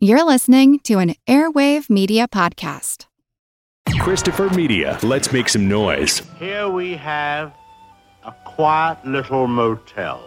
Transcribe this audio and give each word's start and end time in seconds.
You're 0.00 0.22
listening 0.22 0.78
to 0.84 1.00
an 1.00 1.16
Airwave 1.26 1.90
Media 1.90 2.28
Podcast. 2.28 3.06
Christopher 3.98 4.48
Media, 4.50 4.96
let's 5.02 5.32
make 5.32 5.48
some 5.48 5.68
noise. 5.68 6.22
Here 6.38 6.68
we 6.68 6.94
have 6.94 7.52
a 8.24 8.30
quiet 8.44 9.04
little 9.04 9.48
motel 9.48 10.22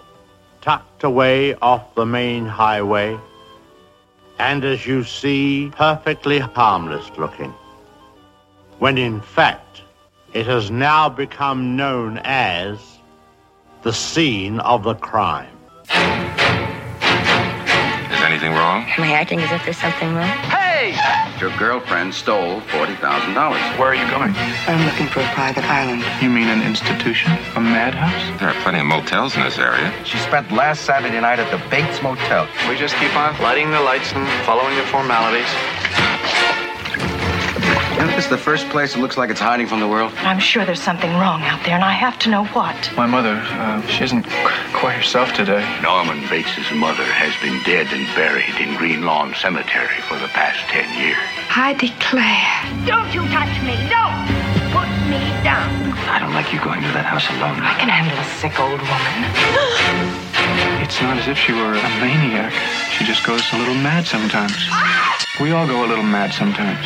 tucked 0.60 1.06
away 1.06 1.56
off 1.56 1.96
the 1.96 2.06
main 2.06 2.46
highway, 2.46 3.18
and 4.40 4.66
as 4.66 4.86
you 4.86 5.06
see, 5.06 5.72
perfectly 5.74 6.40
harmless 6.40 7.10
looking. 7.18 7.54
When 8.80 8.98
in 8.98 9.22
fact, 9.22 9.84
it 10.34 10.48
has 10.48 10.70
now 10.70 11.08
become 11.08 11.78
known 11.78 12.20
as 12.26 12.78
the 13.84 13.94
scene 13.94 14.60
of 14.60 14.84
the 14.84 14.96
crime. 14.96 15.58
Is 18.12 18.22
anything 18.22 18.52
wrong? 18.52 18.84
Am 18.98 19.04
I 19.04 19.14
acting 19.14 19.40
as 19.42 19.52
if 19.52 19.64
there's 19.64 19.78
something 19.78 20.14
wrong? 20.14 20.28
Hey! 20.52 20.94
Your 21.40 21.56
girlfriend 21.58 22.14
stole 22.14 22.60
$40,000. 22.74 23.80
Where 23.80 23.88
are 23.90 23.96
you 23.96 24.10
going? 24.12 24.34
I'm 24.68 24.86
looking 24.86 25.08
for 25.08 25.22
a 25.22 25.28
private 25.34 25.64
island. 25.64 26.04
You 26.22 26.30
mean 26.30 26.48
an 26.48 26.62
institution? 26.62 27.32
A 27.56 27.62
madhouse? 27.62 28.40
There 28.40 28.50
are 28.50 28.62
plenty 28.64 28.80
of 28.80 28.86
motels 28.86 29.36
in 29.36 29.44
this 29.44 29.58
area. 29.58 29.94
She 30.06 30.18
spent 30.18 30.52
last 30.52 30.84
Saturday 30.84 31.20
night 31.20 31.40
at 31.40 31.50
the 31.52 31.58
Bates 31.70 32.02
Motel. 32.04 32.48
We 32.68 32.76
just 32.76 32.96
keep 32.96 33.16
on 33.16 33.40
lighting 33.42 33.72
the 33.72 33.80
lights 33.82 34.12
and 34.14 34.28
following 34.46 34.76
the 34.76 34.84
formalities. 34.84 35.50
Isn't 38.02 38.16
this 38.16 38.26
the 38.26 38.38
first 38.38 38.68
place 38.70 38.96
that 38.96 39.00
looks 39.00 39.16
like 39.16 39.30
it's 39.30 39.40
hiding 39.40 39.68
from 39.68 39.80
the 39.80 39.88
world? 39.88 40.12
I'm 40.26 40.40
sure 40.40 40.66
there's 40.66 40.82
something 40.82 41.14
wrong 41.22 41.44
out 41.44 41.64
there, 41.64 41.76
and 41.76 41.84
I 41.84 41.94
have 41.94 42.18
to 42.26 42.32
know 42.34 42.46
what. 42.46 42.74
My 42.98 43.06
mother, 43.06 43.38
uh, 43.38 43.86
she 43.86 44.04
isn't 44.06 44.26
quite 44.74 44.98
herself 44.98 45.34
today. 45.34 45.62
Norman 45.86 46.26
Bates's 46.26 46.66
mother 46.74 47.06
has 47.06 47.30
been 47.46 47.62
dead 47.62 47.94
and 47.94 48.10
buried 48.18 48.58
in 48.58 48.74
Green 48.76 49.06
Lawn 49.06 49.36
Cemetery 49.38 50.02
for 50.10 50.18
the 50.18 50.34
past 50.34 50.58
ten 50.74 50.90
years. 50.98 51.22
I 51.54 51.78
declare. 51.78 52.50
Don't 52.90 53.06
you 53.14 53.22
touch 53.30 53.54
me! 53.70 53.78
Don't 53.86 54.26
put 54.74 54.90
me 55.06 55.22
down! 55.46 55.70
I 56.10 56.18
don't 56.18 56.34
like 56.34 56.50
you 56.50 56.58
going 56.58 56.82
to 56.82 56.90
that 56.98 57.06
house 57.06 57.30
alone. 57.38 57.62
I 57.62 57.78
can 57.78 57.86
handle 57.86 58.18
a 58.18 58.26
sick 58.42 58.58
old 58.58 58.82
woman. 58.82 59.14
It's 60.82 61.00
not 61.00 61.16
as 61.22 61.28
if 61.30 61.38
she 61.38 61.54
were 61.54 61.78
a 61.78 61.90
maniac. 62.02 62.52
She 62.98 63.06
just 63.06 63.24
goes 63.24 63.46
a 63.54 63.58
little 63.58 63.78
mad 63.78 64.06
sometimes. 64.10 64.58
We 65.40 65.52
all 65.52 65.68
go 65.68 65.86
a 65.86 65.88
little 65.88 66.04
mad 66.04 66.34
sometimes. 66.34 66.84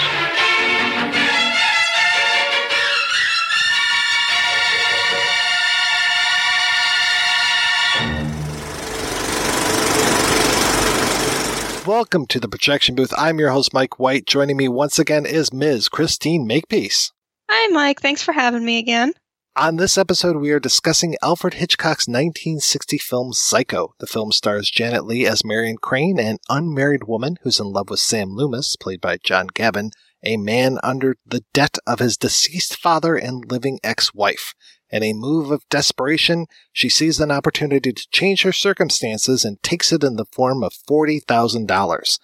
Welcome 11.86 12.26
to 12.28 12.40
the 12.40 12.48
projection 12.48 12.96
booth. 12.96 13.14
I'm 13.16 13.38
your 13.38 13.52
host, 13.52 13.72
Mike 13.72 14.00
White. 14.00 14.26
Joining 14.26 14.58
me 14.58 14.68
once 14.68 14.98
again 14.98 15.24
is 15.24 15.54
Ms. 15.54 15.88
Christine 15.88 16.48
Makepeace. 16.48 17.12
Hi, 17.48 17.68
Mike. 17.68 18.02
Thanks 18.02 18.24
for 18.24 18.32
having 18.32 18.66
me 18.66 18.80
again. 18.80 19.14
On 19.56 19.76
this 19.76 19.96
episode, 19.96 20.38
we 20.38 20.50
are 20.50 20.60
discussing 20.60 21.16
Alfred 21.22 21.56
Hitchcock's 21.56 22.08
1960 22.08 22.98
film 22.98 23.34
Psycho. 23.34 23.94
The 24.00 24.08
film 24.08 24.32
stars 24.32 24.72
Janet 24.72 25.06
Leigh 25.06 25.28
as 25.28 25.46
Marion 25.46 25.78
Crane, 25.80 26.18
an 26.18 26.38
unmarried 26.50 27.04
woman 27.04 27.38
who's 27.44 27.60
in 27.60 27.68
love 27.68 27.92
with 27.92 28.00
Sam 28.00 28.30
Loomis, 28.30 28.76
played 28.78 29.00
by 29.00 29.18
John 29.24 29.46
Gavin, 29.54 29.92
a 30.24 30.38
man 30.38 30.80
under 30.82 31.18
the 31.24 31.44
debt 31.54 31.78
of 31.86 32.00
his 32.00 32.18
deceased 32.18 32.78
father 32.78 33.16
and 33.16 33.52
living 33.52 33.80
ex-wife. 33.84 34.56
In 34.92 35.04
a 35.04 35.14
move 35.14 35.52
of 35.52 35.68
desperation, 35.70 36.46
she 36.72 36.90
sees 36.90 37.20
an 37.20 37.32
opportunity 37.32 37.92
to 37.92 38.08
change 38.12 38.44
her 38.44 38.54
circumstances 38.54 39.44
and 39.44 39.62
takes 39.64 39.92
it 39.92 40.04
in 40.04 40.16
the 40.16 40.26
form 40.26 40.64
of 40.64 40.74
$40,000. 40.74 42.20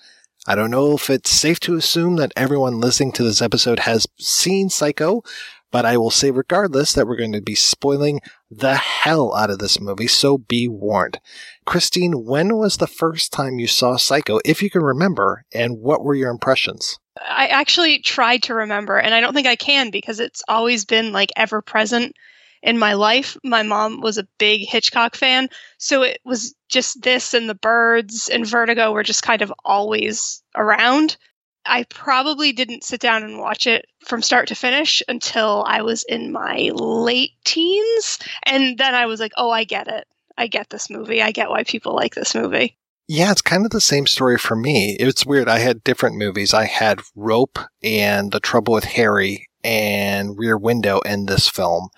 I 0.48 0.56
don't 0.56 0.72
know 0.72 0.96
if 0.96 1.10
it's 1.10 1.30
safe 1.30 1.60
to 1.62 1.76
assume 1.76 2.16
that 2.18 2.34
everyone 2.36 2.80
listening 2.80 3.12
to 3.14 3.24
this 3.24 3.42
episode 3.42 3.80
has 3.80 4.08
seen 4.20 4.70
Psycho, 4.70 5.24
but 5.72 5.86
I 5.86 5.98
will 5.98 6.12
say 6.12 6.32
regardless 6.32 6.94
that 6.94 7.08
we're 7.08 7.16
going 7.16 7.32
to 7.32 7.42
be 7.42 7.56
spoiling 7.56 8.22
the 8.50 8.76
hell 8.76 9.36
out 9.36 9.50
of 9.50 9.60
this 9.60 9.80
movie, 9.80 10.08
so 10.08 10.38
be 10.38 10.68
warned. 10.68 11.20
Christine, 11.66 12.26
when 12.26 12.58
was 12.58 12.78
the 12.78 12.88
first 12.88 13.32
time 13.32 13.60
you 13.60 13.68
saw 13.68 13.98
Psycho, 13.98 14.40
if 14.44 14.62
you 14.62 14.70
can 14.70 14.82
remember, 14.82 15.46
and 15.54 15.80
what 15.80 16.04
were 16.04 16.16
your 16.16 16.30
impressions? 16.30 17.00
I 17.20 17.48
actually 17.48 18.00
tried 18.00 18.44
to 18.44 18.54
remember, 18.54 18.98
and 18.98 19.14
I 19.14 19.22
don't 19.22 19.34
think 19.34 19.48
I 19.48 19.56
can 19.56 19.92
because 19.92 20.20
it's 20.20 20.44
always 20.48 20.86
been 20.86 21.12
like 21.14 21.32
ever 21.36 21.62
present 21.62 22.16
in 22.64 22.78
my 22.78 22.94
life. 22.94 23.38
My 23.44 23.64
mom 23.64 24.02
was 24.02 24.18
a 24.18 24.28
big 24.38 24.68
Hitchcock 24.68 25.16
fan, 25.16 25.50
so 25.78 26.04
it 26.04 26.20
was 26.24 26.56
just 26.70 27.02
this 27.02 27.34
and 27.34 27.50
the 27.50 27.56
birds 27.56 28.30
and 28.30 28.48
Vertigo 28.48 28.92
were 28.92 29.04
just 29.04 29.24
kind 29.24 29.42
of 29.42 29.54
always 29.66 30.44
around. 30.56 31.18
I 31.66 31.84
probably 31.84 32.54
didn't 32.54 32.84
sit 32.84 33.02
down 33.02 33.24
and 33.24 33.40
watch 33.40 33.68
it 33.68 33.86
from 34.06 34.22
start 34.22 34.48
to 34.48 34.56
finish 34.56 35.04
until 35.08 35.64
I 35.68 35.82
was 35.82 36.04
in 36.04 36.32
my 36.32 36.72
late 36.74 37.32
teens. 37.46 38.18
And 38.44 38.78
then 38.78 38.96
I 38.96 39.06
was 39.06 39.20
like, 39.20 39.34
oh, 39.38 39.52
I 39.52 39.64
get 39.64 39.88
it. 39.88 40.08
I 40.38 40.48
get 40.48 40.70
this 40.70 40.90
movie. 40.90 41.22
I 41.22 41.32
get 41.32 41.50
why 41.50 41.64
people 41.64 41.96
like 41.96 42.16
this 42.16 42.34
movie. 42.34 42.78
Yeah, 43.08 43.32
it's 43.32 43.42
kind 43.42 43.66
of 43.66 43.72
the 43.72 43.82
same 43.82 44.08
story 44.08 44.38
for 44.38 44.56
me. 44.56 44.96
It's 45.00 45.26
weird. 45.26 45.50
I 45.50 45.60
had 45.60 45.84
different 45.84 46.16
movies. 46.16 46.54
I 46.54 46.66
had 46.66 47.02
Rope 47.16 47.60
and 47.84 48.32
The 48.32 48.40
Trouble 48.40 48.74
with 48.74 48.86
Harry 48.86 49.48
and 49.64 50.40
Rear 50.40 50.58
Window 50.58 51.02
and 51.06 51.28
this 51.28 51.48
film 51.48 51.90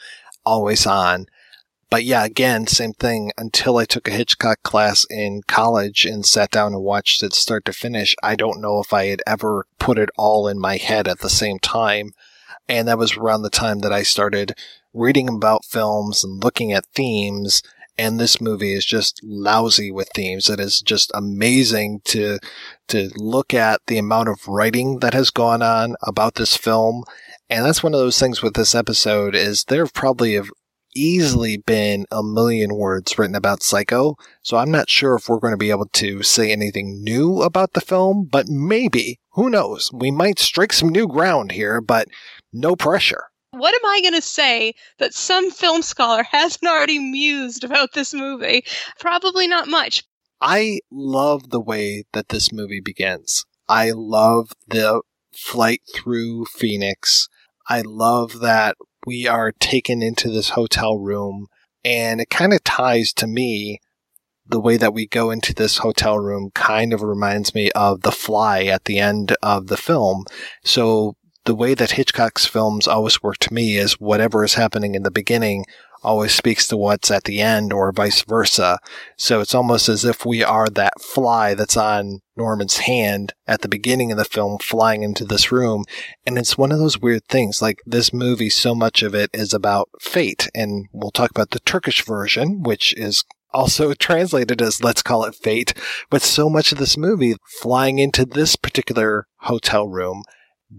always 0.45 0.85
on. 0.85 1.27
But 1.93 2.05
yeah, 2.05 2.25
again, 2.25 2.65
same 2.65 2.93
thing. 2.93 3.31
Until 3.37 3.77
I 3.77 3.85
took 3.85 4.07
a 4.07 4.11
Hitchcock 4.11 4.63
class 4.63 5.05
in 5.11 5.43
college 5.47 6.05
and 6.05 6.25
sat 6.25 6.49
down 6.49 6.73
and 6.73 6.81
watched 6.81 7.21
it 7.21 7.33
start 7.33 7.65
to 7.65 7.71
finish, 7.71 8.15
I 8.23 8.35
don't 8.35 8.61
know 8.61 8.79
if 8.79 8.91
I 8.93 9.05
had 9.05 9.21
ever 9.27 9.67
put 9.77 9.99
it 9.99 10.09
all 10.17 10.47
in 10.47 10.57
my 10.57 10.77
head 10.77 11.07
at 11.07 11.19
the 11.19 11.29
same 11.29 11.59
time. 11.59 12.13
And 12.67 12.87
that 12.87 12.97
was 12.97 13.15
around 13.15 13.43
the 13.43 13.51
time 13.51 13.81
that 13.81 13.93
I 13.93 14.01
started 14.01 14.55
reading 14.91 15.29
about 15.29 15.65
films 15.65 16.23
and 16.23 16.43
looking 16.43 16.73
at 16.73 16.87
themes. 16.95 17.61
And 17.95 18.19
this 18.19 18.41
movie 18.41 18.73
is 18.73 18.85
just 18.85 19.19
lousy 19.23 19.91
with 19.91 20.09
themes. 20.15 20.49
It 20.49 20.59
is 20.59 20.81
just 20.81 21.11
amazing 21.13 22.01
to, 22.05 22.39
to 22.87 23.11
look 23.17 23.53
at 23.53 23.81
the 23.85 23.99
amount 23.99 24.29
of 24.29 24.47
writing 24.47 24.97
that 25.01 25.13
has 25.13 25.29
gone 25.29 25.61
on 25.61 25.95
about 26.01 26.35
this 26.35 26.57
film 26.57 27.03
and 27.53 27.63
that's 27.63 27.83
one 27.83 27.93
of 27.93 27.99
those 27.99 28.19
things 28.19 28.41
with 28.41 28.55
this 28.55 28.73
episode 28.73 29.35
is 29.35 29.65
there 29.65 29.85
probably 29.85 30.33
have 30.33 30.49
easily 30.95 31.55
been 31.55 32.07
a 32.09 32.23
million 32.23 32.73
words 32.73 33.15
written 33.19 33.35
about 33.35 33.61
Psycho. 33.61 34.15
So 34.41 34.57
I'm 34.57 34.71
not 34.71 34.89
sure 34.89 35.13
if 35.13 35.29
we're 35.29 35.37
going 35.37 35.53
to 35.53 35.57
be 35.57 35.69
able 35.69 35.85
to 35.85 36.23
say 36.23 36.51
anything 36.51 37.03
new 37.03 37.43
about 37.43 37.73
the 37.73 37.81
film, 37.81 38.27
but 38.31 38.47
maybe, 38.47 39.19
who 39.33 39.51
knows? 39.51 39.91
We 39.93 40.09
might 40.09 40.39
strike 40.39 40.73
some 40.73 40.89
new 40.89 41.07
ground 41.07 41.51
here, 41.51 41.79
but 41.79 42.07
no 42.51 42.75
pressure. 42.75 43.25
What 43.51 43.75
am 43.75 43.85
I 43.85 44.01
going 44.01 44.15
to 44.15 44.21
say 44.21 44.73
that 44.97 45.13
some 45.13 45.51
film 45.51 45.83
scholar 45.83 46.23
hasn't 46.23 46.67
already 46.67 46.97
mused 46.97 47.63
about 47.63 47.93
this 47.93 48.15
movie? 48.15 48.65
Probably 48.99 49.47
not 49.47 49.67
much. 49.67 50.03
I 50.41 50.79
love 50.91 51.51
the 51.51 51.61
way 51.61 52.05
that 52.13 52.29
this 52.29 52.51
movie 52.51 52.81
begins. 52.81 53.45
I 53.69 53.91
love 53.91 54.53
the 54.67 55.03
flight 55.35 55.81
through 55.93 56.45
Phoenix. 56.45 57.29
I 57.67 57.81
love 57.81 58.39
that 58.39 58.75
we 59.05 59.27
are 59.27 59.51
taken 59.51 60.01
into 60.01 60.29
this 60.29 60.49
hotel 60.49 60.97
room 60.97 61.47
and 61.83 62.21
it 62.21 62.29
kind 62.29 62.53
of 62.53 62.63
ties 62.63 63.13
to 63.13 63.27
me 63.27 63.79
the 64.45 64.59
way 64.59 64.77
that 64.77 64.93
we 64.93 65.07
go 65.07 65.31
into 65.31 65.53
this 65.53 65.77
hotel 65.77 66.19
room 66.19 66.51
kind 66.53 66.93
of 66.93 67.01
reminds 67.01 67.55
me 67.55 67.71
of 67.71 68.01
The 68.01 68.11
Fly 68.11 68.65
at 68.65 68.85
the 68.85 68.99
end 68.99 69.35
of 69.41 69.67
the 69.67 69.77
film. 69.77 70.25
So 70.63 71.15
the 71.45 71.55
way 71.55 71.73
that 71.73 71.91
Hitchcock's 71.91 72.45
films 72.45 72.87
always 72.87 73.23
work 73.23 73.37
to 73.39 73.53
me 73.53 73.77
is 73.77 73.99
whatever 73.99 74.43
is 74.43 74.55
happening 74.55 74.95
in 74.95 75.03
the 75.03 75.11
beginning 75.11 75.65
always 76.03 76.33
speaks 76.33 76.67
to 76.67 76.77
what's 76.77 77.09
at 77.09 77.23
the 77.23 77.39
end 77.41 77.71
or 77.71 77.91
vice 77.91 78.23
versa. 78.23 78.79
So 79.17 79.41
it's 79.41 79.55
almost 79.55 79.89
as 79.89 80.05
if 80.05 80.25
we 80.25 80.43
are 80.43 80.67
that 80.69 81.01
fly 81.01 81.53
that's 81.53 81.77
on 81.77 82.19
Norman's 82.35 82.77
hand 82.77 83.33
at 83.47 83.61
the 83.61 83.69
beginning 83.69 84.11
of 84.11 84.17
the 84.17 84.25
film 84.25 84.57
flying 84.59 85.03
into 85.03 85.25
this 85.25 85.51
room. 85.51 85.85
And 86.25 86.37
it's 86.37 86.57
one 86.57 86.71
of 86.71 86.79
those 86.79 86.99
weird 86.99 87.25
things. 87.27 87.61
Like 87.61 87.79
this 87.85 88.13
movie, 88.13 88.49
so 88.49 88.75
much 88.75 89.03
of 89.03 89.13
it 89.15 89.29
is 89.33 89.53
about 89.53 89.89
fate. 89.99 90.49
And 90.53 90.87
we'll 90.91 91.11
talk 91.11 91.31
about 91.31 91.51
the 91.51 91.59
Turkish 91.59 92.03
version, 92.03 92.63
which 92.63 92.93
is 92.95 93.23
also 93.53 93.93
translated 93.93 94.61
as 94.61 94.83
let's 94.83 95.01
call 95.01 95.25
it 95.25 95.35
fate. 95.35 95.73
But 96.09 96.21
so 96.21 96.49
much 96.49 96.71
of 96.71 96.77
this 96.77 96.97
movie 96.97 97.35
flying 97.61 97.99
into 97.99 98.25
this 98.25 98.55
particular 98.55 99.27
hotel 99.37 99.87
room 99.87 100.23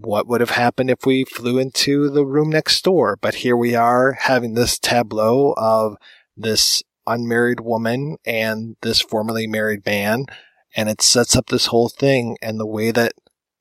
what 0.01 0.27
would 0.27 0.41
have 0.41 0.51
happened 0.51 0.89
if 0.89 1.05
we 1.05 1.23
flew 1.23 1.57
into 1.57 2.09
the 2.09 2.25
room 2.25 2.49
next 2.49 2.83
door? 2.83 3.17
But 3.19 3.35
here 3.35 3.55
we 3.55 3.75
are 3.75 4.13
having 4.13 4.53
this 4.53 4.77
tableau 4.79 5.53
of 5.57 5.97
this 6.35 6.83
unmarried 7.07 7.59
woman 7.61 8.17
and 8.25 8.75
this 8.81 9.01
formerly 9.01 9.47
married 9.47 9.85
man. 9.85 10.25
And 10.75 10.89
it 10.89 11.01
sets 11.01 11.35
up 11.35 11.47
this 11.47 11.67
whole 11.67 11.89
thing 11.89 12.37
and 12.41 12.59
the 12.59 12.65
way 12.65 12.91
that 12.91 13.13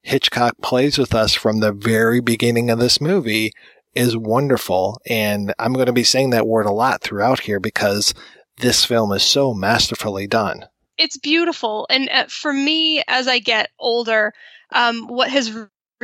Hitchcock 0.02 0.56
plays 0.60 0.98
with 0.98 1.14
us 1.14 1.34
from 1.34 1.60
the 1.60 1.72
very 1.72 2.20
beginning 2.20 2.70
of 2.70 2.78
this 2.78 3.00
movie 3.00 3.52
is 3.94 4.16
wonderful. 4.16 5.00
And 5.06 5.54
I'm 5.58 5.72
going 5.72 5.86
to 5.86 5.92
be 5.92 6.04
saying 6.04 6.30
that 6.30 6.46
word 6.46 6.66
a 6.66 6.72
lot 6.72 7.00
throughout 7.00 7.40
here 7.40 7.60
because 7.60 8.12
this 8.58 8.84
film 8.84 9.12
is 9.12 9.22
so 9.22 9.54
masterfully 9.54 10.26
done. 10.26 10.66
it's 10.98 11.16
beautiful. 11.16 11.86
And 11.90 12.08
uh, 12.10 12.26
for 12.28 12.52
me, 12.52 13.02
as 13.08 13.26
I 13.28 13.38
get 13.38 13.70
older, 13.78 14.32
um, 14.72 15.06
what 15.08 15.30
has 15.30 15.54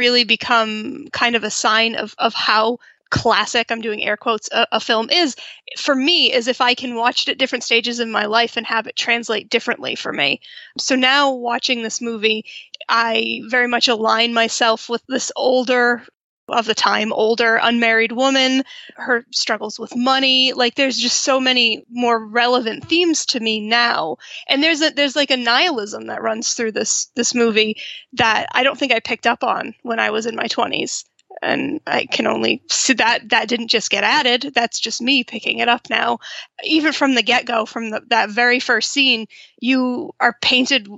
really 0.01 0.25
become 0.25 1.07
kind 1.13 1.37
of 1.37 1.45
a 1.45 1.51
sign 1.51 1.95
of, 1.95 2.15
of 2.19 2.33
how 2.33 2.79
classic 3.11 3.71
i'm 3.71 3.81
doing 3.81 4.03
air 4.03 4.17
quotes 4.17 4.49
a, 4.53 4.67
a, 4.73 4.81
film 4.81 5.11
is 5.11 5.35
for 5.77 5.95
me 5.95 6.33
is 6.33 6.47
if 6.47 6.61
i 6.61 6.75
can 6.75 6.95
watch 6.95 7.23
it 7.23 7.29
at 7.29 7.39
different 7.39 7.65
stages 7.65 8.01
in 8.01 8.11
my 8.11 8.25
life 8.25 8.57
and 8.57 8.67
have 8.67 8.87
it 8.87 8.97
translate 8.97 9.51
differently 9.51 9.97
for 9.97 10.13
me. 10.13 10.41
So 10.79 10.95
now 10.95 11.33
watching 11.35 11.83
this 11.83 12.01
movie 12.01 12.45
i 12.89 13.43
very 13.49 13.67
much 13.67 13.89
align 13.89 14.33
myself 14.33 14.89
with 14.89 15.03
this 15.09 15.31
older 15.37 16.03
of 16.53 16.67
the 16.67 16.75
time 16.75 17.13
older 17.13 17.59
unmarried 17.63 18.13
woman 18.13 18.63
her 18.97 19.25
struggles 19.33 19.79
with 19.79 19.95
money 19.97 20.53
like 20.53 20.75
there's 20.75 20.99
just 20.99 21.23
so 21.23 21.41
many 21.41 21.85
more 21.91 22.25
relevant 22.25 22.85
themes 22.85 23.27
to 23.27 23.41
me 23.41 23.61
now 23.61 24.17
and 24.49 24.63
there's 24.63 24.81
a 24.81 24.91
there's 24.91 25.17
like 25.17 25.31
a 25.31 25.37
nihilism 25.37 26.07
that 26.07 26.23
runs 26.23 26.53
through 26.53 26.73
this 26.73 27.07
this 27.15 27.35
movie 27.35 27.77
that 28.13 28.47
i 28.53 28.63
don't 28.63 28.79
think 28.79 28.93
i 28.93 29.01
picked 29.01 29.27
up 29.27 29.43
on 29.43 29.75
when 29.83 29.99
i 29.99 30.11
was 30.11 30.27
in 30.27 30.37
my 30.37 30.47
20s 30.47 31.05
and 31.43 31.81
I 31.87 32.07
can 32.07 32.27
only 32.27 32.63
see 32.69 32.95
that 32.95 33.29
that 33.31 33.49
didn't 33.49 33.69
just 33.69 33.91
get 33.91 34.05
added. 34.05 34.53
That's 34.55 34.81
just 34.81 35.01
me 35.01 35.25
picking 35.25 35.59
it 35.59 35.69
up 35.69 35.89
now. 35.89 36.19
Even 36.65 36.93
from 36.93 37.15
the 37.15 37.23
get 37.23 37.47
go, 37.47 37.65
from 37.65 37.91
the, 37.91 38.03
that 38.09 38.31
very 38.31 38.61
first 38.61 38.93
scene, 38.93 39.27
you 39.61 40.13
are 40.21 40.37
painted 40.43 40.89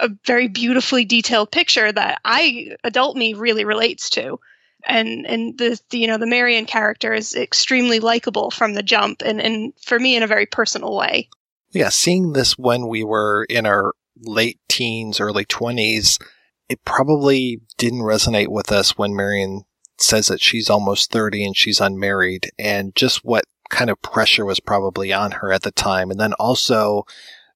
a 0.00 0.10
very 0.26 0.48
beautifully 0.48 1.04
detailed 1.04 1.50
picture 1.50 1.90
that 1.90 2.20
I, 2.24 2.76
adult 2.84 3.16
me, 3.16 3.34
really 3.34 3.64
relates 3.64 4.10
to. 4.10 4.38
And 4.86 5.26
and 5.26 5.58
the, 5.58 5.80
the 5.90 5.98
you 5.98 6.06
know 6.06 6.18
the 6.18 6.26
Marion 6.26 6.66
character 6.66 7.12
is 7.12 7.34
extremely 7.34 8.00
likable 8.00 8.50
from 8.50 8.74
the 8.74 8.82
jump, 8.82 9.22
and 9.24 9.40
and 9.40 9.72
for 9.82 9.98
me 9.98 10.16
in 10.16 10.22
a 10.22 10.28
very 10.28 10.46
personal 10.46 10.96
way. 10.96 11.28
Yeah, 11.72 11.90
seeing 11.90 12.32
this 12.32 12.58
when 12.58 12.88
we 12.88 13.04
were 13.04 13.44
in 13.48 13.66
our 13.66 13.92
late 14.22 14.58
teens, 14.68 15.20
early 15.20 15.44
twenties, 15.44 16.18
it 16.68 16.84
probably 16.84 17.60
didn't 17.78 18.00
resonate 18.00 18.48
with 18.48 18.72
us 18.72 18.96
when 18.96 19.14
Marion 19.14 19.64
says 19.98 20.28
that 20.28 20.40
she's 20.40 20.70
almost 20.70 21.10
30 21.12 21.44
and 21.44 21.56
she's 21.56 21.80
unmarried 21.80 22.50
and 22.58 22.94
just 22.96 23.24
what 23.24 23.44
kind 23.68 23.90
of 23.90 24.00
pressure 24.02 24.44
was 24.44 24.60
probably 24.60 25.12
on 25.12 25.32
her 25.32 25.52
at 25.52 25.62
the 25.62 25.70
time. 25.70 26.10
And 26.10 26.18
then 26.18 26.32
also 26.34 27.04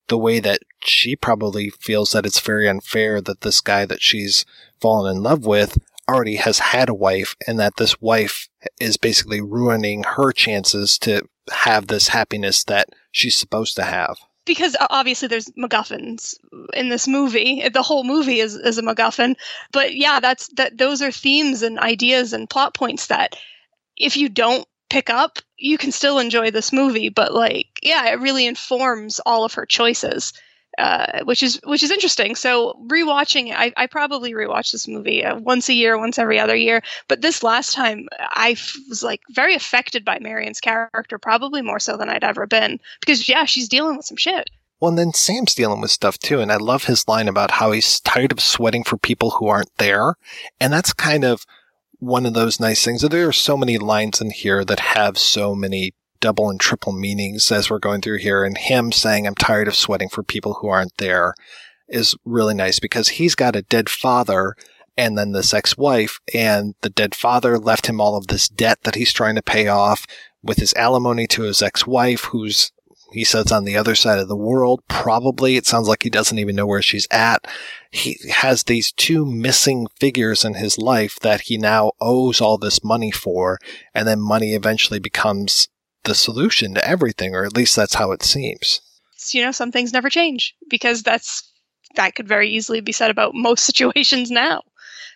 the 0.09 0.19
way 0.19 0.41
that 0.41 0.61
she 0.83 1.17
probably 1.17 1.71
feels 1.71 2.13
that 2.13 2.27
it's 2.27 2.41
very 2.41 2.69
unfair 2.69 3.21
that 3.21 3.41
this 3.41 3.61
guy 3.61 3.87
that 3.87 4.03
she's 4.03 4.45
fallen 4.81 5.17
in 5.17 5.23
love 5.23 5.47
with 5.47 5.79
already 6.09 6.37
has 6.37 6.59
had 6.59 6.89
a 6.89 6.95
wife 6.95 7.37
and 7.47 7.59
that 7.59 7.77
this 7.77 8.01
wife 8.01 8.49
is 8.81 8.97
basically 8.97 9.41
ruining 9.41 10.05
her 10.05 10.33
chances 10.33 10.99
to 10.99 11.23
have 11.51 11.87
this 11.87 12.09
happiness 12.09 12.65
that 12.65 12.89
she's 13.11 13.37
supposed 13.37 13.77
to 13.77 13.85
have 13.85 14.17
because 14.45 14.77
obviously 14.91 15.29
there's 15.29 15.51
MacGuffins 15.51 16.35
in 16.75 16.89
this 16.89 17.09
movie. 17.09 17.69
The 17.69 17.83
whole 17.83 18.05
movie 18.05 18.41
is, 18.41 18.55
is 18.55 18.79
a 18.79 18.83
MacGuffin. 18.83 19.37
But 19.73 19.95
yeah, 19.95 20.21
that's 20.21 20.49
that. 20.57 20.77
Those 20.77 21.03
are 21.03 21.11
themes 21.11 21.63
and 21.63 21.79
ideas 21.79 22.33
and 22.33 22.49
plot 22.49 22.75
points 22.75 23.07
that 23.07 23.37
if 23.97 24.17
you 24.17 24.29
don't 24.29 24.67
pick 24.91 25.11
up, 25.11 25.39
you 25.57 25.79
can 25.79 25.93
still 25.93 26.19
enjoy 26.19 26.51
this 26.51 26.73
movie. 26.73 27.09
But 27.09 27.33
like, 27.33 27.69
yeah, 27.83 28.07
it 28.09 28.21
really 28.21 28.47
informs 28.47 29.21
all 29.25 29.45
of 29.45 29.55
her 29.55 29.67
choices 29.67 30.33
uh, 30.79 31.25
which 31.25 31.43
is 31.43 31.61
which 31.65 31.83
is 31.83 31.91
interesting. 31.91 32.35
So 32.35 32.75
rewatching 32.87 33.53
I, 33.55 33.73
I 33.77 33.87
probably 33.87 34.33
rewatch 34.33 34.73
this 34.73 34.89
movie 34.89 35.25
uh, 35.25 35.39
once 35.39 35.69
a 35.69 35.75
year, 35.75 35.99
once 35.99 36.19
every 36.19 36.39
other 36.39 36.57
year. 36.57 36.83
But 37.09 37.23
this 37.23 37.43
last 37.43 37.73
time, 37.75 38.09
I 38.19 38.53
f- 38.53 38.77
was 38.89 39.03
like 39.03 39.21
very 39.31 39.55
affected 39.55 40.05
by 40.05 40.19
Marion's 40.21 40.61
character, 40.61 41.19
probably 41.19 41.63
more 41.63 41.79
so 41.79 41.97
than 41.97 42.09
I'd 42.09 42.25
ever 42.25 42.47
been, 42.47 42.81
because 43.01 43.29
yeah, 43.29 43.45
she's 43.45 43.69
dealing 43.69 43.97
with 43.97 44.07
some 44.07 44.17
shit. 44.17 44.51
Well, 44.81 44.91
and 44.91 44.99
then 44.99 45.15
Sam's 45.15 45.55
dealing 45.55 45.81
with 45.81 45.91
stuff 45.91 46.19
too, 46.19 46.41
and 46.41 46.51
I 46.53 46.57
love 46.57 46.85
his 46.85 47.07
line 47.09 47.29
about 47.29 47.53
how 47.53 47.73
he's 47.73 48.01
tired 48.01 48.33
of 48.33 48.41
sweating 48.41 48.85
for 48.85 48.97
people 48.97 49.31
who 49.31 49.47
aren't 49.47 49.75
there, 49.79 50.17
and 50.61 50.73
that's 50.73 50.93
kind 50.93 51.25
of 51.25 51.47
one 52.01 52.27
of 52.27 52.35
those 52.35 52.61
nice 52.61 52.85
things. 52.85 53.01
There 53.01 53.29
are 53.29 53.33
so 53.33 53.57
many 53.57 53.79
lines 53.79 54.21
in 54.21 54.31
here 54.31 54.65
that 54.65 54.81
have 54.81 55.17
so 55.17 55.55
many 55.55 55.95
double 56.25 56.49
and 56.49 56.59
triple 56.59 56.93
meanings 56.93 57.53
as 57.53 57.69
we're 57.69 57.79
going 57.79 58.01
through 58.01 58.17
here. 58.17 58.45
And 58.45 58.57
him 58.57 58.93
saying, 58.93 59.27
I'm 59.27 59.35
tired 59.35 59.69
of 59.69 59.75
sweating 59.75 60.09
for 60.09 60.23
people 60.23 60.55
who 60.55 60.69
aren't 60.69 60.97
there 60.97 61.35
is 61.87 62.17
really 62.25 62.55
nice 62.55 62.79
because 62.79 63.09
he's 63.09 63.35
got 63.35 63.55
a 63.55 63.61
dead 63.61 63.91
father 63.91 64.55
and 64.97 65.19
then 65.19 65.33
this 65.33 65.53
ex-wife 65.53 66.21
and 66.33 66.77
the 66.81 66.89
dead 66.89 67.15
father 67.15 67.59
left 67.59 67.89
him 67.89 68.01
all 68.01 68.17
of 68.17 68.29
this 68.29 68.49
debt 68.49 68.79
that 68.85 68.95
he's 68.95 69.13
trying 69.13 69.35
to 69.35 69.43
pay 69.43 69.69
off 69.69 70.07
with 70.43 70.57
his 70.57 70.73
alimony 70.75 71.27
to 71.27 71.43
his 71.43 71.61
ex-wife 71.61 72.25
who's 72.25 72.73
he 73.13 73.23
says 73.23 73.53
on 73.53 73.65
the 73.65 73.77
other 73.77 73.95
side 73.95 74.19
of 74.19 74.29
the 74.29 74.37
world 74.37 74.81
probably 74.89 75.57
it 75.57 75.67
sounds 75.67 75.89
like 75.89 76.05
he 76.05 76.11
doesn't 76.11 76.39
even 76.39 76.57
know 76.57 76.67
where 76.67 76.81
she's 76.81 77.07
at 77.11 77.47
he 77.91 78.17
has 78.31 78.65
these 78.65 78.93
two 78.93 79.27
missing 79.27 79.87
figures 80.01 80.43
in 80.43 80.55
his 80.55 80.79
life 80.79 81.19
that 81.21 81.43
he 81.43 81.59
now 81.59 81.93
owes 82.01 82.41
all 82.41 82.57
this 82.57 82.83
money 82.83 83.11
for 83.11 83.59
and 83.95 84.09
then 84.09 84.21
money 84.21 84.55
eventually 84.55 84.99
becomes 84.99 85.69
the 86.05 86.15
solution 86.15 86.75
to 86.75 86.87
everything, 86.87 87.35
or 87.35 87.45
at 87.45 87.57
least 87.57 87.77
that's 87.77 87.95
how 87.95 88.13
it 88.13 88.23
seems. 88.23 88.81
You 89.31 89.43
know, 89.45 89.53
some 89.53 89.73
things 89.73 89.93
never 89.93 90.11
change 90.11 90.55
because 90.69 91.03
that's 91.03 91.51
that 91.97 92.15
could 92.15 92.29
very 92.29 92.51
easily 92.51 92.81
be 92.81 92.93
said 92.93 93.11
about 93.11 93.35
most 93.35 93.65
situations 93.65 94.31
now. 94.31 94.63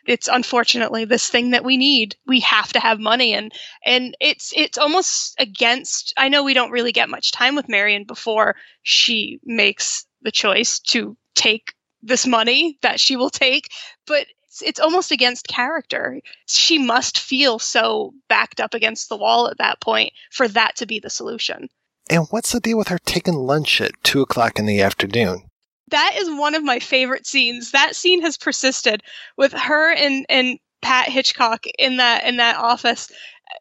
It's 0.06 0.28
unfortunately 0.28 1.04
this 1.04 1.28
thing 1.28 1.50
that 1.50 1.64
we 1.64 1.76
need. 1.76 2.16
We 2.26 2.40
have 2.40 2.72
to 2.72 2.80
have 2.80 2.98
money 2.98 3.34
and 3.34 3.52
and 3.84 4.16
it's 4.20 4.52
it's 4.56 4.78
almost 4.78 5.34
against 5.38 6.14
I 6.16 6.28
know 6.28 6.42
we 6.42 6.54
don't 6.54 6.70
really 6.70 6.92
get 6.92 7.10
much 7.10 7.32
time 7.32 7.54
with 7.54 7.68
Marion 7.68 8.04
before 8.04 8.56
she 8.82 9.38
makes 9.44 10.06
the 10.22 10.32
choice 10.32 10.78
to 10.78 11.16
take 11.34 11.74
this 12.02 12.26
money 12.26 12.78
that 12.82 13.00
she 13.00 13.16
will 13.16 13.30
take, 13.30 13.68
but 14.06 14.26
it's 14.60 14.68
it's 14.68 14.80
almost 14.80 15.10
against 15.10 15.48
character. 15.48 16.20
She 16.46 16.78
must 16.78 17.18
feel 17.18 17.58
so 17.58 18.14
backed 18.28 18.60
up 18.60 18.74
against 18.74 19.08
the 19.08 19.16
wall 19.16 19.48
at 19.48 19.58
that 19.58 19.80
point 19.80 20.12
for 20.30 20.48
that 20.48 20.76
to 20.76 20.86
be 20.86 20.98
the 20.98 21.10
solution. 21.10 21.68
And 22.10 22.26
what's 22.30 22.52
the 22.52 22.60
deal 22.60 22.78
with 22.78 22.88
her 22.88 22.98
taking 22.98 23.34
lunch 23.34 23.80
at 23.80 23.92
two 24.02 24.22
o'clock 24.22 24.58
in 24.58 24.66
the 24.66 24.80
afternoon? 24.80 25.42
That 25.90 26.14
is 26.16 26.28
one 26.28 26.54
of 26.54 26.64
my 26.64 26.78
favorite 26.78 27.26
scenes. 27.26 27.70
That 27.70 27.96
scene 27.96 28.22
has 28.22 28.36
persisted 28.36 29.02
with 29.36 29.52
her 29.52 29.92
and 29.92 30.26
and 30.28 30.58
Pat 30.80 31.08
Hitchcock 31.08 31.66
in 31.78 31.96
that 31.96 32.24
in 32.24 32.36
that 32.36 32.56
office 32.56 33.10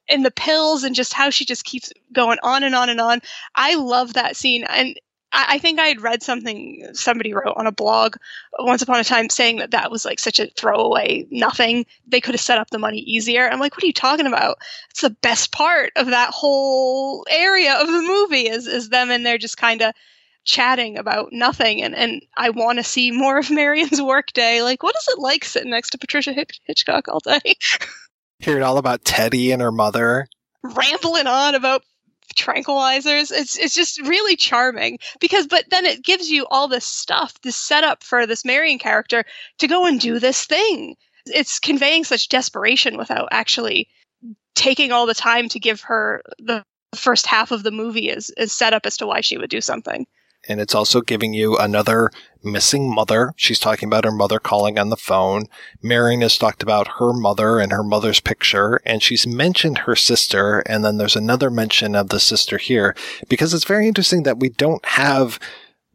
and 0.10 0.26
the 0.26 0.32
pills 0.32 0.84
and 0.84 0.96
just 0.96 1.14
how 1.14 1.30
she 1.30 1.46
just 1.46 1.64
keeps 1.64 1.92
going 2.14 2.38
on 2.44 2.64
and 2.64 2.76
on 2.76 2.90
and 2.90 3.00
on. 3.00 3.22
I 3.56 3.76
love 3.76 4.14
that 4.14 4.36
scene. 4.36 4.66
And 4.66 5.00
I, 5.32 5.60
think 5.60 5.80
I 5.80 5.88
had 5.88 6.02
read 6.02 6.24
something 6.24 6.88
somebody 6.94 7.34
wrote 7.34 7.56
on 7.58 7.68
a 7.68 7.72
blog 7.72 8.16
once 8.60 8.82
upon 8.82 9.00
a 9.00 9.04
time 9.04 9.30
saying 9.30 9.58
that 9.58 9.72
that 9.72 9.92
was 9.92 10.06
like 10.06 10.20
such 10.20 10.40
a 10.40 10.48
throwaway 10.48 11.28
nothing. 11.30 11.86
They 12.08 12.22
could 12.22 12.34
have 12.34 12.42
set 12.42 12.58
up 12.58 12.70
the 12.70 12.80
money 12.80 13.00
easier. 13.00 13.48
I'm 13.48 13.60
like, 13.60 13.76
what 13.76 13.84
are 13.84 13.88
you 13.88 13.94
talking 13.94 14.28
about? 14.28 14.58
It's 14.90 15.02
the 15.02 15.10
best 15.10 15.52
part 15.52 15.92
of 15.96 16.08
that 16.08 16.32
whole 16.32 17.26
area 17.30 17.76
of 17.80 17.88
the 17.88 18.02
movie 18.02 18.48
is 18.48 18.68
is 18.68 18.90
them 18.90 19.12
in 19.12 19.24
there 19.24 19.38
just 19.38 19.58
kind 19.58 19.82
of 19.82 19.94
chatting 20.46 20.98
about 20.98 21.34
nothing 21.34 21.84
and 21.84 21.94
and 21.94 22.22
I 22.38 22.52
want 22.52 22.80
to 22.80 22.84
see 22.84 23.12
more 23.12 23.38
of 23.38 23.52
Marion's 23.52 24.02
workday. 24.02 24.62
Like, 24.62 24.82
what 24.82 24.96
is 24.96 25.08
it 25.10 25.20
like 25.20 25.44
sitting 25.44 25.72
next 25.72 25.90
to 25.92 25.98
Patricia 25.98 26.34
Hitchcock 26.64 27.08
all 27.10 27.20
day? 27.20 27.56
Hearing 28.40 28.64
all 28.64 28.78
about 28.78 29.04
Teddy 29.04 29.52
and 29.52 29.62
her 29.62 29.72
mother 29.72 30.28
rambling 30.64 31.28
on 31.28 31.56
about 31.56 31.84
tranquilizers. 32.36 33.32
It's 33.32 33.58
it's 33.58 33.76
just 33.76 34.02
really 34.02 34.36
charming 34.36 35.00
because 35.20 35.48
but 35.48 35.66
then 35.70 35.86
it 35.86 36.04
gives 36.04 36.30
you 36.30 36.46
all 36.50 36.68
this 36.68 36.86
stuff, 36.86 37.40
this 37.42 37.56
setup 37.56 38.04
for 38.04 38.26
this 38.26 38.46
Marion 38.46 38.80
character 38.80 39.24
to 39.60 39.68
go 39.68 39.86
and 39.86 40.00
do 40.00 40.20
this 40.20 40.46
thing. 40.46 40.96
It's 41.26 41.60
conveying 41.60 42.04
such 42.04 42.30
desperation 42.30 42.98
without 42.98 43.28
actually 43.32 43.88
taking 44.56 44.92
all 44.92 45.06
the 45.06 45.14
time 45.14 45.50
to 45.50 45.60
give 45.60 45.82
her 45.82 46.22
the 46.40 46.64
first 46.96 47.26
half 47.26 47.52
of 47.52 47.64
the 47.64 47.72
movie 47.72 48.10
is 48.10 48.30
is 48.38 48.54
set 48.54 48.74
up 48.74 48.86
as 48.86 48.98
to 48.98 49.08
why 49.08 49.22
she 49.22 49.38
would 49.38 49.50
do 49.50 49.62
something 49.62 50.06
and 50.48 50.60
it's 50.60 50.76
also 50.76 51.02
giving 51.02 51.34
you 51.34 51.58
another 51.58 52.12
missing 52.44 52.94
mother. 52.94 53.34
She's 53.36 53.60
talking 53.60 53.88
about 53.88 54.06
her 54.06 54.12
mother 54.12 54.40
calling 54.40 54.80
on 54.80 54.90
the 54.90 54.98
phone. 54.98 55.48
Marion 55.82 56.22
has 56.22 56.38
talked 56.38 56.64
about 56.64 57.00
her 57.00 57.14
mother 57.14 57.60
and 57.60 57.72
her 57.72 57.84
mother's 57.84 58.20
picture, 58.20 58.82
and 58.86 59.04
she's 59.04 59.28
mentioned 59.28 59.80
her 59.80 59.96
sister, 59.96 60.60
and 60.60 60.84
then 60.84 60.98
there's 60.98 61.16
another 61.16 61.50
mention 61.50 61.96
of 61.96 62.10
the 62.10 62.20
sister 62.20 62.58
here, 62.58 62.96
because 63.28 63.54
it's 63.54 63.66
very 63.66 63.88
interesting 63.88 64.24
that 64.24 64.40
we 64.40 64.50
don't 64.50 64.86
have 64.86 65.40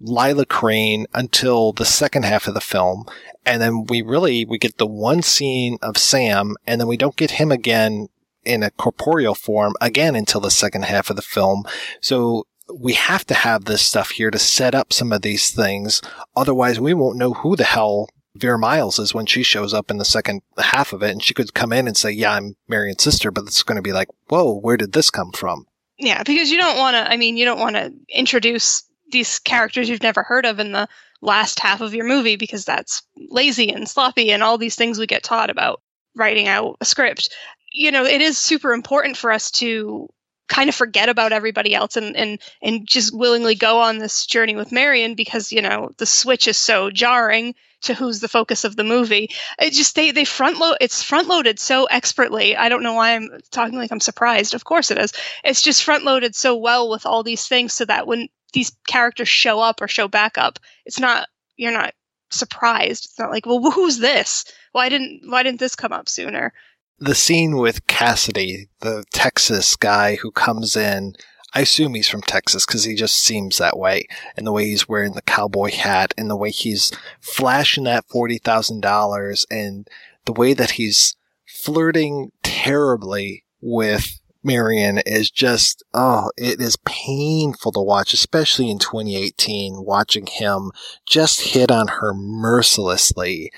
Lila 0.01 0.45
Crane 0.45 1.07
until 1.15 1.73
the 1.73 1.85
second 1.85 2.25
half 2.25 2.49
of 2.49 2.55
the 2.55 2.61
film. 2.61 3.05
And 3.47 3.63
then 3.63 3.85
we 3.85 4.03
really, 4.03 4.45
we 4.45 4.59
get 4.59 4.79
the 4.79 4.87
one 4.87 5.23
scene 5.23 5.79
of 5.81 5.97
Sam, 5.97 6.57
and 6.67 6.81
then 6.81 6.89
we 6.89 6.97
don't 6.97 7.17
get 7.17 7.33
him 7.33 7.53
again 7.53 8.09
in 8.45 8.65
a 8.65 8.71
corporeal 8.73 9.37
form 9.37 9.75
again 9.81 10.17
until 10.17 10.41
the 10.41 10.51
second 10.51 10.85
half 10.85 11.11
of 11.11 11.17
the 11.17 11.23
film. 11.23 11.65
So 12.01 12.47
we 12.73 12.95
have 12.95 13.27
to 13.27 13.35
have 13.35 13.65
this 13.65 13.83
stuff 13.83 14.11
here 14.11 14.31
to 14.31 14.39
set 14.39 14.75
up 14.75 14.93
some 14.93 15.13
of 15.13 15.23
these 15.23 15.51
things. 15.51 16.01
Otherwise, 16.37 16.81
we 16.81 16.95
won't 16.95 17.19
know 17.19 17.33
who 17.33 17.57
the 17.57 17.65
hell 17.65 18.09
Vera 18.35 18.59
Miles 18.59 18.99
is 18.99 19.15
when 19.15 19.27
she 19.27 19.43
shows 19.43 19.75
up 19.75 19.91
in 19.91 19.99
the 19.99 20.05
second 20.05 20.43
half 20.59 20.93
of 20.93 21.03
it. 21.03 21.11
And 21.11 21.23
she 21.23 21.35
could 21.35 21.55
come 21.55 21.73
in 21.73 21.87
and 21.87 21.97
say, 21.97 22.11
yeah, 22.11 22.33
I'm 22.33 22.57
Marion's 22.69 23.03
sister, 23.03 23.31
but 23.31 23.45
it's 23.45 23.63
going 23.63 23.77
to 23.77 23.83
be 23.83 23.93
like, 23.93 24.09
whoa, 24.29 24.59
where 24.59 24.77
did 24.77 24.93
this 24.93 25.11
come 25.11 25.33
from? 25.33 25.67
Yeah, 25.99 26.23
because 26.23 26.51
you 26.51 26.59
don't 26.59 26.79
want 26.79 26.95
to, 26.95 27.11
I 27.11 27.17
mean, 27.17 27.37
you 27.37 27.45
don't 27.45 27.61
want 27.61 27.77
to 27.77 27.93
introduce 28.09 28.85
these 29.11 29.39
characters 29.39 29.89
you've 29.89 30.03
never 30.03 30.23
heard 30.23 30.47
of 30.47 30.59
in 30.59 30.73
the 30.73 30.89
last 31.21 31.61
half 31.61 31.81
of 31.81 31.95
your 31.95 32.07
movie 32.07 32.37
because 32.37 32.65
that's 32.65 33.03
lazy 33.29 33.71
and 33.71 33.89
sloppy 33.89 34.33
and 34.33 34.43
all 34.43 34.59
these 34.59 34.75
things 34.75 34.99
we 34.99 35.07
get 35.07 35.23
taught 35.23 35.51
about 35.51 35.81
writing 36.17 36.49
out 36.49 36.77
a 36.81 36.85
script. 36.85 37.29
You 37.71 37.91
know, 37.91 38.05
it 38.05 38.21
is 38.21 38.39
super 38.39 38.73
important 38.73 39.17
for 39.17 39.31
us 39.31 39.51
to 39.53 40.09
kind 40.53 40.69
of 40.69 40.75
forget 40.75 41.09
about 41.09 41.33
everybody 41.33 41.75
else 41.75 41.97
and 41.97 42.15
and 42.15 42.39
and 42.61 42.87
just 42.87 43.17
willingly 43.17 43.55
go 43.55 43.81
on 43.81 43.97
this 43.97 44.27
journey 44.27 44.55
with 44.55 44.71
Marion 44.71 45.15
because 45.15 45.51
you 45.51 45.63
know 45.63 45.91
the 45.97 46.05
switch 46.05 46.47
is 46.47 46.59
so 46.59 46.91
jarring 46.91 47.55
to 47.81 47.95
who's 47.95 48.21
the 48.21 48.29
focus 48.29 48.63
of 48.63 48.77
the 48.77 48.85
movie. 48.85 49.31
It 49.59 49.73
just 49.73 49.95
they 49.95 50.11
they 50.11 50.27
front 50.27 50.59
load 50.59 50.77
it's 50.83 51.03
front 51.03 51.27
loaded 51.27 51.59
so 51.59 51.87
expertly. 51.87 52.55
I 52.55 52.69
don't 52.69 52.83
know 52.83 52.93
why 52.93 53.15
I'm 53.15 53.31
talking 53.51 53.79
like 53.79 53.91
I'm 53.91 54.01
surprised. 54.01 54.53
Of 54.53 54.65
course 54.65 54.91
it 54.91 54.99
is. 54.99 55.15
It's 55.43 55.63
just 55.63 55.83
front 55.83 56.05
loaded 56.05 56.35
so 56.35 56.55
well 56.55 56.91
with 56.91 57.07
all 57.07 57.23
these 57.23 57.49
things 57.49 57.73
so 57.73 57.87
that 57.87 58.07
when 58.07 58.29
these 58.53 58.77
characters 58.87 59.31
show 59.31 59.59
up 59.59 59.81
or 59.81 59.89
show 59.89 60.07
back 60.07 60.37
up, 60.37 60.59
it's 60.85 61.01
not 61.01 61.29
you're 61.57 61.73
not 61.73 61.95
surprised. 62.31 63.07
It's 63.07 63.19
not 63.19 63.31
like, 63.31 63.47
well, 63.47 63.71
who's 63.71 63.99
this? 63.99 64.45
Why 64.73 64.91
didn't 64.91 65.23
why 65.31 65.45
didn't 65.45 65.61
this 65.61 65.77
come 65.77 65.93
up 65.93 66.11
sooner? 66.11 66.53
The 66.99 67.15
scene 67.15 67.57
with 67.57 67.87
Cassidy, 67.87 68.69
the 68.81 69.05
Texas 69.13 69.77
guy 69.77 70.17
who 70.17 70.31
comes 70.31 70.77
in, 70.77 71.15
I 71.55 71.61
assume 71.61 71.95
he's 71.95 72.09
from 72.09 72.23
Texas 72.23 72.65
because 72.65 72.85
he 72.85 72.95
just 72.95 73.17
seems 73.17 73.59
that 73.59 73.79
way, 73.79 74.07
and 74.37 74.47
the 74.47 74.53
way 74.53 74.67
he's 74.67 74.89
wearing 74.89 75.13
the 75.13 75.23
cowboy 75.23 75.71
hat, 75.73 76.15
and 76.17 76.31
the 76.31 76.37
way 76.37 76.51
he's 76.51 76.93
flashing 77.21 77.85
that 77.85 78.07
forty 78.09 78.39
thousand 78.39 78.81
dollars, 78.81 79.45
and 79.51 79.89
the 80.25 80.33
way 80.33 80.55
that 80.55 80.73
he's 80.73 81.17
flirting 81.47 82.31
terribly 82.43 83.45
with 83.61 84.21
Marion 84.43 84.99
is 85.07 85.31
just, 85.31 85.85
oh, 85.95 86.31
it 86.37 86.61
is 86.61 86.77
painful 86.85 87.73
to 87.73 87.81
watch, 87.81 88.13
especially 88.13 88.71
in 88.71 88.79
2018, 88.79 89.85
watching 89.85 90.27
him 90.27 90.73
just 91.07 91.41
hit 91.41 91.71
on 91.71 91.89
her 91.89 92.13
mercilessly 92.15 93.53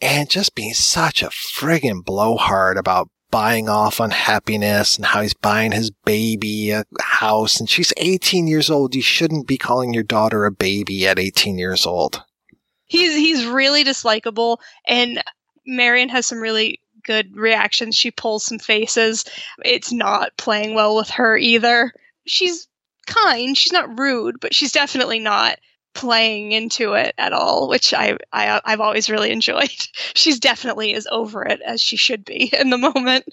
and 0.00 0.30
just 0.30 0.54
being 0.54 0.74
such 0.74 1.22
a 1.22 1.30
friggin' 1.30 2.04
blowhard 2.04 2.76
about 2.76 3.10
buying 3.30 3.68
off 3.68 4.00
on 4.00 4.10
happiness 4.10 4.96
and 4.96 5.04
how 5.04 5.20
he's 5.20 5.34
buying 5.34 5.72
his 5.72 5.90
baby 5.90 6.70
a 6.70 6.84
house. 7.00 7.60
And 7.60 7.68
she's 7.68 7.92
18 7.96 8.46
years 8.46 8.70
old. 8.70 8.94
You 8.94 9.02
shouldn't 9.02 9.46
be 9.46 9.58
calling 9.58 9.92
your 9.92 10.02
daughter 10.02 10.46
a 10.46 10.52
baby 10.52 11.06
at 11.06 11.18
18 11.18 11.58
years 11.58 11.84
old. 11.84 12.22
He's, 12.86 13.14
he's 13.14 13.44
really 13.44 13.84
dislikable 13.84 14.58
and 14.86 15.22
Marion 15.66 16.08
has 16.08 16.24
some 16.24 16.40
really 16.40 16.80
good 17.04 17.36
reactions. 17.36 17.96
She 17.96 18.10
pulls 18.10 18.44
some 18.44 18.58
faces. 18.58 19.24
It's 19.64 19.92
not 19.92 20.36
playing 20.38 20.74
well 20.74 20.96
with 20.96 21.10
her 21.10 21.36
either. 21.36 21.92
She's 22.26 22.66
kind. 23.06 23.56
She's 23.56 23.72
not 23.72 23.98
rude, 23.98 24.40
but 24.40 24.54
she's 24.54 24.72
definitely 24.72 25.18
not 25.18 25.58
playing 25.98 26.52
into 26.52 26.94
it 26.94 27.12
at 27.18 27.32
all, 27.32 27.68
which 27.68 27.92
I, 27.92 28.16
I 28.32 28.60
I've 28.64 28.80
always 28.80 29.10
really 29.10 29.32
enjoyed. 29.32 29.70
She's 30.14 30.38
definitely 30.38 30.94
as 30.94 31.08
over 31.10 31.44
it 31.44 31.60
as 31.62 31.82
she 31.82 31.96
should 31.96 32.24
be 32.24 32.52
in 32.58 32.70
the 32.70 32.78
moment. 32.78 33.24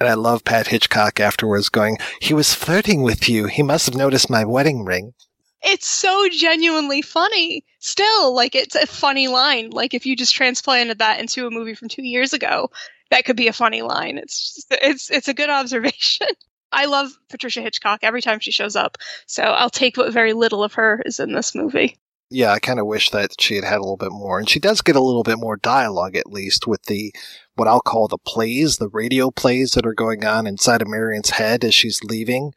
And 0.00 0.08
I 0.08 0.14
love 0.14 0.42
Pat 0.42 0.68
Hitchcock 0.68 1.20
afterwards 1.20 1.68
going, 1.68 1.98
he 2.20 2.34
was 2.34 2.54
flirting 2.54 3.02
with 3.02 3.28
you. 3.28 3.46
He 3.46 3.62
must 3.62 3.86
have 3.86 3.94
noticed 3.94 4.28
my 4.28 4.44
wedding 4.44 4.84
ring. 4.84 5.14
It's 5.62 5.86
so 5.86 6.28
genuinely 6.30 7.00
funny. 7.00 7.64
Still, 7.78 8.34
like 8.34 8.54
it's 8.54 8.74
a 8.74 8.86
funny 8.86 9.28
line. 9.28 9.70
Like 9.70 9.94
if 9.94 10.04
you 10.04 10.16
just 10.16 10.34
transplanted 10.34 10.98
that 10.98 11.20
into 11.20 11.46
a 11.46 11.50
movie 11.50 11.74
from 11.74 11.88
two 11.88 12.02
years 12.02 12.32
ago, 12.32 12.70
that 13.10 13.24
could 13.24 13.36
be 13.36 13.48
a 13.48 13.52
funny 13.52 13.82
line. 13.82 14.18
It's 14.18 14.54
just, 14.54 14.66
it's 14.82 15.10
it's 15.10 15.28
a 15.28 15.34
good 15.34 15.50
observation. 15.60 16.26
I 16.72 16.86
love 16.86 17.12
Patricia 17.28 17.60
Hitchcock 17.60 18.00
every 18.02 18.20
time 18.20 18.40
she 18.40 18.50
shows 18.50 18.74
up, 18.74 18.98
so 19.26 19.42
I'll 19.42 19.70
take 19.70 19.96
what 19.96 20.12
very 20.12 20.32
little 20.32 20.64
of 20.64 20.74
her 20.74 21.02
is 21.06 21.20
in 21.20 21.32
this 21.32 21.54
movie. 21.54 21.98
Yeah, 22.30 22.52
I 22.52 22.58
kind 22.58 22.80
of 22.80 22.86
wish 22.86 23.10
that 23.10 23.40
she 23.40 23.54
had 23.54 23.64
had 23.64 23.76
a 23.76 23.82
little 23.82 23.96
bit 23.96 24.10
more, 24.10 24.38
and 24.38 24.48
she 24.48 24.58
does 24.58 24.80
get 24.80 24.96
a 24.96 25.02
little 25.02 25.22
bit 25.22 25.38
more 25.38 25.56
dialogue 25.56 26.16
at 26.16 26.32
least 26.32 26.66
with 26.66 26.84
the 26.84 27.12
what 27.54 27.68
I'll 27.68 27.80
call 27.80 28.08
the 28.08 28.18
plays, 28.18 28.78
the 28.78 28.88
radio 28.88 29.30
plays 29.30 29.72
that 29.72 29.86
are 29.86 29.94
going 29.94 30.24
on 30.24 30.46
inside 30.46 30.82
of 30.82 30.88
Marion's 30.88 31.30
head 31.30 31.64
as 31.64 31.74
she's 31.74 32.02
leaving. 32.02 32.52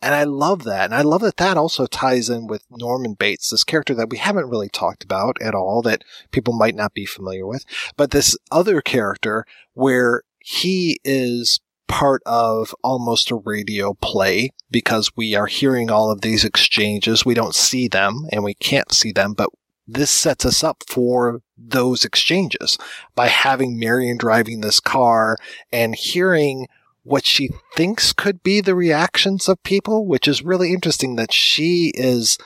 And 0.00 0.14
I 0.14 0.24
love 0.24 0.62
that. 0.64 0.84
And 0.84 0.94
I 0.94 1.02
love 1.02 1.22
that 1.22 1.38
that 1.38 1.56
also 1.56 1.86
ties 1.86 2.30
in 2.30 2.46
with 2.46 2.64
Norman 2.70 3.14
Bates, 3.14 3.50
this 3.50 3.64
character 3.64 3.94
that 3.94 4.10
we 4.10 4.18
haven't 4.18 4.48
really 4.48 4.68
talked 4.68 5.02
about 5.02 5.36
at 5.42 5.54
all, 5.54 5.82
that 5.82 6.04
people 6.30 6.54
might 6.54 6.76
not 6.76 6.94
be 6.94 7.04
familiar 7.04 7.46
with. 7.46 7.64
But 7.96 8.12
this 8.12 8.36
other 8.52 8.80
character 8.80 9.44
where 9.74 10.22
he 10.38 11.00
is 11.04 11.60
part 11.88 12.22
of 12.26 12.74
almost 12.84 13.30
a 13.30 13.36
radio 13.36 13.94
play 13.94 14.50
because 14.70 15.10
we 15.16 15.34
are 15.34 15.46
hearing 15.46 15.90
all 15.90 16.10
of 16.10 16.20
these 16.20 16.44
exchanges. 16.44 17.24
We 17.24 17.34
don't 17.34 17.54
see 17.54 17.88
them 17.88 18.26
and 18.30 18.44
we 18.44 18.54
can't 18.54 18.92
see 18.92 19.10
them, 19.10 19.32
but 19.32 19.50
this 19.86 20.10
sets 20.10 20.44
us 20.44 20.62
up 20.62 20.84
for 20.86 21.40
those 21.56 22.04
exchanges 22.04 22.78
by 23.14 23.28
having 23.28 23.78
Marion 23.78 24.18
driving 24.18 24.60
this 24.60 24.80
car 24.80 25.36
and 25.72 25.94
hearing 25.94 26.68
what 27.02 27.24
she 27.24 27.48
thinks 27.74 28.12
could 28.12 28.42
be 28.42 28.60
the 28.60 28.74
reactions 28.74 29.48
of 29.48 29.62
people, 29.62 30.06
which 30.06 30.28
is 30.28 30.44
really 30.44 30.74
interesting 30.74 31.16
that 31.16 31.32
she 31.32 31.90
is 31.94 32.36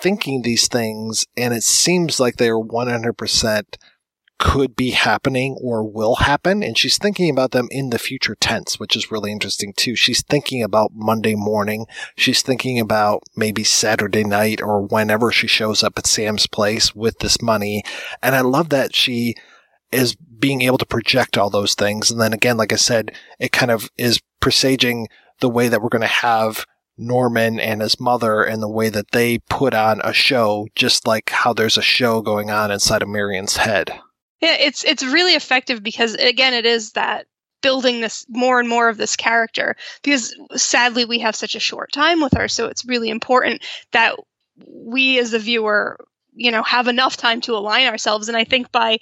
thinking 0.00 0.42
these 0.42 0.68
things 0.68 1.26
and 1.36 1.52
it 1.54 1.62
seems 1.62 2.18
like 2.18 2.36
they're 2.36 2.58
100% 2.58 3.62
could 4.38 4.76
be 4.76 4.90
happening 4.90 5.56
or 5.60 5.82
will 5.82 6.16
happen. 6.16 6.62
And 6.62 6.76
she's 6.76 6.98
thinking 6.98 7.30
about 7.30 7.52
them 7.52 7.68
in 7.70 7.90
the 7.90 7.98
future 7.98 8.34
tense, 8.34 8.78
which 8.78 8.96
is 8.96 9.10
really 9.10 9.32
interesting 9.32 9.72
too. 9.72 9.96
She's 9.96 10.22
thinking 10.22 10.62
about 10.62 10.92
Monday 10.94 11.34
morning. 11.34 11.86
She's 12.16 12.42
thinking 12.42 12.78
about 12.78 13.22
maybe 13.34 13.64
Saturday 13.64 14.24
night 14.24 14.60
or 14.60 14.82
whenever 14.82 15.32
she 15.32 15.46
shows 15.46 15.82
up 15.82 15.98
at 15.98 16.06
Sam's 16.06 16.46
place 16.46 16.94
with 16.94 17.18
this 17.20 17.40
money. 17.40 17.82
And 18.22 18.34
I 18.34 18.42
love 18.42 18.68
that 18.70 18.94
she 18.94 19.34
is 19.90 20.14
being 20.14 20.62
able 20.62 20.78
to 20.78 20.86
project 20.86 21.38
all 21.38 21.48
those 21.48 21.74
things. 21.74 22.10
And 22.10 22.20
then 22.20 22.32
again, 22.32 22.56
like 22.56 22.72
I 22.72 22.76
said, 22.76 23.12
it 23.38 23.52
kind 23.52 23.70
of 23.70 23.90
is 23.96 24.20
presaging 24.40 25.08
the 25.40 25.48
way 25.48 25.68
that 25.68 25.80
we're 25.80 25.88
going 25.88 26.02
to 26.02 26.08
have 26.08 26.66
Norman 26.98 27.60
and 27.60 27.80
his 27.80 28.00
mother 28.00 28.42
and 28.42 28.62
the 28.62 28.68
way 28.68 28.88
that 28.88 29.12
they 29.12 29.38
put 29.50 29.74
on 29.74 30.00
a 30.02 30.12
show, 30.12 30.66
just 30.74 31.06
like 31.06 31.30
how 31.30 31.52
there's 31.52 31.78
a 31.78 31.82
show 31.82 32.22
going 32.22 32.50
on 32.50 32.70
inside 32.70 33.02
of 33.02 33.08
Marion's 33.08 33.58
head. 33.58 34.00
Yeah, 34.46 34.56
it's 34.60 34.84
it's 34.84 35.02
really 35.04 35.32
effective 35.34 35.82
because 35.82 36.14
again, 36.14 36.54
it 36.54 36.66
is 36.66 36.92
that 36.92 37.26
building 37.62 38.00
this 38.00 38.24
more 38.28 38.60
and 38.60 38.68
more 38.68 38.88
of 38.88 38.96
this 38.96 39.16
character 39.16 39.74
because 40.02 40.36
sadly 40.54 41.04
we 41.04 41.18
have 41.18 41.34
such 41.34 41.56
a 41.56 41.60
short 41.60 41.90
time 41.90 42.20
with 42.20 42.32
her, 42.34 42.46
so 42.46 42.66
it's 42.66 42.84
really 42.84 43.10
important 43.10 43.62
that 43.90 44.14
we 44.64 45.18
as 45.18 45.32
the 45.32 45.40
viewer, 45.40 45.98
you 46.32 46.52
know, 46.52 46.62
have 46.62 46.86
enough 46.86 47.16
time 47.16 47.40
to 47.40 47.56
align 47.56 47.88
ourselves. 47.88 48.28
And 48.28 48.36
I 48.36 48.44
think 48.44 48.70
by 48.70 48.98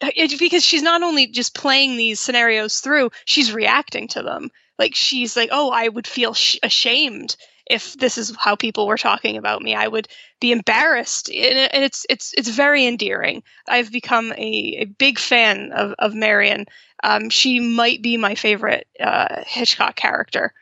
it, 0.00 0.38
because 0.38 0.64
she's 0.64 0.82
not 0.82 1.02
only 1.02 1.26
just 1.26 1.52
playing 1.52 1.96
these 1.96 2.20
scenarios 2.20 2.78
through, 2.78 3.10
she's 3.24 3.52
reacting 3.52 4.06
to 4.08 4.22
them. 4.22 4.50
Like 4.78 4.94
she's 4.94 5.36
like, 5.36 5.48
"Oh, 5.50 5.70
I 5.72 5.88
would 5.88 6.06
feel 6.06 6.32
sh- 6.32 6.58
ashamed 6.62 7.34
if 7.66 7.94
this 7.94 8.18
is 8.18 8.34
how 8.38 8.56
people 8.56 8.86
were 8.86 8.98
talking 8.98 9.36
about 9.36 9.62
me. 9.62 9.74
I 9.74 9.88
would 9.88 10.08
be 10.40 10.52
embarrassed." 10.52 11.28
And, 11.28 11.84
it's 11.84 12.06
it's 12.08 12.32
it's 12.36 12.48
very 12.48 12.86
endearing. 12.86 13.42
I've 13.68 13.92
become 13.92 14.32
a, 14.32 14.76
a 14.80 14.84
big 14.84 15.18
fan 15.18 15.72
of 15.72 15.94
of 15.98 16.14
Marion. 16.14 16.66
Um, 17.04 17.30
she 17.30 17.60
might 17.60 18.02
be 18.02 18.16
my 18.16 18.34
favorite 18.34 18.86
uh, 19.00 19.42
Hitchcock 19.46 19.96
character 19.96 20.52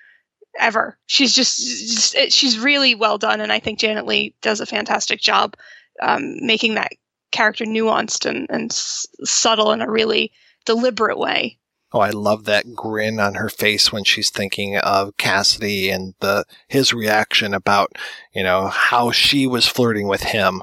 ever. 0.58 0.98
She's 1.06 1.32
just, 1.34 1.58
just, 1.58 2.32
she's 2.32 2.58
really 2.58 2.94
well 2.94 3.18
done, 3.18 3.40
and 3.40 3.52
I 3.52 3.60
think 3.60 3.78
Janet 3.78 4.06
Leigh 4.06 4.34
does 4.42 4.60
a 4.60 4.66
fantastic 4.66 5.20
job 5.20 5.56
um, 6.02 6.44
making 6.44 6.74
that 6.74 6.92
character 7.30 7.64
nuanced 7.64 8.28
and, 8.28 8.46
and 8.50 8.70
s- 8.70 9.06
subtle 9.24 9.72
in 9.72 9.82
a 9.82 9.90
really 9.90 10.32
deliberate 10.64 11.18
way. 11.18 11.58
Oh, 11.94 12.00
I 12.00 12.10
love 12.10 12.44
that 12.46 12.74
grin 12.74 13.20
on 13.20 13.36
her 13.36 13.48
face 13.48 13.92
when 13.92 14.02
she's 14.02 14.28
thinking 14.28 14.76
of 14.76 15.16
Cassidy 15.16 15.90
and 15.90 16.14
the 16.18 16.44
his 16.66 16.92
reaction 16.92 17.54
about, 17.54 17.92
you 18.34 18.42
know, 18.42 18.66
how 18.66 19.12
she 19.12 19.46
was 19.46 19.68
flirting 19.68 20.08
with 20.08 20.24
him. 20.24 20.60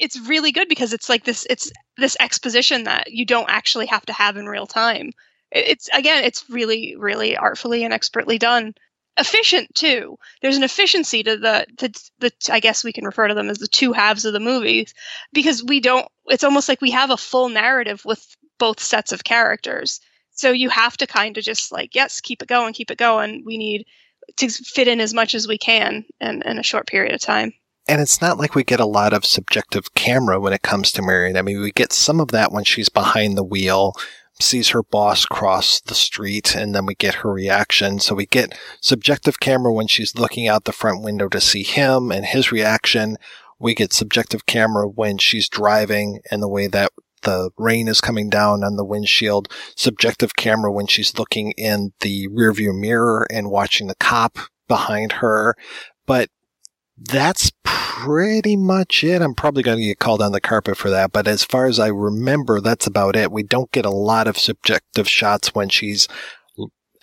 It's 0.00 0.18
really 0.28 0.50
good 0.50 0.68
because 0.68 0.92
it's 0.92 1.08
like 1.08 1.22
this 1.22 1.46
it's 1.48 1.70
this 1.98 2.16
exposition 2.18 2.82
that 2.82 3.12
you 3.12 3.24
don't 3.24 3.48
actually 3.48 3.86
have 3.86 4.04
to 4.06 4.12
have 4.12 4.36
in 4.36 4.46
real 4.46 4.66
time. 4.66 5.12
It's 5.52 5.88
again, 5.94 6.24
it's 6.24 6.50
really 6.50 6.96
really 6.98 7.36
artfully 7.36 7.84
and 7.84 7.94
expertly 7.94 8.36
done 8.38 8.74
efficient 9.16 9.72
too. 9.76 10.18
There's 10.40 10.56
an 10.56 10.64
efficiency 10.64 11.22
to 11.22 11.36
the, 11.36 11.66
to 11.76 11.92
the 12.18 12.32
I 12.50 12.58
guess 12.58 12.82
we 12.82 12.92
can 12.92 13.04
refer 13.04 13.28
to 13.28 13.34
them 13.34 13.50
as 13.50 13.58
the 13.58 13.68
two 13.68 13.92
halves 13.92 14.24
of 14.24 14.32
the 14.32 14.40
movies 14.40 14.94
because 15.32 15.62
we 15.62 15.78
don't. 15.78 16.08
It's 16.26 16.42
almost 16.42 16.68
like 16.68 16.80
we 16.80 16.90
have 16.90 17.10
a 17.10 17.16
full 17.16 17.50
narrative 17.50 18.04
with 18.04 18.36
both 18.58 18.80
sets 18.80 19.12
of 19.12 19.22
characters. 19.22 20.00
So 20.32 20.50
you 20.50 20.68
have 20.70 20.96
to 20.98 21.06
kind 21.06 21.36
of 21.36 21.44
just 21.44 21.72
like 21.72 21.94
yes, 21.94 22.20
keep 22.20 22.42
it 22.42 22.48
going, 22.48 22.74
keep 22.74 22.90
it 22.90 22.98
going. 22.98 23.42
We 23.46 23.58
need 23.58 23.84
to 24.36 24.48
fit 24.48 24.88
in 24.88 25.00
as 25.00 25.14
much 25.14 25.34
as 25.34 25.48
we 25.48 25.58
can 25.58 26.04
in, 26.20 26.42
in 26.42 26.58
a 26.58 26.62
short 26.62 26.86
period 26.86 27.14
of 27.14 27.20
time. 27.20 27.52
And 27.88 28.00
it's 28.00 28.20
not 28.20 28.38
like 28.38 28.54
we 28.54 28.62
get 28.62 28.78
a 28.78 28.86
lot 28.86 29.12
of 29.12 29.24
subjective 29.24 29.94
camera 29.94 30.38
when 30.38 30.52
it 30.52 30.62
comes 30.62 30.92
to 30.92 31.02
Marion. 31.02 31.36
I 31.36 31.42
mean, 31.42 31.60
we 31.60 31.72
get 31.72 31.92
some 31.92 32.20
of 32.20 32.28
that 32.28 32.52
when 32.52 32.62
she's 32.62 32.88
behind 32.88 33.36
the 33.36 33.42
wheel 33.42 33.94
sees 34.40 34.70
her 34.70 34.82
boss 34.82 35.24
cross 35.26 35.80
the 35.80 35.94
street 35.94 36.54
and 36.54 36.74
then 36.74 36.86
we 36.86 36.94
get 36.94 37.16
her 37.16 37.32
reaction. 37.32 38.00
So 38.00 38.14
we 38.14 38.26
get 38.26 38.58
subjective 38.80 39.40
camera 39.40 39.72
when 39.72 39.86
she's 39.86 40.16
looking 40.16 40.48
out 40.48 40.64
the 40.64 40.72
front 40.72 41.02
window 41.02 41.28
to 41.28 41.40
see 41.40 41.62
him 41.62 42.10
and 42.10 42.24
his 42.24 42.50
reaction. 42.50 43.16
We 43.58 43.74
get 43.74 43.92
subjective 43.92 44.46
camera 44.46 44.88
when 44.88 45.18
she's 45.18 45.48
driving 45.48 46.20
and 46.30 46.42
the 46.42 46.48
way 46.48 46.66
that 46.66 46.92
the 47.22 47.50
rain 47.58 47.88
is 47.88 48.00
coming 48.00 48.28
down 48.28 48.62
on 48.64 48.76
the 48.76 48.84
windshield, 48.84 49.52
subjective 49.76 50.36
camera 50.36 50.72
when 50.72 50.86
she's 50.86 51.18
looking 51.18 51.52
in 51.52 51.92
the 52.00 52.28
rearview 52.28 52.78
mirror 52.78 53.26
and 53.30 53.50
watching 53.50 53.86
the 53.86 53.94
cop 53.96 54.38
behind 54.68 55.12
her. 55.12 55.54
But 56.06 56.28
that's 56.96 57.50
pretty 57.64 58.56
much 58.56 59.02
it. 59.02 59.22
I'm 59.22 59.34
probably 59.34 59.62
going 59.62 59.78
to 59.78 59.84
get 59.84 59.98
called 59.98 60.22
on 60.22 60.32
the 60.32 60.40
carpet 60.40 60.76
for 60.76 60.90
that, 60.90 61.12
but 61.12 61.26
as 61.26 61.44
far 61.44 61.66
as 61.66 61.78
I 61.78 61.88
remember, 61.88 62.60
that's 62.60 62.86
about 62.86 63.16
it. 63.16 63.32
We 63.32 63.42
don't 63.42 63.72
get 63.72 63.84
a 63.84 63.90
lot 63.90 64.26
of 64.26 64.38
subjective 64.38 65.08
shots 65.08 65.54
when 65.54 65.68
she's 65.68 66.08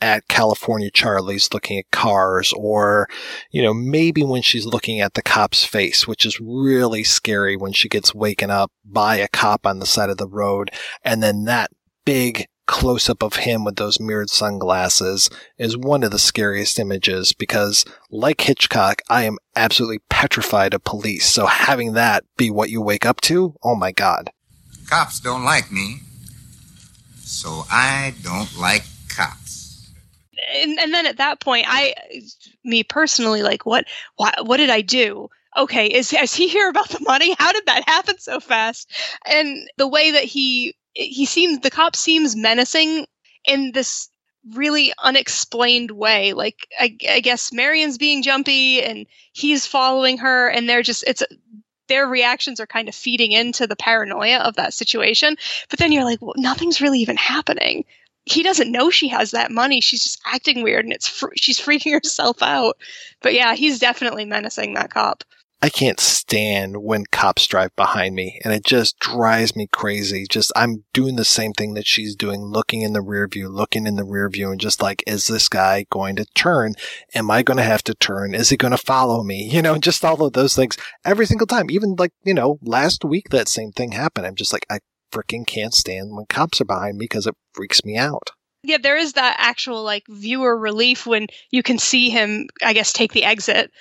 at 0.02 0.28
California 0.28 0.90
Charlie's 0.92 1.54
looking 1.54 1.80
at 1.80 1.92
cars 1.92 2.54
or, 2.56 3.08
you 3.52 3.62
know, 3.62 3.74
maybe 3.74 4.24
when 4.24 4.42
she's 4.42 4.66
looking 4.66 5.00
at 5.00 5.14
the 5.14 5.22
cop's 5.22 5.66
face, 5.66 6.08
which 6.08 6.26
is 6.26 6.40
really 6.40 7.04
scary 7.04 7.56
when 7.56 7.74
she 7.74 7.90
gets 7.90 8.16
waken 8.16 8.50
up 8.50 8.72
by 8.86 9.18
a 9.18 9.28
cop 9.28 9.66
on 9.66 9.80
the 9.80 9.86
side 9.86 10.10
of 10.10 10.18
the 10.18 10.28
road. 10.28 10.72
And 11.04 11.22
then 11.22 11.46
that 11.46 11.72
big 12.06 12.48
close 12.70 13.10
up 13.10 13.24
of 13.24 13.36
him 13.38 13.64
with 13.64 13.78
those 13.78 14.00
mirrored 14.00 14.30
sunglasses 14.30 15.28
is 15.58 15.76
one 15.76 16.04
of 16.04 16.12
the 16.12 16.20
scariest 16.20 16.78
images 16.78 17.34
because 17.34 17.84
like 18.12 18.42
Hitchcock, 18.42 19.02
I 19.10 19.24
am 19.24 19.38
absolutely 19.56 20.02
petrified 20.08 20.76
of 20.76 20.84
police. 20.84 21.26
So 21.26 21.48
having 21.48 21.94
that 21.94 22.26
be 22.38 22.52
what 22.52 22.70
you 22.70 22.80
wake 22.80 23.08
up 23.08 23.22
to, 23.22 23.56
oh 23.64 23.76
my 23.76 23.92
God. 23.92 24.30
Cops 24.88 25.20
don't 25.20 25.44
like 25.44 25.72
me. 25.72 26.02
So 27.22 27.64
I 27.72 28.14
don't 28.22 28.56
like 28.56 28.84
cops. 29.08 29.49
And, 30.56 30.80
and 30.80 30.94
then 30.94 31.06
at 31.06 31.18
that 31.18 31.40
point, 31.40 31.66
I, 31.68 31.94
me 32.64 32.84
personally, 32.84 33.44
like, 33.44 33.66
what, 33.66 33.86
what, 34.16 34.46
what 34.46 34.58
did 34.58 34.70
I 34.70 34.82
do? 34.82 35.30
okay, 35.58 35.88
is, 35.88 36.14
is 36.14 36.34
he 36.34 36.48
here 36.48 36.70
about 36.70 36.90
the 36.90 37.00
money? 37.02 37.36
How 37.38 37.52
did 37.52 37.66
that 37.66 37.88
happen 37.88 38.20
so 38.20 38.40
fast? 38.40 38.92
And 39.26 39.68
the 39.78 39.88
way 39.88 40.12
that 40.12 40.24
he 40.24 40.76
he 40.94 41.26
seems 41.26 41.60
the 41.60 41.72
cop 41.72 41.96
seems 41.96 42.36
menacing 42.36 43.06
in 43.46 43.72
this 43.72 44.10
really 44.54 44.94
unexplained 45.02 45.92
way. 45.92 46.34
Like 46.34 46.68
I, 46.80 46.98
I 47.10 47.20
guess 47.20 47.54
Marion's 47.54 47.98
being 47.98 48.22
jumpy 48.24 48.82
and 48.82 49.06
he's 49.32 49.66
following 49.66 50.18
her, 50.20 50.50
and 50.50 50.68
they're 50.68 50.84
just 50.84 51.04
it's 51.08 51.24
their 51.88 52.08
reactions 52.08 52.60
are 52.60 52.68
kind 52.68 52.88
of 52.88 52.96
feeding 52.96 53.32
into 53.32 53.66
the 53.66 53.76
paranoia 53.76 54.38
of 54.38 54.56
that 54.56 54.74
situation. 54.74 55.36
But 55.70 55.80
then 55.80 55.92
you're 55.92 56.04
like, 56.04 56.22
well, 56.22 56.36
nothing's 56.38 56.82
really 56.82 57.00
even 57.00 57.18
happening. 57.18 57.86
He 58.30 58.44
doesn't 58.44 58.72
know 58.72 58.90
she 58.90 59.08
has 59.10 59.32
that 59.32 59.52
money. 59.52 59.82
She's 59.82 60.04
just 60.04 60.22
acting 60.26 60.62
weird, 60.64 60.86
and 60.86 60.94
it's 60.94 61.08
fr- 61.08 61.34
she's 61.36 61.60
freaking 61.60 61.94
herself 62.04 62.42
out. 62.42 62.78
But 63.22 63.34
yeah, 63.34 63.56
he's 63.56 63.80
definitely 63.80 64.26
menacing 64.26 64.76
that 64.76 64.92
cop. 64.92 65.24
I 65.62 65.68
can't 65.68 66.00
stand 66.00 66.78
when 66.78 67.04
cops 67.12 67.46
drive 67.46 67.76
behind 67.76 68.16
me 68.16 68.40
and 68.46 68.54
it 68.54 68.64
just 68.64 68.98
drives 69.00 69.58
me 69.58 69.68
crazy. 69.68 70.26
Just 70.30 70.54
I'm 70.56 70.86
doing 70.94 71.18
the 71.18 71.26
same 71.26 71.52
thing 71.52 71.74
that 71.74 71.86
she's 71.86 72.16
doing, 72.16 72.42
looking 72.42 72.82
in 72.82 72.94
the 72.94 73.02
rear 73.02 73.28
view, 73.28 73.50
looking 73.50 73.86
in 73.86 73.98
the 73.98 74.06
rear 74.06 74.30
view 74.30 74.52
and 74.52 74.62
just 74.62 74.82
like, 74.82 75.04
is 75.06 75.28
this 75.28 75.50
guy 75.50 75.86
going 75.90 76.16
to 76.16 76.26
turn? 76.34 76.76
Am 77.14 77.30
I 77.30 77.44
going 77.44 77.58
to 77.58 77.64
have 77.64 77.84
to 77.84 77.94
turn? 77.94 78.34
Is 78.34 78.50
he 78.50 78.58
going 78.58 78.72
to 78.72 78.78
follow 78.78 79.22
me? 79.22 79.50
You 79.52 79.62
know, 79.62 79.78
just 79.78 80.06
all 80.06 80.24
of 80.24 80.32
those 80.32 80.56
things 80.56 80.78
every 81.04 81.26
single 81.26 81.48
time. 81.48 81.70
Even 81.70 81.96
like, 81.98 82.14
you 82.24 82.34
know, 82.34 82.58
last 82.62 83.04
week 83.04 83.28
that 83.32 83.50
same 83.50 83.74
thing 83.74 83.92
happened. 83.92 84.28
I'm 84.28 84.36
just 84.36 84.54
like, 84.54 84.66
I 84.70 84.80
freaking 85.12 85.46
can't 85.46 85.74
stand 85.74 86.16
when 86.16 86.26
cops 86.28 86.62
are 86.62 86.66
behind 86.66 86.98
me 86.98 87.06
because 87.06 87.28
it 87.28 87.36
freaks 87.54 87.84
me 87.84 87.98
out. 87.98 88.32
Yeah, 88.64 88.78
there 88.82 88.98
is 88.98 89.14
that 89.14 89.38
actual 89.40 89.84
like 89.84 90.04
viewer 90.10 90.58
relief 90.58 91.06
when 91.06 91.28
you 91.52 91.64
can 91.64 91.78
see 91.78 92.10
him, 92.10 92.48
I 92.64 92.74
guess, 92.74 92.92
take 92.92 93.14
the 93.14 93.24
exit 93.24 93.72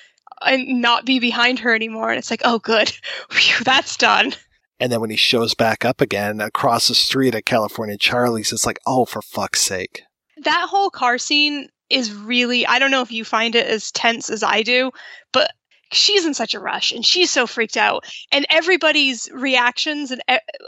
and 0.44 0.80
not 0.80 1.04
be 1.04 1.18
behind 1.18 1.58
her 1.60 1.74
anymore. 1.74 2.10
And 2.10 2.18
it's 2.18 2.30
like, 2.30 2.42
oh, 2.44 2.58
good. 2.58 2.92
Whew, 3.30 3.64
that's 3.64 3.96
done. 3.96 4.34
And 4.80 4.92
then 4.92 5.00
when 5.00 5.10
he 5.10 5.16
shows 5.16 5.54
back 5.54 5.84
up 5.84 6.00
again 6.00 6.40
across 6.40 6.88
the 6.88 6.94
street 6.94 7.34
at 7.34 7.46
California 7.46 7.96
Charlie's, 7.96 8.52
it's 8.52 8.66
like, 8.66 8.78
oh, 8.86 9.04
for 9.04 9.22
fuck's 9.22 9.60
sake. 9.60 10.02
That 10.44 10.68
whole 10.68 10.90
car 10.90 11.18
scene 11.18 11.68
is 11.90 12.12
really, 12.12 12.64
I 12.66 12.78
don't 12.78 12.92
know 12.92 13.02
if 13.02 13.10
you 13.10 13.24
find 13.24 13.56
it 13.56 13.66
as 13.66 13.90
tense 13.90 14.30
as 14.30 14.44
I 14.44 14.62
do, 14.62 14.92
but 15.32 15.50
she's 15.92 16.26
in 16.26 16.34
such 16.34 16.54
a 16.54 16.60
rush 16.60 16.92
and 16.92 17.04
she's 17.04 17.30
so 17.30 17.46
freaked 17.46 17.76
out. 17.76 18.04
And 18.32 18.46
everybody's 18.50 19.28
reactions 19.32 20.10
and 20.10 20.22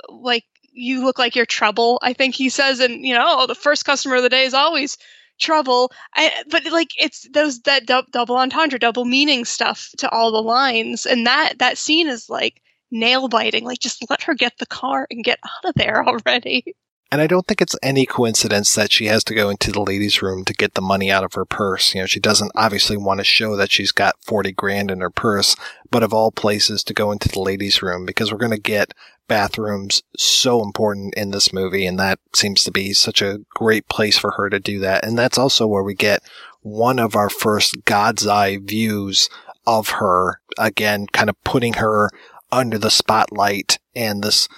like, 0.08 0.44
you 0.72 1.04
look 1.04 1.18
like 1.18 1.34
you're 1.34 1.46
trouble, 1.46 1.98
I 2.02 2.12
think 2.12 2.34
he 2.34 2.48
says. 2.48 2.80
And, 2.80 3.04
you 3.04 3.14
know, 3.14 3.24
oh, 3.26 3.46
the 3.46 3.54
first 3.54 3.84
customer 3.84 4.16
of 4.16 4.22
the 4.22 4.28
day 4.28 4.44
is 4.44 4.54
always 4.54 4.96
trouble. 5.40 5.90
I, 6.14 6.30
but 6.48 6.64
like 6.70 6.90
it's 6.98 7.28
those 7.32 7.60
that 7.62 7.86
du- 7.86 8.06
double 8.12 8.36
entendre, 8.36 8.78
double 8.78 9.04
meaning 9.04 9.44
stuff 9.44 9.90
to 9.98 10.08
all 10.10 10.30
the 10.30 10.42
lines, 10.42 11.06
and 11.06 11.26
that 11.26 11.58
that 11.58 11.78
scene 11.78 12.06
is 12.08 12.30
like 12.30 12.62
nail 12.90 13.28
biting. 13.28 13.64
Like 13.64 13.80
just 13.80 14.08
let 14.08 14.22
her 14.22 14.34
get 14.34 14.58
the 14.58 14.66
car 14.66 15.06
and 15.10 15.24
get 15.24 15.38
out 15.44 15.70
of 15.70 15.74
there 15.74 16.06
already. 16.06 16.76
And 17.12 17.20
I 17.20 17.26
don't 17.26 17.44
think 17.44 17.60
it's 17.60 17.76
any 17.82 18.06
coincidence 18.06 18.72
that 18.76 18.92
she 18.92 19.06
has 19.06 19.24
to 19.24 19.34
go 19.34 19.50
into 19.50 19.72
the 19.72 19.82
ladies' 19.82 20.22
room 20.22 20.44
to 20.44 20.54
get 20.54 20.74
the 20.74 20.80
money 20.80 21.10
out 21.10 21.24
of 21.24 21.34
her 21.34 21.44
purse. 21.44 21.92
You 21.92 22.02
know, 22.02 22.06
she 22.06 22.20
doesn't 22.20 22.52
obviously 22.54 22.96
want 22.96 23.18
to 23.18 23.24
show 23.24 23.56
that 23.56 23.72
she's 23.72 23.90
got 23.90 24.14
40 24.22 24.52
grand 24.52 24.92
in 24.92 25.00
her 25.00 25.10
purse, 25.10 25.56
but 25.90 26.04
of 26.04 26.14
all 26.14 26.30
places 26.30 26.84
to 26.84 26.94
go 26.94 27.10
into 27.10 27.28
the 27.28 27.40
ladies' 27.40 27.82
room 27.82 28.06
because 28.06 28.30
we're 28.30 28.38
going 28.38 28.52
to 28.52 28.58
get 28.58 28.94
bathrooms 29.26 30.04
so 30.16 30.62
important 30.62 31.14
in 31.14 31.32
this 31.32 31.52
movie. 31.52 31.84
And 31.84 31.98
that 31.98 32.20
seems 32.32 32.62
to 32.62 32.70
be 32.70 32.92
such 32.92 33.22
a 33.22 33.40
great 33.54 33.88
place 33.88 34.16
for 34.16 34.32
her 34.32 34.48
to 34.48 34.60
do 34.60 34.78
that. 34.80 35.04
And 35.04 35.18
that's 35.18 35.38
also 35.38 35.66
where 35.66 35.82
we 35.82 35.94
get 35.94 36.22
one 36.62 37.00
of 37.00 37.16
our 37.16 37.30
first 37.30 37.84
God's 37.84 38.26
eye 38.26 38.58
views 38.58 39.28
of 39.66 39.88
her 39.88 40.40
again, 40.58 41.06
kind 41.12 41.28
of 41.28 41.42
putting 41.42 41.74
her 41.74 42.10
under 42.52 42.78
the 42.78 42.90
spotlight 42.90 43.78
and 43.94 44.22
this 44.22 44.48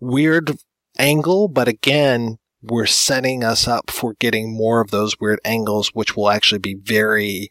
weird 0.00 0.58
angle, 0.98 1.48
but 1.48 1.68
again, 1.68 2.38
we're 2.62 2.86
setting 2.86 3.44
us 3.44 3.68
up 3.68 3.90
for 3.90 4.14
getting 4.14 4.56
more 4.56 4.80
of 4.80 4.90
those 4.90 5.20
weird 5.20 5.40
angles, 5.44 5.90
which 5.94 6.16
will 6.16 6.30
actually 6.30 6.58
be 6.58 6.74
very 6.74 7.48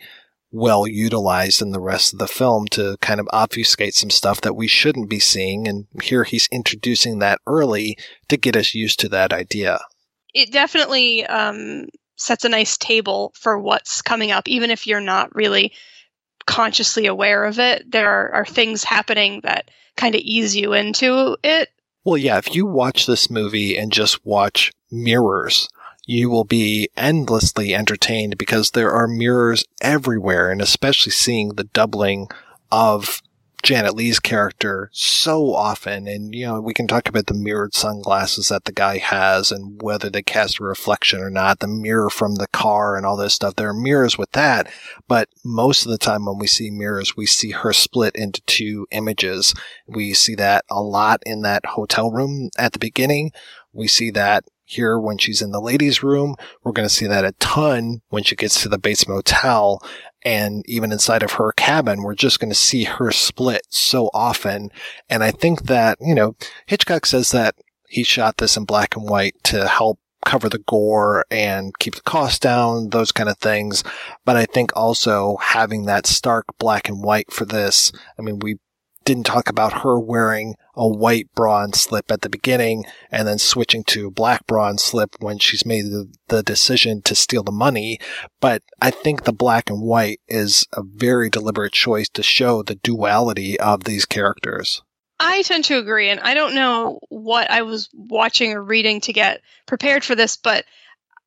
well 0.51 0.87
utilized 0.87 1.61
in 1.61 1.71
the 1.71 1.81
rest 1.81 2.13
of 2.13 2.19
the 2.19 2.27
film 2.27 2.65
to 2.67 2.97
kind 3.01 3.19
of 3.19 3.27
obfuscate 3.33 3.93
some 3.93 4.09
stuff 4.09 4.41
that 4.41 4.55
we 4.55 4.67
shouldn't 4.67 5.09
be 5.09 5.19
seeing. 5.19 5.67
And 5.67 5.85
here 6.01 6.23
he's 6.23 6.47
introducing 6.51 7.19
that 7.19 7.39
early 7.45 7.97
to 8.29 8.37
get 8.37 8.55
us 8.55 8.73
used 8.73 8.99
to 9.01 9.09
that 9.09 9.33
idea. 9.33 9.79
It 10.33 10.51
definitely 10.51 11.25
um, 11.25 11.87
sets 12.15 12.45
a 12.45 12.49
nice 12.49 12.77
table 12.77 13.33
for 13.35 13.59
what's 13.59 14.01
coming 14.01 14.31
up, 14.31 14.47
even 14.47 14.71
if 14.71 14.87
you're 14.87 15.01
not 15.01 15.35
really 15.35 15.73
consciously 16.45 17.05
aware 17.05 17.43
of 17.45 17.59
it. 17.59 17.89
There 17.91 18.09
are, 18.09 18.33
are 18.33 18.45
things 18.45 18.83
happening 18.83 19.41
that 19.43 19.71
kind 19.97 20.15
of 20.15 20.21
ease 20.21 20.55
you 20.55 20.73
into 20.73 21.37
it 21.43 21.69
well, 22.05 22.17
yeah, 22.17 22.37
if 22.37 22.55
you 22.55 22.65
watch 22.67 23.07
this 23.07 23.29
movie 23.29 23.75
and 23.77 23.91
just 23.91 24.23
watch 24.25 24.71
mirrors, 24.91 25.67
you 26.05 26.29
will 26.29 26.43
be 26.43 26.87
endlessly 26.95 27.73
entertained 27.73 28.37
because 28.37 28.71
there 28.71 28.91
are 28.91 29.07
mirrors 29.07 29.65
everywhere 29.81 30.51
and 30.51 30.61
especially 30.61 31.11
seeing 31.11 31.49
the 31.49 31.63
doubling 31.63 32.29
of 32.71 33.21
Janet 33.65 33.95
Leigh's 33.95 34.19
character 34.19 34.91
so 34.93 35.55
often. 35.55 36.07
And, 36.07 36.35
you 36.35 36.45
know, 36.45 36.61
we 36.61 36.75
can 36.75 36.85
talk 36.85 37.09
about 37.09 37.25
the 37.25 37.33
mirrored 37.33 37.73
sunglasses 37.73 38.49
that 38.49 38.65
the 38.65 38.71
guy 38.71 38.99
has 38.99 39.51
and 39.51 39.81
whether 39.81 40.07
they 40.07 40.21
cast 40.21 40.59
a 40.59 40.63
reflection 40.63 41.19
or 41.19 41.31
not, 41.31 41.61
the 41.61 41.67
mirror 41.67 42.11
from 42.11 42.35
the 42.35 42.47
car 42.49 42.95
and 42.95 43.07
all 43.07 43.17
this 43.17 43.33
stuff. 43.33 43.55
There 43.55 43.69
are 43.69 43.73
mirrors 43.73 44.19
with 44.19 44.31
that. 44.33 44.69
But 45.07 45.29
most 45.43 45.83
of 45.83 45.91
the 45.91 45.97
time 45.97 46.25
when 46.25 46.37
we 46.37 46.45
see 46.45 46.69
mirrors, 46.69 47.17
we 47.17 47.25
see 47.25 47.51
her 47.51 47.73
split 47.73 48.15
into 48.15 48.39
two 48.41 48.85
images. 48.91 49.55
We 49.87 50.13
see 50.13 50.35
that 50.35 50.63
a 50.69 50.83
lot 50.83 51.23
in 51.25 51.41
that 51.41 51.65
hotel 51.65 52.11
room 52.11 52.51
at 52.59 52.73
the 52.73 52.79
beginning. 52.79 53.31
We 53.73 53.87
see 53.87 54.11
that 54.11 54.45
here 54.65 54.99
when 54.99 55.17
she's 55.17 55.41
in 55.41 55.51
the 55.51 55.61
ladies' 55.61 56.03
room. 56.03 56.35
We're 56.63 56.73
going 56.73 56.87
to 56.87 56.93
see 56.93 57.07
that 57.07 57.23
a 57.23 57.33
ton 57.33 58.01
when 58.09 58.23
she 58.23 58.35
gets 58.35 58.61
to 58.61 58.69
the 58.69 58.77
Bates 58.77 59.07
Motel 59.07 59.81
and 60.25 60.63
even 60.67 60.91
inside 60.91 61.21
of 61.21 61.33
her 61.33 61.51
cabin, 61.51 62.01
we're 62.01 62.15
just 62.15 62.39
going 62.39 62.49
to 62.49 62.55
see 62.55 62.85
her 62.85 63.11
split 63.11 63.61
so 63.69 64.09
often. 64.11 64.71
And 65.07 65.23
I 65.23 65.29
think 65.29 65.67
that, 65.67 65.99
you 66.01 66.15
know, 66.15 66.35
Hitchcock 66.65 67.05
says 67.05 67.31
that 67.31 67.55
he 67.87 68.03
shot 68.03 68.37
this 68.37 68.57
in 68.57 68.65
black 68.65 68.95
and 68.95 69.07
white 69.07 69.35
to 69.43 69.67
help 69.67 69.99
cover 70.25 70.49
the 70.49 70.57
gore 70.57 71.23
and 71.29 71.77
keep 71.77 71.93
the 71.93 72.01
cost 72.01 72.41
down, 72.41 72.89
those 72.89 73.11
kind 73.11 73.29
of 73.29 73.37
things. 73.37 73.83
But 74.25 74.35
I 74.35 74.45
think 74.45 74.71
also 74.75 75.37
having 75.37 75.85
that 75.85 76.07
stark 76.07 76.45
black 76.57 76.89
and 76.89 77.03
white 77.03 77.31
for 77.31 77.45
this, 77.45 77.91
I 78.17 78.23
mean, 78.23 78.39
we 78.39 78.57
didn't 79.05 79.25
talk 79.25 79.49
about 79.49 79.83
her 79.83 79.99
wearing 79.99 80.55
a 80.75 80.87
white 80.87 81.33
bra 81.33 81.63
and 81.63 81.75
slip 81.75 82.11
at 82.11 82.21
the 82.21 82.29
beginning 82.29 82.83
and 83.11 83.27
then 83.27 83.37
switching 83.37 83.83
to 83.85 84.11
black 84.11 84.45
bra 84.47 84.67
and 84.69 84.79
slip 84.79 85.15
when 85.19 85.37
she's 85.37 85.65
made 85.65 85.85
the, 85.85 86.11
the 86.27 86.43
decision 86.43 87.01
to 87.03 87.15
steal 87.15 87.43
the 87.43 87.51
money. 87.51 87.99
But 88.41 88.63
I 88.81 88.91
think 88.91 89.23
the 89.23 89.33
black 89.33 89.69
and 89.69 89.81
white 89.81 90.19
is 90.27 90.67
a 90.73 90.81
very 90.83 91.29
deliberate 91.29 91.73
choice 91.73 92.09
to 92.09 92.23
show 92.23 92.63
the 92.63 92.75
duality 92.75 93.59
of 93.59 93.85
these 93.85 94.05
characters. 94.05 94.81
I 95.17 95.43
tend 95.43 95.63
to 95.65 95.77
agree, 95.77 96.09
and 96.09 96.19
I 96.19 96.33
don't 96.33 96.55
know 96.55 96.99
what 97.07 97.49
I 97.49 97.61
was 97.61 97.89
watching 97.93 98.51
or 98.51 98.61
reading 98.61 98.99
to 99.01 99.13
get 99.13 99.39
prepared 99.65 100.03
for 100.03 100.13
this, 100.13 100.35
but 100.35 100.65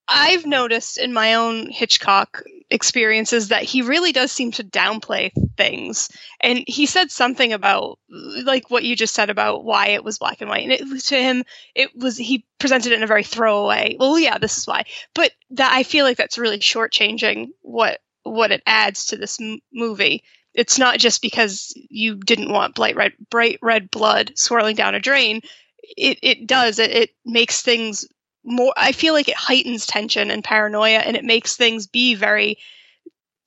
I've 0.08 0.46
noticed 0.46 0.98
in 0.98 1.12
my 1.12 1.34
own 1.34 1.70
Hitchcock 1.70 2.42
experiences 2.70 3.48
that 3.48 3.62
he 3.62 3.82
really 3.82 4.12
does 4.12 4.32
seem 4.32 4.50
to 4.52 4.64
downplay 4.64 5.30
things. 5.56 6.08
And 6.40 6.64
he 6.66 6.86
said 6.86 7.10
something 7.10 7.52
about 7.52 7.98
like 8.08 8.70
what 8.70 8.84
you 8.84 8.96
just 8.96 9.14
said 9.14 9.30
about 9.30 9.64
why 9.64 9.88
it 9.88 10.04
was 10.04 10.18
black 10.18 10.40
and 10.40 10.50
white. 10.50 10.64
And 10.64 10.72
it 10.72 11.04
to 11.04 11.16
him, 11.16 11.44
it 11.74 11.90
was 11.96 12.16
he 12.16 12.46
presented 12.58 12.92
it 12.92 12.96
in 12.96 13.02
a 13.02 13.08
very 13.08 13.24
throwaway. 13.24 13.96
Well, 13.98 14.18
yeah, 14.18 14.38
this 14.38 14.56
is 14.58 14.66
why. 14.66 14.84
But 15.14 15.32
that 15.50 15.72
I 15.72 15.82
feel 15.82 16.04
like 16.04 16.16
that's 16.16 16.38
really 16.38 16.58
shortchanging 16.58 17.48
what 17.60 18.00
what 18.22 18.50
it 18.50 18.62
adds 18.66 19.06
to 19.06 19.16
this 19.16 19.40
m- 19.40 19.60
movie. 19.72 20.24
It's 20.54 20.78
not 20.78 20.98
just 20.98 21.22
because 21.22 21.72
you 21.88 22.16
didn't 22.16 22.50
want 22.50 22.74
bright 22.74 22.96
red, 22.96 23.12
bright 23.30 23.58
red 23.62 23.90
blood 23.90 24.32
swirling 24.36 24.76
down 24.76 24.94
a 24.94 25.00
drain. 25.00 25.42
It 25.82 26.18
it 26.22 26.46
does. 26.46 26.78
It, 26.78 26.90
it 26.90 27.10
makes 27.24 27.62
things 27.62 28.06
more 28.48 28.72
i 28.76 28.92
feel 28.92 29.14
like 29.14 29.28
it 29.28 29.36
heightens 29.36 29.86
tension 29.86 30.30
and 30.30 30.42
paranoia 30.42 30.98
and 30.98 31.16
it 31.16 31.24
makes 31.24 31.56
things 31.56 31.86
be 31.86 32.14
very 32.14 32.58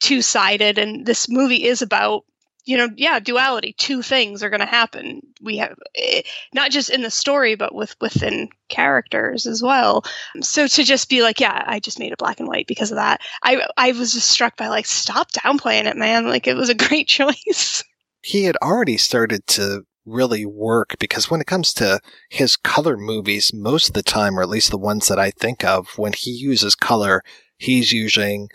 two-sided. 0.02 0.78
And 0.78 1.06
this 1.06 1.30
movie 1.30 1.64
is 1.64 1.82
about 1.82 2.26
you 2.66 2.78
know 2.78 2.90
yeah 2.96 3.20
duality. 3.20 3.74
Two 3.78 4.04
things 4.04 4.44
are 4.44 4.50
going 4.50 4.60
to 4.60 4.66
happen. 4.68 5.22
We 5.42 5.58
have 5.58 5.76
eh, 5.96 6.22
not 6.54 6.70
just 6.70 6.90
in 6.90 7.02
the 7.02 7.10
story 7.10 7.56
but 7.56 7.74
with 7.74 7.96
within 8.02 8.50
characters 8.70 9.48
as 9.48 9.64
well. 9.64 10.04
So 10.42 10.68
to 10.68 10.84
just 10.84 11.10
be 11.10 11.24
like 11.24 11.40
yeah 11.40 11.64
i 11.66 11.80
just 11.80 11.98
made 12.00 12.12
it 12.12 12.20
black 12.20 12.40
and 12.40 12.48
white 12.48 12.68
because 12.68 12.92
of 12.92 12.98
that. 12.98 13.22
I 13.42 13.66
i 13.78 13.94
was 13.94 14.14
just 14.14 14.28
struck 14.28 14.58
by 14.58 14.68
like 14.68 14.86
stop 14.86 15.32
downplaying 15.32 15.86
it 15.86 15.98
man. 15.98 16.28
Like 16.28 16.48
it 16.48 16.56
was 16.56 16.70
a 16.70 16.76
great 16.90 17.08
choice. 17.08 17.84
He 18.24 18.44
had 18.44 18.58
already 18.58 18.98
started 18.98 19.48
to 19.48 19.84
really 20.06 20.46
work 20.46 20.96
because 21.00 21.30
when 21.30 21.42
it 21.42 21.48
comes 21.48 21.74
to 21.74 22.00
his 22.30 22.56
color 22.56 22.98
movies, 22.98 23.52
most 23.54 23.90
of 23.90 23.94
the 23.94 24.04
time, 24.04 24.38
or 24.38 24.42
at 24.42 24.50
least 24.50 24.72
the 24.72 24.78
ones 24.78 25.08
that 25.08 25.20
I 25.20 25.32
think 25.32 25.64
of, 25.64 25.98
when 25.98 26.14
he 26.14 26.32
uses 26.32 26.76
color, 26.76 27.24
he's 27.58 27.92
using 27.92 28.50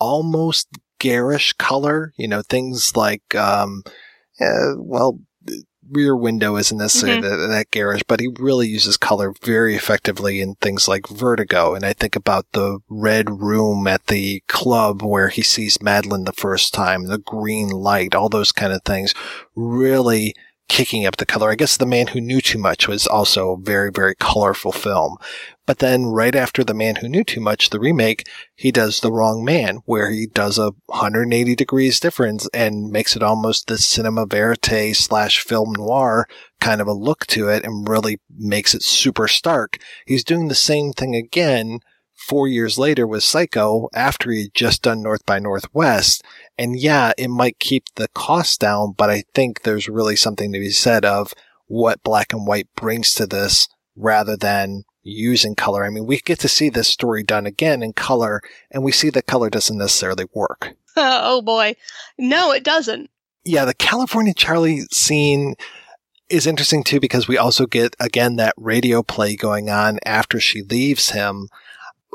almost 0.00 0.68
garish 0.98 1.52
color, 1.54 2.12
you 2.16 2.28
know, 2.28 2.42
things 2.42 2.96
like, 2.96 3.34
um, 3.34 3.82
uh, 4.40 4.74
well, 4.76 5.18
rear 5.90 6.16
window 6.16 6.56
isn't 6.56 6.78
necessarily 6.78 7.20
mm-hmm. 7.20 7.40
that, 7.40 7.46
that, 7.46 7.70
garish, 7.70 8.02
but 8.06 8.20
he 8.20 8.28
really 8.38 8.68
uses 8.68 8.96
color 8.96 9.32
very 9.42 9.74
effectively 9.74 10.40
in 10.40 10.54
things 10.56 10.88
like 10.88 11.08
Vertigo. 11.08 11.74
And 11.74 11.84
I 11.84 11.92
think 11.92 12.16
about 12.16 12.46
the 12.52 12.80
red 12.88 13.40
room 13.40 13.86
at 13.86 14.06
the 14.06 14.42
club 14.48 15.02
where 15.02 15.28
he 15.28 15.42
sees 15.42 15.82
Madeleine 15.82 16.24
the 16.24 16.32
first 16.32 16.74
time, 16.74 17.06
the 17.06 17.18
green 17.18 17.68
light, 17.68 18.14
all 18.14 18.28
those 18.28 18.52
kind 18.52 18.72
of 18.72 18.82
things 18.84 19.14
really 19.54 20.34
kicking 20.68 21.06
up 21.06 21.16
the 21.16 21.26
color. 21.26 21.50
I 21.50 21.54
guess 21.54 21.76
The 21.76 21.86
Man 21.86 22.08
Who 22.08 22.20
Knew 22.20 22.40
Too 22.40 22.58
Much 22.58 22.86
was 22.86 23.06
also 23.06 23.52
a 23.52 23.58
very, 23.58 23.90
very 23.90 24.14
colorful 24.14 24.72
film. 24.72 25.16
But 25.66 25.78
then 25.78 26.06
right 26.06 26.34
after 26.34 26.62
The 26.62 26.74
Man 26.74 26.96
Who 26.96 27.08
Knew 27.08 27.24
Too 27.24 27.40
Much, 27.40 27.70
the 27.70 27.80
remake, 27.80 28.28
he 28.54 28.70
does 28.70 29.00
The 29.00 29.12
Wrong 29.12 29.44
Man, 29.44 29.80
where 29.86 30.10
he 30.10 30.26
does 30.26 30.58
a 30.58 30.72
180 30.86 31.54
degrees 31.54 32.00
difference 32.00 32.48
and 32.54 32.90
makes 32.90 33.16
it 33.16 33.22
almost 33.22 33.66
the 33.66 33.78
cinema 33.78 34.26
verite 34.26 34.94
slash 34.94 35.40
film 35.40 35.72
noir 35.72 36.26
kind 36.60 36.80
of 36.80 36.86
a 36.86 36.92
look 36.92 37.26
to 37.28 37.48
it 37.48 37.64
and 37.64 37.88
really 37.88 38.20
makes 38.36 38.74
it 38.74 38.82
super 38.82 39.28
stark. 39.28 39.78
He's 40.06 40.24
doing 40.24 40.48
the 40.48 40.54
same 40.54 40.92
thing 40.92 41.14
again 41.14 41.80
four 42.18 42.48
years 42.48 42.78
later 42.78 43.06
with 43.06 43.22
Psycho 43.22 43.88
after 43.94 44.30
he 44.30 44.42
had 44.42 44.54
just 44.54 44.82
done 44.82 45.02
North 45.02 45.24
by 45.24 45.38
Northwest. 45.38 46.22
And 46.58 46.78
yeah, 46.78 47.12
it 47.16 47.28
might 47.28 47.58
keep 47.58 47.84
the 47.94 48.08
cost 48.08 48.60
down, 48.60 48.92
but 48.96 49.08
I 49.08 49.22
think 49.34 49.62
there's 49.62 49.88
really 49.88 50.16
something 50.16 50.52
to 50.52 50.58
be 50.58 50.70
said 50.70 51.04
of 51.04 51.32
what 51.66 52.02
black 52.02 52.32
and 52.32 52.46
white 52.46 52.68
brings 52.74 53.14
to 53.14 53.26
this 53.26 53.68
rather 53.96 54.36
than 54.36 54.84
using 55.02 55.54
color. 55.54 55.84
I 55.84 55.90
mean, 55.90 56.06
we 56.06 56.18
get 56.18 56.40
to 56.40 56.48
see 56.48 56.68
this 56.68 56.88
story 56.88 57.22
done 57.22 57.46
again 57.46 57.82
in 57.82 57.92
color 57.92 58.42
and 58.70 58.82
we 58.82 58.92
see 58.92 59.10
that 59.10 59.26
color 59.26 59.48
doesn't 59.48 59.78
necessarily 59.78 60.26
work. 60.34 60.74
oh 60.96 61.40
boy. 61.42 61.76
No, 62.18 62.52
it 62.52 62.64
doesn't. 62.64 63.10
Yeah, 63.44 63.64
the 63.64 63.74
California 63.74 64.34
Charlie 64.34 64.82
scene 64.90 65.54
is 66.28 66.46
interesting 66.46 66.84
too 66.84 67.00
because 67.00 67.26
we 67.26 67.38
also 67.38 67.64
get 67.64 67.96
again 68.00 68.36
that 68.36 68.54
radio 68.56 69.02
play 69.02 69.34
going 69.36 69.70
on 69.70 69.98
after 70.04 70.38
she 70.38 70.62
leaves 70.62 71.10
him 71.10 71.48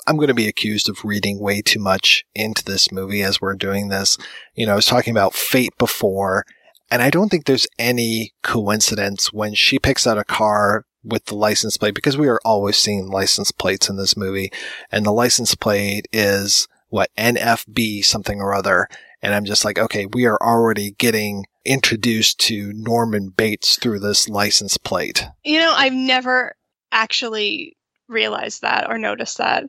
I'm 0.06 0.18
going 0.18 0.28
to 0.28 0.34
be 0.34 0.48
accused 0.48 0.90
of 0.90 1.06
reading 1.06 1.40
way 1.40 1.62
too 1.62 1.80
much 1.80 2.26
into 2.36 2.64
this 2.64 2.92
movie 2.92 3.24
as 3.24 3.40
we're 3.40 3.56
doing 3.56 3.90
this. 3.90 4.18
You 4.56 4.66
know, 4.66 4.74
I 4.74 4.76
was 4.76 4.86
talking 4.86 5.12
about 5.12 5.34
fate 5.34 5.78
before, 5.78 6.46
and 6.92 7.02
I 7.02 7.10
don't 7.10 7.30
think 7.30 7.46
there's 7.46 7.68
any 7.80 8.34
coincidence 8.42 9.32
when 9.32 9.54
she 9.54 9.80
picks 9.80 10.06
out 10.06 10.18
a 10.18 10.24
car 10.24 10.86
with 11.04 11.26
the 11.26 11.36
license 11.36 11.78
plate 11.78 11.96
because 11.96 12.18
we 12.18 12.28
are 12.28 12.40
always 12.46 12.78
seeing 12.78 13.10
license 13.10 13.52
plates 13.52 13.90
in 13.90 13.98
this 13.98 14.18
movie, 14.18 14.52
and 14.92 15.06
the 15.06 15.12
license 15.12 15.56
plate 15.56 16.08
is 16.12 16.68
what 16.90 17.10
NFB 17.18 18.06
something 18.06 18.40
or 18.40 18.54
other. 18.54 18.88
And 19.22 19.34
I'm 19.34 19.46
just 19.46 19.64
like, 19.66 19.80
okay, 19.80 20.06
we 20.06 20.26
are 20.26 20.38
already 20.42 20.92
getting 20.92 21.46
introduced 21.66 22.40
to 22.42 22.74
Norman 22.76 23.30
Bates 23.30 23.78
through 23.78 24.00
this 24.00 24.28
license 24.28 24.78
plate. 24.78 25.26
You 25.44 25.60
know, 25.60 25.74
I've 25.74 25.94
never 25.94 26.56
actually 26.92 27.78
realized 28.08 28.62
that 28.62 28.90
or 28.90 28.98
noticed 28.98 29.38
that. 29.38 29.66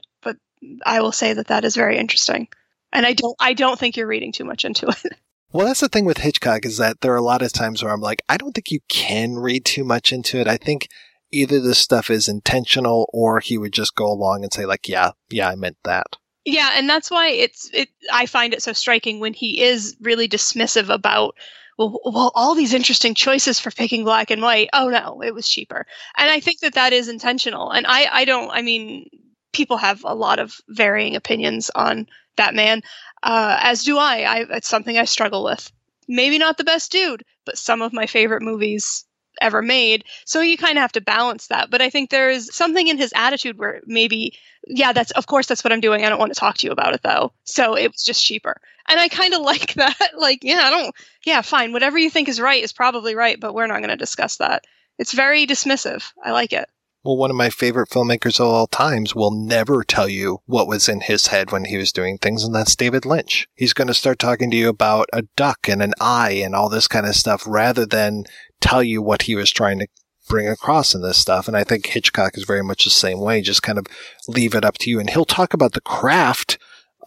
I 0.85 1.00
will 1.00 1.12
say 1.12 1.33
that 1.33 1.48
that 1.48 1.64
is 1.64 1.77
very 1.77 1.98
interesting. 1.98 2.48
And 2.92 3.05
I 3.05 3.12
don't 3.12 3.37
I 3.40 3.55
don't 3.55 3.79
think 3.79 3.96
you're 3.96 4.07
reading 4.07 4.33
too 4.33 4.44
much 4.44 4.64
into 4.64 4.88
it. 4.88 5.18
Well, 5.53 5.68
that's 5.68 5.79
the 5.79 5.88
thing 5.88 6.05
with 6.05 6.18
Hitchcock 6.18 6.66
is 6.66 6.79
that 6.79 7.00
there 7.00 7.12
are 7.12 7.16
a 7.16 7.22
lot 7.22 7.40
of 7.40 7.53
times 7.53 7.81
where 7.81 7.92
I'm 7.92 8.00
like, 8.00 8.22
I 8.29 8.38
don't 8.38 8.53
think 8.53 8.72
you 8.72 8.81
can 8.88 9.37
read 9.37 9.64
too 9.64 9.85
much 9.85 10.12
into 10.12 10.40
it. 10.40 10.48
I 10.48 10.57
think 10.57 10.88
either 11.31 11.61
this 11.61 11.79
stuff 11.79 12.11
is 12.11 12.27
intentional 12.27 13.09
or 13.12 13.38
he 13.38 13.57
would 13.57 13.72
just 13.72 13.94
go 13.94 14.07
along 14.07 14.42
and 14.42 14.53
say 14.53 14.66
like, 14.66 14.88
yeah, 14.88 15.12
yeah, 15.31 15.48
I 15.48 15.55
meant 15.55 15.77
that. 15.85 16.16
Yeah, 16.44 16.70
and 16.74 16.90
that's 16.90 17.09
why 17.09 17.29
it's 17.29 17.70
it 17.72 17.88
I 18.12 18.27
find 18.27 18.53
it 18.53 18.64
so 18.64 18.72
striking 18.72 19.20
when 19.20 19.33
he 19.33 19.62
is 19.62 19.96
really 20.00 20.29
dismissive 20.29 20.92
about 20.92 21.37
well, 21.79 22.00
well, 22.05 22.33
all 22.35 22.55
these 22.55 22.74
interesting 22.74 23.14
choices 23.14 23.59
for 23.59 23.70
picking 23.70 24.05
black 24.05 24.31
and 24.31 24.42
white. 24.42 24.70
Oh 24.72 24.88
no, 24.88 25.22
it 25.22 25.35
was 25.35 25.48
cheaper. 25.48 25.87
And 26.16 26.31
I 26.31 26.40
think 26.40 26.61
that 26.61 26.74
that 26.74 26.92
is 26.92 27.09
intentional. 27.09 27.70
And 27.70 27.87
I, 27.87 28.07
I 28.11 28.24
don't, 28.24 28.50
I 28.50 28.62
mean, 28.62 29.09
people 29.55 29.77
have 29.79 30.03
a 30.05 30.14
lot 30.14 30.38
of 30.38 30.61
varying 30.69 31.17
opinions 31.17 31.71
on 31.75 32.07
that 32.37 32.55
man, 32.55 32.83
uh, 33.23 33.59
as 33.61 33.85
do 33.85 33.99
I. 33.99 34.21
I. 34.21 34.47
It's 34.57 34.69
something 34.69 34.99
I 34.99 35.05
struggle 35.05 35.45
with. 35.45 35.71
Maybe 36.07 36.38
not 36.38 36.59
the 36.59 36.64
best 36.64 36.93
dude, 36.93 37.25
but 37.47 37.57
some 37.57 37.81
of 37.81 37.93
my 37.93 38.07
favorite 38.07 38.43
movies 38.43 39.07
ever 39.40 39.62
made. 39.62 40.05
So 40.25 40.40
you 40.40 40.57
kind 40.57 40.79
of 40.79 40.83
have 40.83 40.93
to 40.93 41.01
balance 41.01 41.49
that. 41.49 41.71
But 41.71 41.83
I 41.83 41.90
think 41.90 42.11
there's 42.11 42.55
something 42.55 42.87
in 42.87 42.99
his 42.99 43.12
attitude 43.17 43.59
where 43.59 43.81
maybe, 43.87 44.38
yeah, 44.67 44.93
that's, 44.93 45.11
of 45.12 45.27
course, 45.27 45.47
that's 45.47 45.64
what 45.64 45.73
I'm 45.73 45.81
doing. 45.81 46.05
I 46.05 46.09
don't 46.09 46.19
want 46.19 46.33
to 46.33 46.38
talk 46.38 46.59
to 46.59 46.67
you 46.67 46.73
about 46.73 46.95
it 46.95 47.03
though. 47.03 47.33
So 47.45 47.77
it 47.77 47.90
was 47.90 48.05
just 48.05 48.25
cheaper. 48.25 48.61
And 48.88 49.01
I 49.01 49.09
kind 49.09 49.35
of 49.35 49.40
like 49.43 49.75
that. 49.75 50.11
Like, 50.17 50.45
yeah, 50.45 50.61
I 50.64 50.71
don't, 50.71 50.95
yeah, 51.25 51.43
fine. 51.43 51.73
Whatever 51.73 51.99
you 51.99 52.11
think 52.11 52.29
is 52.29 52.40
right 52.40 52.62
is 52.62 52.73
probably 52.73 53.14
right, 53.14 53.38
but 53.38 53.55
we're 53.55 53.67
not 53.67 53.79
going 53.79 53.88
to 53.90 53.97
discuss 53.97 54.37
that. 54.37 54.64
It's 54.99 55.12
very 55.12 55.47
dismissive. 55.47 56.12
I 56.23 56.31
like 56.31 56.53
it. 56.53 56.69
Well, 57.05 57.19
one 57.19 57.31
of 57.31 57.37
my 57.37 57.51
favorite 57.51 57.90
filmmakers 57.90 58.40
of 58.40 58.47
all 58.47 58.67
times 58.67 59.14
will 59.14 59.31
never 59.31 59.85
tell 59.85 60.09
you 60.09 60.38
what 60.47 60.67
was 60.67 60.88
in 60.88 61.03
his 61.03 61.27
head 61.27 61.53
when 61.53 61.67
he 61.67 61.77
was 61.77 61.93
doing 61.93 62.17
things, 62.17 62.43
and 62.43 62.55
that's 62.55 62.75
David 62.75 63.05
Lynch. 63.05 63.47
He's 63.55 63.75
going 63.75 63.88
to 63.88 63.95
start 63.95 64.19
talking 64.19 64.51
to 64.51 64.57
you 64.57 64.71
about 64.71 65.11
a 65.12 65.23
duck 65.37 65.69
and 65.69 65.83
an 65.83 65.93
eye 66.01 66.40
and 66.43 66.55
all 66.55 66.71
this 66.71 66.88
kind 66.88 67.05
of 67.05 67.14
stuff 67.14 67.45
rather 67.47 67.85
than 67.85 68.25
tell 68.62 68.83
you 68.83 69.03
what 69.03 69.23
he 69.23 69.35
was 69.35 69.51
trying 69.51 69.81
to 69.81 69.87
bring 70.31 70.49
across 70.49 70.95
in 70.95 71.03
this 71.03 71.19
stuff. 71.19 71.47
And 71.47 71.55
I 71.55 71.62
think 71.62 71.85
Hitchcock 71.85 72.38
is 72.38 72.45
very 72.45 72.64
much 72.64 72.85
the 72.85 72.90
same 72.90 73.21
way, 73.21 73.43
just 73.43 73.62
kind 73.62 73.79
of 73.79 73.87
leave 74.27 74.55
it 74.55 74.64
up 74.64 74.79
to 74.79 74.90
you. 74.90 74.99
And 74.99 75.11
he'll 75.11 75.27
talk 75.27 75.53
about 75.53 75.75
the 75.75 75.83
craft 75.83 76.57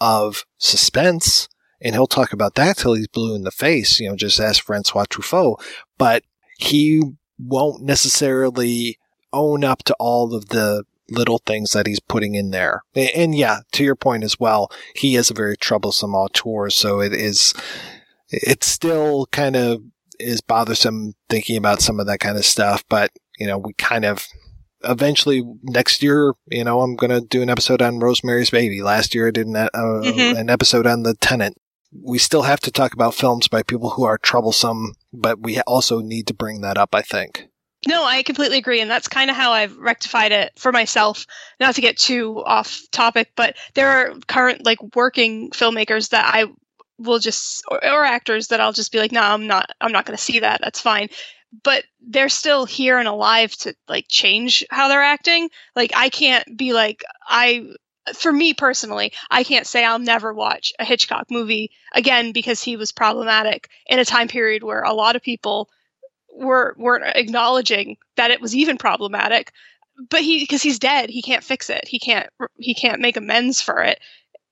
of 0.00 0.44
suspense 0.58 1.48
and 1.80 1.96
he'll 1.96 2.06
talk 2.06 2.32
about 2.32 2.54
that 2.54 2.76
till 2.76 2.94
he's 2.94 3.08
blue 3.08 3.34
in 3.34 3.42
the 3.42 3.50
face, 3.50 3.98
you 3.98 4.08
know, 4.08 4.14
just 4.14 4.38
ask 4.38 4.64
Francois 4.64 5.06
Truffaut, 5.10 5.60
but 5.96 6.22
he 6.56 7.02
won't 7.36 7.82
necessarily 7.82 8.98
own 9.32 9.64
up 9.64 9.82
to 9.84 9.96
all 9.98 10.34
of 10.34 10.48
the 10.48 10.84
little 11.10 11.38
things 11.38 11.70
that 11.72 11.86
he's 11.86 12.00
putting 12.00 12.34
in 12.34 12.50
there. 12.50 12.82
And 12.94 13.34
yeah, 13.34 13.60
to 13.72 13.84
your 13.84 13.96
point 13.96 14.24
as 14.24 14.38
well, 14.38 14.70
he 14.94 15.16
is 15.16 15.30
a 15.30 15.34
very 15.34 15.56
troublesome 15.56 16.14
auteur, 16.14 16.70
so 16.70 17.00
it 17.00 17.12
is, 17.12 17.54
it 18.30 18.62
still 18.62 19.26
kind 19.26 19.56
of 19.56 19.82
is 20.18 20.40
bothersome 20.40 21.14
thinking 21.28 21.56
about 21.56 21.80
some 21.80 22.00
of 22.00 22.06
that 22.06 22.20
kind 22.20 22.36
of 22.36 22.44
stuff, 22.44 22.84
but 22.88 23.10
you 23.38 23.46
know, 23.46 23.56
we 23.56 23.72
kind 23.74 24.04
of 24.04 24.26
eventually 24.84 25.42
next 25.62 26.02
year, 26.02 26.34
you 26.46 26.64
know, 26.64 26.80
I'm 26.80 26.96
going 26.96 27.10
to 27.10 27.20
do 27.20 27.42
an 27.42 27.50
episode 27.50 27.82
on 27.82 28.00
Rosemary's 28.00 28.50
Baby. 28.50 28.82
Last 28.82 29.14
year 29.14 29.28
I 29.28 29.30
did 29.30 29.46
an, 29.46 29.56
uh, 29.56 29.68
mm-hmm. 29.74 30.36
an 30.36 30.50
episode 30.50 30.86
on 30.86 31.02
The 31.02 31.14
Tenant. 31.14 31.56
We 31.92 32.18
still 32.18 32.42
have 32.42 32.60
to 32.60 32.70
talk 32.70 32.92
about 32.92 33.14
films 33.14 33.48
by 33.48 33.62
people 33.62 33.90
who 33.90 34.04
are 34.04 34.18
troublesome, 34.18 34.94
but 35.12 35.40
we 35.40 35.60
also 35.62 36.00
need 36.00 36.26
to 36.26 36.34
bring 36.34 36.60
that 36.60 36.76
up, 36.76 36.94
I 36.94 37.02
think. 37.02 37.47
No, 37.86 38.04
I 38.04 38.22
completely 38.22 38.58
agree. 38.58 38.80
And 38.80 38.90
that's 38.90 39.06
kind 39.08 39.30
of 39.30 39.36
how 39.36 39.52
I've 39.52 39.76
rectified 39.76 40.32
it 40.32 40.52
for 40.58 40.72
myself. 40.72 41.26
Not 41.60 41.74
to 41.76 41.80
get 41.80 41.96
too 41.96 42.42
off 42.44 42.82
topic, 42.90 43.32
but 43.36 43.56
there 43.74 43.88
are 43.88 44.14
current, 44.26 44.64
like, 44.64 44.78
working 44.96 45.50
filmmakers 45.50 46.08
that 46.10 46.34
I 46.34 46.46
will 46.98 47.20
just, 47.20 47.62
or, 47.70 47.84
or 47.84 48.04
actors 48.04 48.48
that 48.48 48.60
I'll 48.60 48.72
just 48.72 48.90
be 48.90 48.98
like, 48.98 49.12
no, 49.12 49.22
I'm 49.22 49.46
not, 49.46 49.70
I'm 49.80 49.92
not 49.92 50.06
going 50.06 50.16
to 50.16 50.22
see 50.22 50.40
that. 50.40 50.60
That's 50.60 50.80
fine. 50.80 51.08
But 51.62 51.84
they're 52.00 52.28
still 52.28 52.64
here 52.66 52.98
and 52.98 53.06
alive 53.08 53.52
to, 53.58 53.74
like, 53.88 54.06
change 54.08 54.64
how 54.70 54.88
they're 54.88 55.02
acting. 55.02 55.48
Like, 55.76 55.92
I 55.94 56.08
can't 56.08 56.56
be 56.58 56.72
like, 56.72 57.04
I, 57.28 57.64
for 58.14 58.32
me 58.32 58.54
personally, 58.54 59.12
I 59.30 59.44
can't 59.44 59.66
say 59.66 59.84
I'll 59.84 59.98
never 60.00 60.34
watch 60.34 60.72
a 60.80 60.84
Hitchcock 60.84 61.30
movie 61.30 61.70
again 61.94 62.32
because 62.32 62.60
he 62.62 62.76
was 62.76 62.90
problematic 62.90 63.68
in 63.86 63.98
a 64.00 64.04
time 64.04 64.26
period 64.28 64.64
where 64.64 64.82
a 64.82 64.92
lot 64.94 65.14
of 65.14 65.22
people 65.22 65.70
were 66.34 66.74
weren't 66.78 67.16
acknowledging 67.16 67.96
that 68.16 68.30
it 68.30 68.40
was 68.40 68.54
even 68.54 68.78
problematic. 68.78 69.52
But 70.10 70.20
he 70.20 70.40
because 70.40 70.62
he's 70.62 70.78
dead, 70.78 71.10
he 71.10 71.22
can't 71.22 71.44
fix 71.44 71.70
it. 71.70 71.86
He 71.88 71.98
can't 71.98 72.28
he 72.58 72.74
can't 72.74 73.00
make 73.00 73.16
amends 73.16 73.60
for 73.60 73.82
it. 73.82 74.00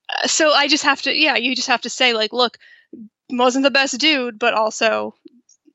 Uh, 0.09 0.27
so 0.27 0.51
I 0.51 0.67
just 0.67 0.83
have 0.83 1.01
to 1.03 1.15
yeah, 1.15 1.35
you 1.35 1.55
just 1.55 1.69
have 1.69 1.81
to 1.81 1.89
say 1.89 2.13
like, 2.13 2.33
look, 2.33 2.57
wasn't 3.29 3.63
the 3.63 3.71
best 3.71 3.97
dude, 3.99 4.39
but 4.39 4.53
also 4.53 5.15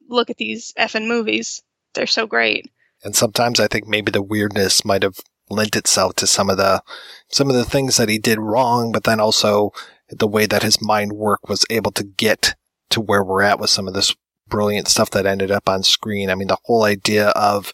look 0.09 0.31
at 0.31 0.37
these 0.37 0.73
effing 0.79 1.07
movies. 1.07 1.63
They're 1.95 2.07
so 2.07 2.27
great. 2.27 2.71
And 3.05 3.17
sometimes 3.17 3.61
I 3.61 3.67
think 3.67 3.87
maybe 3.87 4.13
the 4.13 4.23
weirdness 4.23 4.85
might 4.85 5.03
have 5.03 5.19
lent 5.51 5.77
itself 5.77 6.15
to 6.17 6.27
some 6.27 6.49
of 6.51 6.57
the 6.57 6.83
some 7.29 7.49
of 7.49 7.57
the 7.57 7.65
things 7.65 7.97
that 7.97 8.09
he 8.09 8.19
did 8.19 8.39
wrong, 8.39 8.93
but 8.93 9.05
then 9.05 9.21
also 9.21 9.73
the 10.09 10.29
way 10.29 10.47
that 10.47 10.63
his 10.63 10.83
mind 10.83 11.13
work 11.13 11.49
was 11.49 11.65
able 11.71 11.91
to 11.93 12.05
get 12.05 12.55
to 12.91 13.01
where 13.01 13.25
we're 13.25 13.43
at 13.43 13.59
with 13.59 13.71
some 13.71 13.89
of 13.89 13.95
this 13.95 14.15
brilliant 14.53 14.87
stuff 14.87 15.11
that 15.11 15.25
ended 15.25 15.51
up 15.51 15.67
on 15.67 15.83
screen. 15.83 16.29
I 16.29 16.35
mean, 16.35 16.49
the 16.49 16.59
whole 16.65 16.85
idea 16.85 17.29
of 17.29 17.73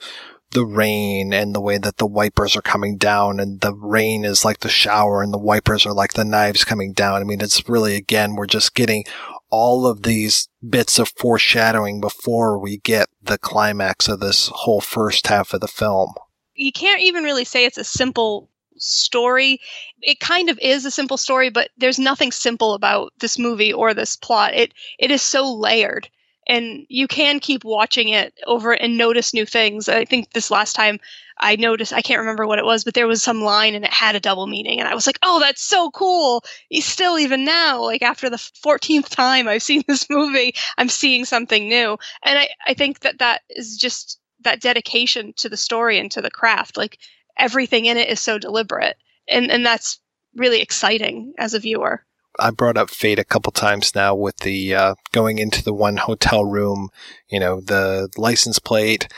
the 0.52 0.64
rain 0.64 1.34
and 1.34 1.52
the 1.52 1.60
way 1.60 1.76
that 1.76 1.96
the 1.96 2.06
wipers 2.06 2.54
are 2.54 2.62
coming 2.62 2.96
down 2.96 3.40
and 3.40 3.60
the 3.60 3.74
rain 3.74 4.24
is 4.24 4.44
like 4.44 4.60
the 4.60 4.68
shower 4.68 5.20
and 5.20 5.34
the 5.34 5.38
wipers 5.38 5.84
are 5.84 5.92
like 5.92 6.12
the 6.12 6.24
knives 6.24 6.64
coming 6.64 6.92
down. 6.92 7.20
I 7.20 7.24
mean, 7.24 7.40
it's 7.40 7.68
really, 7.68 7.96
again, 7.96 8.36
we're 8.36 8.46
just 8.46 8.76
getting 8.76 9.04
all 9.50 9.88
of 9.88 10.04
these 10.04 10.48
bits 10.66 11.00
of 11.00 11.08
foreshadowing 11.16 12.00
before 12.00 12.60
we 12.60 12.78
get 12.78 13.08
the 13.20 13.38
climax 13.38 14.06
of 14.06 14.20
this 14.20 14.48
whole 14.54 14.80
first 14.80 15.26
half 15.26 15.52
of 15.52 15.60
the 15.60 15.68
film. 15.68 16.14
You 16.54 16.70
can't 16.70 17.02
even 17.02 17.24
really 17.24 17.44
say 17.44 17.64
it's 17.64 17.76
a 17.76 17.82
simple 17.82 18.48
story. 18.76 19.58
It 20.00 20.20
kind 20.20 20.48
of 20.48 20.60
is 20.60 20.84
a 20.84 20.92
simple 20.92 21.16
story, 21.16 21.50
but 21.50 21.70
there's 21.76 21.98
nothing 21.98 22.30
simple 22.30 22.74
about 22.74 23.12
this 23.18 23.36
movie 23.36 23.72
or 23.72 23.94
this 23.94 24.14
plot. 24.14 24.54
It 24.54 24.72
it 25.00 25.10
is 25.10 25.22
so 25.22 25.52
layered 25.52 26.08
and 26.48 26.86
you 26.88 27.06
can 27.06 27.40
keep 27.40 27.62
watching 27.62 28.08
it 28.08 28.32
over 28.46 28.72
and 28.72 28.96
notice 28.96 29.34
new 29.34 29.44
things. 29.44 29.88
I 29.88 30.04
think 30.06 30.32
this 30.32 30.50
last 30.50 30.72
time 30.72 30.98
I 31.36 31.56
noticed, 31.56 31.92
I 31.92 32.00
can't 32.00 32.20
remember 32.20 32.46
what 32.46 32.58
it 32.58 32.64
was, 32.64 32.84
but 32.84 32.94
there 32.94 33.06
was 33.06 33.22
some 33.22 33.42
line 33.42 33.74
and 33.74 33.84
it 33.84 33.92
had 33.92 34.16
a 34.16 34.20
double 34.20 34.46
meaning. 34.46 34.80
And 34.80 34.88
I 34.88 34.94
was 34.94 35.06
like, 35.06 35.18
oh, 35.22 35.38
that's 35.40 35.62
so 35.62 35.90
cool. 35.90 36.42
Still, 36.72 37.18
even 37.18 37.44
now, 37.44 37.82
like 37.82 38.02
after 38.02 38.30
the 38.30 38.36
14th 38.36 39.10
time 39.10 39.46
I've 39.46 39.62
seen 39.62 39.84
this 39.86 40.08
movie, 40.10 40.54
I'm 40.78 40.88
seeing 40.88 41.26
something 41.26 41.68
new. 41.68 41.98
And 42.24 42.38
I, 42.38 42.48
I 42.66 42.74
think 42.74 43.00
that 43.00 43.18
that 43.18 43.42
is 43.50 43.76
just 43.76 44.18
that 44.40 44.60
dedication 44.60 45.34
to 45.36 45.48
the 45.48 45.56
story 45.56 45.98
and 45.98 46.10
to 46.12 46.22
the 46.22 46.30
craft. 46.30 46.76
Like 46.76 46.98
everything 47.36 47.84
in 47.84 47.98
it 47.98 48.08
is 48.08 48.20
so 48.20 48.38
deliberate. 48.38 48.96
And, 49.28 49.50
and 49.50 49.66
that's 49.66 50.00
really 50.34 50.62
exciting 50.62 51.34
as 51.38 51.52
a 51.52 51.60
viewer. 51.60 52.04
I 52.38 52.50
brought 52.50 52.76
up 52.76 52.90
fate 52.90 53.18
a 53.18 53.24
couple 53.24 53.52
times 53.52 53.94
now 53.94 54.14
with 54.14 54.38
the 54.38 54.74
uh, 54.74 54.94
going 55.12 55.38
into 55.38 55.62
the 55.62 55.74
one 55.74 55.96
hotel 55.96 56.44
room, 56.44 56.90
you 57.28 57.40
know, 57.40 57.60
the 57.60 58.08
license 58.16 58.58
plate. 58.58 59.08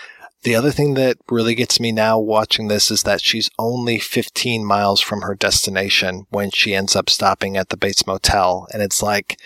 The 0.42 0.54
other 0.54 0.70
thing 0.70 0.94
that 0.94 1.18
really 1.28 1.54
gets 1.54 1.78
me 1.78 1.92
now 1.92 2.18
watching 2.18 2.68
this 2.68 2.90
is 2.90 3.02
that 3.02 3.20
she's 3.20 3.50
only 3.58 3.98
15 3.98 4.64
miles 4.64 5.00
from 5.00 5.20
her 5.20 5.34
destination 5.34 6.26
when 6.30 6.50
she 6.50 6.74
ends 6.74 6.96
up 6.96 7.10
stopping 7.10 7.58
at 7.58 7.68
the 7.68 7.76
Bates 7.76 8.06
Motel. 8.06 8.66
And 8.72 8.82
it's 8.82 9.02
like, 9.02 9.38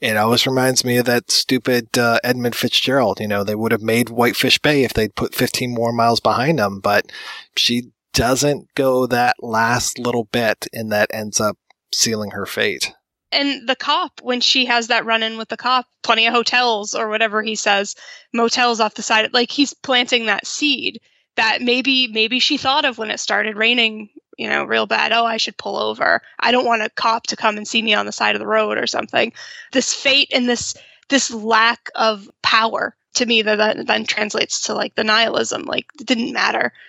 it 0.00 0.16
always 0.16 0.48
reminds 0.48 0.84
me 0.84 0.96
of 0.96 1.06
that 1.06 1.30
stupid 1.30 1.96
uh, 1.96 2.18
Edmund 2.24 2.56
Fitzgerald. 2.56 3.20
You 3.20 3.28
know, 3.28 3.44
they 3.44 3.54
would 3.54 3.70
have 3.70 3.82
made 3.82 4.08
Whitefish 4.08 4.58
Bay 4.58 4.82
if 4.82 4.92
they'd 4.92 5.14
put 5.14 5.36
15 5.36 5.72
more 5.72 5.92
miles 5.92 6.18
behind 6.18 6.58
them, 6.58 6.80
but 6.80 7.12
she 7.54 7.92
doesn't 8.12 8.74
go 8.74 9.06
that 9.06 9.36
last 9.40 10.00
little 10.00 10.24
bit 10.24 10.66
and 10.72 10.90
that 10.90 11.10
ends 11.14 11.40
up 11.40 11.58
sealing 11.94 12.32
her 12.32 12.44
fate 12.44 12.92
and 13.32 13.68
the 13.68 13.76
cop 13.76 14.20
when 14.22 14.40
she 14.40 14.64
has 14.66 14.88
that 14.88 15.04
run 15.04 15.22
in 15.22 15.38
with 15.38 15.48
the 15.48 15.56
cop 15.56 15.86
plenty 16.02 16.26
of 16.26 16.32
hotels 16.32 16.94
or 16.94 17.08
whatever 17.08 17.42
he 17.42 17.54
says 17.54 17.94
motels 18.32 18.80
off 18.80 18.94
the 18.94 19.02
side 19.02 19.32
like 19.32 19.50
he's 19.50 19.74
planting 19.74 20.26
that 20.26 20.46
seed 20.46 21.00
that 21.36 21.62
maybe 21.62 22.08
maybe 22.08 22.38
she 22.38 22.56
thought 22.56 22.84
of 22.84 22.98
when 22.98 23.10
it 23.10 23.20
started 23.20 23.56
raining 23.56 24.08
you 24.36 24.48
know 24.48 24.64
real 24.64 24.86
bad 24.86 25.12
oh 25.12 25.24
i 25.24 25.36
should 25.36 25.56
pull 25.56 25.76
over. 25.76 26.22
I 26.38 26.50
don't 26.50 26.66
want 26.66 26.82
a 26.82 26.90
cop 26.90 27.26
to 27.28 27.36
come 27.36 27.56
and 27.56 27.68
see 27.68 27.82
me 27.82 27.94
on 27.94 28.06
the 28.06 28.12
side 28.12 28.34
of 28.34 28.40
the 28.40 28.46
road 28.46 28.78
or 28.78 28.86
something. 28.86 29.32
This 29.72 29.92
fate 29.92 30.30
and 30.34 30.48
this 30.48 30.74
this 31.08 31.30
lack 31.30 31.90
of 31.94 32.30
power 32.42 32.96
to 33.14 33.26
me 33.26 33.42
that, 33.42 33.86
then 33.86 34.04
translates 34.06 34.62
to 34.62 34.74
like 34.74 34.94
the 34.94 35.04
nihilism 35.04 35.64
like 35.64 35.86
it 36.00 36.06
didn't 36.06 36.32
matter. 36.32 36.72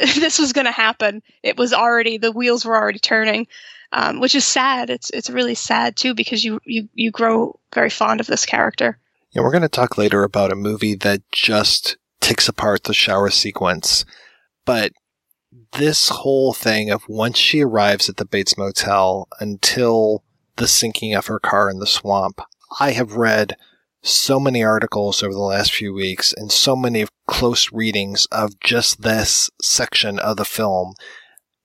This 0.00 0.38
was 0.38 0.52
going 0.52 0.66
to 0.66 0.72
happen. 0.72 1.20
It 1.42 1.56
was 1.56 1.72
already 1.72 2.16
the 2.16 2.30
wheels 2.30 2.64
were 2.64 2.76
already 2.76 3.00
turning 3.00 3.48
um, 3.92 4.20
which 4.20 4.34
is 4.34 4.44
sad. 4.44 4.90
It's 4.90 5.10
it's 5.10 5.30
really 5.30 5.54
sad 5.54 5.96
too 5.96 6.14
because 6.14 6.44
you 6.44 6.60
you 6.64 6.88
you 6.94 7.10
grow 7.10 7.58
very 7.74 7.90
fond 7.90 8.20
of 8.20 8.26
this 8.26 8.46
character. 8.46 8.98
Yeah, 9.32 9.42
we're 9.42 9.52
going 9.52 9.62
to 9.62 9.68
talk 9.68 9.96
later 9.96 10.24
about 10.24 10.52
a 10.52 10.56
movie 10.56 10.94
that 10.96 11.22
just 11.30 11.96
takes 12.20 12.48
apart 12.48 12.84
the 12.84 12.94
shower 12.94 13.30
sequence, 13.30 14.04
but 14.64 14.92
this 15.72 16.08
whole 16.08 16.52
thing 16.52 16.90
of 16.90 17.08
once 17.08 17.38
she 17.38 17.62
arrives 17.62 18.08
at 18.08 18.16
the 18.16 18.24
Bates 18.24 18.58
Motel 18.58 19.28
until 19.38 20.24
the 20.56 20.68
sinking 20.68 21.14
of 21.14 21.26
her 21.26 21.38
car 21.38 21.70
in 21.70 21.78
the 21.78 21.86
swamp, 21.86 22.40
I 22.78 22.92
have 22.92 23.14
read 23.14 23.56
so 24.02 24.40
many 24.40 24.64
articles 24.64 25.22
over 25.22 25.32
the 25.32 25.40
last 25.40 25.72
few 25.72 25.92
weeks 25.92 26.32
and 26.32 26.50
so 26.50 26.74
many 26.74 27.06
close 27.26 27.70
readings 27.72 28.26
of 28.32 28.58
just 28.60 29.02
this 29.02 29.50
section 29.60 30.18
of 30.18 30.36
the 30.36 30.44
film 30.44 30.94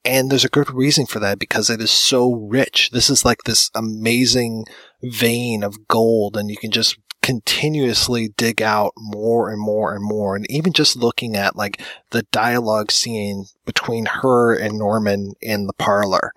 and 0.06 0.30
there's 0.30 0.46
a 0.46 0.50
good 0.50 0.72
reason 0.72 1.08
for 1.08 1.20
that 1.20 1.40
because 1.40 1.70
it 1.70 1.82
is 1.82 1.92
so 1.92 2.32
rich. 2.32 2.92
This 2.92 3.10
is 3.10 3.26
like 3.26 3.44
this 3.44 3.72
amazing 3.74 4.66
vein 5.02 5.64
of 5.64 5.88
gold 5.88 6.38
and 6.38 6.50
you 6.50 6.58
can 6.58 6.72
just 6.72 6.98
continuously 7.22 8.30
dig 8.38 8.62
out 8.62 8.94
more 8.98 9.50
and 9.50 9.60
more 9.60 9.96
and 9.96 10.04
more. 10.04 10.36
And 10.36 10.50
even 10.50 10.74
just 10.74 10.96
looking 10.96 11.36
at 11.36 11.56
like 11.56 11.82
the 12.12 12.22
dialogue 12.32 12.92
scene 12.92 13.46
between 13.66 14.06
her 14.06 14.54
and 14.54 14.78
Norman 14.78 15.34
in 15.42 15.66
the 15.66 15.74
parlor 15.74 16.34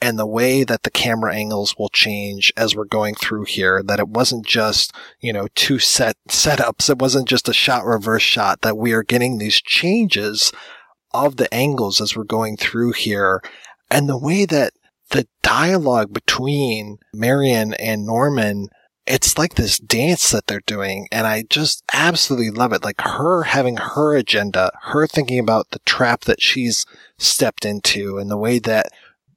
and 0.00 0.18
the 0.18 0.26
way 0.26 0.64
that 0.64 0.82
the 0.82 0.90
camera 0.90 1.32
angles 1.32 1.76
will 1.78 1.88
change 1.90 2.52
as 2.56 2.74
we're 2.74 2.84
going 2.84 3.14
through 3.14 3.44
here, 3.44 3.84
that 3.84 4.00
it 4.00 4.08
wasn't 4.08 4.44
just, 4.44 4.92
you 5.20 5.32
know, 5.32 5.46
two 5.54 5.78
set 5.78 6.16
setups. 6.28 6.90
It 6.90 6.98
wasn't 6.98 7.28
just 7.28 7.48
a 7.48 7.52
shot 7.52 7.84
reverse 7.84 8.22
shot 8.22 8.62
that 8.62 8.76
we 8.76 8.92
are 8.92 9.04
getting 9.04 9.38
these 9.38 9.62
changes 9.62 10.50
of 11.14 11.36
the 11.36 11.52
angles 11.52 12.00
as 12.00 12.16
we're 12.16 12.24
going 12.24 12.56
through 12.56 12.92
here 12.92 13.42
and 13.90 14.08
the 14.08 14.18
way 14.18 14.44
that 14.44 14.72
the 15.10 15.26
dialogue 15.42 16.12
between 16.12 16.98
Marion 17.12 17.74
and 17.74 18.06
Norman 18.06 18.68
it's 19.04 19.36
like 19.36 19.54
this 19.54 19.78
dance 19.78 20.30
that 20.30 20.46
they're 20.46 20.62
doing 20.64 21.08
and 21.10 21.26
I 21.26 21.42
just 21.50 21.82
absolutely 21.92 22.50
love 22.50 22.72
it. 22.72 22.84
Like 22.84 23.00
her 23.00 23.42
having 23.42 23.76
her 23.76 24.14
agenda, 24.16 24.70
her 24.82 25.08
thinking 25.08 25.40
about 25.40 25.70
the 25.70 25.80
trap 25.80 26.22
that 26.22 26.40
she's 26.40 26.86
stepped 27.18 27.64
into 27.64 28.18
and 28.18 28.30
the 28.30 28.36
way 28.36 28.60
that 28.60 28.90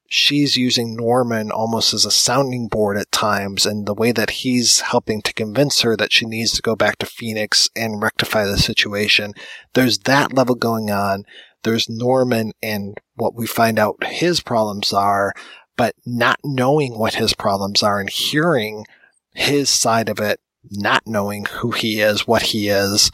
she's 0.07 0.55
using 0.55 0.95
Norman 0.95 1.51
almost 1.51 1.93
as 1.93 2.05
a 2.05 2.11
sounding 2.11 2.67
board 2.67 2.97
at 2.97 3.11
times 3.11 3.65
and 3.65 3.85
the 3.85 3.93
way 3.93 4.11
that 4.11 4.29
he's 4.29 4.81
helping 4.81 5.21
to 5.23 5.33
convince 5.33 5.81
her 5.81 5.97
that 5.97 6.13
she 6.13 6.25
needs 6.25 6.51
to 6.53 6.61
go 6.61 6.75
back 6.75 6.97
to 6.97 7.05
Phoenix 7.05 7.69
and 7.75 8.01
rectify 8.01 8.45
the 8.45 8.57
situation. 8.57 9.33
There's 9.73 9.99
that 9.99 10.33
level 10.33 10.55
going 10.55 10.91
on. 10.91 11.23
There's 11.65 11.89
Norman 11.89 12.53
and 12.61 12.97
what 13.15 13.35
we 13.35 13.47
find 13.47 13.77
out 13.77 14.03
his 14.03 14.39
problems 14.39 14.93
are, 14.93 15.33
but 15.75 15.95
not 16.05 16.39
knowing 16.43 16.97
what 16.97 17.15
his 17.15 17.33
problems 17.33 17.83
are 17.83 17.99
and 17.99 18.09
hearing 18.09 18.85
his 19.33 19.69
side 19.69 20.07
of 20.07 20.19
it, 20.19 20.39
not 20.71 21.03
knowing 21.05 21.45
who 21.45 21.71
he 21.71 21.99
is, 21.99 22.27
what 22.27 22.43
he 22.43 22.69
is, 22.69 23.11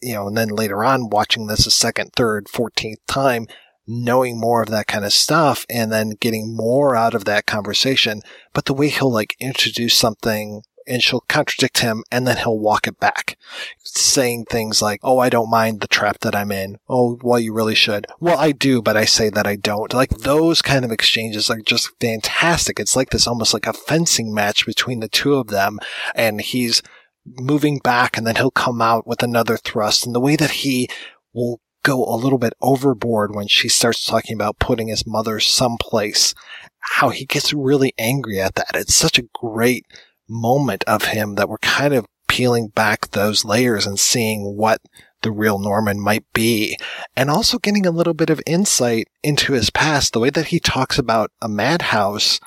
you 0.00 0.12
know, 0.12 0.28
and 0.28 0.36
then 0.36 0.50
later 0.50 0.84
on 0.84 1.10
watching 1.10 1.46
this 1.46 1.66
a 1.66 1.70
second, 1.70 2.12
third, 2.14 2.48
fourteenth 2.48 3.00
time, 3.08 3.46
knowing 3.86 4.38
more 4.38 4.62
of 4.62 4.68
that 4.68 4.86
kind 4.86 5.04
of 5.04 5.12
stuff 5.12 5.64
and 5.70 5.90
then 5.90 6.10
getting 6.20 6.54
more 6.54 6.94
out 6.94 7.14
of 7.14 7.24
that 7.24 7.46
conversation. 7.46 8.20
But 8.52 8.66
the 8.66 8.74
way 8.74 8.88
he'll 8.88 9.12
like 9.12 9.34
introduce 9.40 9.94
something 9.94 10.62
and 10.86 11.02
she'll 11.02 11.24
contradict 11.28 11.78
him 11.78 12.04
and 12.10 12.26
then 12.26 12.38
he'll 12.38 12.58
walk 12.58 12.86
it 12.86 12.98
back, 12.98 13.38
saying 13.84 14.44
things 14.44 14.80
like, 14.82 15.00
Oh, 15.02 15.18
I 15.18 15.28
don't 15.28 15.50
mind 15.50 15.80
the 15.80 15.88
trap 15.88 16.20
that 16.20 16.34
I'm 16.34 16.52
in. 16.52 16.78
Oh, 16.88 17.18
well, 17.22 17.40
you 17.40 17.52
really 17.52 17.74
should. 17.74 18.06
Well, 18.20 18.38
I 18.38 18.52
do, 18.52 18.82
but 18.82 18.96
I 18.96 19.04
say 19.04 19.30
that 19.30 19.46
I 19.46 19.56
don't. 19.56 19.92
Like 19.92 20.10
those 20.10 20.62
kind 20.62 20.84
of 20.84 20.92
exchanges 20.92 21.50
are 21.50 21.60
just 21.60 21.90
fantastic. 22.00 22.78
It's 22.78 22.96
like 22.96 23.10
this 23.10 23.26
almost 23.26 23.54
like 23.54 23.66
a 23.66 23.72
fencing 23.72 24.32
match 24.32 24.66
between 24.66 25.00
the 25.00 25.08
two 25.08 25.34
of 25.34 25.48
them. 25.48 25.78
And 26.14 26.40
he's 26.40 26.82
moving 27.24 27.78
back 27.78 28.16
and 28.16 28.26
then 28.26 28.36
he'll 28.36 28.50
come 28.50 28.80
out 28.80 29.06
with 29.06 29.22
another 29.22 29.56
thrust 29.56 30.06
and 30.06 30.14
the 30.14 30.20
way 30.20 30.36
that 30.36 30.50
he 30.50 30.88
will 31.32 31.60
go 31.86 32.04
a 32.04 32.16
little 32.16 32.38
bit 32.38 32.52
overboard 32.60 33.32
when 33.32 33.46
she 33.46 33.68
starts 33.68 34.04
talking 34.04 34.34
about 34.34 34.58
putting 34.58 34.88
his 34.88 35.06
mother 35.06 35.38
someplace, 35.38 36.34
how 36.80 37.10
he 37.10 37.24
gets 37.24 37.52
really 37.52 37.94
angry 37.96 38.40
at 38.40 38.56
that. 38.56 38.74
It's 38.74 38.94
such 38.94 39.20
a 39.20 39.28
great 39.32 39.86
moment 40.28 40.84
of 40.84 41.06
him 41.06 41.34
that 41.34 41.48
we're 41.48 41.58
kind 41.58 41.94
of 41.94 42.06
peeling 42.28 42.68
back 42.68 43.10
those 43.10 43.44
layers 43.44 43.86
and 43.86 43.98
seeing 43.98 44.56
what 44.56 44.80
the 45.22 45.30
real 45.30 45.58
Norman 45.58 46.00
might 46.00 46.24
be, 46.32 46.76
and 47.16 47.30
also 47.30 47.58
getting 47.58 47.86
a 47.86 47.90
little 47.90 48.14
bit 48.14 48.30
of 48.30 48.42
insight 48.46 49.08
into 49.22 49.54
his 49.54 49.70
past. 49.70 50.12
The 50.12 50.20
way 50.20 50.30
that 50.30 50.46
he 50.46 50.60
talks 50.60 50.98
about 50.98 51.30
a 51.40 51.48
madhouse 51.48 52.38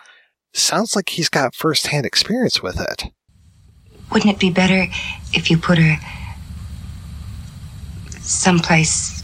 sounds 0.53 0.95
like 0.95 1.09
he's 1.09 1.29
got 1.29 1.55
firsthand 1.55 2.05
experience 2.05 2.61
with 2.61 2.79
it. 2.79 3.05
Wouldn't 4.11 4.33
it 4.33 4.39
be 4.39 4.49
better 4.49 4.87
if 5.33 5.49
you 5.51 5.57
put 5.57 5.77
her 5.77 5.97
someplace? 8.19 9.23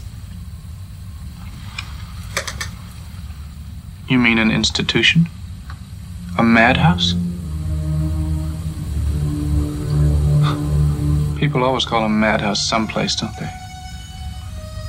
You 4.08 4.18
mean 4.18 4.38
an 4.38 4.50
institution? 4.50 5.26
A 6.38 6.42
madhouse? 6.42 7.14
People 11.36 11.64
always 11.64 11.84
call 11.84 12.02
a 12.04 12.08
madhouse 12.08 12.66
someplace, 12.66 13.14
don't 13.14 13.36
they? 13.36 13.50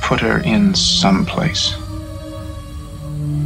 Put 0.02 0.22
her 0.22 0.40
in 0.40 0.74
someplace. 0.74 1.74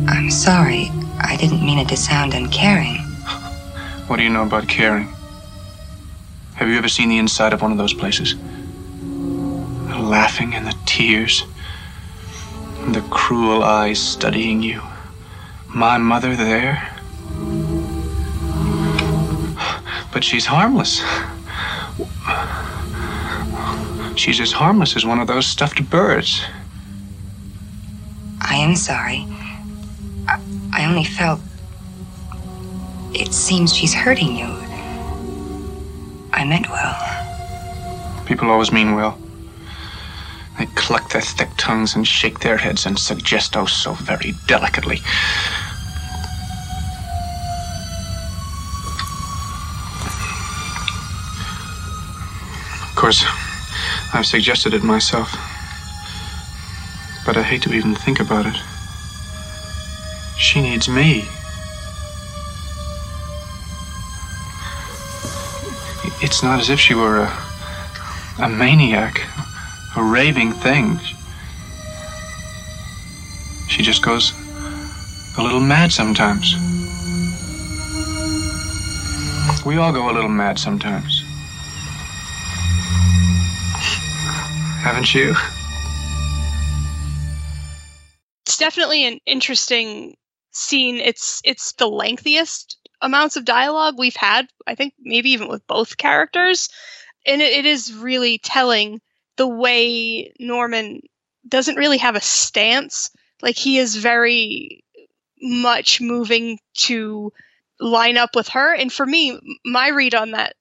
I'm 0.08 0.30
sorry. 0.30 0.92
I 1.20 1.36
didn't 1.40 1.66
mean 1.66 1.80
it 1.80 1.90
to 1.90 1.98
sound 1.98 2.34
uncaring. 2.34 2.98
What 4.08 4.18
do 4.18 4.24
you 4.24 4.30
know 4.30 4.44
about 4.44 4.68
caring? 4.68 5.08
Have 6.56 6.68
you 6.68 6.78
ever 6.78 6.90
seen 6.90 7.10
the 7.10 7.18
inside 7.18 7.54
of 7.54 7.62
one 7.62 7.72
of 7.72 7.78
those 7.78 7.94
places? 7.94 8.36
The 8.36 9.98
laughing 9.98 10.54
and 10.54 10.68
the 10.68 10.76
tears, 10.86 11.44
and 12.82 12.94
the 12.94 13.02
cruel 13.10 13.64
eyes 13.64 14.00
studying 14.00 14.62
you. 14.62 14.82
My 15.68 15.98
mother 15.98 16.36
there. 16.36 16.88
But 20.12 20.24
she's 20.24 20.46
harmless. 20.46 21.02
She's 24.16 24.40
as 24.40 24.52
harmless 24.52 24.96
as 24.96 25.06
one 25.06 25.20
of 25.20 25.28
those 25.28 25.48
stuffed 25.48 25.90
birds. 25.90 26.44
I 28.42 28.56
am 28.56 28.76
sorry. 28.76 29.26
I, 30.28 30.40
I 30.74 30.86
only 30.86 31.04
felt. 31.04 31.40
It 33.14 33.34
seems 33.34 33.74
she's 33.74 33.94
hurting 33.94 34.36
you. 34.36 34.48
I 36.34 36.46
meant 36.46 36.70
well. 36.70 36.96
People 38.26 38.50
always 38.50 38.72
mean 38.72 38.96
well. 38.96 39.18
They 40.58 40.66
cluck 40.76 41.12
their 41.12 41.22
thick 41.22 41.50
tongues 41.58 41.96
and 41.96 42.08
shake 42.08 42.40
their 42.40 42.58
heads 42.58 42.86
and 42.86 42.98
suggest 42.98 43.58
oh 43.58 43.66
so 43.66 43.94
very 43.94 44.34
delicately. 44.48 44.98
Of 52.84 52.96
course, 52.96 53.26
I've 54.14 54.26
suggested 54.26 54.74
it 54.74 54.84
myself. 54.84 55.32
But 57.26 57.38
I 57.38 57.44
hate 57.44 57.62
to 57.64 57.74
even 57.74 57.96
think 57.96 58.20
about 58.20 58.46
it. 58.46 58.56
She 60.38 60.62
needs 60.62 60.90
me. 60.90 61.26
It's 66.22 66.44
not 66.44 66.60
as 66.60 66.70
if 66.70 66.80
she 66.80 66.94
were 66.94 67.20
a, 67.20 68.44
a 68.44 68.50
maniac, 68.50 69.22
a 69.96 70.04
raving 70.04 70.52
thing. 70.54 71.00
She 73.70 73.82
just 73.82 74.04
goes 74.04 74.34
a 75.38 75.42
little 75.42 75.62
mad 75.62 75.92
sometimes. 75.92 76.56
We 79.66 79.78
all 79.78 79.94
go 79.94 80.10
a 80.10 80.14
little 80.14 80.30
mad 80.30 80.60
sometimes. 80.60 81.21
Haven't 84.82 85.14
you? 85.14 85.36
It's 88.48 88.58
definitely 88.58 89.06
an 89.06 89.20
interesting 89.28 90.16
scene. 90.52 90.98
It's 90.98 91.40
it's 91.44 91.74
the 91.74 91.88
lengthiest 91.88 92.78
amounts 93.00 93.36
of 93.36 93.46
dialogue 93.46 93.96
we've 94.00 94.16
had. 94.16 94.48
I 94.66 94.74
think 94.74 94.96
maybe 95.00 95.30
even 95.32 95.50
with 95.50 95.66
both 95.68 95.98
characters, 95.98 96.68
and 97.28 97.44
it, 97.44 97.54
it 97.54 97.66
is 97.68 97.94
really 97.94 98.40
telling 98.40 99.02
the 99.38 99.48
way 99.48 100.34
Norman 100.40 101.02
doesn't 101.48 101.76
really 101.76 102.00
have 102.00 102.16
a 102.16 102.22
stance. 102.22 103.12
Like 103.44 103.58
he 103.58 103.78
is 103.78 103.96
very 103.96 104.84
much 105.40 106.02
moving 106.02 106.58
to 106.86 107.32
line 107.80 108.18
up 108.18 108.36
with 108.36 108.48
her. 108.50 108.74
And 108.74 108.92
for 108.92 109.06
me, 109.06 109.40
my 109.64 109.90
read 109.90 110.16
on 110.16 110.32
that, 110.32 110.56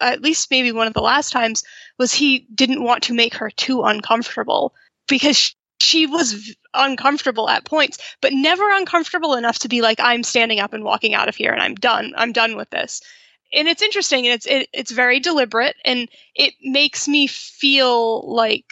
at 0.00 0.22
least 0.22 0.50
maybe 0.50 0.72
one 0.72 0.86
of 0.86 0.94
the 0.94 1.02
last 1.02 1.32
times, 1.32 1.64
was 1.98 2.12
he 2.12 2.46
didn't 2.54 2.82
want 2.82 3.04
to 3.04 3.14
make 3.14 3.34
her 3.34 3.50
too 3.50 3.82
uncomfortable 3.82 4.74
because 5.08 5.54
she 5.80 6.06
was 6.06 6.54
uncomfortable 6.74 7.48
at 7.48 7.64
points, 7.64 7.98
but 8.20 8.32
never 8.32 8.70
uncomfortable 8.70 9.34
enough 9.34 9.58
to 9.60 9.68
be 9.68 9.82
like, 9.82 9.98
I'm 10.00 10.22
standing 10.22 10.60
up 10.60 10.72
and 10.72 10.84
walking 10.84 11.14
out 11.14 11.28
of 11.28 11.36
here 11.36 11.52
and 11.52 11.60
I'm 11.60 11.74
done. 11.74 12.14
I'm 12.16 12.32
done 12.32 12.56
with 12.56 12.70
this. 12.70 13.00
And 13.52 13.68
it's 13.68 13.82
interesting 13.82 14.26
and 14.26 14.34
it's 14.34 14.46
it, 14.46 14.68
it's 14.72 14.90
very 14.90 15.20
deliberate 15.20 15.76
and 15.84 16.08
it 16.34 16.54
makes 16.62 17.06
me 17.06 17.26
feel 17.26 18.22
like 18.32 18.64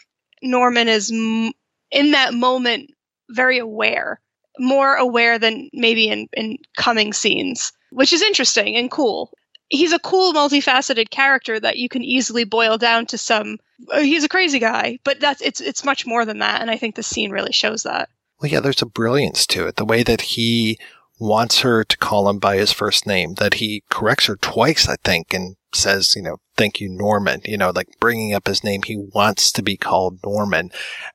Norman 0.43 0.89
is 0.89 1.11
m- 1.11 1.53
in 1.91 2.13
that 2.13 2.33
moment 2.33 2.91
very 3.29 3.59
aware, 3.59 4.21
more 4.59 4.95
aware 4.95 5.39
than 5.39 5.69
maybe 5.75 6.09
in 6.09 6.29
in 6.33 6.57
coming 6.77 7.13
scenes, 7.13 7.73
which 7.91 8.13
is 8.13 8.23
interesting 8.23 8.77
and 8.77 8.91
cool. 8.91 9.33
He's 9.71 9.93
a 9.93 9.99
cool, 9.99 10.33
multifaceted 10.33 11.11
character 11.11 11.59
that 11.59 11.79
you 11.79 11.89
can 11.89 12.03
easily 12.03 12.45
boil 12.45 12.77
down 12.77 13.07
to 13.07 13.19
some. 13.19 13.59
Uh, 13.91 14.01
he's 14.01 14.25
a 14.25 14.29
crazy 14.29 14.59
guy, 14.59 14.99
but 15.05 15.21
that's 15.21 15.41
it's 15.41 15.61
it's 15.61 15.85
much 15.85 16.07
more 16.07 16.25
than 16.25 16.41
that, 16.41 16.61
and 16.61 16.71
I 16.71 16.77
think 16.77 16.97
the 16.97 17.03
scene 17.03 17.31
really 17.31 17.53
shows 17.53 17.85
that. 17.85 18.09
Well, 18.41 18.51
yeah, 18.51 18.61
there's 18.61 18.83
a 18.83 18.87
brilliance 18.87 19.47
to 19.49 19.67
it. 19.67 19.77
The 19.77 19.85
way 19.85 20.03
that 20.03 20.21
he 20.23 20.79
wants 21.19 21.61
her 21.61 21.85
to 21.85 21.99
call 21.99 22.29
him 22.29 22.39
by 22.39 22.57
his 22.57 22.73
first 22.73 23.07
name, 23.07 23.35
that 23.35 23.55
he 23.55 23.85
corrects 23.91 24.27
her 24.27 24.37
twice, 24.37 24.89
I 24.89 24.97
think, 25.05 25.35
and 25.35 25.57
says, 25.73 26.15
you 26.17 26.23
know, 26.23 26.39
thank 26.57 26.81
you, 26.81 26.89
Norman, 26.89 27.43
you 27.45 27.59
know, 27.59 27.71
like 27.71 27.89
bringing 28.01 28.35
up 28.35 28.47
his 28.47 28.65
name. 28.65 28.83
He 28.83 28.97
wants 28.97 29.53
to 29.53 29.63
be 29.63 29.77
called 29.77 30.21
Norman. 30.25 30.71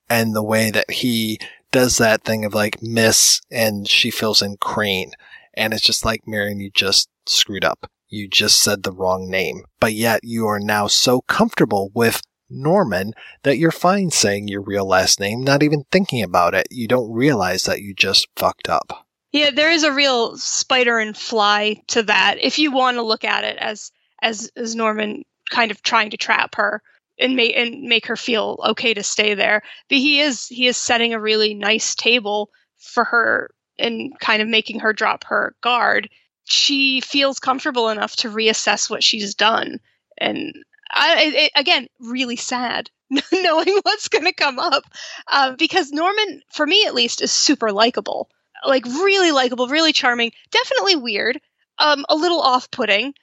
And 0.09 0.35
the 0.35 0.43
way 0.43 0.69
that 0.71 0.91
he 0.91 1.39
does 1.71 1.97
that 1.97 2.23
thing 2.23 2.45
of 2.45 2.53
like 2.53 2.81
miss 2.81 3.41
and 3.51 3.87
she 3.87 4.11
fills 4.11 4.41
in 4.41 4.57
crane. 4.57 5.11
And 5.55 5.73
it's 5.73 5.83
just 5.83 6.05
like, 6.05 6.27
Marion, 6.27 6.59
you 6.59 6.69
just 6.69 7.09
screwed 7.25 7.65
up. 7.65 7.89
You 8.07 8.27
just 8.27 8.61
said 8.61 8.83
the 8.83 8.91
wrong 8.91 9.29
name, 9.29 9.63
but 9.79 9.93
yet 9.93 10.21
you 10.23 10.47
are 10.47 10.59
now 10.59 10.87
so 10.87 11.21
comfortable 11.21 11.91
with 11.93 12.21
Norman 12.49 13.13
that 13.43 13.57
you're 13.57 13.71
fine 13.71 14.11
saying 14.11 14.47
your 14.47 14.61
real 14.61 14.87
last 14.87 15.19
name, 15.19 15.43
not 15.43 15.63
even 15.63 15.85
thinking 15.91 16.21
about 16.21 16.53
it. 16.53 16.67
You 16.69 16.87
don't 16.87 17.11
realize 17.11 17.63
that 17.63 17.81
you 17.81 17.93
just 17.93 18.27
fucked 18.35 18.69
up. 18.69 19.07
Yeah, 19.31 19.51
there 19.51 19.71
is 19.71 19.83
a 19.83 19.91
real 19.91 20.37
spider 20.37 20.97
and 20.99 21.17
fly 21.17 21.81
to 21.87 22.03
that. 22.03 22.37
If 22.39 22.59
you 22.59 22.71
want 22.71 22.95
to 22.95 23.03
look 23.03 23.23
at 23.23 23.43
it 23.43 23.57
as 23.57 23.91
as 24.21 24.49
as 24.55 24.75
Norman 24.75 25.23
kind 25.49 25.71
of 25.71 25.81
trying 25.83 26.11
to 26.11 26.17
trap 26.17 26.55
her 26.55 26.81
and 27.19 27.35
make 27.35 27.55
and 27.55 27.83
make 27.83 28.05
her 28.07 28.15
feel 28.15 28.59
okay 28.65 28.93
to 28.93 29.03
stay 29.03 29.33
there. 29.33 29.61
But 29.89 29.97
he 29.97 30.19
is 30.19 30.47
he 30.47 30.67
is 30.67 30.77
setting 30.77 31.13
a 31.13 31.19
really 31.19 31.53
nice 31.53 31.95
table 31.95 32.49
for 32.77 33.03
her 33.03 33.51
and 33.77 34.17
kind 34.19 34.41
of 34.41 34.47
making 34.47 34.79
her 34.79 34.93
drop 34.93 35.25
her 35.25 35.55
guard. 35.61 36.09
She 36.45 37.01
feels 37.01 37.39
comfortable 37.39 37.89
enough 37.89 38.15
to 38.17 38.29
reassess 38.29 38.89
what 38.89 39.03
she's 39.03 39.36
done, 39.36 39.79
and 40.17 40.55
I, 40.91 41.34
it, 41.36 41.51
again, 41.55 41.88
really 41.99 42.36
sad 42.36 42.89
knowing 43.31 43.79
what's 43.84 44.08
going 44.08 44.25
to 44.25 44.34
come 44.34 44.60
up 44.60 44.84
uh, 45.27 45.55
because 45.58 45.91
Norman, 45.91 46.41
for 46.51 46.65
me 46.65 46.86
at 46.86 46.95
least, 46.95 47.21
is 47.21 47.31
super 47.31 47.71
likable. 47.71 48.29
Like 48.65 48.86
really 48.86 49.31
likable, 49.31 49.67
really 49.67 49.93
charming. 49.93 50.31
Definitely 50.51 50.95
weird, 50.95 51.39
um, 51.77 52.05
a 52.10 52.15
little 52.15 52.41
off-putting, 52.41 53.13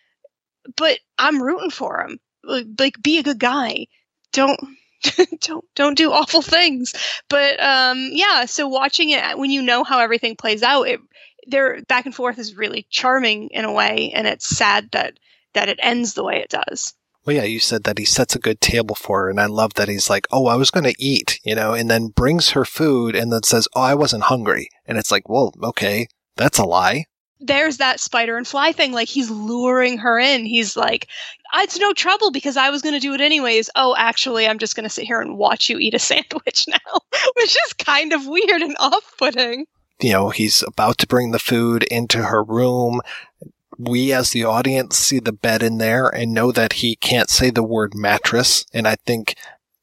but 0.77 0.99
I'm 1.19 1.43
rooting 1.43 1.71
for 1.71 2.03
him. 2.03 2.21
Like, 2.45 3.01
be 3.03 3.19
a 3.19 3.23
good 3.23 3.39
guy. 3.39 3.87
Don't 4.33 4.61
don't 5.41 5.65
don't 5.75 5.97
do 5.97 6.13
awful 6.13 6.43
things. 6.43 6.95
But 7.29 7.61
um, 7.61 8.11
yeah, 8.13 8.45
so 8.45 8.69
watching 8.69 9.11
it 9.11 9.39
when 9.39 9.51
you 9.51 9.63
know 9.63 9.85
how 9.85 9.99
everything 9.99 10.37
plays 10.37 10.63
out, 10.63 10.89
it 10.89 11.01
their 11.47 11.83
back 11.83 12.07
and 12.07 12.15
forth 12.15 12.39
is 12.39 12.57
really 12.57 12.87
charming 12.91 13.49
in 13.51 13.65
a 13.65 13.73
way, 13.73 14.13
and 14.15 14.27
it's 14.27 14.47
sad 14.47 14.91
that 14.93 15.19
that 15.55 15.69
it 15.69 15.79
ends 15.83 16.15
the 16.15 16.25
way 16.25 16.39
it 16.39 16.51
does. 16.51 16.95
Well, 17.25 17.37
yeah, 17.37 17.45
you 17.45 17.61
said 17.61 17.85
that 17.85 17.99
he 17.99 18.05
sets 18.05 18.35
a 18.35 18.41
good 18.41 18.61
table 18.61 18.97
for 18.97 19.23
her, 19.23 19.31
and 19.31 19.41
I 19.41 19.47
love 19.47 19.75
that 19.75 19.89
he's 19.89 20.11
like, 20.11 20.27
"Oh, 20.33 20.47
I 20.47 20.57
was 20.57 20.71
going 20.71 20.85
to 20.85 20.95
eat," 20.99 21.39
you 21.45 21.55
know, 21.55 21.73
and 21.73 21.89
then 21.89 22.09
brings 22.09 22.51
her 22.51 22.65
food, 22.65 23.15
and 23.15 23.33
then 23.33 23.45
says, 23.45 23.69
"Oh, 23.77 23.81
I 23.81 23.95
wasn't 23.95 24.25
hungry," 24.25 24.69
and 24.87 24.99
it's 24.99 25.13
like, 25.13 25.29
"Well, 25.29 25.53
okay, 25.63 26.09
that's 26.37 26.59
a 26.59 26.65
lie." 26.65 27.05
There's 27.39 27.79
that 27.79 28.01
spider 28.01 28.37
and 28.37 28.47
fly 28.47 28.73
thing. 28.73 28.93
Like 28.93 29.09
he's 29.09 29.31
luring 29.31 29.99
her 29.99 30.19
in. 30.19 30.47
He's 30.47 30.77
like, 30.77 31.09
"It's 31.55 31.79
no 31.79 31.93
trouble 31.93 32.33
because 32.33 32.57
I 32.57 32.71
was 32.71 32.83
going 32.83 32.95
to 32.95 33.01
do 33.01 33.15
it 33.15 33.21
anyways." 33.21 33.71
Oh, 33.77 33.95
actually, 33.97 34.49
I'm 34.49 34.59
just 34.59 34.75
going 34.75 34.85
to 34.85 34.91
sit 34.91 35.07
here 35.07 35.21
and 35.21 35.39
watch 35.39 35.69
you 35.71 35.79
eat 35.79 35.95
a 35.95 35.99
sandwich 36.11 36.65
now, 36.67 37.01
which 37.37 37.57
is 37.67 37.73
kind 37.75 38.13
of 38.13 38.27
weird 38.27 38.63
and 38.63 38.77
off-putting. 38.81 39.67
You 40.03 40.13
know, 40.13 40.31
he's 40.31 40.63
about 40.63 40.99
to 40.99 41.07
bring 41.07 41.31
the 41.31 41.39
food 41.39 41.85
into 41.85 42.25
her 42.25 42.43
room 42.43 43.01
we 43.79 44.13
as 44.13 44.31
the 44.31 44.45
audience 44.45 44.97
see 44.97 45.19
the 45.19 45.33
bed 45.33 45.63
in 45.63 45.79
there 45.79 46.09
and 46.09 46.33
know 46.33 46.53
that 46.53 46.75
he 46.75 46.97
can't 46.97 47.31
say 47.31 47.51
the 47.51 47.63
word 47.63 47.95
mattress. 47.95 48.65
And 48.73 48.87
I 48.87 48.97
think 49.07 49.35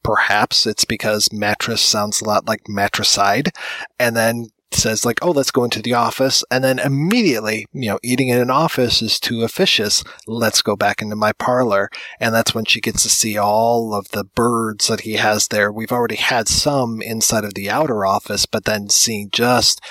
perhaps 0.04 0.66
it's 0.66 0.86
because 0.86 1.34
mattress 1.34 1.82
sounds 1.82 2.22
a 2.22 2.26
lot 2.26 2.48
like 2.48 2.70
matricide. 2.70 3.52
And 4.00 4.16
then 4.16 4.50
says 4.72 5.04
like, 5.04 5.20
oh, 5.24 5.32
let's 5.32 5.52
go 5.52 5.64
into 5.64 5.82
the 5.82 5.96
office. 5.96 6.44
And 6.52 6.64
then 6.64 6.78
immediately, 6.80 7.66
you 7.74 7.90
know, 7.90 8.00
eating 8.04 8.30
in 8.30 8.40
an 8.40 8.52
office 8.52 9.02
is 9.02 9.20
too 9.20 9.44
officious. 9.44 10.04
Let's 10.28 10.62
go 10.62 10.76
back 10.76 11.02
into 11.02 11.16
my 11.16 11.34
parlor. 11.34 11.90
And 12.20 12.34
that's 12.34 12.54
when 12.54 12.66
she 12.66 12.80
gets 12.80 13.04
to 13.04 13.10
see 13.10 13.38
all 13.38 13.96
of 13.96 14.10
the 14.10 14.24
birds 14.24 14.88
that 14.88 15.02
he 15.02 15.14
has 15.14 15.48
there. 15.48 15.72
We've 15.72 15.92
already 15.92 16.18
had 16.18 16.48
some 16.48 17.02
inside 17.02 17.46
of 17.46 17.56
the 17.56 17.70
outer 17.70 18.06
office, 18.06 18.46
but 18.46 18.66
then 18.66 18.90
seeing 18.90 19.30
just 19.32 19.82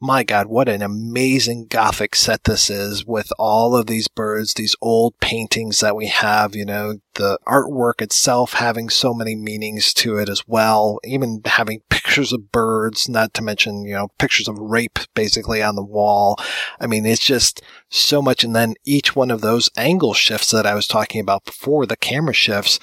my 0.00 0.24
God, 0.24 0.48
what 0.48 0.68
an 0.68 0.82
amazing 0.82 1.68
Gothic 1.68 2.14
set 2.14 2.44
this 2.44 2.68
is 2.68 3.06
with 3.06 3.32
all 3.38 3.74
of 3.74 3.86
these 3.86 4.08
birds, 4.08 4.52
these 4.52 4.76
old 4.82 5.18
paintings 5.20 5.80
that 5.80 5.96
we 5.96 6.08
have, 6.08 6.54
you 6.54 6.66
know, 6.66 6.98
the 7.14 7.38
artwork 7.46 8.02
itself 8.02 8.52
having 8.54 8.90
so 8.90 9.14
many 9.14 9.34
meanings 9.34 9.94
to 9.94 10.18
it 10.18 10.28
as 10.28 10.46
well, 10.46 10.98
even 11.02 11.40
having 11.46 11.80
pictures 11.88 12.30
of 12.30 12.52
birds, 12.52 13.08
not 13.08 13.32
to 13.34 13.42
mention, 13.42 13.86
you 13.86 13.94
know, 13.94 14.08
pictures 14.18 14.48
of 14.48 14.58
rape 14.58 14.98
basically 15.14 15.62
on 15.62 15.76
the 15.76 15.84
wall. 15.84 16.38
I 16.78 16.86
mean, 16.86 17.06
it's 17.06 17.24
just 17.24 17.62
so 17.88 18.20
much. 18.20 18.44
And 18.44 18.54
then 18.54 18.74
each 18.84 19.16
one 19.16 19.30
of 19.30 19.40
those 19.40 19.70
angle 19.78 20.12
shifts 20.12 20.50
that 20.50 20.66
I 20.66 20.74
was 20.74 20.86
talking 20.86 21.22
about 21.22 21.46
before, 21.46 21.86
the 21.86 21.96
camera 21.96 22.34
shifts, 22.34 22.78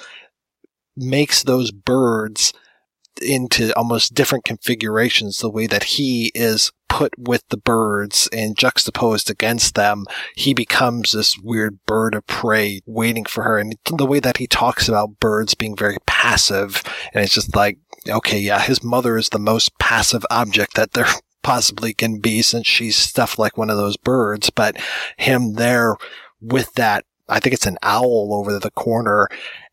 makes 0.96 1.44
those 1.44 1.70
birds 1.70 2.52
into 3.22 3.72
almost 3.76 4.14
different 4.14 4.44
configurations 4.44 5.38
the 5.38 5.50
way 5.50 5.68
that 5.68 5.84
he 5.84 6.32
is 6.34 6.72
put 6.94 7.12
with 7.18 7.42
the 7.48 7.56
birds 7.56 8.28
and 8.32 8.56
juxtaposed 8.56 9.28
against 9.28 9.74
them, 9.74 10.04
he 10.36 10.54
becomes 10.54 11.10
this 11.10 11.36
weird 11.36 11.84
bird 11.86 12.14
of 12.14 12.24
prey 12.28 12.80
waiting 12.86 13.24
for 13.24 13.42
her. 13.42 13.58
And 13.58 13.74
the 13.84 14.06
way 14.06 14.20
that 14.20 14.36
he 14.36 14.46
talks 14.46 14.88
about 14.88 15.18
birds 15.18 15.54
being 15.54 15.76
very 15.76 15.96
passive, 16.06 16.84
and 17.12 17.24
it's 17.24 17.34
just 17.34 17.56
like, 17.56 17.78
okay, 18.08 18.38
yeah, 18.38 18.60
his 18.60 18.84
mother 18.84 19.16
is 19.16 19.30
the 19.30 19.40
most 19.40 19.76
passive 19.80 20.24
object 20.30 20.74
that 20.76 20.92
there 20.92 21.08
possibly 21.42 21.94
can 21.94 22.20
be 22.20 22.42
since 22.42 22.68
she's 22.68 22.94
stuffed 22.96 23.40
like 23.40 23.58
one 23.58 23.70
of 23.70 23.76
those 23.76 23.96
birds, 23.96 24.50
but 24.50 24.76
him 25.18 25.54
there 25.54 25.96
with 26.40 26.72
that 26.74 27.04
I 27.28 27.40
think 27.40 27.54
it's 27.54 27.66
an 27.66 27.78
owl 27.82 28.34
over 28.34 28.58
the 28.58 28.70
corner 28.70 29.28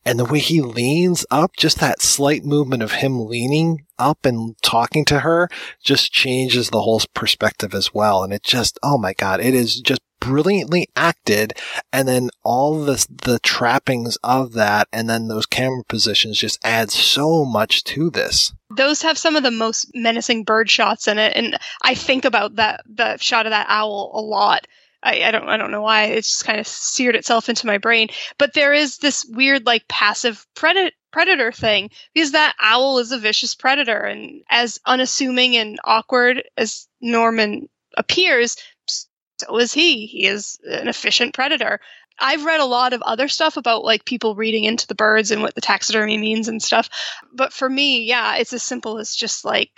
and 0.05 0.19
the 0.19 0.25
way 0.25 0.39
he 0.39 0.61
leans 0.61 1.25
up, 1.29 1.55
just 1.55 1.79
that 1.79 2.01
slight 2.01 2.43
movement 2.43 2.81
of 2.81 2.93
him 2.93 3.25
leaning 3.25 3.85
up 3.99 4.25
and 4.25 4.55
talking 4.63 5.05
to 5.05 5.19
her 5.19 5.47
just 5.83 6.11
changes 6.11 6.69
the 6.69 6.81
whole 6.81 7.01
perspective 7.13 7.75
as 7.75 7.93
well. 7.93 8.23
And 8.23 8.33
it 8.33 8.43
just, 8.43 8.79
oh 8.81 8.97
my 8.97 9.13
God, 9.13 9.39
it 9.39 9.53
is 9.53 9.79
just 9.79 10.01
brilliantly 10.19 10.89
acted. 10.95 11.53
And 11.93 12.07
then 12.07 12.29
all 12.43 12.83
the, 12.83 13.05
the 13.23 13.39
trappings 13.39 14.17
of 14.23 14.53
that 14.53 14.87
and 14.91 15.09
then 15.09 15.27
those 15.27 15.45
camera 15.45 15.83
positions 15.83 16.39
just 16.39 16.59
add 16.63 16.89
so 16.89 17.45
much 17.45 17.83
to 17.85 18.09
this. 18.09 18.53
Those 18.75 19.01
have 19.01 19.17
some 19.17 19.35
of 19.35 19.43
the 19.43 19.51
most 19.51 19.91
menacing 19.93 20.45
bird 20.45 20.69
shots 20.69 21.07
in 21.07 21.19
it. 21.19 21.35
And 21.35 21.57
I 21.83 21.93
think 21.93 22.25
about 22.25 22.55
that, 22.55 22.83
the 22.87 23.17
shot 23.17 23.45
of 23.45 23.51
that 23.51 23.67
owl 23.69 24.11
a 24.13 24.21
lot 24.21 24.65
I, 25.03 25.23
I, 25.23 25.31
don't 25.31 25.49
I 25.49 25.57
don't 25.57 25.71
know 25.71 25.81
why 25.81 26.05
it's 26.05 26.29
just 26.29 26.45
kind 26.45 26.59
of 26.59 26.67
seared 26.67 27.15
itself 27.15 27.49
into 27.49 27.67
my 27.67 27.77
brain. 27.77 28.09
But 28.37 28.53
there 28.53 28.73
is 28.73 28.97
this 28.97 29.25
weird 29.25 29.65
like 29.65 29.87
passive 29.87 30.45
predator 30.55 30.95
predator 31.11 31.51
thing 31.51 31.89
because 32.13 32.31
that 32.31 32.55
owl 32.59 32.99
is 32.99 33.11
a 33.11 33.17
vicious 33.17 33.53
predator 33.53 33.99
and 33.99 34.43
as 34.49 34.79
unassuming 34.85 35.57
and 35.57 35.77
awkward 35.83 36.43
as 36.55 36.87
Norman 37.01 37.67
appears, 37.97 38.55
so 38.85 39.57
is 39.57 39.73
he. 39.73 40.05
He 40.05 40.25
is 40.25 40.57
an 40.63 40.87
efficient 40.87 41.33
predator. 41.33 41.81
I've 42.19 42.45
read 42.45 42.59
a 42.59 42.65
lot 42.65 42.93
of 42.93 43.01
other 43.01 43.27
stuff 43.27 43.57
about 43.57 43.83
like 43.83 44.05
people 44.05 44.35
reading 44.35 44.63
into 44.63 44.87
the 44.87 44.95
birds 44.95 45.31
and 45.31 45.41
what 45.41 45.55
the 45.55 45.61
taxidermy 45.61 46.17
means 46.17 46.47
and 46.47 46.61
stuff. 46.61 46.89
But 47.33 47.51
for 47.51 47.69
me, 47.69 48.03
yeah, 48.03 48.35
it's 48.37 48.53
as 48.53 48.63
simple 48.63 48.99
as 48.99 49.15
just 49.15 49.43
like 49.43 49.71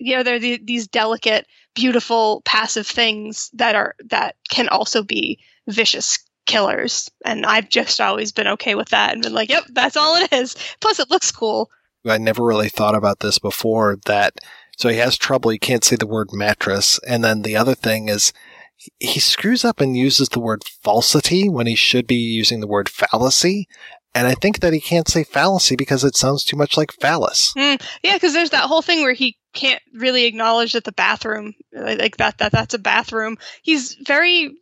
you 0.00 0.16
know, 0.16 0.22
they're 0.22 0.38
the, 0.38 0.60
these 0.64 0.88
delicate 0.88 1.46
beautiful 1.80 2.42
passive 2.44 2.86
things 2.86 3.50
that 3.54 3.74
are 3.74 3.94
that 4.10 4.36
can 4.50 4.68
also 4.68 5.02
be 5.02 5.38
vicious 5.66 6.18
killers. 6.46 7.10
And 7.24 7.46
i've 7.46 7.68
just 7.68 8.00
always 8.00 8.32
been 8.32 8.48
okay 8.48 8.74
with 8.74 8.88
that 8.90 9.12
and 9.12 9.22
been 9.22 9.32
like 9.32 9.48
yep 9.48 9.64
that's 9.72 9.96
all 9.96 10.16
it 10.16 10.32
is. 10.32 10.56
Plus 10.80 10.98
it 10.98 11.10
looks 11.10 11.30
cool. 11.32 11.70
I 12.06 12.18
never 12.18 12.44
really 12.44 12.68
thought 12.68 12.94
about 12.94 13.20
this 13.20 13.38
before 13.38 13.98
that 14.06 14.34
so 14.76 14.88
he 14.88 14.96
has 14.96 15.16
trouble 15.16 15.50
he 15.50 15.58
can't 15.58 15.84
say 15.84 15.96
the 15.96 16.06
word 16.06 16.28
mattress. 16.32 16.98
And 17.06 17.22
then 17.22 17.42
the 17.42 17.56
other 17.56 17.74
thing 17.74 18.08
is 18.08 18.32
he 18.98 19.20
screws 19.20 19.64
up 19.64 19.80
and 19.80 19.96
uses 19.96 20.30
the 20.30 20.40
word 20.40 20.64
falsity 20.64 21.48
when 21.48 21.66
he 21.66 21.74
should 21.74 22.06
be 22.06 22.16
using 22.16 22.60
the 22.60 22.66
word 22.66 22.88
fallacy. 22.88 23.68
And 24.14 24.26
I 24.26 24.34
think 24.34 24.60
that 24.60 24.72
he 24.72 24.80
can't 24.80 25.08
say 25.08 25.22
fallacy 25.22 25.76
because 25.76 26.02
it 26.02 26.16
sounds 26.16 26.44
too 26.44 26.56
much 26.56 26.76
like 26.76 26.92
phallus. 26.92 27.52
Mm, 27.56 27.80
yeah, 28.02 28.14
because 28.14 28.32
there's 28.32 28.50
that 28.50 28.64
whole 28.64 28.82
thing 28.82 29.02
where 29.02 29.12
he 29.12 29.36
can't 29.52 29.82
really 29.94 30.24
acknowledge 30.24 30.72
that 30.72 30.84
the 30.84 30.92
bathroom, 30.92 31.54
like 31.72 32.16
that, 32.18 32.38
that 32.38 32.52
that's 32.52 32.74
a 32.74 32.78
bathroom. 32.78 33.38
He's 33.62 33.94
very 33.94 34.56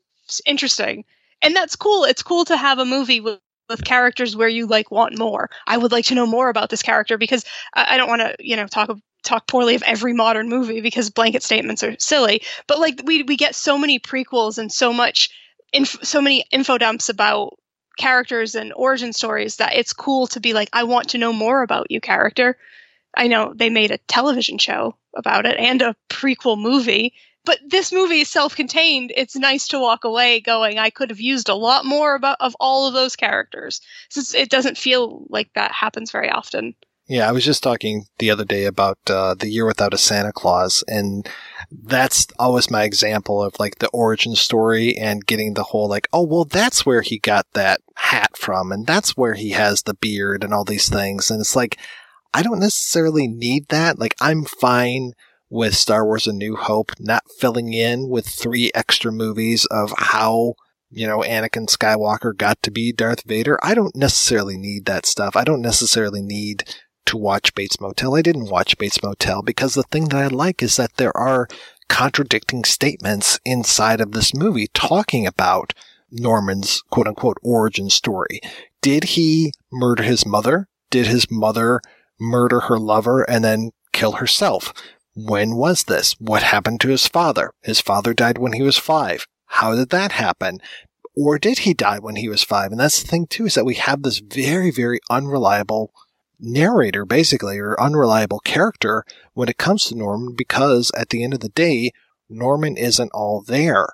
interesting, 0.47 1.05
and 1.43 1.55
that's 1.55 1.77
cool. 1.77 2.05
It's 2.05 2.23
cool 2.23 2.45
to 2.47 2.57
have 2.57 2.79
a 2.79 2.85
movie 2.85 3.21
with 3.21 3.41
with 3.69 3.85
characters 3.85 4.35
where 4.35 4.49
you 4.49 4.67
like 4.67 4.91
want 4.91 5.19
more. 5.19 5.51
I 5.67 5.77
would 5.77 5.93
like 5.93 6.07
to 6.07 6.15
know 6.15 6.27
more 6.27 6.49
about 6.49 6.71
this 6.71 6.83
character 6.83 7.19
because 7.19 7.45
I, 7.75 7.95
I 7.95 7.97
don't 7.97 8.09
want 8.09 8.23
to, 8.23 8.35
you 8.41 8.57
know, 8.57 8.67
talk 8.67 8.91
talk 9.25 9.47
poorly 9.47 9.75
of 9.75 9.83
every 9.83 10.13
modern 10.13 10.49
movie 10.49 10.81
because 10.81 11.11
blanket 11.11 11.43
statements 11.43 11.83
are 11.83 11.97
silly. 11.99 12.43
But 12.67 12.79
like 12.79 13.03
we 13.05 13.23
we 13.23 13.37
get 13.37 13.55
so 13.55 13.79
many 13.79 13.99
prequels 13.99 14.59
and 14.59 14.73
so 14.73 14.93
much, 14.93 15.31
inf- 15.73 15.99
so 16.03 16.21
many 16.21 16.45
info 16.51 16.79
dumps 16.79 17.09
about 17.09 17.59
characters 17.99 18.55
and 18.55 18.73
origin 18.75 19.13
stories 19.13 19.57
that 19.57 19.75
it's 19.75 19.93
cool 19.93 20.27
to 20.29 20.41
be 20.41 20.55
like, 20.55 20.71
I 20.73 20.85
want 20.85 21.11
to 21.11 21.19
know 21.19 21.33
more 21.33 21.63
about 21.63 21.91
you, 21.91 22.01
character. 22.01 22.57
I 23.19 23.27
know 23.27 23.53
they 23.55 23.69
made 23.69 23.91
a 23.91 23.99
television 24.09 24.57
show 24.57 24.97
about 25.15 25.45
it 25.45 25.59
and 25.59 25.83
a 25.83 25.97
prequel 26.09 26.59
movie, 26.59 27.13
but 27.45 27.59
this 27.67 27.93
movie 27.93 28.21
is 28.21 28.29
self-contained. 28.29 29.13
It's 29.17 29.37
nice 29.37 29.69
to 29.69 29.81
walk 29.81 30.05
away 30.05 30.41
going, 30.41 30.79
I 30.79 30.91
could 30.91 31.11
have 31.11 31.21
used 31.21 31.49
a 31.49 31.55
lot 31.55 31.85
more 31.85 32.15
about 32.15 32.37
of 32.41 32.57
all 32.61 32.87
of 32.87 32.95
those 32.95 33.17
characters. 33.17 33.81
Since 34.09 34.35
it 34.35 34.49
doesn't 34.49 34.79
feel 34.79 35.27
like 35.29 35.53
that 35.55 35.73
happens 35.73 36.11
very 36.11 36.31
often. 36.31 36.75
Yeah, 37.09 37.27
I 37.27 37.33
was 37.33 37.45
just 37.45 37.63
talking 37.63 38.05
the 38.19 38.31
other 38.31 38.45
day 38.45 38.67
about 38.67 38.99
uh, 39.09 39.35
the 39.35 39.49
year 39.49 39.65
without 39.65 39.95
a 39.95 39.99
Santa 39.99 40.31
Claus, 40.31 40.85
and 40.87 41.27
that's 41.71 42.27
always 42.39 42.71
my 42.71 42.85
example 42.85 43.43
of 43.43 43.59
like 43.59 43.79
the 43.79 43.89
origin 43.89 44.37
story 44.37 44.95
and 44.95 45.25
getting 45.25 45.55
the 45.55 45.63
whole 45.63 45.89
like, 45.89 46.07
oh 46.13 46.25
well, 46.25 46.45
that's 46.45 46.85
where 46.85 47.01
he 47.01 47.19
got 47.19 47.47
that 47.55 47.81
hat 47.97 48.37
from, 48.37 48.71
and 48.71 48.87
that's 48.87 49.17
where 49.17 49.35
he 49.35 49.51
has 49.51 49.85
the 49.85 49.95
beard 49.95 50.45
and 50.45 50.53
all 50.53 50.65
these 50.65 50.91
things, 50.91 51.31
and 51.31 51.41
it's 51.41 51.57
like 51.57 51.79
I 52.35 52.43
don't 52.43 52.61
necessarily 52.61 53.27
need 53.27 53.69
that. 53.69 53.99
Like 53.99 54.15
I'm 54.21 54.45
fine 54.45 55.13
with 55.51 55.75
Star 55.75 56.05
Wars: 56.05 56.27
A 56.27 56.33
New 56.33 56.57
Hope 56.57 56.93
not 56.99 57.23
filling 57.39 57.73
in 57.73 58.09
with 58.09 58.27
three 58.27 58.71
extra 58.75 59.13
movies 59.13 59.67
of 59.71 59.93
how 59.97 60.55
you 60.91 61.07
know, 61.07 61.19
Anakin 61.19 61.67
Skywalker 61.67 62.37
got 62.37 62.63
to 62.63 62.71
be 62.71 62.93
Darth 62.93 63.25
Vader. 63.25 63.59
I 63.63 63.75
don't 63.75 63.95
necessarily 63.95 64.57
need 64.57 64.87
that 64.87 65.07
stuff. 65.07 65.37
I 65.37 65.45
don't 65.45 65.61
necessarily 65.61 66.23
need 66.23 66.65
to 67.07 67.17
watch 67.17 67.55
Bates 67.55 67.81
Motel. 67.81 68.15
I 68.15 68.23
didn't 68.23 68.51
watch 68.51 68.79
Bates 68.79 69.03
Motel 69.03 69.43
because 69.43 69.75
the 69.75 69.83
thing 69.83 70.07
that 70.07 70.17
I 70.17 70.27
like 70.29 70.63
is 70.63 70.77
that 70.77 70.97
there 70.97 71.17
are 71.17 71.49
contradicting 71.89 72.65
statements 72.65 73.41
inside 73.45 74.01
of 74.01 74.13
this 74.13 74.35
movie 74.35 74.69
talking 74.75 75.27
about 75.27 75.73
Norman's 76.11 76.83
quote 76.91 77.07
unquote 77.07 77.39
origin 77.43 77.91
story. 77.91 78.41
Did 78.81 79.05
he 79.05 79.53
murder 79.73 80.03
his 80.03 80.25
mother? 80.25 80.69
Did 80.91 81.07
his 81.07 81.31
mother 81.31 81.81
murder 82.21 82.61
her 82.61 82.79
lover 82.79 83.23
and 83.23 83.45
then 83.45 83.71
kill 83.93 84.13
herself? 84.13 84.73
When 85.15 85.57
was 85.57 85.85
this? 85.85 86.15
What 86.21 86.43
happened 86.43 86.81
to 86.83 86.89
his 86.89 87.07
father? 87.09 87.53
His 87.63 87.81
father 87.81 88.15
died 88.15 88.39
when 88.39 88.53
he 88.53 88.63
was 88.63 88.79
five. 88.79 89.27
How 89.47 89.75
did 89.75 89.91
that 89.91 90.13
happen? 90.13 90.61
Or 91.17 91.39
did 91.39 91.61
he 91.61 91.75
die 91.75 91.99
when 91.99 92.17
he 92.17 92.29
was 92.29 92.45
five? 92.45 92.71
And 92.71 92.79
that's 92.81 93.03
the 93.03 93.09
thing 93.09 93.27
too, 93.27 93.47
is 93.47 93.55
that 93.55 93.65
we 93.65 93.75
have 93.75 94.03
this 94.03 94.19
very, 94.21 94.71
very 94.71 95.01
unreliable 95.11 95.93
narrator, 96.39 97.05
basically, 97.05 97.59
or 97.59 97.81
unreliable 97.81 98.39
character 98.41 99.05
when 99.35 99.49
it 99.49 99.59
comes 99.59 99.87
to 99.87 99.97
Norman 99.97 100.35
because 100.37 100.93
at 100.97 101.09
the 101.09 101.25
end 101.25 101.35
of 101.35 101.41
the 101.41 101.49
day, 101.49 101.91
Norman 102.29 102.77
isn't 102.77 103.11
all 103.13 103.43
there. 103.43 103.89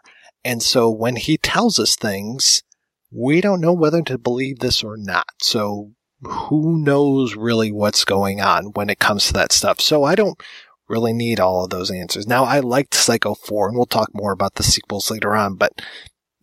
And 0.45 0.63
so 0.63 0.91
when 0.91 1.17
he 1.17 1.39
tells 1.39 1.79
us 1.79 1.97
things, 1.97 2.63
we 3.11 3.41
don't 3.41 3.61
know 3.61 3.73
whether 3.73 4.03
to 4.03 4.19
believe 4.19 4.59
this 4.59 4.85
or 4.85 4.97
not. 4.97 5.31
So 5.41 5.93
who 6.25 6.79
knows 6.79 7.37
really 7.37 7.73
what's 7.73 8.05
going 8.05 8.41
on 8.41 8.67
when 8.73 8.91
it 8.91 8.99
comes 8.99 9.27
to 9.27 9.33
that 9.35 9.53
stuff. 9.53 9.81
So 9.81 10.05
I 10.05 10.15
don't 10.15 10.41
really 10.89 11.13
need 11.13 11.41
all 11.41 11.65
of 11.65 11.71
those 11.71 11.91
answers. 11.91 12.27
Now 12.27 12.45
I 12.45 12.61
liked 12.61 12.95
Psycho 12.95 13.35
4 13.35 13.69
and 13.69 13.77
we'll 13.77 13.87
talk 13.87 14.11
more 14.15 14.33
about 14.33 14.55
the 14.55 14.63
sequels 14.63 15.11
later 15.11 15.35
on, 15.35 15.57
but 15.57 15.73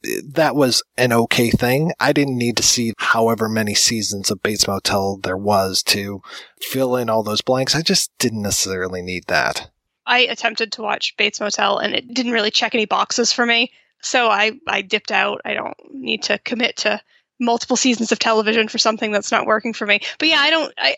eh, 0.05 0.21
that 0.25 0.55
was 0.55 0.83
an 0.97 1.13
okay 1.13 1.49
thing. 1.49 1.93
I 1.99 2.13
didn't 2.13 2.37
need 2.37 2.57
to 2.57 2.63
see 2.63 2.93
however 2.97 3.47
many 3.47 3.75
seasons 3.75 4.31
of 4.31 4.41
Bates 4.41 4.67
Motel 4.67 5.17
there 5.17 5.37
was 5.37 5.83
to 5.83 6.21
fill 6.59 6.95
in 6.95 7.09
all 7.09 7.23
those 7.23 7.41
blanks. 7.41 7.75
I 7.75 7.81
just 7.81 8.11
didn't 8.17 8.41
necessarily 8.41 9.01
need 9.01 9.25
that. 9.27 9.69
I 10.05 10.19
attempted 10.19 10.71
to 10.73 10.81
watch 10.81 11.15
Bates 11.17 11.39
Motel 11.39 11.77
and 11.77 11.93
it 11.93 12.13
didn't 12.13 12.33
really 12.33 12.51
check 12.51 12.73
any 12.73 12.85
boxes 12.85 13.31
for 13.31 13.45
me. 13.45 13.71
So 14.01 14.29
I, 14.29 14.53
I 14.67 14.81
dipped 14.81 15.11
out. 15.11 15.41
I 15.45 15.53
don't 15.53 15.77
need 15.91 16.23
to 16.23 16.39
commit 16.39 16.77
to 16.77 16.99
multiple 17.41 17.75
seasons 17.75 18.11
of 18.11 18.19
television 18.19 18.69
for 18.69 18.77
something 18.77 19.11
that's 19.11 19.31
not 19.31 19.45
working 19.45 19.73
for 19.73 19.85
me. 19.85 19.99
But 20.19 20.29
yeah, 20.29 20.39
I 20.39 20.49
don't. 20.49 20.73
I 20.77 20.95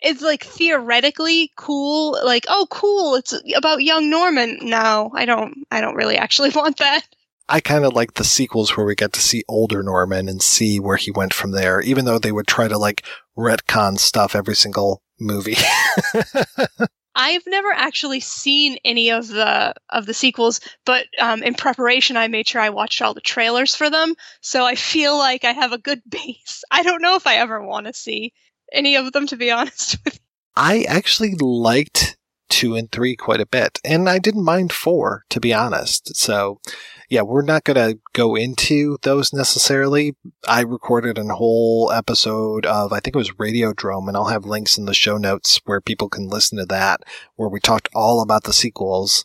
it's 0.00 0.22
like 0.22 0.44
theoretically 0.44 1.50
cool. 1.56 2.16
Like 2.24 2.46
oh, 2.48 2.66
cool. 2.70 3.16
It's 3.16 3.34
about 3.56 3.82
young 3.82 4.10
Norman. 4.10 4.58
No, 4.62 5.10
I 5.14 5.24
don't. 5.24 5.66
I 5.70 5.80
don't 5.80 5.96
really 5.96 6.16
actually 6.16 6.50
want 6.54 6.76
that. 6.78 7.02
I 7.50 7.60
kind 7.60 7.84
of 7.84 7.94
like 7.94 8.14
the 8.14 8.24
sequels 8.24 8.76
where 8.76 8.84
we 8.84 8.94
get 8.94 9.14
to 9.14 9.20
see 9.20 9.42
older 9.48 9.82
Norman 9.82 10.28
and 10.28 10.42
see 10.42 10.78
where 10.78 10.98
he 10.98 11.10
went 11.10 11.32
from 11.32 11.52
there, 11.52 11.80
even 11.80 12.04
though 12.04 12.18
they 12.18 12.30
would 12.30 12.46
try 12.46 12.68
to 12.68 12.76
like 12.76 13.04
retcon 13.38 13.98
stuff 13.98 14.36
every 14.36 14.54
single 14.54 15.02
movie. 15.18 15.56
I've 17.18 17.42
never 17.48 17.72
actually 17.72 18.20
seen 18.20 18.78
any 18.84 19.10
of 19.10 19.26
the 19.26 19.74
of 19.90 20.06
the 20.06 20.14
sequels, 20.14 20.60
but 20.86 21.06
um, 21.18 21.42
in 21.42 21.54
preparation, 21.54 22.16
I 22.16 22.28
made 22.28 22.46
sure 22.46 22.60
I 22.60 22.70
watched 22.70 23.02
all 23.02 23.12
the 23.12 23.20
trailers 23.20 23.74
for 23.74 23.90
them. 23.90 24.14
So 24.40 24.64
I 24.64 24.76
feel 24.76 25.18
like 25.18 25.44
I 25.44 25.50
have 25.50 25.72
a 25.72 25.78
good 25.78 26.00
base. 26.08 26.62
I 26.70 26.84
don't 26.84 27.02
know 27.02 27.16
if 27.16 27.26
I 27.26 27.34
ever 27.34 27.60
want 27.60 27.86
to 27.86 27.92
see 27.92 28.32
any 28.72 28.94
of 28.94 29.12
them, 29.12 29.26
to 29.26 29.36
be 29.36 29.50
honest 29.50 29.98
with 30.04 30.14
you. 30.14 30.20
I 30.54 30.84
actually 30.88 31.34
liked 31.34 32.16
two 32.48 32.76
and 32.76 32.90
three 32.90 33.16
quite 33.16 33.40
a 33.40 33.46
bit, 33.46 33.80
and 33.84 34.08
I 34.08 34.20
didn't 34.20 34.44
mind 34.44 34.72
four, 34.72 35.24
to 35.30 35.40
be 35.40 35.52
honest. 35.52 36.14
So 36.16 36.60
yeah, 37.08 37.22
we're 37.22 37.42
not 37.42 37.64
going 37.64 37.76
to 37.76 37.98
go 38.12 38.34
into 38.34 38.98
those 39.02 39.32
necessarily. 39.32 40.14
I 40.46 40.60
recorded 40.60 41.16
a 41.16 41.24
whole 41.34 41.90
episode 41.90 42.66
of, 42.66 42.92
I 42.92 43.00
think 43.00 43.16
it 43.16 43.18
was 43.18 43.32
Radiodrome, 43.32 44.08
and 44.08 44.16
I'll 44.16 44.26
have 44.26 44.44
links 44.44 44.76
in 44.76 44.84
the 44.84 44.94
show 44.94 45.16
notes 45.16 45.60
where 45.64 45.80
people 45.80 46.08
can 46.10 46.28
listen 46.28 46.58
to 46.58 46.66
that, 46.66 47.00
where 47.36 47.48
we 47.48 47.60
talked 47.60 47.88
all 47.94 48.20
about 48.20 48.44
the 48.44 48.52
sequels. 48.52 49.24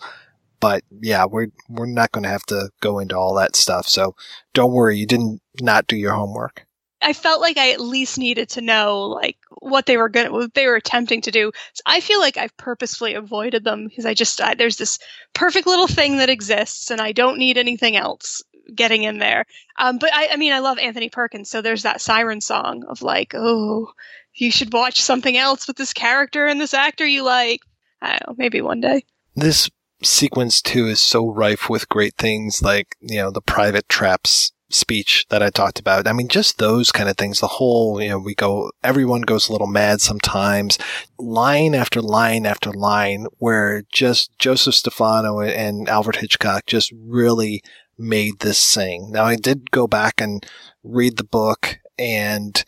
But 0.62 0.84
yeah, 1.02 1.26
we're, 1.26 1.48
we're 1.68 1.86
not 1.86 2.14
going 2.14 2.24
to 2.24 2.30
have 2.30 2.46
to 2.46 2.70
go 2.80 3.00
into 3.00 3.18
all 3.18 3.36
that 3.36 3.56
stuff. 3.56 3.88
So 3.88 4.16
don't 4.54 4.72
worry, 4.72 4.98
you 4.98 5.06
didn't 5.06 5.42
not 5.60 5.88
do 5.88 5.98
your 5.98 6.14
homework. 6.14 6.66
I 7.02 7.12
felt 7.12 7.42
like 7.42 7.58
I 7.58 7.72
at 7.72 7.82
least 7.82 8.18
needed 8.18 8.48
to 8.52 8.62
know 8.62 9.02
like 9.02 9.38
what 9.64 9.86
they 9.86 9.98
were 9.98 10.10
going 10.10 10.32
what 10.32 10.54
they 10.54 10.68
were 10.68 10.76
attempting 10.76 11.22
to 11.22 11.32
do. 11.32 11.52
So 11.74 11.82
I 11.86 12.00
feel 12.00 12.20
like 12.20 12.38
I've 12.38 12.56
purposefully 12.58 13.14
avoided 13.14 13.64
them 13.64 13.88
because 13.88 14.06
I 14.06 14.14
just 14.14 14.40
I, 14.42 14.54
there's 14.56 14.78
this 14.78 15.00
perfect 15.34 15.68
little 15.68 15.88
thing 15.88 16.18
that 16.18 16.30
exists 16.30 16.92
and 16.92 17.02
I 17.02 17.12
don't 17.12 17.38
need 17.38 17.58
anything 17.58 17.96
else 17.96 18.42
getting 18.76 19.04
in 19.04 19.20
there. 19.20 19.46
Um, 19.78 19.98
but 19.98 20.10
I, 20.14 20.30
I 20.32 20.36
mean 20.38 20.54
I 20.54 20.60
love 20.60 20.78
Anthony 20.80 21.10
Perkins, 21.10 21.50
so 21.50 21.62
there's 21.62 21.84
that 21.84 22.02
siren 22.02 22.42
song 22.42 22.84
of 22.88 23.02
like, 23.02 23.34
oh, 23.36 23.92
you 24.34 24.52
should 24.52 24.74
watch 24.74 25.02
something 25.02 25.38
else 25.38 25.68
with 25.68 25.78
this 25.78 25.94
character 25.94 26.48
and 26.48 26.60
this 26.60 26.74
actor 26.74 27.06
you 27.06 27.24
like. 27.24 27.62
I 28.02 28.12
don't 28.12 28.28
know, 28.28 28.36
maybe 28.38 28.62
one 28.62 28.82
day. 28.82 29.06
This 29.36 29.70
sequence 30.02 30.62
too 30.62 30.88
is 30.88 31.00
so 31.00 31.30
rife 31.30 31.70
with 31.70 31.90
great 31.90 32.16
things 32.18 32.62
like, 32.62 32.96
you 33.02 33.18
know, 33.18 33.32
the 33.32 33.42
private 33.42 33.88
traps 33.88 34.52
speech 34.74 35.26
that 35.30 35.44
I 35.44 35.50
talked 35.50 35.80
about. 35.80 36.08
I 36.08 36.14
mean, 36.14 36.28
just 36.28 36.58
those 36.58 36.92
kind 36.92 37.10
of 37.10 37.18
things. 37.18 37.40
The 37.40 37.48
whole, 37.48 38.02
you 38.02 38.10
know, 38.10 38.20
we 38.20 38.36
go, 38.36 38.72
everyone 38.84 39.22
goes 39.22 39.48
a 39.48 39.52
little 39.52 39.68
mad 39.68 40.02
sometimes. 40.02 40.78
Line 41.18 41.76
after 41.76 42.02
line 42.02 42.46
after 42.46 42.72
line 42.72 43.28
where 43.38 43.84
just 43.92 44.38
Joseph 44.40 44.76
Stefano 44.76 45.42
and 45.42 45.88
Alfred 45.88 46.18
Hitchcock 46.18 46.66
just 46.66 46.92
really 46.98 47.62
made 47.98 48.40
this 48.40 48.58
sing. 48.58 49.12
Now, 49.12 49.26
I 49.26 49.36
did 49.36 49.72
go 49.72 49.88
back 49.88 50.20
and 50.20 50.46
read 50.84 51.18
the 51.18 51.24
book 51.24 51.80
and 51.98 52.64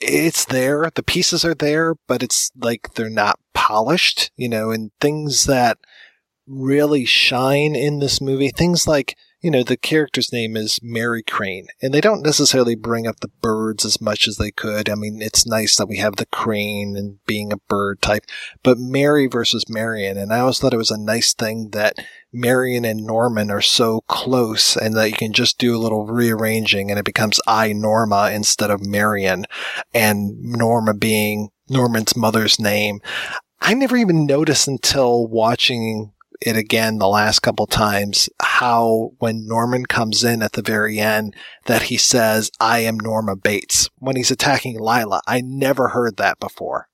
it's 0.00 0.44
there. 0.44 0.90
The 0.94 1.02
pieces 1.02 1.44
are 1.44 1.54
there, 1.54 1.96
but 2.06 2.22
it's 2.22 2.50
like 2.56 2.94
they're 2.94 3.10
not 3.10 3.40
polished, 3.52 4.30
you 4.36 4.48
know, 4.48 4.70
and 4.70 4.90
things 5.00 5.44
that 5.44 5.78
really 6.46 7.04
shine 7.04 7.74
in 7.74 7.98
this 7.98 8.20
movie, 8.20 8.50
things 8.50 8.86
like 8.86 9.16
you 9.40 9.52
know, 9.52 9.62
the 9.62 9.76
character's 9.76 10.32
name 10.32 10.56
is 10.56 10.80
Mary 10.82 11.22
Crane, 11.22 11.68
and 11.80 11.94
they 11.94 12.00
don't 12.00 12.24
necessarily 12.24 12.74
bring 12.74 13.06
up 13.06 13.20
the 13.20 13.30
birds 13.40 13.84
as 13.84 14.00
much 14.00 14.26
as 14.26 14.36
they 14.36 14.50
could. 14.50 14.88
I 14.88 14.96
mean, 14.96 15.22
it's 15.22 15.46
nice 15.46 15.76
that 15.76 15.86
we 15.86 15.98
have 15.98 16.16
the 16.16 16.26
crane 16.26 16.96
and 16.96 17.24
being 17.24 17.52
a 17.52 17.58
bird 17.68 18.02
type, 18.02 18.24
but 18.64 18.78
Mary 18.78 19.28
versus 19.28 19.68
Marion, 19.68 20.18
and 20.18 20.32
I 20.32 20.40
always 20.40 20.58
thought 20.58 20.74
it 20.74 20.78
was 20.78 20.90
a 20.90 20.98
nice 20.98 21.34
thing 21.34 21.70
that 21.70 21.94
Marion 22.32 22.84
and 22.84 23.06
Norman 23.06 23.50
are 23.50 23.60
so 23.60 24.00
close 24.08 24.76
and 24.76 24.96
that 24.96 25.10
you 25.10 25.16
can 25.16 25.32
just 25.32 25.56
do 25.58 25.76
a 25.76 25.78
little 25.78 26.06
rearranging 26.06 26.90
and 26.90 26.98
it 26.98 27.04
becomes 27.04 27.40
I 27.46 27.72
Norma 27.72 28.30
instead 28.32 28.70
of 28.70 28.84
Marion, 28.84 29.46
and 29.94 30.36
Norma 30.42 30.94
being 30.94 31.50
Norman's 31.68 32.16
mother's 32.16 32.58
name. 32.58 33.00
I 33.60 33.74
never 33.74 33.96
even 33.96 34.26
noticed 34.26 34.66
until 34.66 35.26
watching 35.26 36.12
it 36.40 36.56
again 36.56 36.98
the 36.98 37.08
last 37.08 37.40
couple 37.40 37.66
times 37.66 38.28
how 38.40 39.12
when 39.18 39.46
Norman 39.46 39.86
comes 39.86 40.22
in 40.22 40.42
at 40.42 40.52
the 40.52 40.62
very 40.62 40.98
end 40.98 41.34
that 41.66 41.82
he 41.82 41.96
says, 41.96 42.50
I 42.60 42.80
am 42.80 42.98
Norma 42.98 43.36
Bates 43.36 43.90
when 43.98 44.16
he's 44.16 44.30
attacking 44.30 44.78
Lila. 44.78 45.20
I 45.26 45.40
never 45.40 45.88
heard 45.88 46.16
that 46.16 46.38
before. 46.38 46.88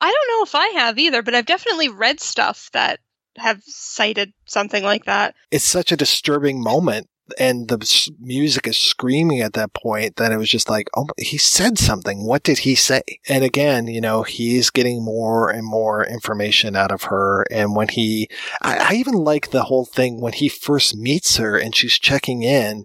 I 0.00 0.10
don't 0.10 0.28
know 0.28 0.44
if 0.44 0.54
I 0.54 0.66
have 0.80 0.98
either, 0.98 1.22
but 1.22 1.34
I've 1.34 1.46
definitely 1.46 1.88
read 1.88 2.20
stuff 2.20 2.70
that 2.72 3.00
have 3.36 3.62
cited 3.64 4.32
something 4.44 4.82
like 4.82 5.04
that. 5.04 5.34
It's 5.50 5.64
such 5.64 5.92
a 5.92 5.96
disturbing 5.96 6.62
moment 6.62 7.08
and 7.38 7.68
the 7.68 8.10
music 8.20 8.66
is 8.66 8.78
screaming 8.78 9.40
at 9.40 9.52
that 9.54 9.74
point 9.74 10.16
that 10.16 10.32
it 10.32 10.36
was 10.36 10.50
just 10.50 10.68
like, 10.68 10.88
oh, 10.96 11.08
he 11.18 11.38
said 11.38 11.78
something. 11.78 12.24
What 12.26 12.42
did 12.42 12.58
he 12.58 12.74
say? 12.74 13.02
And 13.28 13.44
again, 13.44 13.86
you 13.86 14.00
know, 14.00 14.22
he's 14.22 14.70
getting 14.70 15.04
more 15.04 15.50
and 15.50 15.66
more 15.66 16.04
information 16.04 16.76
out 16.76 16.92
of 16.92 17.04
her. 17.04 17.44
And 17.50 17.76
when 17.76 17.88
he, 17.88 18.28
I, 18.60 18.92
I 18.92 18.94
even 18.94 19.14
like 19.14 19.50
the 19.50 19.64
whole 19.64 19.84
thing 19.84 20.20
when 20.20 20.32
he 20.32 20.48
first 20.48 20.96
meets 20.96 21.36
her 21.36 21.56
and 21.56 21.74
she's 21.74 21.98
checking 21.98 22.42
in 22.42 22.84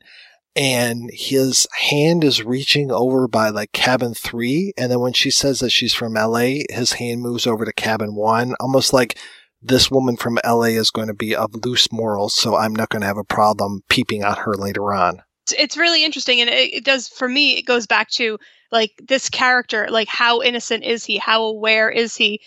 and 0.56 1.12
his 1.14 1.68
hand 1.88 2.24
is 2.24 2.43
reaching 2.43 2.91
over 2.91 3.28
by 3.28 3.50
like 3.50 3.72
cabin 3.74 4.16
three. 4.16 4.74
And 4.76 4.91
then 4.91 5.00
when 5.00 5.14
she 5.14 5.30
says 5.30 5.60
that 5.60 5.70
she's 5.70 5.93
from 5.93 6.16
LA, 6.16 6.64
his 6.70 6.93
hand 6.93 7.22
moves 7.22 7.45
over 7.45 7.64
to 7.64 7.74
cabin 7.74 8.16
one, 8.16 8.56
almost 8.60 8.91
like 8.91 9.20
this 9.62 9.89
woman 9.89 10.18
from 10.18 10.39
LA 10.45 10.76
is 10.76 10.91
going 10.91 11.08
to 11.08 11.14
be 11.14 11.36
of 11.36 11.66
loose 11.66 11.91
morals, 11.91 12.34
so 12.34 12.55
I'm 12.55 12.76
not 12.76 12.89
going 12.89 13.01
to 13.01 13.08
have 13.08 13.18
a 13.18 13.24
problem 13.24 13.84
peeping 13.89 14.24
on 14.24 14.36
her 14.38 14.55
later 14.55 14.93
on. 14.93 15.22
It's 15.58 15.78
really 15.78 16.03
interesting, 16.03 16.41
and 16.41 16.49
it, 16.49 16.74
it 16.74 16.86
does 16.86 17.08
for 17.08 17.28
me. 17.28 17.58
It 17.58 17.64
goes 17.64 17.88
back 17.88 18.10
to 18.12 18.38
like 18.72 18.91
this 19.08 19.30
character, 19.30 19.88
like 19.89 20.08
how 20.08 20.41
innocent 20.41 20.84
is 20.84 21.05
he? 21.05 21.18
How 21.18 21.43
aware 21.43 21.89
is 21.89 22.16
he? 22.16 22.41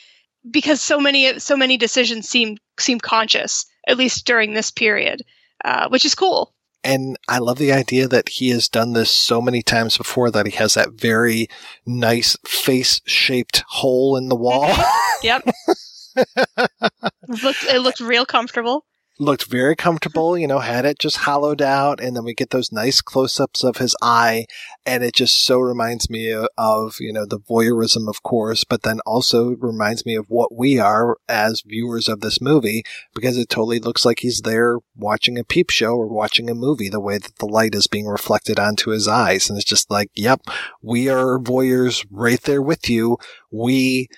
Because 0.50 0.80
so 0.80 1.00
many 1.00 1.38
so 1.38 1.56
many 1.56 1.76
decisions 1.76 2.28
seem 2.28 2.58
seem 2.78 3.00
conscious, 3.00 3.64
at 3.86 3.96
least 3.96 4.26
during 4.26 4.54
this 4.54 4.70
period, 4.70 5.22
uh, 5.64 5.88
which 5.88 6.04
is 6.04 6.14
cool. 6.14 6.54
And 6.82 7.18
I 7.28 7.38
love 7.38 7.58
the 7.58 7.72
idea 7.72 8.08
that 8.08 8.30
he 8.30 8.48
has 8.50 8.68
done 8.68 8.94
this 8.94 9.10
so 9.10 9.42
many 9.42 9.62
times 9.62 9.98
before 9.98 10.30
that 10.30 10.46
he 10.46 10.52
has 10.52 10.74
that 10.74 10.92
very 10.92 11.48
nice 11.84 12.38
face 12.46 13.02
shaped 13.04 13.64
hole 13.68 14.16
in 14.16 14.28
the 14.28 14.36
wall. 14.36 14.74
yep. 15.22 15.42
it, 16.16 17.42
looked, 17.42 17.64
it 17.64 17.80
looked 17.80 18.00
real 18.00 18.26
comfortable. 18.26 18.84
Looked 19.18 19.50
very 19.50 19.76
comfortable, 19.76 20.38
you 20.38 20.46
know, 20.46 20.60
had 20.60 20.86
it 20.86 20.98
just 20.98 21.18
hollowed 21.18 21.60
out, 21.60 22.00
and 22.00 22.16
then 22.16 22.24
we 22.24 22.32
get 22.32 22.48
those 22.48 22.72
nice 22.72 23.02
close 23.02 23.38
ups 23.38 23.62
of 23.62 23.76
his 23.76 23.94
eye, 24.00 24.46
and 24.86 25.04
it 25.04 25.12
just 25.12 25.44
so 25.44 25.58
reminds 25.58 26.08
me 26.08 26.32
of, 26.56 26.96
you 27.00 27.12
know, 27.12 27.26
the 27.26 27.38
voyeurism, 27.38 28.08
of 28.08 28.22
course, 28.22 28.64
but 28.64 28.82
then 28.82 29.00
also 29.04 29.56
reminds 29.56 30.06
me 30.06 30.14
of 30.14 30.24
what 30.28 30.56
we 30.56 30.78
are 30.78 31.18
as 31.28 31.62
viewers 31.66 32.08
of 32.08 32.20
this 32.20 32.40
movie, 32.40 32.82
because 33.14 33.36
it 33.36 33.50
totally 33.50 33.78
looks 33.78 34.06
like 34.06 34.20
he's 34.20 34.40
there 34.40 34.78
watching 34.96 35.36
a 35.38 35.44
peep 35.44 35.68
show 35.68 35.92
or 35.92 36.06
watching 36.06 36.48
a 36.48 36.54
movie, 36.54 36.88
the 36.88 36.98
way 36.98 37.18
that 37.18 37.36
the 37.40 37.46
light 37.46 37.74
is 37.74 37.86
being 37.86 38.06
reflected 38.06 38.58
onto 38.58 38.88
his 38.88 39.06
eyes. 39.06 39.50
And 39.50 39.58
it's 39.58 39.68
just 39.68 39.90
like, 39.90 40.08
yep, 40.14 40.40
we 40.82 41.10
are 41.10 41.38
voyeurs 41.38 42.06
right 42.10 42.40
there 42.40 42.62
with 42.62 42.88
you. 42.88 43.18
We, 43.52 44.08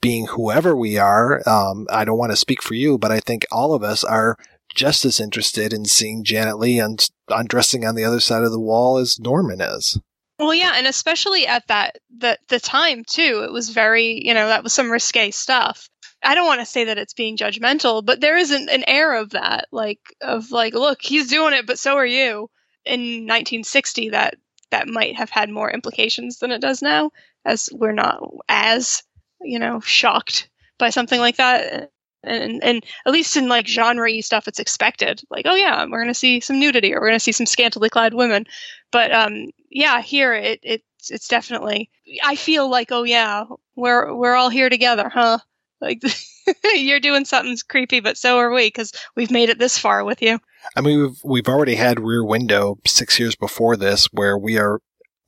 being 0.00 0.26
whoever 0.26 0.76
we 0.76 0.98
are, 0.98 1.42
um, 1.48 1.86
I 1.90 2.04
don't 2.04 2.18
want 2.18 2.32
to 2.32 2.36
speak 2.36 2.62
for 2.62 2.74
you, 2.74 2.98
but 2.98 3.10
I 3.10 3.20
think 3.20 3.44
all 3.50 3.74
of 3.74 3.82
us 3.82 4.04
are 4.04 4.36
just 4.74 5.04
as 5.04 5.20
interested 5.20 5.72
in 5.72 5.84
seeing 5.84 6.22
Janet 6.22 6.58
Leigh 6.58 6.80
un- 6.80 6.96
undressing 7.28 7.84
on 7.84 7.94
the 7.94 8.04
other 8.04 8.20
side 8.20 8.42
of 8.42 8.52
the 8.52 8.60
wall 8.60 8.98
as 8.98 9.18
Norman 9.18 9.60
is. 9.60 9.98
Well, 10.38 10.54
yeah, 10.54 10.74
and 10.76 10.86
especially 10.86 11.46
at 11.46 11.66
that 11.68 11.96
the 12.14 12.38
the 12.48 12.60
time 12.60 13.04
too, 13.04 13.42
it 13.44 13.52
was 13.52 13.70
very 13.70 14.22
you 14.22 14.34
know 14.34 14.48
that 14.48 14.62
was 14.62 14.74
some 14.74 14.90
risque 14.90 15.30
stuff. 15.30 15.88
I 16.22 16.34
don't 16.34 16.46
want 16.46 16.60
to 16.60 16.66
say 16.66 16.84
that 16.84 16.98
it's 16.98 17.14
being 17.14 17.36
judgmental, 17.36 18.04
but 18.04 18.20
there 18.20 18.36
is 18.36 18.50
an, 18.50 18.68
an 18.68 18.84
air 18.86 19.14
of 19.14 19.30
that, 19.30 19.66
like 19.72 20.00
of 20.20 20.50
like, 20.50 20.74
look, 20.74 21.00
he's 21.00 21.28
doing 21.28 21.54
it, 21.54 21.66
but 21.66 21.78
so 21.78 21.96
are 21.96 22.06
you. 22.06 22.50
In 22.84 23.26
1960, 23.26 24.10
that 24.10 24.34
that 24.70 24.88
might 24.88 25.16
have 25.16 25.30
had 25.30 25.48
more 25.50 25.70
implications 25.70 26.38
than 26.38 26.52
it 26.52 26.60
does 26.60 26.82
now, 26.82 27.10
as 27.44 27.68
we're 27.72 27.92
not 27.92 28.20
as 28.48 29.02
you 29.46 29.58
know, 29.58 29.80
shocked 29.80 30.48
by 30.78 30.90
something 30.90 31.20
like 31.20 31.36
that. 31.36 31.90
And, 32.22 32.62
and 32.64 32.84
at 33.06 33.12
least 33.12 33.36
in 33.36 33.48
like 33.48 33.68
genre 33.68 34.20
stuff, 34.20 34.48
it's 34.48 34.58
expected. 34.58 35.22
Like, 35.30 35.46
oh 35.46 35.54
yeah, 35.54 35.84
we're 35.88 36.00
gonna 36.00 36.14
see 36.14 36.40
some 36.40 36.58
nudity, 36.58 36.92
or 36.92 37.00
we're 37.00 37.08
gonna 37.08 37.20
see 37.20 37.32
some 37.32 37.46
scantily 37.46 37.88
clad 37.88 38.14
women. 38.14 38.46
But 38.90 39.12
um, 39.12 39.50
yeah, 39.70 40.00
here 40.00 40.34
it, 40.34 40.60
it 40.62 40.82
it's 41.10 41.28
definitely. 41.28 41.90
I 42.24 42.34
feel 42.34 42.68
like, 42.68 42.90
oh 42.90 43.04
yeah, 43.04 43.44
we're 43.76 44.12
we're 44.14 44.34
all 44.34 44.50
here 44.50 44.68
together, 44.68 45.08
huh? 45.08 45.38
Like 45.80 46.02
you're 46.74 47.00
doing 47.00 47.24
something 47.24 47.56
creepy, 47.68 48.00
but 48.00 48.16
so 48.16 48.38
are 48.38 48.50
we 48.50 48.66
because 48.66 48.92
we've 49.14 49.30
made 49.30 49.48
it 49.48 49.58
this 49.58 49.78
far 49.78 50.04
with 50.04 50.22
you. 50.22 50.38
I 50.76 50.80
mean, 50.80 51.00
we've 51.00 51.20
we've 51.24 51.48
already 51.48 51.76
had 51.76 52.00
Rear 52.00 52.24
Window 52.24 52.78
six 52.86 53.18
years 53.18 53.36
before 53.36 53.76
this, 53.76 54.06
where 54.06 54.36
we 54.36 54.58
are 54.58 54.80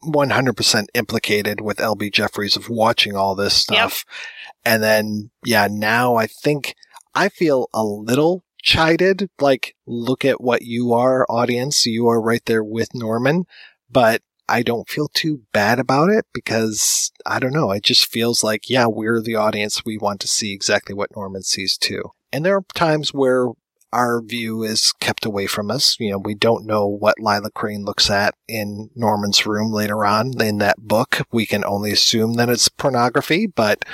100% 0.05 0.87
implicated 0.95 1.61
with 1.61 1.79
LB 1.79 2.13
Jefferies 2.13 2.57
of 2.57 2.69
watching 2.69 3.17
all 3.17 3.35
this 3.35 3.55
stuff, 3.55 4.05
yep. 4.07 4.55
and 4.65 4.83
then 4.83 5.31
yeah, 5.45 5.69
now 5.71 6.17
I 6.17 6.27
think 6.27 6.75
I 7.15 7.29
feel 7.29 7.69
a 7.73 7.85
little 7.85 8.45
chided. 8.63 9.31
Like, 9.41 9.75
look 9.87 10.25
at 10.25 10.41
what 10.41 10.63
you 10.63 10.93
are, 10.93 11.27
audience. 11.29 11.87
You 11.87 12.09
are 12.09 12.21
right 12.21 12.45
there 12.47 12.65
with 12.65 12.95
Norman, 12.95 13.45
but 13.91 14.23
I 14.49 14.63
don't 14.63 14.89
feel 14.89 15.09
too 15.09 15.43
bad 15.53 15.79
about 15.79 16.11
it 16.11 16.25
because 16.33 17.13
I 17.27 17.39
don't 17.39 17.53
know. 17.53 17.71
It 17.71 17.83
just 17.83 18.07
feels 18.07 18.43
like, 18.43 18.71
yeah, 18.71 18.87
we're 18.87 19.21
the 19.21 19.37
audience. 19.37 19.85
We 19.85 19.99
want 19.99 20.21
to 20.21 20.29
see 20.29 20.53
exactly 20.53 20.95
what 20.95 21.15
Norman 21.15 21.43
sees 21.43 21.77
too. 21.77 22.13
And 22.33 22.45
there 22.45 22.57
are 22.57 22.65
times 22.75 23.13
where 23.13 23.49
our 23.93 24.21
view 24.21 24.63
is 24.63 24.93
kept 25.01 25.25
away 25.25 25.47
from 25.47 25.71
us. 25.71 25.97
You 25.99 26.13
know, 26.13 26.19
we 26.19 26.35
don't 26.35 26.67
know 26.67 26.87
what 26.87 27.19
Lila 27.19 27.51
Crane 27.51 27.85
looks 27.85 28.11
at 28.11 28.35
in 28.47 28.91
Norman's 28.95 29.47
room 29.47 29.73
later 29.73 30.05
on 30.05 30.41
in 30.41 30.59
that 30.59 30.79
book. 30.79 31.23
We 31.33 31.47
can 31.47 31.65
only 31.65 31.93
assume 31.93 32.35
that 32.35 32.49
it's 32.49 32.69
pornography, 32.69 33.47
but 33.47 33.85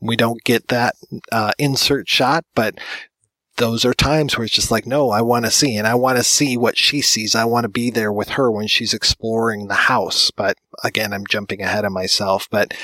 we 0.00 0.16
don't 0.16 0.44
get 0.44 0.68
that 0.68 0.94
uh, 1.32 1.52
insert 1.58 2.08
shot. 2.08 2.44
But 2.54 2.78
those 3.56 3.84
are 3.84 3.94
times 3.94 4.36
where 4.36 4.44
it's 4.44 4.54
just 4.54 4.70
like, 4.70 4.86
no, 4.86 5.10
I 5.10 5.22
want 5.22 5.44
to 5.44 5.50
see, 5.50 5.76
and 5.76 5.86
I 5.86 5.94
want 5.94 6.18
to 6.18 6.24
see 6.24 6.56
what 6.56 6.78
she 6.78 7.00
sees. 7.00 7.34
I 7.34 7.44
want 7.44 7.64
to 7.64 7.68
be 7.68 7.90
there 7.90 8.12
with 8.12 8.30
her 8.30 8.50
when 8.50 8.66
she's 8.66 8.94
exploring 8.94 9.68
the 9.68 9.74
house. 9.74 10.30
But 10.30 10.56
again, 10.84 11.12
I'm 11.12 11.26
jumping 11.26 11.62
ahead 11.62 11.84
of 11.84 11.92
myself. 11.92 12.46
But 12.50 12.74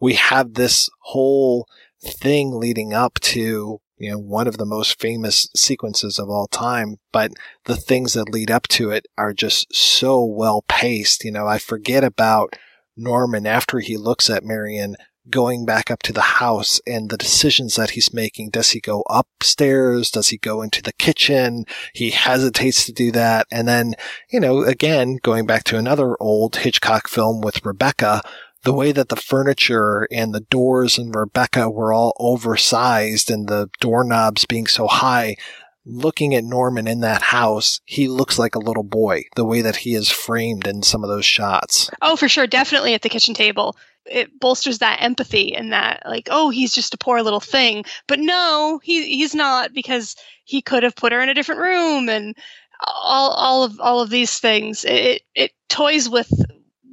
we 0.00 0.14
have 0.14 0.54
this 0.54 0.90
whole 1.00 1.66
thing 2.02 2.58
leading 2.58 2.92
up 2.92 3.20
to 3.20 3.80
you 4.02 4.10
know, 4.10 4.18
one 4.18 4.48
of 4.48 4.58
the 4.58 4.66
most 4.66 5.00
famous 5.00 5.48
sequences 5.54 6.18
of 6.18 6.28
all 6.28 6.48
time, 6.48 6.96
but 7.12 7.30
the 7.66 7.76
things 7.76 8.14
that 8.14 8.28
lead 8.28 8.50
up 8.50 8.66
to 8.66 8.90
it 8.90 9.06
are 9.16 9.32
just 9.32 9.72
so 9.72 10.24
well 10.24 10.64
paced. 10.66 11.24
You 11.24 11.30
know, 11.30 11.46
I 11.46 11.58
forget 11.58 12.02
about 12.02 12.56
Norman 12.96 13.46
after 13.46 13.78
he 13.78 13.96
looks 13.96 14.28
at 14.28 14.42
Marion 14.42 14.96
going 15.30 15.64
back 15.64 15.88
up 15.88 16.02
to 16.02 16.12
the 16.12 16.20
house 16.20 16.80
and 16.84 17.10
the 17.10 17.16
decisions 17.16 17.76
that 17.76 17.90
he's 17.90 18.12
making. 18.12 18.50
Does 18.50 18.70
he 18.70 18.80
go 18.80 19.04
upstairs? 19.08 20.10
Does 20.10 20.30
he 20.30 20.36
go 20.36 20.62
into 20.62 20.82
the 20.82 20.94
kitchen? 20.94 21.64
He 21.94 22.10
hesitates 22.10 22.84
to 22.86 22.92
do 22.92 23.12
that. 23.12 23.46
And 23.52 23.68
then, 23.68 23.94
you 24.32 24.40
know, 24.40 24.62
again, 24.64 25.20
going 25.22 25.46
back 25.46 25.62
to 25.64 25.78
another 25.78 26.16
old 26.18 26.56
Hitchcock 26.56 27.06
film 27.06 27.40
with 27.40 27.64
Rebecca, 27.64 28.20
the 28.64 28.72
way 28.72 28.92
that 28.92 29.08
the 29.08 29.16
furniture 29.16 30.06
and 30.10 30.32
the 30.32 30.40
doors 30.40 30.98
and 30.98 31.14
Rebecca 31.14 31.68
were 31.68 31.92
all 31.92 32.14
oversized 32.18 33.30
and 33.30 33.48
the 33.48 33.68
doorknobs 33.80 34.46
being 34.46 34.66
so 34.66 34.86
high, 34.86 35.36
looking 35.84 36.34
at 36.34 36.44
Norman 36.44 36.86
in 36.86 37.00
that 37.00 37.22
house, 37.22 37.80
he 37.84 38.06
looks 38.06 38.38
like 38.38 38.54
a 38.54 38.60
little 38.60 38.84
boy, 38.84 39.24
the 39.34 39.44
way 39.44 39.62
that 39.62 39.76
he 39.76 39.94
is 39.94 40.10
framed 40.10 40.66
in 40.66 40.82
some 40.82 41.02
of 41.02 41.10
those 41.10 41.26
shots. 41.26 41.90
Oh, 42.00 42.14
for 42.14 42.28
sure. 42.28 42.46
Definitely 42.46 42.94
at 42.94 43.02
the 43.02 43.08
kitchen 43.08 43.34
table. 43.34 43.76
It 44.06 44.38
bolsters 44.40 44.78
that 44.78 45.02
empathy 45.02 45.54
and 45.54 45.72
that, 45.72 46.02
like, 46.06 46.28
oh, 46.30 46.50
he's 46.50 46.72
just 46.72 46.94
a 46.94 46.98
poor 46.98 47.22
little 47.22 47.40
thing. 47.40 47.84
But 48.06 48.18
no, 48.18 48.80
he, 48.82 49.16
he's 49.16 49.34
not 49.34 49.72
because 49.72 50.16
he 50.44 50.62
could 50.62 50.82
have 50.82 50.96
put 50.96 51.12
her 51.12 51.20
in 51.20 51.28
a 51.28 51.34
different 51.34 51.60
room 51.60 52.08
and 52.08 52.36
all, 52.84 53.30
all 53.30 53.64
of 53.64 53.80
all 53.80 54.00
of 54.00 54.10
these 54.10 54.38
things. 54.40 54.84
It, 54.84 55.22
it 55.34 55.52
toys 55.68 56.08
with 56.08 56.32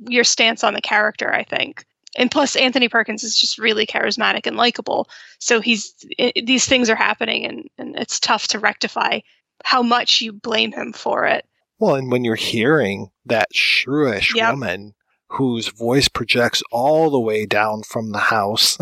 your 0.08 0.24
stance 0.24 0.64
on 0.64 0.74
the 0.74 0.82
character, 0.82 1.34
I 1.34 1.44
think. 1.44 1.86
And 2.18 2.32
plus, 2.32 2.56
Anthony 2.56 2.90
Perkins 2.90 3.24
is 3.24 3.38
just 3.38 3.58
really 3.60 3.86
charismatic 3.86 4.48
and 4.48 4.58
likable. 4.58 5.10
So 5.40 5.62
he's 5.62 5.94
it, 6.18 6.46
these 6.46 6.66
things 6.66 6.90
are 6.90 6.96
happening, 6.96 7.46
and, 7.46 7.70
and 7.78 7.96
it's 7.96 8.20
tough 8.20 8.48
to 8.50 8.60
rectify 8.60 9.20
how 9.64 9.84
much 9.84 10.22
you 10.22 10.34
blame 10.34 10.72
him 10.72 10.94
for 10.94 11.26
it. 11.26 11.46
Well, 11.78 11.96
and 11.96 12.12
when 12.12 12.24
you're 12.24 12.36
hearing 12.36 13.12
that 13.26 13.50
shrewish 13.54 14.36
yep. 14.36 14.52
woman 14.52 14.96
whose 15.34 15.68
voice 15.68 16.08
projects 16.08 16.64
all 16.72 17.12
the 17.12 17.20
way 17.20 17.46
down 17.46 17.84
from 17.84 18.12
the 18.12 18.18
house, 18.18 18.78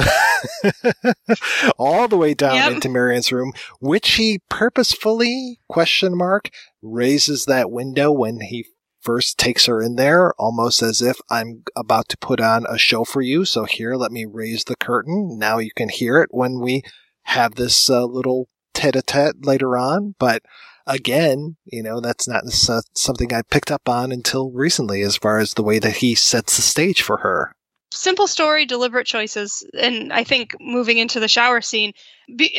all 1.78 2.08
the 2.08 2.18
way 2.18 2.34
down 2.34 2.56
yep. 2.56 2.72
into 2.72 2.90
Marion's 2.90 3.32
room, 3.32 3.52
which 3.82 4.12
he 4.12 4.40
purposefully 4.50 5.60
question 5.68 6.18
mark 6.18 6.50
raises 6.82 7.46
that 7.46 7.70
window 7.70 8.12
when 8.12 8.40
he 8.40 8.66
first 9.02 9.38
takes 9.38 9.66
her 9.68 9.82
in 9.82 9.96
there 9.96 10.34
almost 10.40 10.82
as 10.82 11.02
if 11.02 11.18
I'm 11.30 11.64
about 11.76 12.10
to 12.10 12.18
put 12.18 12.42
on 12.42 12.66
a 12.68 12.78
show 12.78 13.04
for 13.04 13.22
you. 13.22 13.46
So 13.46 13.66
here, 13.66 13.96
let 13.96 14.12
me 14.12 14.26
raise 14.26 14.64
the 14.66 14.76
curtain. 14.76 15.38
Now 15.38 15.60
you 15.60 15.72
can 15.76 15.90
hear 15.90 16.22
it 16.22 16.30
when 16.32 16.60
we 16.60 16.82
have 17.24 17.56
this 17.56 17.90
uh, 17.90 18.06
little 18.06 18.50
tete-a-tete 18.74 19.46
later 19.46 19.78
on. 19.78 20.16
But 20.20 20.44
again, 20.86 21.58
you 21.66 21.84
know, 21.84 22.00
that's 22.00 22.28
not 22.28 22.44
something 22.48 23.34
I 23.34 23.42
picked 23.42 23.72
up 23.72 23.88
on 23.90 24.12
until 24.12 24.52
recently 24.52 25.02
as 25.02 25.18
far 25.18 25.40
as 25.40 25.54
the 25.54 25.64
way 25.64 25.80
that 25.80 25.98
he 25.98 26.16
sets 26.16 26.56
the 26.56 26.62
stage 26.62 27.02
for 27.02 27.18
her. 27.18 27.54
Simple 27.92 28.28
story, 28.28 28.66
deliberate 28.66 29.08
choices. 29.08 29.66
And 29.80 30.12
I 30.12 30.24
think 30.24 30.52
moving 30.60 30.98
into 30.98 31.20
the 31.20 31.28
shower 31.28 31.62
scene, 31.62 31.94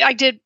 I 0.03 0.13
did 0.13 0.39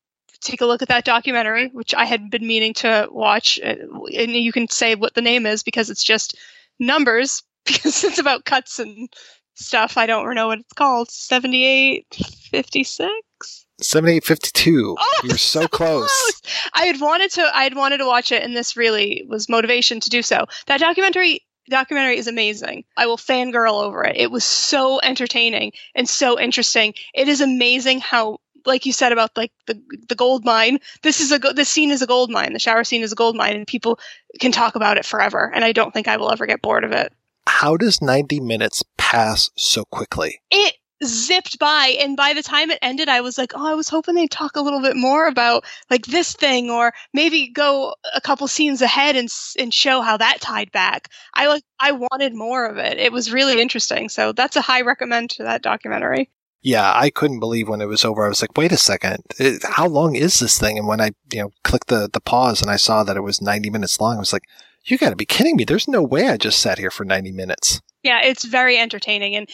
take 0.44 0.60
a 0.60 0.66
look 0.66 0.82
at 0.82 0.88
that 0.88 1.04
documentary, 1.04 1.68
which 1.68 1.94
I 1.94 2.04
had 2.04 2.30
been 2.30 2.46
meaning 2.46 2.74
to 2.74 3.08
watch. 3.10 3.58
Uh, 3.62 3.74
and 4.16 4.32
you 4.32 4.52
can 4.52 4.68
say 4.68 4.94
what 4.94 5.14
the 5.14 5.22
name 5.22 5.46
is 5.46 5.62
because 5.62 5.90
it's 5.90 6.04
just 6.04 6.36
numbers, 6.78 7.42
because 7.64 8.04
it's 8.04 8.18
about 8.18 8.44
cuts 8.44 8.78
and 8.78 9.08
stuff. 9.54 9.96
I 9.96 10.06
don't 10.06 10.34
know 10.34 10.48
what 10.48 10.60
it's 10.60 10.72
called. 10.72 11.10
7856? 11.10 13.66
7852. 13.80 14.96
Oh, 14.98 15.20
You're 15.24 15.36
so, 15.36 15.62
so 15.62 15.68
close. 15.68 16.08
close. 16.08 16.42
I 16.74 16.84
had 16.84 17.00
wanted 17.00 17.30
to 17.32 17.50
I 17.54 17.64
had 17.64 17.74
wanted 17.74 17.98
to 17.98 18.06
watch 18.06 18.30
it 18.30 18.42
and 18.42 18.56
this 18.56 18.76
really 18.76 19.24
was 19.28 19.48
motivation 19.48 19.98
to 20.00 20.10
do 20.10 20.22
so. 20.22 20.46
That 20.66 20.78
documentary 20.78 21.40
documentary 21.68 22.18
is 22.18 22.28
amazing. 22.28 22.84
I 22.96 23.06
will 23.06 23.16
fangirl 23.16 23.82
over 23.82 24.04
it. 24.04 24.16
It 24.16 24.30
was 24.30 24.44
so 24.44 25.00
entertaining 25.02 25.72
and 25.94 26.08
so 26.08 26.38
interesting. 26.38 26.94
It 27.14 27.28
is 27.28 27.40
amazing 27.40 28.00
how 28.00 28.38
like 28.66 28.86
you 28.86 28.92
said 28.92 29.12
about 29.12 29.36
like 29.36 29.52
the 29.66 29.80
the 30.08 30.14
gold 30.14 30.44
mine. 30.44 30.78
This 31.02 31.20
is 31.20 31.32
a 31.32 31.38
this 31.38 31.68
scene 31.68 31.90
is 31.90 32.02
a 32.02 32.06
gold 32.06 32.30
mine. 32.30 32.52
The 32.52 32.58
shower 32.58 32.84
scene 32.84 33.02
is 33.02 33.12
a 33.12 33.16
gold 33.16 33.36
mine, 33.36 33.56
and 33.56 33.66
people 33.66 33.98
can 34.40 34.52
talk 34.52 34.74
about 34.74 34.96
it 34.96 35.04
forever. 35.04 35.50
And 35.54 35.64
I 35.64 35.72
don't 35.72 35.92
think 35.92 36.08
I 36.08 36.16
will 36.16 36.32
ever 36.32 36.46
get 36.46 36.62
bored 36.62 36.84
of 36.84 36.92
it. 36.92 37.12
How 37.46 37.76
does 37.76 38.00
ninety 38.00 38.40
minutes 38.40 38.82
pass 38.96 39.50
so 39.56 39.84
quickly? 39.84 40.40
It 40.50 40.74
zipped 41.02 41.58
by 41.58 41.96
and 42.00 42.16
by 42.16 42.32
the 42.32 42.42
time 42.42 42.70
it 42.70 42.78
ended 42.80 43.08
i 43.08 43.20
was 43.20 43.36
like 43.36 43.52
oh 43.54 43.66
i 43.66 43.74
was 43.74 43.88
hoping 43.88 44.14
they'd 44.14 44.30
talk 44.30 44.56
a 44.56 44.60
little 44.60 44.80
bit 44.80 44.96
more 44.96 45.26
about 45.26 45.64
like 45.90 46.06
this 46.06 46.32
thing 46.34 46.70
or 46.70 46.92
maybe 47.12 47.48
go 47.48 47.94
a 48.14 48.20
couple 48.20 48.46
scenes 48.46 48.80
ahead 48.80 49.16
and 49.16 49.28
and 49.58 49.74
show 49.74 50.00
how 50.00 50.16
that 50.16 50.40
tied 50.40 50.70
back 50.72 51.08
i 51.34 51.46
like 51.48 51.64
i 51.80 51.92
wanted 51.92 52.34
more 52.34 52.64
of 52.66 52.78
it 52.78 52.98
it 52.98 53.12
was 53.12 53.32
really 53.32 53.60
interesting 53.60 54.08
so 54.08 54.32
that's 54.32 54.56
a 54.56 54.60
high 54.60 54.82
recommend 54.82 55.30
to 55.30 55.42
that 55.42 55.62
documentary 55.62 56.30
yeah, 56.64 56.94
I 56.96 57.10
couldn't 57.10 57.40
believe 57.40 57.68
when 57.68 57.82
it 57.82 57.88
was 57.88 58.06
over. 58.06 58.24
I 58.24 58.28
was 58.28 58.40
like, 58.40 58.56
wait 58.56 58.72
a 58.72 58.78
second, 58.78 59.22
it, 59.38 59.62
how 59.62 59.86
long 59.86 60.16
is 60.16 60.40
this 60.40 60.58
thing? 60.58 60.78
And 60.78 60.88
when 60.88 60.98
I, 60.98 61.10
you 61.30 61.42
know, 61.42 61.50
clicked 61.62 61.88
the, 61.88 62.08
the 62.10 62.20
pause 62.20 62.62
and 62.62 62.70
I 62.70 62.76
saw 62.76 63.04
that 63.04 63.18
it 63.18 63.22
was 63.22 63.42
90 63.42 63.68
minutes 63.68 64.00
long, 64.00 64.16
I 64.16 64.18
was 64.18 64.32
like, 64.32 64.44
you 64.86 64.96
gotta 64.96 65.14
be 65.14 65.26
kidding 65.26 65.56
me. 65.56 65.64
There's 65.64 65.86
no 65.86 66.02
way 66.02 66.28
I 66.28 66.38
just 66.38 66.58
sat 66.58 66.78
here 66.78 66.90
for 66.90 67.04
90 67.04 67.32
minutes. 67.32 67.82
Yeah, 68.02 68.22
it's 68.22 68.44
very 68.44 68.78
entertaining. 68.78 69.36
And, 69.36 69.48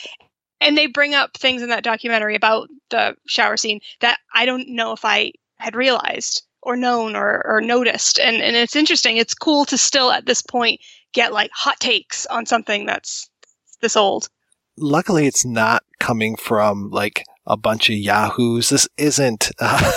and 0.61 0.79
they 0.79 0.87
bring 0.87 1.15
up 1.15 1.37
things 1.37 1.63
in 1.63 1.69
that 1.71 1.83
documentary 1.83 2.37
about 2.37 2.69
the 2.91 3.17
shower 3.27 3.57
scene 3.57 3.81
that 4.01 4.19
I 4.33 4.47
don't 4.47 4.69
know 4.69 4.93
if 4.93 5.05
I 5.05 5.33
had 5.57 5.75
realized 5.75 6.45
or 6.63 6.77
known 6.77 7.17
or, 7.17 7.43
or 7.45 7.61
noticed. 7.61 8.21
And, 8.21 8.37
and 8.37 8.55
it's 8.55 8.77
interesting. 8.77 9.17
It's 9.17 9.35
cool 9.35 9.65
to 9.65 9.77
still 9.77 10.13
at 10.13 10.27
this 10.27 10.43
point 10.43 10.81
get 11.13 11.33
like 11.33 11.51
hot 11.53 11.81
takes 11.81 12.25
on 12.27 12.47
something 12.47 12.87
that's 12.87 13.29
this 13.81 13.97
old 13.97 14.29
luckily 14.81 15.27
it's 15.27 15.45
not 15.45 15.85
coming 16.01 16.35
from 16.35 16.91
like 16.91 17.25
a 17.47 17.57
bunch 17.57 17.91
of 17.91 17.97
yahoos. 17.97 18.69
This 18.69 18.89
isn't, 18.97 19.51
uh, 19.59 19.93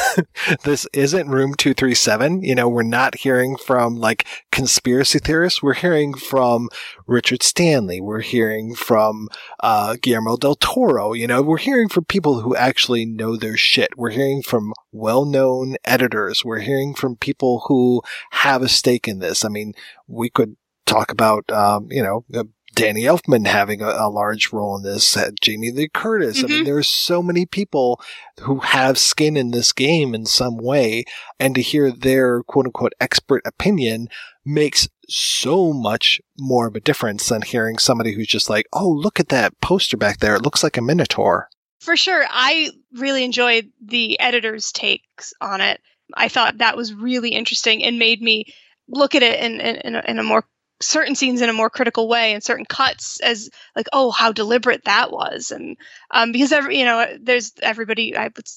this 0.64 0.88
isn't 0.93 1.30
room 1.30 1.54
237. 1.56 2.43
You 2.43 2.56
know, 2.56 2.68
we're 2.68 2.84
not 2.84 3.16
hearing 3.16 3.58
from 3.58 3.95
like 3.95 4.28
conspiracy 4.51 5.20
theorists. 5.20 5.62
We're 5.62 5.74
hearing 5.76 6.14
from 6.14 6.70
Richard 7.06 7.43
Stanley. 7.43 8.01
We're 8.01 8.22
hearing 8.22 8.76
from, 8.76 9.30
uh, 9.62 9.97
Guillermo 10.01 10.38
del 10.38 10.56
Toro. 10.56 11.14
You 11.14 11.28
know, 11.28 11.41
we're 11.41 11.58
hearing 11.58 11.89
from 11.89 12.06
people 12.06 12.41
who 12.41 12.56
actually 12.56 13.06
know 13.06 13.36
their 13.36 13.58
shit. 13.58 13.97
We're 13.97 14.12
hearing 14.12 14.41
from 14.41 14.74
well-known 14.91 15.76
editors. 15.84 16.43
We're 16.43 16.60
hearing 16.60 16.93
from 16.95 17.18
people 17.18 17.66
who 17.68 18.01
have 18.32 18.62
a 18.62 18.70
stake 18.70 19.08
in 19.08 19.20
this. 19.20 19.45
I 19.45 19.49
mean, 19.49 19.74
we 20.08 20.30
could 20.30 20.56
talk 20.86 21.12
about, 21.12 21.49
um, 21.51 21.88
you 21.89 22.04
know, 22.04 22.26
Danny 22.74 23.03
Elfman 23.03 23.47
having 23.47 23.82
a, 23.82 23.88
a 23.88 24.09
large 24.09 24.51
role 24.51 24.78
in 24.78 24.84
this, 24.84 25.15
uh, 25.15 25.32
Jamie 25.41 25.71
Lee 25.71 25.89
Curtis. 25.93 26.38
Mm-hmm. 26.38 26.45
I 26.45 26.47
mean, 26.47 26.57
mm-hmm. 26.57 26.65
there's 26.65 26.88
so 26.88 27.21
many 27.21 27.45
people 27.45 28.01
who 28.41 28.59
have 28.59 28.97
skin 28.97 29.38
in 29.38 29.51
this 29.51 29.71
game 29.71 30.15
in 30.15 30.26
some 30.26 30.57
way, 30.57 31.05
and 31.39 31.55
to 31.55 31.61
hear 31.61 31.91
their 31.91 32.43
quote 32.43 32.65
unquote 32.65 32.93
expert 32.99 33.41
opinion 33.45 34.07
makes 34.45 34.88
so 35.07 35.74
much 35.74 36.21
more 36.38 36.67
of 36.67 36.76
a 36.76 36.82
difference 36.82 37.30
than 37.30 37.41
hearing 37.41 37.78
somebody 37.78 38.13
who's 38.13 38.28
just 38.28 38.49
like, 38.49 38.65
oh, 38.74 38.89
look 38.89 39.19
at 39.19 39.30
that 39.30 39.59
poster 39.61 39.97
back 39.97 40.19
there. 40.19 40.36
It 40.36 40.43
looks 40.43 40.63
like 40.63 40.78
a 40.78 40.82
Minotaur. 40.82 41.49
For 41.80 41.97
sure. 41.97 42.26
I 42.30 42.71
really 42.93 43.24
enjoyed 43.26 43.69
the 43.82 44.19
editor's 44.19 44.71
takes 44.71 45.34
on 45.41 45.59
it. 45.61 45.82
I 46.15 46.30
thought 46.30 46.59
that 46.59 46.78
was 46.78 46.93
really 46.93 47.30
interesting 47.30 47.84
and 47.84 47.99
made 47.99 48.21
me 48.21 48.45
look 48.88 49.15
at 49.15 49.24
it 49.24 49.39
in, 49.39 49.59
in, 49.59 49.76
in, 49.78 49.95
a, 49.95 50.03
in 50.07 50.19
a 50.19 50.24
more 50.24 50.45
certain 50.86 51.16
scenes 51.16 51.42
in 51.42 51.50
a 51.50 51.54
more 51.54 51.70
critical 51.70 52.08
way 52.08 52.34
and 52.34 52.44
certain 52.44 52.66
cuts 52.66 53.20
as 53.22 53.50
like 53.76 53.88
oh 53.94 54.12
how 54.12 54.32
deliberate 54.32 54.86
that 54.86 55.12
was. 55.12 55.52
And 55.52 55.78
um, 56.12 56.32
because 56.32 56.52
every 56.52 56.80
you 56.80 56.86
know 56.86 57.06
there's 57.22 57.54
everybody 57.62 58.16
i 58.16 58.26
would 58.26 58.48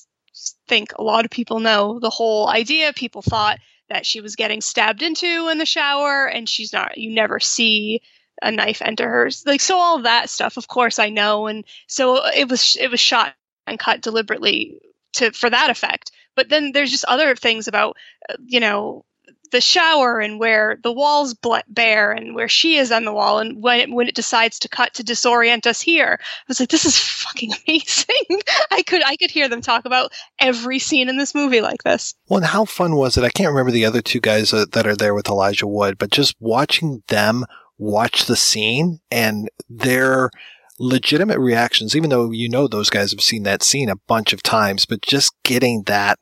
think 0.69 0.93
a 0.97 1.03
lot 1.03 1.25
of 1.25 1.31
people 1.31 1.61
know 1.61 1.99
the 1.99 2.11
whole 2.11 2.49
idea. 2.49 2.93
People 2.93 3.23
thought 3.23 3.59
that 3.89 4.05
she 4.07 4.21
was 4.21 4.37
getting 4.37 4.61
stabbed 4.61 5.03
into 5.03 5.49
in 5.49 5.59
the 5.59 5.67
shower 5.67 6.27
and 6.27 6.49
she's 6.49 6.73
not 6.73 6.99
you 6.99 7.15
never 7.15 7.41
see 7.41 8.03
a 8.43 8.51
knife 8.51 8.83
enter 8.83 9.09
her 9.09 9.31
like 9.47 9.61
so 9.63 9.79
all 9.79 10.03
that 10.03 10.29
stuff 10.29 10.59
of 10.59 10.69
course 10.69 10.99
i 10.99 11.09
know. 11.09 11.47
And 11.47 11.65
so 11.87 12.27
it 12.27 12.49
was 12.49 12.77
it 12.81 12.91
was 12.91 13.01
shot 13.01 13.35
and 13.67 13.79
cut 13.79 14.03
deliberately 14.03 14.81
to 15.15 15.33
for 15.33 15.49
that 15.51 15.71
effect. 15.71 16.11
But 16.35 16.51
then 16.51 16.73
there's 16.73 16.91
just 16.91 17.07
other 17.07 17.35
things 17.35 17.67
about 17.69 17.97
uh, 18.29 18.35
you 18.45 18.61
know 18.61 19.06
the 19.49 19.61
shower 19.61 20.21
and 20.21 20.39
where 20.39 20.79
the 20.83 20.93
walls 20.93 21.35
bare 21.69 22.13
and 22.13 22.35
where 22.35 22.49
she 22.49 22.77
is 22.77 22.93
on 22.93 23.05
the 23.05 23.13
wall 23.13 23.39
and 23.39 23.63
when 23.63 23.81
it, 23.81 23.91
when 23.91 24.09
it 24.09 24.15
decides 24.15 24.59
to 24.61 24.69
cut 24.69 24.95
to 24.95 25.05
disorient 25.05 25.67
us 25.67 25.81
here. 25.81 26.19
I 26.21 26.45
was 26.49 26.61
like 26.61 26.69
this 26.69 26.85
is 26.85 26.99
fucking 26.99 27.53
amazing. 27.69 28.41
I 28.71 28.83
could 28.83 29.03
i 29.05 29.17
could 29.17 29.31
hear 29.31 29.49
them 29.49 29.61
talk 29.61 29.85
about 29.85 30.13
every 30.39 30.79
scene 30.79 31.09
in 31.09 31.17
this 31.17 31.35
movie 31.35 31.61
like 31.61 31.83
this. 31.83 32.15
Well 32.29 32.39
and 32.39 32.47
how 32.47 32.65
fun 32.65 32.97
was 32.97 33.17
it? 33.17 33.25
I 33.25 33.31
can't 33.31 33.51
remember 33.51 33.73
the 33.73 33.87
other 33.87 34.03
two 34.03 34.21
guys 34.21 34.53
uh, 34.53 34.67
that 34.73 34.87
are 34.87 34.97
there 34.97 35.15
with 35.15 35.29
elijah 35.29 35.67
wood 35.67 35.99
but 35.99 36.11
just 36.11 36.35
watching 36.41 37.03
them 37.09 37.45
watch 37.79 38.27
the 38.27 38.37
scene 38.37 39.01
and 39.11 39.51
their 39.69 40.31
legitimate 40.79 41.39
reactions 41.39 41.97
even 41.97 42.11
though 42.11 42.31
you 42.31 42.49
know 42.49 42.69
those 42.69 42.91
guys 42.91 43.11
have 43.11 43.21
seen 43.21 43.45
that 43.45 43.63
scene 43.63 43.89
a 43.89 43.97
bunch 43.97 44.33
of 44.33 44.43
times 44.43 44.85
but 44.85 45.01
just 45.01 45.33
getting 45.43 45.83
that 45.85 46.19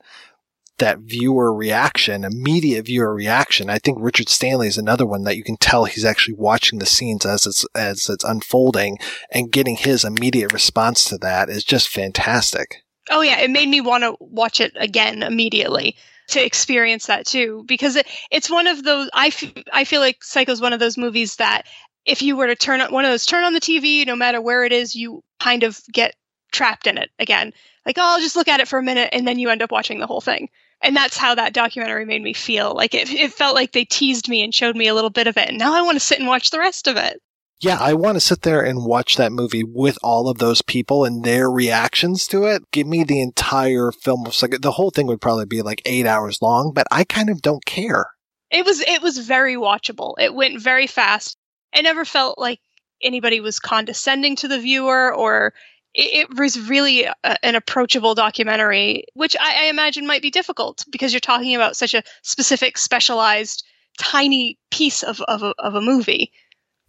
that 0.79 0.99
viewer 1.01 1.55
reaction, 1.55 2.25
immediate 2.25 2.87
viewer 2.87 3.15
reaction. 3.15 3.71
I 3.71 3.79
think 3.79 3.99
Richard 4.01 4.29
Stanley 4.29 4.69
is 4.69 4.79
another 4.79 5.07
one 5.07 5.25
that 5.25 5.37
you 5.37 5.45
can 5.45 5.57
tell 5.57 5.85
he's 5.85 6.05
actually 6.05 6.35
watching 6.35 6.79
the 6.79 6.87
scenes 6.87 7.25
as 7.25 7.47
it's 7.47 7.65
as 7.75 8.09
it's 8.09 8.25
unfolding 8.25 8.99
and 9.31 9.53
getting 9.53 9.77
his 9.77 10.05
immediate 10.05 10.53
response 10.53 11.05
to 11.07 11.19
that 11.19 11.49
is 11.49 11.65
just 11.65 11.89
fantastic. 11.89 12.83
Oh 13.11 13.21
yeah, 13.21 13.41
it 13.41 13.51
made 13.51 13.69
me 13.69 13.81
want 13.81 14.03
to 14.03 14.17
watch 14.21 14.61
it 14.61 14.73
again 14.77 15.23
immediately 15.23 15.97
to 16.29 16.45
experience 16.45 17.07
that 17.07 17.27
too 17.27 17.65
because 17.67 17.97
it, 17.97 18.07
it's 18.31 18.51
one 18.51 18.67
of 18.67 18.83
those 18.83 19.11
I, 19.13 19.27
f- 19.27 19.53
I 19.73 19.85
feel 19.85 20.01
like 20.01 20.25
Psycho 20.25 20.53
is 20.53 20.61
one 20.61 20.73
of 20.73 20.81
those 20.81 20.97
movies 20.97 21.37
that 21.37 21.67
if 22.07 22.23
you 22.23 22.37
were 22.37 22.47
to 22.47 22.57
turn 22.57 22.81
on 22.81 22.93
one 22.93 23.05
of 23.05 23.11
those 23.11 23.27
turn 23.27 23.45
on 23.45 23.53
the 23.53 23.61
TV 23.61 24.07
no 24.07 24.17
matter 24.17 24.41
where 24.41 24.65
it 24.65 24.73
is 24.73 24.95
you 24.95 25.23
kind 25.39 25.65
of 25.65 25.81
get 25.93 26.15
trapped 26.51 26.87
in 26.87 26.97
it 26.97 27.11
again 27.19 27.53
like 27.85 27.99
oh 27.99 28.03
I'll 28.03 28.21
just 28.21 28.37
look 28.37 28.49
at 28.49 28.61
it 28.61 28.69
for 28.69 28.79
a 28.79 28.83
minute 28.83 29.11
and 29.13 29.29
then 29.29 29.39
you 29.39 29.51
end 29.51 29.61
up 29.61 29.71
watching 29.71 29.99
the 30.01 30.07
whole 30.07 30.23
thing 30.23 30.49
and 30.85 30.95
that's 30.95 31.17
how 31.17 31.35
that 31.35 31.55
documentary 31.55 32.05
made 32.05 32.23
me 32.23 32.35
feel. 32.35 32.75
Like 32.75 32.95
it, 32.95 33.11
it 33.11 33.33
felt 33.33 33.55
like 33.55 33.73
they 33.73 33.85
teased 33.85 34.29
me 34.29 34.45
and 34.45 34.55
showed 34.55 34.77
me 34.77 34.87
a 34.87 34.95
little 34.95 35.11
bit 35.11 35.27
of 35.27 35.37
it, 35.37 35.49
and 35.49 35.59
now 35.59 35.75
I 35.75 35.83
want 35.83 35.97
to 35.97 36.05
sit 36.05 36.19
and 36.19 36.29
watch 36.29 36.51
the 36.51 36.59
rest 36.59 36.87
of 36.87 36.97
it. 36.97 37.21
Yeah, 37.61 37.79
I 37.81 37.95
want 37.95 38.17
to 38.17 38.21
sit 38.21 38.43
there 38.43 38.61
and 38.61 38.85
watch 38.85 39.17
that 39.17 39.33
movie 39.33 39.65
with 39.65 39.97
all 40.03 40.29
of 40.29 40.39
those 40.39 40.61
people 40.61 41.05
and 41.05 41.25
their 41.25 41.51
reactions 41.51 42.27
to 42.29 42.45
it. 42.45 42.63
Give 42.73 42.87
me 42.87 43.05
the 43.05 43.23
entire 43.23 43.91
film 43.91 44.27
of 44.27 44.41
like 44.43 44.61
the 44.61 44.73
whole 44.73 44.91
thing 44.91 45.07
would 45.07 45.21
probably 45.21 45.47
be 45.47 45.63
like 45.63 45.81
eight 45.87 46.07
hours 46.07 46.43
long, 46.43 46.73
but 46.75 46.87
I 46.91 47.05
kind 47.05 47.31
of 47.31 47.41
don't 47.41 47.65
care. 47.65 48.07
It 48.51 48.67
was 48.67 48.81
it 48.81 49.03
was 49.03 49.19
very 49.19 49.55
watchable. 49.57 50.15
It 50.19 50.35
went 50.35 50.61
very 50.61 50.87
fast. 50.87 51.37
I 51.75 51.81
never 51.81 52.05
felt 52.05 52.39
like 52.39 52.61
anybody 53.03 53.41
was 53.41 53.59
condescending 53.59 54.37
to 54.37 54.49
the 54.49 54.61
viewer 54.61 55.15
or 55.15 55.55
it, 55.95 56.31
it 56.31 56.39
was 56.39 56.69
really 56.69 57.05
a, 57.05 57.15
an 57.43 57.55
approachable 57.55 58.15
documentary, 58.15 59.05
which 59.15 59.37
I, 59.41 59.65
I 59.65 59.69
imagine 59.69 60.07
might 60.07 60.23
be 60.23 60.31
difficult 60.31 60.85
because 60.91 61.13
you're 61.13 61.21
talking 61.21 61.55
about 61.55 61.77
such 61.77 61.95
a 61.95 62.03
specific, 62.23 62.79
specialized, 62.79 63.65
tiny 63.99 64.59
piece 64.71 65.03
of, 65.03 65.21
of, 65.23 65.43
a, 65.43 65.55
of 65.59 65.75
a 65.75 65.81
movie. 65.81 66.33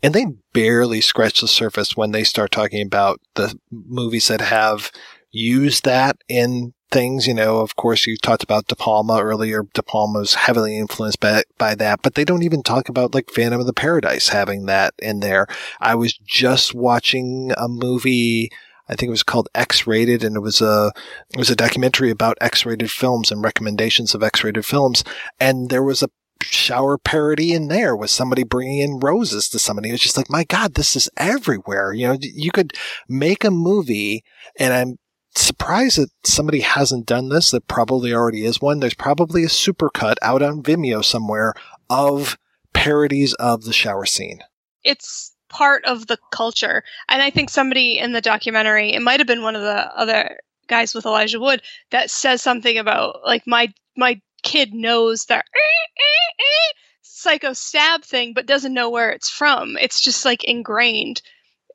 And 0.04 0.14
they 0.14 0.26
barely 0.54 1.02
scratch 1.02 1.42
the 1.42 1.48
surface 1.48 1.96
when 1.96 2.12
they 2.12 2.24
start 2.24 2.52
talking 2.52 2.86
about 2.86 3.20
the 3.36 3.58
movies 3.72 4.28
that 4.28 4.42
have 4.42 4.92
used 5.32 5.86
that 5.86 6.18
in 6.28 6.74
things. 6.92 7.28
You 7.28 7.34
know, 7.34 7.60
of 7.60 7.76
course, 7.76 8.06
you 8.06 8.18
talked 8.18 8.44
about 8.44 8.68
De 8.68 8.76
Palma 8.76 9.20
earlier. 9.22 9.64
De 9.74 9.82
Palma's 9.82 10.36
heavily 10.36 10.78
influenced 10.78 11.20
by, 11.20 11.44
by 11.58 11.76
that, 11.76 12.02
but 12.04 12.16
they 12.16 12.24
don't 12.24 12.44
even 12.44 12.62
talk 12.62 12.90
about 12.90 13.16
like 13.16 13.32
Phantom 13.32 13.60
of 13.60 13.66
the 13.66 13.74
Paradise 13.74 14.30
having 14.30 14.66
that 14.66 14.94
in 15.00 15.22
there. 15.22 15.48
I 15.80 15.96
was 15.96 16.14
just 16.14 16.76
watching 16.76 17.52
a 17.58 17.68
movie 17.68 18.52
I 18.88 18.96
think 18.96 19.08
it 19.08 19.12
was 19.12 19.24
called 19.24 19.50
X 19.56 19.88
Rated, 19.88 20.24
and 20.24 20.36
it 20.36 20.42
was 20.42 20.62
a 20.62 20.92
it 21.34 21.38
was 21.38 21.50
a 21.50 21.56
documentary 21.56 22.12
about 22.12 22.38
X 22.42 22.66
rated 22.66 22.92
films 22.92 23.32
and 23.32 23.44
recommendations 23.44 24.14
of 24.14 24.24
X 24.24 24.44
rated 24.44 24.66
films. 24.66 25.04
And 25.40 25.70
there 25.70 25.84
was 25.84 26.04
a 26.04 26.10
shower 26.42 26.98
parody 26.98 27.54
in 27.54 27.68
there 27.68 27.96
with 27.96 28.10
somebody 28.10 28.44
bringing 28.44 28.80
in 28.80 29.00
roses 29.00 29.50
to 29.50 29.60
somebody. 29.60 29.90
It 29.90 29.94
was 29.94 30.02
just 30.02 30.18
like, 30.18 30.30
my 30.30 30.44
God, 30.44 30.76
this 30.76 30.96
is 30.96 31.10
everywhere. 31.18 31.94
You 31.94 32.08
know, 32.08 32.18
you 32.22 32.52
could 32.52 32.74
make 33.08 33.44
a 33.44 33.52
movie, 33.52 34.24
and 34.60 34.74
I'm 34.74 35.00
surprised 35.36 35.98
that 35.98 36.10
somebody 36.24 36.62
hasn't 36.62 37.06
done 37.06 37.30
this. 37.30 37.52
There 37.52 37.60
probably 37.60 38.14
already 38.14 38.46
is 38.46 38.62
one. 38.62 38.80
There's 38.80 38.94
probably 38.94 39.44
a 39.44 39.48
supercut 39.48 40.16
out 40.22 40.42
on 40.42 40.64
Vimeo 40.64 41.04
somewhere 41.04 41.54
of 41.90 42.38
parodies 42.74 43.34
of 43.36 43.64
the 43.64 43.74
shower 43.74 44.06
scene. 44.06 44.42
It's 44.84 45.35
part 45.56 45.86
of 45.86 46.08
the 46.08 46.18
culture. 46.32 46.84
And 47.08 47.22
I 47.22 47.30
think 47.30 47.50
somebody 47.50 47.98
in 47.98 48.12
the 48.12 48.20
documentary, 48.20 48.94
it 48.94 49.02
might 49.02 49.22
have 49.22 49.28
been 49.28 49.42
one 49.42 49.56
of 49.56 49.62
the 49.62 49.98
other 49.98 50.38
guys 50.68 50.94
with 50.94 51.06
Elijah 51.06 51.40
Wood, 51.40 51.62
that 51.92 52.10
says 52.10 52.42
something 52.42 52.78
about 52.78 53.22
like 53.26 53.48
my 53.48 53.74
my 53.96 54.20
kid 54.44 54.74
knows 54.74 55.26
that 55.26 55.46
eh, 55.56 55.60
eh, 55.98 56.34
eh, 56.40 56.74
psycho 57.04 57.54
stab 57.54 58.04
thing, 58.04 58.34
but 58.34 58.46
doesn't 58.46 58.74
know 58.74 58.90
where 58.90 59.12
it's 59.12 59.30
from. 59.30 59.78
It's 59.80 60.02
just 60.02 60.26
like 60.26 60.44
ingrained, 60.44 61.22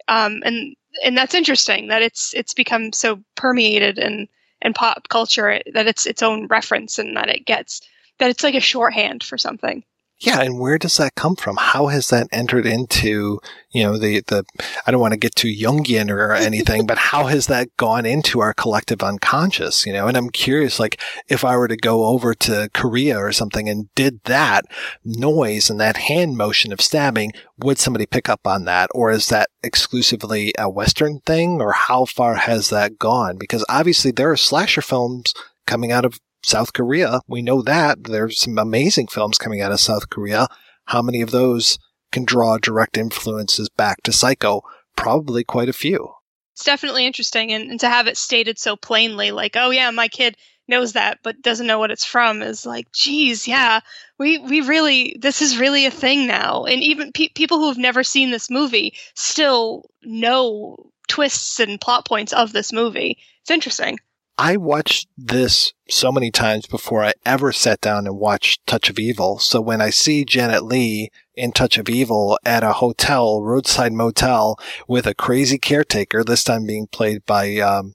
um, 0.09 0.43
and 0.45 0.77
and 1.03 1.17
that's 1.17 1.35
interesting 1.35 1.89
that 1.89 2.03
it's 2.03 2.35
it's 2.35 2.53
become 2.53 2.93
so 2.93 3.23
permeated 3.35 3.99
in 3.99 4.29
in 4.61 4.75
pop 4.75 5.09
culture 5.09 5.59
that 5.73 5.87
it's 5.87 6.05
its 6.05 6.23
own 6.23 6.49
reference 6.49 6.99
and 6.99 7.17
that 7.17 7.31
it 7.31 7.47
gets 7.47 7.81
that 8.19 8.29
it's 8.29 8.43
like 8.43 8.55
a 8.55 8.61
shorthand 8.61 9.23
for 9.23 9.39
something. 9.39 9.83
Yeah, 10.23 10.43
and 10.43 10.61
where 10.61 10.77
does 10.77 10.99
that 10.99 11.15
come 11.15 11.35
from? 11.35 11.57
How 11.57 11.87
has 11.87 12.09
that 12.11 12.29
entered 12.31 12.67
into, 12.67 13.41
you 13.71 13.83
know, 13.83 13.97
the, 13.97 14.21
the, 14.27 14.45
I 14.87 14.91
don't 14.91 15.01
want 15.01 15.15
to 15.15 15.19
get 15.19 15.35
too 15.35 15.49
Jungian 15.49 16.11
or 16.11 16.35
anything, 16.35 16.87
but 16.87 16.99
how 16.99 17.25
has 17.25 17.47
that 17.47 17.75
gone 17.79 18.05
into 18.05 18.41
our 18.41 18.53
collective 18.53 19.03
unconscious, 19.03 19.87
you 19.87 19.95
know? 19.95 20.09
And 20.09 20.19
I'm 20.19 20.29
curious, 20.29 20.79
like, 20.79 21.01
if 21.29 21.43
I 21.43 21.57
were 21.57 21.69
to 21.69 21.77
go 21.77 22.05
over 22.05 22.35
to 22.35 22.69
Korea 22.75 23.17
or 23.17 23.33
something 23.33 23.67
and 23.67 23.89
did 23.95 24.21
that 24.25 24.67
noise 25.07 25.71
and 25.71 25.81
that 25.81 25.97
hand 25.97 26.37
motion 26.37 26.71
of 26.71 26.83
stabbing, 26.83 27.33
would 27.57 27.79
somebody 27.79 28.05
pick 28.05 28.29
up 28.29 28.47
on 28.47 28.67
that? 28.67 28.91
Or 28.95 29.11
is 29.11 29.31
that 29.31 29.49
exclusively 29.63 30.53
a 30.59 30.69
Western 30.69 31.21
thing? 31.21 31.63
Or 31.63 31.73
how 31.73 32.05
far 32.05 32.35
has 32.35 32.69
that 32.69 32.99
gone? 32.99 33.39
Because 33.39 33.65
obviously 33.71 34.11
there 34.11 34.31
are 34.31 34.37
slasher 34.37 34.83
films 34.83 35.33
coming 35.67 35.93
out 35.93 36.05
of 36.05 36.21
South 36.43 36.73
Korea. 36.73 37.21
We 37.27 37.43
know 37.43 37.63
that. 37.63 38.05
There's 38.05 38.41
some 38.41 38.59
amazing 38.59 39.09
films 39.09 39.39
coming 39.39 39.61
out 39.61 39.73
of 39.73 39.81
South 39.81 40.11
Korea. 40.11 40.49
How 40.87 41.03
many 41.03 41.21
of 41.21 41.31
those 41.31 41.79
can 42.13 42.25
draw 42.25 42.59
direct 42.59 42.97
influences 42.97 43.69
back 43.69 44.03
to 44.03 44.13
Psycho? 44.13 44.63
Probably 44.97 45.45
quite 45.45 45.69
a 45.69 45.75
few. 45.75 46.13
It's 46.55 46.65
definitely 46.65 47.07
interesting. 47.07 47.53
And, 47.53 47.71
and 47.71 47.81
to 47.81 47.89
have 47.89 48.07
it 48.07 48.17
stated 48.17 48.59
so 48.59 48.77
plainly, 48.77 49.31
like, 49.31 49.57
oh, 49.57 49.71
yeah, 49.71 49.91
my 49.91 50.09
kid 50.09 50.37
knows 50.71 50.95
that 50.95 51.19
but 51.23 51.43
doesn't 51.43 51.67
know 51.67 51.79
what 51.79 51.91
it's 51.91 52.05
from 52.05 52.41
is 52.41 52.65
like 52.65 52.91
geez 52.93 53.47
yeah 53.47 53.81
we 54.19 54.39
we 54.39 54.63
really 54.63 55.17
this 55.21 55.43
is 55.43 55.59
really 55.59 55.85
a 55.85 55.91
thing 55.91 56.27
now 56.27 56.65
and 56.65 56.81
even 56.83 57.13
pe- 57.13 57.29
people 57.35 57.59
who 57.59 57.69
have 57.69 57.77
never 57.77 58.03
seen 58.05 58.31
this 58.31 58.49
movie 58.49 58.95
still 59.15 59.85
know 60.05 60.77
twists 61.09 61.59
and 61.59 61.81
plot 61.81 62.07
points 62.07 62.33
of 62.33 62.53
this 62.53 62.73
movie 62.73 63.19
it's 63.43 63.51
interesting 63.51 63.99
I 64.43 64.57
watched 64.57 65.07
this 65.19 65.75
so 65.91 66.11
many 66.11 66.31
times 66.31 66.67
before 66.67 67.05
I 67.05 67.13
ever 67.27 67.53
sat 67.53 67.83
down 67.83 68.07
and 68.07 68.17
watched 68.17 68.67
Touch 68.67 68.89
of 68.89 68.99
Evil. 68.99 69.39
So 69.39 69.61
when 69.61 69.83
I 69.83 69.91
see 69.91 70.25
Janet 70.25 70.65
Leigh 70.65 71.11
in 71.35 71.53
Touch 71.53 71.77
of 71.77 71.91
Evil 71.91 72.39
at 72.43 72.65
a 72.65 72.73
hotel, 72.73 73.43
roadside 73.43 73.93
motel 73.93 74.59
with 74.89 75.07
a 75.07 75.13
crazy 75.13 75.59
caretaker, 75.59 76.25
this 76.25 76.43
time 76.43 76.65
being 76.65 76.87
played 76.87 77.27
by 77.27 77.59
um, 77.59 77.93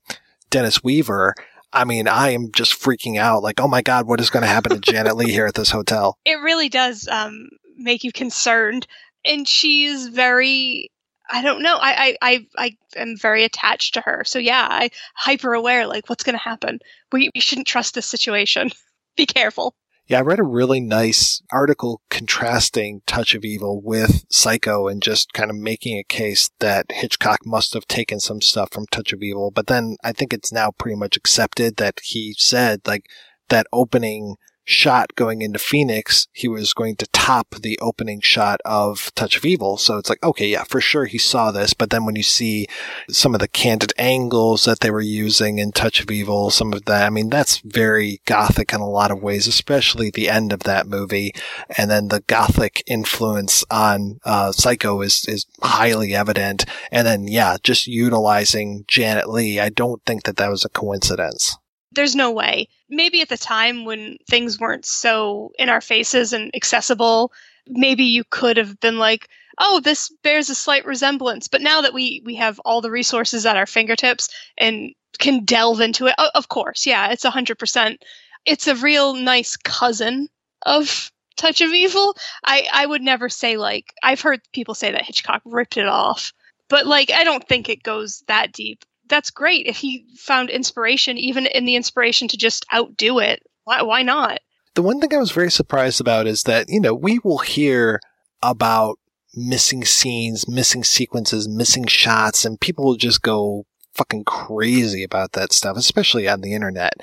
Dennis 0.52 0.84
Weaver, 0.84 1.34
I 1.74 1.84
mean, 1.84 2.08
I 2.08 2.30
am 2.30 2.52
just 2.52 2.80
freaking 2.80 3.18
out. 3.18 3.41
Like, 3.41 3.60
oh 3.60 3.68
my 3.68 3.82
God, 3.82 4.06
what 4.06 4.22
is 4.22 4.30
going 4.30 4.43
to 4.43 4.48
happen 4.48 4.72
to 4.72 4.80
Janet 4.91 5.18
Leigh 5.18 5.32
here 5.32 5.48
at 5.48 5.56
this 5.56 5.72
hotel? 5.72 6.20
It 6.26 6.36
really 6.36 6.70
does 6.70 7.08
um, 7.08 7.50
make 7.76 8.04
you 8.04 8.12
concerned. 8.12 8.86
And 9.26 9.48
she's 9.48 10.10
very 10.10 10.91
I 11.30 11.41
don't 11.41 11.63
know. 11.63 11.76
I, 11.76 12.17
I, 12.21 12.47
I, 12.57 12.76
I 12.95 12.99
am 12.99 13.17
very 13.17 13.43
attached 13.43 13.95
to 13.95 14.01
her. 14.01 14.23
So 14.26 14.39
yeah, 14.39 14.67
I 14.69 14.91
hyper 15.15 15.53
aware, 15.53 15.88
like 15.88 16.09
what's 16.09 16.23
going 16.23 16.38
to 16.38 16.43
happen. 16.43 16.80
We, 17.11 17.30
we 17.34 17.41
shouldn't 17.41 17.67
trust 17.67 17.95
this 17.95 18.05
situation. 18.05 18.71
Be 19.17 19.26
careful. 19.26 19.76
Yeah, 20.07 20.19
I 20.19 20.21
read 20.21 20.39
a 20.39 20.43
really 20.43 20.82
nice 20.82 21.41
article 21.51 22.01
contrasting 22.11 23.01
Touch 23.07 23.34
of 23.34 23.43
Evil 23.43 23.82
with 23.82 24.23
Psycho 24.30 24.88
and 24.88 25.01
just 25.01 25.34
kind 25.34 25.49
of 25.49 25.57
making 25.57 25.97
a 25.97 26.03
case 26.03 26.51
that 26.59 26.86
Hitchcock 26.91 27.39
must 27.43 27.73
have 27.73 27.88
taken 27.88 28.19
some 28.19 28.39
stuff 28.39 28.69
from 28.71 28.86
Touch 28.91 29.13
of 29.13 29.23
Evil. 29.23 29.49
But 29.49 29.65
then 29.65 29.97
I 30.03 30.11
think 30.11 30.32
it's 30.32 30.53
now 30.53 30.69
pretty 30.69 30.95
much 30.95 31.17
accepted 31.17 31.78
that 31.78 32.01
he 32.03 32.36
said, 32.38 32.82
like, 32.86 33.07
that 33.49 33.65
opening 33.73 34.36
shot 34.66 35.16
going 35.16 35.41
into 35.41 35.59
Phoenix, 35.59 36.28
he 36.34 36.47
was 36.47 36.74
going 36.74 36.95
to 36.97 37.07
top 37.07 37.55
the 37.55 37.78
opening 37.80 38.20
shot 38.20 38.59
of 38.66 39.13
Touch 39.16 39.38
of 39.38 39.45
Evil. 39.45 39.78
So 39.78 39.97
it's 39.97 40.09
like, 40.09 40.24
okay, 40.24 40.49
yeah, 40.49 40.63
for 40.63 40.82
sure 40.82 41.05
he 41.05 41.20
saw 41.20 41.51
this. 41.51 41.74
But 41.74 41.91
then 41.91 42.05
when 42.05 42.16
you 42.16 42.24
see 42.24 42.68
some 43.09 43.34
of 43.34 43.39
the 43.39 43.47
candid 43.47 43.93
angles 43.97 44.66
that 44.66 44.80
they 44.80 44.91
were 44.91 45.01
using 45.01 45.59
in 45.59 45.72
Touch 45.72 46.01
of 46.01 46.09
Evil, 46.09 46.49
some 46.49 46.74
of 46.74 46.86
that, 46.86 47.05
I 47.05 47.09
mean, 47.09 47.30
that's 47.30 47.59
very 47.59 48.22
gothic 48.26 48.74
in 48.74 48.82
a 48.82 48.89
lot 48.89 49.11
of 49.11 49.22
ways, 49.22 49.47
especially 49.47 50.09
the 50.09 50.30
end 50.30 50.51
of 50.51 50.61
that 50.61 50.88
movie. 50.88 51.32
And 51.78 51.89
then 51.89 52.07
the 52.07 52.22
gothic 52.22 52.84
influence 52.88 53.63
on 53.70 54.20
uh, 54.26 54.51
Psycho 54.51 55.01
is, 55.01 55.26
is 55.28 55.45
highly 55.61 56.16
evident. 56.16 56.66
And 56.91 57.05
then, 57.05 57.28
yeah, 57.28 57.57
just 57.61 57.88
utilizing 57.88 58.86
Janet 58.88 59.30
Leigh, 59.30 59.59
I 59.59 59.70
don't 59.70 60.03
think 60.05 60.24
that 60.24 60.38
that 60.38 60.49
was 60.49 60.66
a 60.66 60.70
coincidence 60.70 61.57
there's 61.96 62.16
no 62.16 62.32
way. 62.32 62.68
Maybe 62.89 63.22
at 63.22 63.30
the 63.30 63.38
time 63.38 63.86
when 63.86 64.18
things 64.30 64.60
weren't 64.60 64.86
so 64.86 65.52
in 65.58 65.70
our 65.70 65.82
faces 65.82 66.34
and 66.34 66.54
accessible, 66.56 67.32
maybe 67.68 68.04
you 68.04 68.24
could 68.30 68.58
have 68.58 68.80
been 68.80 68.98
like, 69.00 69.30
"Oh, 69.58 69.80
this 69.80 70.10
bears 70.24 70.50
a 70.50 70.56
slight 70.56 70.86
resemblance." 70.86 71.48
But 71.48 71.62
now 71.62 71.82
that 71.82 71.93
we 71.93 72.22
we 72.26 72.36
have 72.36 72.60
all 72.60 72.82
the 72.82 72.91
resources 72.91 73.46
at 73.46 73.58
our 73.58 73.66
fingertips 73.66 74.30
and 74.58 74.93
can 75.20 75.46
delve 75.46 75.82
into 75.82 76.08
it, 76.08 76.16
of 76.36 76.50
course, 76.50 76.86
yeah, 76.86 77.10
it's 77.10 77.24
100%. 77.26 77.98
It's 78.46 78.68
a 78.68 78.76
real 78.76 79.14
nice 79.16 79.56
cousin 79.58 80.28
of 80.66 81.12
Touch 81.38 81.62
of 81.62 81.74
Evil. 81.74 82.16
I 82.43 82.68
I 82.72 82.86
would 82.86 83.02
never 83.02 83.30
say 83.30 83.58
like 83.58 83.93
I've 84.04 84.22
heard 84.22 84.41
people 84.54 84.76
say 84.76 84.91
that 84.91 85.06
Hitchcock 85.06 85.41
ripped 85.46 85.78
it 85.78 85.88
off, 85.88 86.34
but 86.70 86.86
like 86.86 87.12
I 87.12 87.24
don't 87.24 87.48
think 87.48 87.70
it 87.70 87.84
goes 87.84 88.24
that 88.28 88.52
deep 88.52 88.86
that's 89.08 89.32
great 89.32 89.68
if 89.68 89.78
he 89.78 90.06
found 90.18 90.49
inspiration, 90.49 91.18
even 91.18 91.45
in 91.45 91.66
the 91.66 91.76
inspiration 91.76 92.28
to 92.30 92.38
just 92.38 92.66
outdo 92.74 93.20
it. 93.20 93.43
Why, 93.64 93.82
why 93.82 94.03
not? 94.03 94.39
The 94.76 94.82
one 94.82 94.99
thing 94.99 95.14
I 95.14 95.18
was 95.18 95.32
very 95.32 95.51
surprised 95.51 96.01
about 96.01 96.28
is 96.28 96.43
that, 96.43 96.68
you 96.70 96.82
know, 96.82 96.93
we 96.93 97.20
will 97.24 97.39
hear 97.39 97.99
about 98.43 98.99
missing 99.34 99.86
scenes, 99.86 100.47
missing 100.47 100.84
sequences, 100.84 101.47
missing 101.47 101.86
shots, 101.86 102.45
and 102.45 102.60
people 102.60 102.86
will 102.86 102.95
just 102.95 103.22
go 103.22 103.66
fucking 103.93 104.26
crazy 104.26 105.03
about 105.03 105.34
that 105.34 105.53
stuff, 105.53 105.78
especially 105.78 106.28
on 106.28 106.41
the 106.41 106.53
internet. 106.53 106.93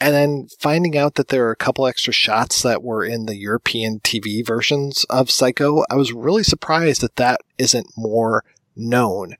And 0.00 0.14
then 0.14 0.48
finding 0.60 0.96
out 0.96 1.16
that 1.16 1.28
there 1.28 1.46
are 1.46 1.52
a 1.52 1.56
couple 1.56 1.86
extra 1.86 2.12
shots 2.12 2.62
that 2.62 2.82
were 2.82 3.04
in 3.04 3.26
the 3.26 3.36
European 3.36 4.00
TV 4.00 4.46
versions 4.46 5.04
of 5.10 5.30
Psycho, 5.30 5.84
I 5.90 5.96
was 5.96 6.12
really 6.12 6.44
surprised 6.44 7.00
that 7.02 7.16
that 7.16 7.40
isn't 7.58 7.88
more 7.96 8.44
known. 8.76 9.34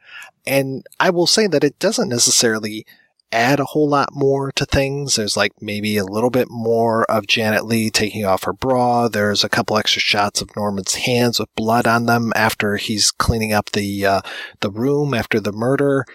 And 0.48 0.86
I 0.98 1.10
will 1.10 1.26
say 1.26 1.46
that 1.46 1.62
it 1.62 1.78
doesn't 1.78 2.08
necessarily 2.08 2.86
add 3.30 3.60
a 3.60 3.66
whole 3.66 3.86
lot 3.86 4.08
more 4.14 4.50
to 4.52 4.64
things. 4.64 5.16
There's 5.16 5.36
like 5.36 5.52
maybe 5.60 5.98
a 5.98 6.04
little 6.04 6.30
bit 6.30 6.48
more 6.50 7.04
of 7.10 7.26
Janet 7.26 7.66
Leigh 7.66 7.90
taking 7.90 8.24
off 8.24 8.44
her 8.44 8.54
bra. 8.54 9.08
There's 9.08 9.44
a 9.44 9.50
couple 9.50 9.76
extra 9.76 10.00
shots 10.00 10.40
of 10.40 10.56
Norman's 10.56 10.94
hands 10.94 11.38
with 11.38 11.54
blood 11.54 11.86
on 11.86 12.06
them 12.06 12.32
after 12.34 12.78
he's 12.78 13.10
cleaning 13.10 13.52
up 13.52 13.72
the 13.72 14.06
uh, 14.06 14.20
the 14.60 14.70
room 14.70 15.12
after 15.12 15.38
the 15.38 15.52
murder. 15.52 16.06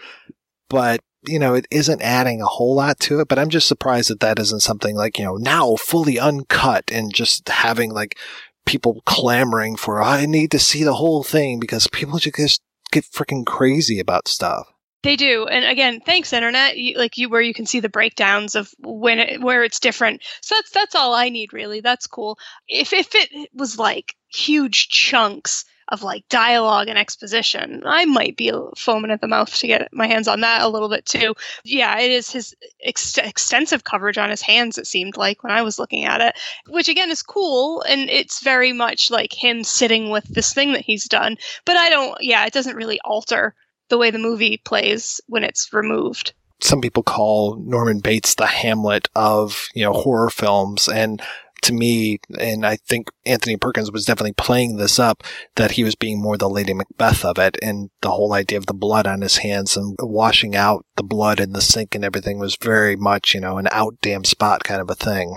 But 0.68 1.02
you 1.28 1.38
know, 1.38 1.54
it 1.54 1.68
isn't 1.70 2.02
adding 2.02 2.42
a 2.42 2.48
whole 2.48 2.76
lot 2.76 3.00
to 3.02 3.20
it. 3.20 3.28
But 3.28 3.38
I'm 3.38 3.50
just 3.50 3.68
surprised 3.68 4.10
that 4.10 4.20
that 4.22 4.40
isn't 4.40 4.62
something 4.62 4.96
like 4.96 5.20
you 5.20 5.26
know 5.26 5.38
now 5.38 5.76
fully 5.76 6.18
uncut 6.18 6.86
and 6.92 7.14
just 7.14 7.48
having 7.50 7.92
like 7.92 8.18
people 8.66 9.04
clamoring 9.06 9.76
for 9.76 10.02
I 10.02 10.26
need 10.26 10.50
to 10.52 10.60
see 10.60 10.84
the 10.84 10.96
whole 10.96 11.22
thing 11.22 11.60
because 11.60 11.86
people 11.88 12.18
just 12.18 12.63
get 12.94 13.06
freaking 13.06 13.46
crazy 13.46 14.00
about 14.00 14.28
stuff. 14.28 14.68
They 15.02 15.18
do, 15.18 15.48
and 15.48 15.66
again, 15.66 16.00
thanks 16.00 16.32
internet. 16.32 16.78
You, 16.78 16.98
like 16.98 17.18
you, 17.18 17.28
where 17.28 17.42
you 17.42 17.54
can 17.54 17.66
see 17.66 17.82
the 17.82 17.90
breakdowns 17.90 18.56
of 18.56 18.74
when 18.80 19.20
it, 19.20 19.42
where 19.42 19.66
it's 19.66 19.82
different. 19.82 20.24
So 20.42 20.56
that's 20.56 20.72
that's 20.72 20.96
all 20.96 21.14
I 21.14 21.28
need 21.28 21.52
really. 21.52 21.82
That's 21.82 22.08
cool. 22.08 22.38
If 22.70 22.94
if 22.94 23.14
it 23.14 23.50
was 23.54 23.78
like 23.78 24.16
huge 24.30 24.88
chunks 24.88 25.66
of 25.94 26.02
like 26.02 26.28
dialogue 26.28 26.88
and 26.88 26.98
exposition. 26.98 27.84
I 27.86 28.06
might 28.06 28.36
be 28.36 28.52
foaming 28.76 29.12
at 29.12 29.22
the 29.22 29.28
mouth 29.28 29.56
to 29.60 29.68
get 29.68 29.94
my 29.94 30.08
hands 30.08 30.28
on 30.28 30.42
that 30.42 30.64
a 30.64 30.68
little 30.68 30.90
bit 30.90 31.06
too. 31.06 31.36
Yeah, 31.64 32.00
it 32.00 32.12
is 32.12 32.32
his 32.32 32.56
ex- 32.84 33.20
extensive 33.20 33.84
coverage 33.84 34.18
on 34.18 34.32
his 34.32 34.42
hands, 34.42 34.80
it 34.80 34.88
seemed 34.88 35.18
like 35.18 35.44
when 35.44 35.52
I 35.52 35.62
was 35.62 35.78
looking 35.78 36.06
at 36.06 36.20
it, 36.20 36.36
which 36.68 36.90
again 36.90 37.12
is 37.12 37.22
cool. 37.22 37.84
And 37.84 38.10
it's 38.10 38.44
very 38.44 38.74
much 38.74 39.12
like 39.12 39.32
him 39.32 39.64
sitting 39.64 40.10
with 40.10 40.24
this 40.26 40.52
thing 40.52 40.74
that 40.74 40.82
he's 40.82 41.08
done. 41.08 41.38
But 41.64 41.78
I 41.78 41.92
don't, 41.92 42.18
yeah, 42.22 42.44
it 42.48 42.54
doesn't 42.54 42.76
really 42.76 43.00
alter 43.06 43.54
the 43.90 44.00
way 44.00 44.10
the 44.10 44.18
movie 44.18 44.58
plays 44.58 45.22
when 45.28 45.44
it's 45.44 45.72
removed 45.72 46.34
some 46.62 46.80
people 46.80 47.04
call 47.04 47.58
Norman 47.58 48.00
Bates 48.00 48.36
the 48.36 48.46
Hamlet 48.46 49.10
of, 49.16 49.68
you 49.76 49.84
know, 49.84 49.92
horror 49.92 50.30
films. 50.30 50.88
And 50.88 51.22
to 51.64 51.74
me, 51.74 52.20
and 52.40 52.66
I 52.66 52.78
think 52.78 53.10
Anthony 53.26 53.58
Perkins 53.58 53.92
was 53.92 54.06
definitely 54.06 54.34
playing 54.34 54.78
this 54.78 55.00
up, 55.00 55.24
that 55.56 55.72
he 55.72 55.84
was 55.84 55.96
being 55.96 56.22
more 56.22 56.38
the 56.38 56.50
Lady 56.50 56.74
Macbeth 56.74 57.26
of 57.26 57.38
it. 57.38 57.58
And 57.62 57.90
the 58.02 58.12
whole 58.12 58.34
idea 58.34 58.58
of 58.58 58.66
the 58.66 58.74
blood 58.74 59.08
on 59.08 59.22
his 59.22 59.38
hands 59.38 59.76
and 59.76 59.96
washing 60.00 60.56
out 60.56 60.86
the 60.96 61.04
blood 61.04 61.40
in 61.40 61.54
the 61.54 61.62
sink 61.62 61.96
and 61.96 62.06
everything 62.06 62.40
was 62.40 62.56
very 62.56 62.96
much, 62.96 63.34
you 63.34 63.40
know, 63.40 63.58
an 63.58 63.68
out 63.72 63.96
damn 64.02 64.24
spot 64.24 64.64
kind 64.64 64.82
of 64.82 64.90
a 64.90 64.96
thing. 64.96 65.36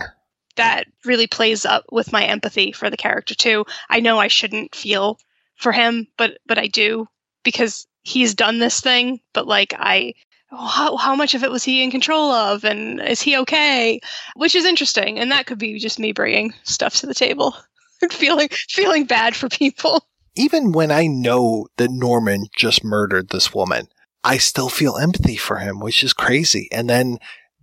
That 0.56 0.86
really 1.04 1.26
plays 1.26 1.66
up 1.66 1.84
with 1.90 2.12
my 2.12 2.24
empathy 2.24 2.72
for 2.72 2.90
the 2.90 2.96
character 2.96 3.34
too. 3.34 3.64
I 3.90 4.00
know 4.00 4.18
I 4.18 4.28
shouldn't 4.28 4.74
feel 4.74 5.18
for 5.56 5.72
him, 5.72 6.06
but 6.16 6.38
but 6.46 6.58
I 6.58 6.66
do 6.66 7.08
because 7.44 7.86
he's 8.02 8.34
done 8.34 8.58
this 8.58 8.80
thing, 8.80 9.20
but 9.32 9.46
like 9.46 9.74
I 9.76 10.14
how, 10.50 10.96
how 10.96 11.14
much 11.14 11.34
of 11.34 11.42
it 11.42 11.50
was 11.50 11.64
he 11.64 11.82
in 11.82 11.90
control 11.90 12.30
of 12.30 12.64
and 12.64 13.00
is 13.00 13.20
he 13.20 13.36
okay? 13.38 14.00
Which 14.34 14.54
is 14.54 14.64
interesting 14.64 15.18
and 15.18 15.30
that 15.32 15.46
could 15.46 15.58
be 15.58 15.78
just 15.78 15.98
me 15.98 16.12
bringing 16.12 16.54
stuff 16.62 16.96
to 16.96 17.06
the 17.06 17.14
table 17.14 17.56
feeling 18.10 18.48
feeling 18.68 19.04
bad 19.04 19.34
for 19.34 19.48
people. 19.48 20.06
Even 20.36 20.72
when 20.72 20.90
i 20.90 21.06
know 21.06 21.66
that 21.78 21.90
norman 21.90 22.46
just 22.54 22.84
murdered 22.84 23.30
this 23.30 23.54
woman 23.54 23.88
i 24.22 24.36
still 24.36 24.68
feel 24.68 24.96
empathy 24.96 25.36
for 25.36 25.58
him 25.58 25.80
which 25.80 26.04
is 26.04 26.12
crazy. 26.12 26.68
And 26.70 26.88
then 26.88 27.18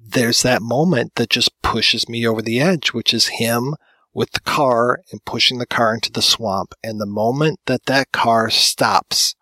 there's 0.05 0.41
that 0.41 0.61
moment 0.61 1.15
that 1.15 1.29
just 1.29 1.61
pushes 1.61 2.09
me 2.09 2.27
over 2.27 2.41
the 2.41 2.59
edge 2.59 2.91
which 2.91 3.13
is 3.13 3.27
him 3.39 3.75
with 4.13 4.31
the 4.31 4.41
car 4.41 4.99
and 5.11 5.23
pushing 5.25 5.57
the 5.57 5.65
car 5.65 5.95
into 5.95 6.11
the 6.11 6.21
swamp. 6.21 6.75
And 6.83 7.01
the 7.01 7.07
moment 7.07 7.59
that 7.65 7.85
that 7.87 8.11
car 8.11 8.51
stops 8.51 9.35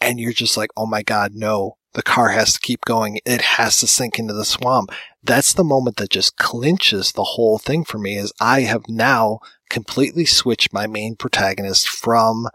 and 0.00 0.20
you're 0.20 0.32
just 0.32 0.56
like 0.56 0.70
oh 0.76 0.86
my 0.86 1.02
god 1.02 1.32
no 1.34 1.77
the 1.98 2.02
car 2.04 2.28
has 2.28 2.52
to 2.52 2.60
keep 2.60 2.84
going. 2.84 3.18
It 3.24 3.40
has 3.40 3.80
to 3.80 3.88
sink 3.88 4.20
into 4.20 4.32
the 4.32 4.44
swamp. 4.44 4.92
That's 5.20 5.52
the 5.52 5.64
moment 5.64 5.96
that 5.96 6.10
just 6.10 6.36
clinches 6.36 7.10
the 7.10 7.24
whole 7.24 7.58
thing 7.58 7.82
for 7.82 7.98
me 7.98 8.16
is 8.16 8.32
I 8.40 8.60
have 8.60 8.88
now 8.88 9.40
completely 9.68 10.24
switched 10.24 10.72
my 10.72 10.86
main 10.86 11.16
protagonist 11.16 11.88
from 11.88 12.46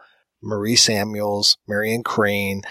Marie 0.41 0.77
Samuels, 0.77 1.57
Marion 1.67 2.03
Crane 2.03 2.61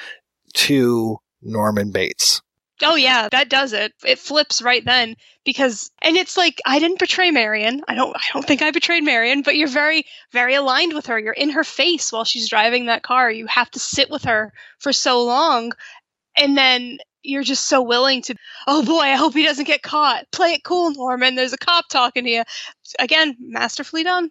to 0.54 1.18
Norman 1.42 1.90
Bates. 1.90 2.40
Oh 2.82 2.94
yeah, 2.94 3.28
that 3.30 3.50
does 3.50 3.74
it. 3.74 3.92
It 4.02 4.18
flips 4.18 4.62
right 4.62 4.84
then 4.84 5.16
because 5.44 5.90
and 6.00 6.16
it's 6.16 6.38
like 6.38 6.58
I 6.64 6.78
didn't 6.78 6.98
betray 6.98 7.30
Marion. 7.30 7.82
I 7.86 7.94
don't 7.94 8.16
I 8.16 8.22
don't 8.32 8.46
think 8.46 8.62
I 8.62 8.70
betrayed 8.70 9.04
Marion, 9.04 9.42
but 9.42 9.56
you're 9.56 9.68
very 9.68 10.04
very 10.32 10.54
aligned 10.54 10.94
with 10.94 11.04
her. 11.06 11.18
You're 11.18 11.34
in 11.34 11.50
her 11.50 11.64
face 11.64 12.10
while 12.10 12.24
she's 12.24 12.48
driving 12.48 12.86
that 12.86 13.02
car. 13.02 13.30
You 13.30 13.46
have 13.46 13.70
to 13.72 13.78
sit 13.78 14.10
with 14.10 14.24
her 14.24 14.54
for 14.78 14.92
so 14.92 15.22
long 15.22 15.72
and 16.36 16.56
then 16.56 16.98
you're 17.22 17.42
just 17.44 17.66
so 17.66 17.80
willing 17.82 18.20
to 18.22 18.34
oh 18.66 18.84
boy 18.84 19.00
i 19.00 19.14
hope 19.14 19.34
he 19.34 19.44
doesn't 19.44 19.66
get 19.66 19.82
caught. 19.82 20.24
Play 20.32 20.54
it 20.54 20.64
cool 20.64 20.92
norman. 20.92 21.34
There's 21.34 21.52
a 21.52 21.58
cop 21.58 21.88
talking 21.88 22.24
to 22.24 22.30
you. 22.30 22.42
Again 22.98 23.36
masterfully 23.40 24.02
done 24.04 24.30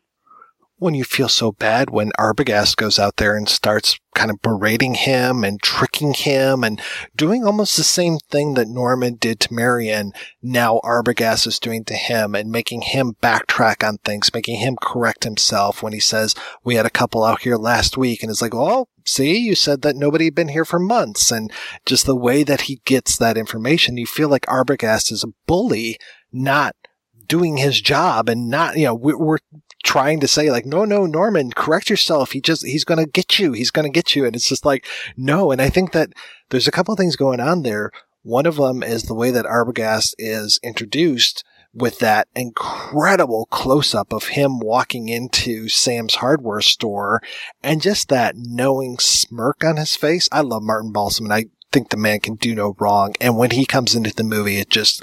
when 0.81 0.95
you 0.95 1.03
feel 1.03 1.29
so 1.29 1.51
bad 1.51 1.91
when 1.91 2.11
Arbogast 2.17 2.75
goes 2.75 2.97
out 2.97 3.17
there 3.17 3.37
and 3.37 3.47
starts 3.47 3.99
kind 4.15 4.31
of 4.31 4.41
berating 4.41 4.95
him 4.95 5.43
and 5.43 5.61
tricking 5.61 6.15
him 6.15 6.63
and 6.63 6.81
doing 7.15 7.45
almost 7.45 7.77
the 7.77 7.83
same 7.83 8.17
thing 8.31 8.55
that 8.55 8.67
Norman 8.67 9.13
did 9.13 9.39
to 9.39 9.53
Marion. 9.53 10.11
Now 10.41 10.81
Arbogast 10.83 11.45
is 11.45 11.59
doing 11.59 11.83
to 11.85 11.93
him 11.93 12.33
and 12.33 12.49
making 12.49 12.81
him 12.81 13.15
backtrack 13.21 13.87
on 13.87 13.99
things, 13.99 14.33
making 14.33 14.59
him 14.59 14.75
correct 14.81 15.23
himself 15.23 15.83
when 15.83 15.93
he 15.93 15.99
says, 15.99 16.33
we 16.63 16.73
had 16.73 16.87
a 16.87 16.89
couple 16.89 17.23
out 17.23 17.41
here 17.41 17.57
last 17.57 17.95
week 17.95 18.23
and 18.23 18.31
it's 18.31 18.41
like, 18.41 18.55
well, 18.55 18.89
see, 19.05 19.37
you 19.37 19.53
said 19.53 19.83
that 19.83 19.95
nobody 19.95 20.25
had 20.25 20.35
been 20.35 20.47
here 20.47 20.65
for 20.65 20.79
months. 20.79 21.31
And 21.31 21.51
just 21.85 22.07
the 22.07 22.15
way 22.15 22.41
that 22.41 22.61
he 22.61 22.81
gets 22.85 23.17
that 23.17 23.37
information, 23.37 23.97
you 23.97 24.07
feel 24.07 24.29
like 24.29 24.47
Arbogast 24.47 25.11
is 25.11 25.23
a 25.23 25.33
bully, 25.45 25.99
not 26.31 26.75
doing 27.27 27.57
his 27.57 27.79
job 27.81 28.27
and 28.27 28.49
not, 28.49 28.77
you 28.77 28.85
know, 28.85 28.95
we're, 28.95 29.37
trying 29.81 30.19
to 30.19 30.27
say 30.27 30.51
like, 30.51 30.65
no, 30.65 30.85
no, 30.85 31.05
Norman, 31.05 31.51
correct 31.51 31.89
yourself. 31.89 32.31
He 32.31 32.41
just, 32.41 32.65
he's 32.65 32.83
going 32.83 33.03
to 33.03 33.09
get 33.09 33.39
you. 33.39 33.53
He's 33.53 33.71
going 33.71 33.85
to 33.85 33.91
get 33.91 34.15
you. 34.15 34.25
And 34.25 34.35
it's 34.35 34.49
just 34.49 34.65
like, 34.65 34.85
no. 35.17 35.51
And 35.51 35.61
I 35.61 35.69
think 35.69 35.91
that 35.91 36.13
there's 36.49 36.67
a 36.67 36.71
couple 36.71 36.93
of 36.93 36.97
things 36.97 37.15
going 37.15 37.39
on 37.39 37.63
there. 37.63 37.91
One 38.23 38.45
of 38.45 38.57
them 38.57 38.83
is 38.83 39.03
the 39.03 39.15
way 39.15 39.31
that 39.31 39.45
Arbogast 39.45 40.13
is 40.19 40.59
introduced 40.63 41.43
with 41.73 41.99
that 41.99 42.27
incredible 42.35 43.47
close 43.49 43.95
up 43.95 44.11
of 44.11 44.25
him 44.25 44.59
walking 44.59 45.07
into 45.09 45.69
Sam's 45.69 46.15
hardware 46.15 46.61
store 46.61 47.21
and 47.63 47.81
just 47.81 48.09
that 48.09 48.35
knowing 48.35 48.99
smirk 48.99 49.63
on 49.63 49.77
his 49.77 49.95
face. 49.95 50.27
I 50.31 50.41
love 50.41 50.63
Martin 50.63 50.91
Balsam 50.91 51.25
and 51.25 51.33
I 51.33 51.45
think 51.71 51.89
the 51.89 51.97
man 51.97 52.19
can 52.19 52.35
do 52.35 52.53
no 52.53 52.75
wrong. 52.79 53.15
And 53.21 53.37
when 53.37 53.51
he 53.51 53.65
comes 53.65 53.95
into 53.95 54.13
the 54.13 54.23
movie, 54.23 54.57
it 54.57 54.69
just, 54.69 55.01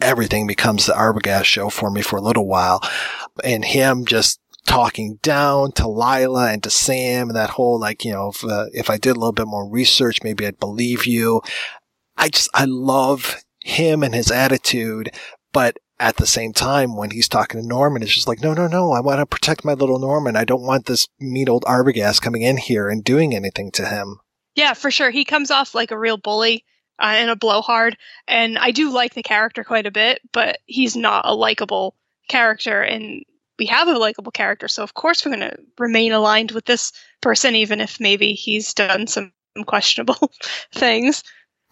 everything 0.00 0.46
becomes 0.46 0.86
the 0.86 0.94
Arbogast 0.94 1.44
show 1.44 1.68
for 1.68 1.90
me 1.90 2.00
for 2.02 2.16
a 2.16 2.22
little 2.22 2.46
while. 2.46 2.80
And 3.44 3.64
him 3.64 4.04
just 4.04 4.40
talking 4.66 5.18
down 5.22 5.72
to 5.72 5.88
Lila 5.88 6.52
and 6.52 6.62
to 6.64 6.70
Sam 6.70 7.28
and 7.28 7.36
that 7.36 7.50
whole 7.50 7.78
like, 7.78 8.04
you 8.04 8.12
know, 8.12 8.30
if, 8.30 8.44
uh, 8.44 8.66
if 8.72 8.90
I 8.90 8.98
did 8.98 9.16
a 9.16 9.20
little 9.20 9.32
bit 9.32 9.46
more 9.46 9.68
research, 9.68 10.22
maybe 10.22 10.46
I'd 10.46 10.58
believe 10.58 11.06
you. 11.06 11.40
I 12.16 12.28
just, 12.28 12.50
I 12.52 12.64
love 12.64 13.42
him 13.60 14.02
and 14.02 14.14
his 14.14 14.30
attitude, 14.30 15.10
but 15.52 15.78
at 15.98 16.16
the 16.16 16.26
same 16.26 16.52
time, 16.52 16.96
when 16.96 17.10
he's 17.10 17.28
talking 17.28 17.60
to 17.60 17.66
Norman, 17.66 18.02
it's 18.02 18.14
just 18.14 18.28
like, 18.28 18.42
no, 18.42 18.52
no, 18.52 18.66
no, 18.66 18.92
I 18.92 19.00
want 19.00 19.18
to 19.20 19.26
protect 19.26 19.64
my 19.64 19.72
little 19.72 19.98
Norman. 19.98 20.36
I 20.36 20.44
don't 20.44 20.62
want 20.62 20.86
this 20.86 21.08
mean 21.18 21.48
old 21.48 21.64
Arbogast 21.64 22.20
coming 22.20 22.42
in 22.42 22.58
here 22.58 22.88
and 22.88 23.02
doing 23.02 23.34
anything 23.34 23.70
to 23.72 23.86
him. 23.86 24.18
Yeah, 24.54 24.74
for 24.74 24.90
sure. 24.90 25.10
He 25.10 25.24
comes 25.24 25.50
off 25.50 25.74
like 25.74 25.90
a 25.90 25.98
real 25.98 26.16
bully 26.16 26.64
uh, 26.98 27.14
and 27.16 27.30
a 27.30 27.36
blowhard, 27.36 27.96
and 28.26 28.58
I 28.58 28.70
do 28.72 28.90
like 28.90 29.14
the 29.14 29.22
character 29.22 29.64
quite 29.64 29.86
a 29.86 29.90
bit, 29.90 30.20
but 30.32 30.58
he's 30.66 30.96
not 30.96 31.24
a 31.26 31.34
likable 31.34 31.94
character, 32.28 32.82
and 32.82 33.24
we 33.58 33.66
have 33.66 33.88
a 33.88 33.98
likable 33.98 34.32
character, 34.32 34.68
so 34.68 34.82
of 34.82 34.94
course 34.94 35.24
we're 35.24 35.36
going 35.36 35.50
to 35.50 35.58
remain 35.78 36.12
aligned 36.12 36.50
with 36.50 36.66
this 36.66 36.92
person, 37.20 37.54
even 37.54 37.80
if 37.80 38.00
maybe 38.00 38.34
he's 38.34 38.74
done 38.74 39.06
some 39.06 39.32
questionable 39.66 40.30
things. 40.74 41.22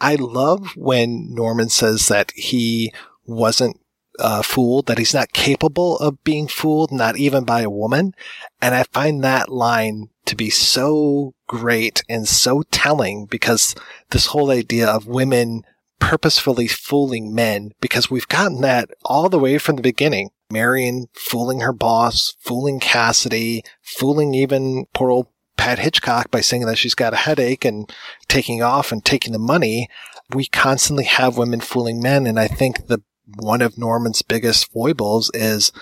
I 0.00 0.16
love 0.16 0.76
when 0.76 1.34
Norman 1.34 1.68
says 1.68 2.08
that 2.08 2.32
he 2.34 2.92
wasn't 3.26 3.78
uh, 4.18 4.42
fooled, 4.42 4.86
that 4.86 4.98
he's 4.98 5.14
not 5.14 5.32
capable 5.32 5.98
of 5.98 6.22
being 6.24 6.48
fooled, 6.48 6.92
not 6.92 7.16
even 7.16 7.44
by 7.44 7.62
a 7.62 7.70
woman. 7.70 8.14
And 8.60 8.74
I 8.74 8.84
find 8.84 9.22
that 9.22 9.50
line 9.50 10.08
to 10.26 10.36
be 10.36 10.50
so 10.50 11.34
great 11.46 12.02
and 12.08 12.26
so 12.26 12.62
telling 12.70 13.26
because 13.26 13.74
this 14.10 14.26
whole 14.26 14.50
idea 14.50 14.88
of 14.88 15.06
women 15.06 15.64
purposefully 15.98 16.68
fooling 16.68 17.34
men, 17.34 17.72
because 17.80 18.10
we've 18.10 18.28
gotten 18.28 18.60
that 18.60 18.90
all 19.04 19.28
the 19.28 19.38
way 19.38 19.58
from 19.58 19.76
the 19.76 19.82
beginning. 19.82 20.30
Marion 20.50 21.06
fooling 21.14 21.60
her 21.60 21.72
boss, 21.72 22.34
fooling 22.40 22.80
Cassidy, 22.80 23.62
fooling 23.82 24.34
even 24.34 24.86
poor 24.92 25.10
old 25.10 25.28
Pat 25.56 25.78
Hitchcock 25.78 26.30
by 26.30 26.40
saying 26.40 26.66
that 26.66 26.78
she's 26.78 26.94
got 26.94 27.12
a 27.14 27.18
headache 27.18 27.64
and 27.64 27.90
taking 28.28 28.62
off 28.62 28.92
and 28.92 29.04
taking 29.04 29.32
the 29.32 29.38
money. 29.38 29.88
We 30.30 30.46
constantly 30.46 31.04
have 31.04 31.38
women 31.38 31.60
fooling 31.60 32.00
men. 32.00 32.26
And 32.26 32.38
I 32.38 32.48
think 32.48 32.86
the 32.86 33.02
one 33.36 33.62
of 33.62 33.78
Norman's 33.78 34.22
biggest 34.22 34.70
foibles 34.72 35.30
is 35.32 35.72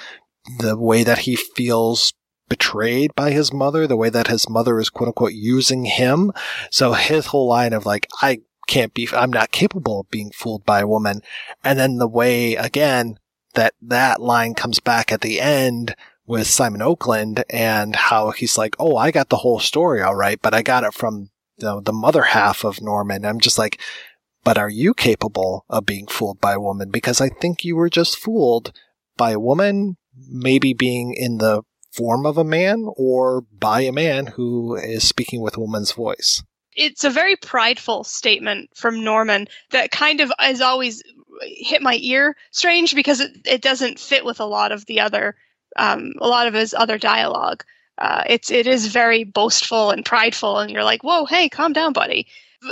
the 0.58 0.76
way 0.76 1.02
that 1.04 1.20
he 1.20 1.36
feels 1.36 2.12
betrayed 2.48 3.14
by 3.14 3.30
his 3.30 3.52
mother, 3.52 3.86
the 3.86 3.96
way 3.96 4.10
that 4.10 4.26
his 4.26 4.48
mother 4.48 4.78
is 4.78 4.90
quote 4.90 5.08
unquote 5.08 5.32
using 5.32 5.86
him. 5.86 6.32
So 6.70 6.92
his 6.92 7.26
whole 7.26 7.48
line 7.48 7.72
of 7.72 7.86
like, 7.86 8.06
I 8.20 8.40
can't 8.68 8.94
be, 8.94 9.08
I'm 9.12 9.32
not 9.32 9.52
capable 9.52 10.00
of 10.00 10.10
being 10.10 10.30
fooled 10.30 10.64
by 10.64 10.80
a 10.80 10.86
woman. 10.86 11.22
And 11.64 11.78
then 11.78 11.96
the 11.96 12.08
way 12.08 12.54
again 12.56 13.18
that 13.54 13.74
that 13.82 14.20
line 14.20 14.54
comes 14.54 14.80
back 14.80 15.12
at 15.12 15.20
the 15.20 15.40
end 15.40 15.94
with 16.26 16.46
Simon 16.46 16.82
Oakland 16.82 17.44
and 17.50 17.94
how 17.94 18.30
he's 18.30 18.56
like, 18.56 18.74
Oh, 18.78 18.96
I 18.96 19.10
got 19.10 19.28
the 19.28 19.38
whole 19.38 19.60
story 19.60 20.00
all 20.02 20.14
right, 20.14 20.40
but 20.40 20.54
I 20.54 20.62
got 20.62 20.84
it 20.84 20.94
from 20.94 21.30
know, 21.62 21.80
the 21.80 21.92
mother 21.92 22.22
half 22.22 22.64
of 22.64 22.82
Norman. 22.82 23.24
I'm 23.24 23.40
just 23.40 23.58
like, 23.58 23.80
but 24.44 24.58
are 24.58 24.70
you 24.70 24.94
capable 24.94 25.64
of 25.68 25.86
being 25.86 26.06
fooled 26.06 26.40
by 26.40 26.54
a 26.54 26.60
woman? 26.60 26.90
Because 26.90 27.20
I 27.20 27.28
think 27.28 27.64
you 27.64 27.76
were 27.76 27.90
just 27.90 28.18
fooled 28.18 28.72
by 29.16 29.30
a 29.32 29.40
woman, 29.40 29.96
maybe 30.28 30.74
being 30.74 31.14
in 31.14 31.38
the 31.38 31.62
form 31.92 32.26
of 32.26 32.38
a 32.38 32.44
man 32.44 32.86
or 32.96 33.42
by 33.58 33.82
a 33.82 33.92
man 33.92 34.26
who 34.26 34.74
is 34.74 35.06
speaking 35.06 35.40
with 35.40 35.56
a 35.56 35.60
woman's 35.60 35.92
voice. 35.92 36.42
It's 36.74 37.04
a 37.04 37.10
very 37.10 37.36
prideful 37.36 38.02
statement 38.02 38.70
from 38.74 39.04
Norman 39.04 39.46
that 39.70 39.90
kind 39.90 40.20
of 40.20 40.32
has 40.38 40.62
always 40.62 41.02
hit 41.44 41.82
my 41.82 41.98
ear 42.00 42.36
strange 42.50 42.94
because 42.94 43.20
it, 43.20 43.32
it 43.44 43.62
doesn't 43.62 43.98
fit 43.98 44.24
with 44.24 44.40
a 44.40 44.44
lot 44.44 44.72
of 44.72 44.86
the 44.86 45.00
other 45.00 45.36
um, 45.76 46.12
a 46.20 46.28
lot 46.28 46.46
of 46.46 46.54
his 46.54 46.74
other 46.74 46.98
dialogue. 46.98 47.64
Uh, 47.98 48.24
it's 48.26 48.50
it 48.50 48.66
is 48.66 48.86
very 48.86 49.24
boastful 49.24 49.90
and 49.90 50.04
prideful, 50.04 50.58
and 50.58 50.70
you're 50.70 50.84
like, 50.84 51.02
whoa, 51.04 51.24
hey, 51.26 51.48
calm 51.48 51.72
down, 51.72 51.92
buddy. 51.92 52.26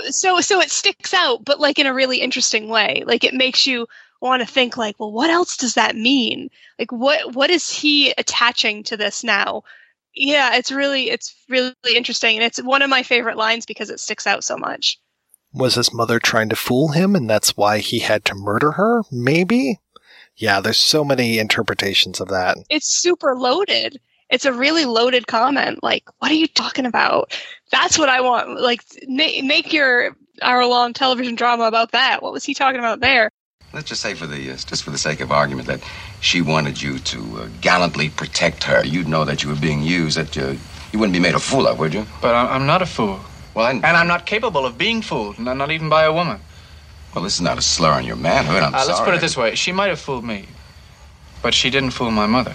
So 0.09 0.41
so 0.41 0.61
it 0.61 0.71
sticks 0.71 1.15
out, 1.15 1.45
but 1.45 1.61
like 1.61 1.79
in 1.79 1.87
a 1.87 1.95
really 1.95 2.21
interesting 2.21 2.69
way. 2.69 3.03
Like 3.07 3.25
it 3.25 3.35
makes 3.35 3.67
you 3.67 3.87
want 4.21 4.41
to 4.41 4.47
think 4.47 4.77
like, 4.77 4.99
well, 4.99 5.13
what 5.13 5.31
else 5.31 5.57
does 5.57 5.75
that 5.75 5.97
mean? 5.97 6.49
Like 6.79 6.93
what 6.93 7.35
what 7.35 7.51
is 7.51 7.71
he 7.71 8.13
attaching 8.13 8.83
to 8.85 8.97
this 8.97 9.25
now? 9.25 9.63
Yeah, 10.15 10.57
it's 10.57 10.73
really 10.73 11.11
it's 11.11 11.35
really 11.49 11.75
interesting, 11.95 12.37
and 12.37 12.45
it's 12.45 12.63
one 12.63 12.83
of 12.83 12.91
my 12.91 13.03
favorite 13.03 13.37
lines 13.37 13.67
because 13.67 13.91
it 13.91 14.01
sticks 14.01 14.27
out 14.27 14.45
so 14.45 14.57
much. 14.57 14.99
Was 15.53 15.75
his 15.75 15.93
mother 15.93 16.19
trying 16.19 16.49
to 16.51 16.57
fool 16.57 16.89
him, 16.93 17.17
and 17.17 17.29
that's 17.29 17.57
why 17.57 17.79
he 17.79 17.99
had 18.01 18.25
to 18.27 18.35
murder 18.35 18.73
her? 18.73 19.03
Maybe. 19.11 19.81
Yeah, 20.37 20.61
there's 20.61 20.79
so 20.79 21.05
many 21.05 21.39
interpretations 21.39 22.21
of 22.21 22.29
that. 22.29 22.57
It's 22.71 22.89
super 22.89 23.35
loaded. 23.37 24.01
It's 24.31 24.45
a 24.45 24.53
really 24.53 24.85
loaded 24.85 25.27
comment. 25.27 25.83
Like, 25.83 26.05
what 26.19 26.31
are 26.31 26.35
you 26.35 26.47
talking 26.47 26.87
about? 26.87 27.37
That's 27.73 27.99
what 27.99 28.09
I 28.09 28.21
want. 28.21 28.61
Like, 28.61 28.83
na- 29.09 29.43
make 29.43 29.73
your 29.73 30.17
hour-long 30.41 30.93
television 30.93 31.35
drama 31.35 31.65
about 31.65 31.93
that. 31.93 32.23
What 32.23 32.33
was 32.33 32.45
he 32.45 32.55
talking 32.55 32.79
about 32.79 33.01
there? 33.01 33.31
Let's 33.73 33.89
just 33.89 34.01
say, 34.01 34.15
for 34.15 34.27
the 34.27 34.53
uh, 34.53 34.57
just 34.57 34.85
for 34.85 34.91
the 34.91 34.99
sake 34.99 35.21
of 35.21 35.31
argument, 35.31 35.67
that 35.69 35.81
she 36.21 36.43
wanted 36.43 36.81
you 36.81 36.99
to 37.01 37.41
uh, 37.41 37.49
gallantly 37.61 38.09
protect 38.09 38.65
her. 38.65 38.85
You'd 38.85 39.09
know 39.09 39.25
that 39.25 39.43
you 39.43 39.49
were 39.49 39.57
being 39.61 39.83
used. 39.83 40.17
That 40.17 40.37
uh, 40.39 40.55
you 40.93 40.99
wouldn't 40.99 41.13
be 41.13 41.21
made 41.21 41.35
a 41.35 41.41
fool 41.41 41.67
of, 41.67 41.79
would 41.79 41.95
you? 41.95 42.07
But 42.23 42.35
I'm 42.35 42.67
not 42.67 42.83
a 42.83 42.87
fool. 42.87 43.21
Well, 43.55 43.67
I... 43.67 43.71
and 43.73 43.85
I'm 43.85 44.09
not 44.09 44.27
capable 44.27 44.65
of 44.67 44.79
being 44.79 45.03
fooled, 45.03 45.39
not, 45.39 45.57
not 45.57 45.71
even 45.71 45.89
by 45.89 46.05
a 46.05 46.13
woman. 46.13 46.41
Well, 47.15 47.25
this 47.25 47.35
is 47.35 47.41
not 47.41 47.59
a 47.59 47.63
slur 47.63 47.91
on 47.91 48.05
your 48.05 48.17
manhood. 48.17 48.63
I'm 48.63 48.75
uh, 48.75 48.79
sorry. 48.79 48.89
Let's 48.89 49.01
put 49.05 49.15
it 49.15 49.21
this 49.21 49.37
way: 49.37 49.55
she 49.55 49.73
might 49.73 49.89
have 49.89 50.01
fooled 50.01 50.25
me, 50.25 50.47
but 51.43 51.55
she 51.55 51.71
didn't 51.71 51.91
fool 51.91 52.11
my 52.11 52.27
mother. 52.27 52.55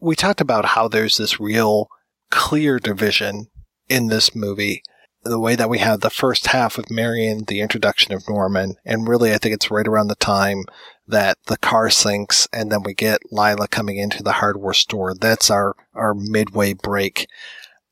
We 0.00 0.14
talked 0.14 0.40
about 0.40 0.64
how 0.64 0.88
there's 0.88 1.16
this 1.16 1.40
real 1.40 1.88
clear 2.30 2.78
division 2.78 3.46
in 3.88 4.08
this 4.08 4.34
movie 4.34 4.82
the 5.24 5.40
way 5.40 5.56
that 5.56 5.70
we 5.70 5.78
have 5.78 6.00
the 6.00 6.10
first 6.10 6.48
half 6.48 6.78
of 6.78 6.90
Marion, 6.90 7.44
the 7.46 7.60
introduction 7.60 8.12
of 8.12 8.28
Norman, 8.28 8.76
and 8.84 9.08
really 9.08 9.32
I 9.32 9.38
think 9.38 9.54
it's 9.54 9.70
right 9.70 9.86
around 9.86 10.08
the 10.08 10.14
time 10.16 10.64
that 11.08 11.38
the 11.46 11.56
car 11.56 11.90
sinks 11.90 12.46
and 12.52 12.70
then 12.70 12.82
we 12.82 12.94
get 12.94 13.20
Lila 13.30 13.68
coming 13.68 13.96
into 13.96 14.22
the 14.22 14.32
hardware 14.32 14.74
store. 14.74 15.14
That's 15.14 15.50
our, 15.50 15.74
our 15.94 16.14
midway 16.14 16.74
break. 16.74 17.26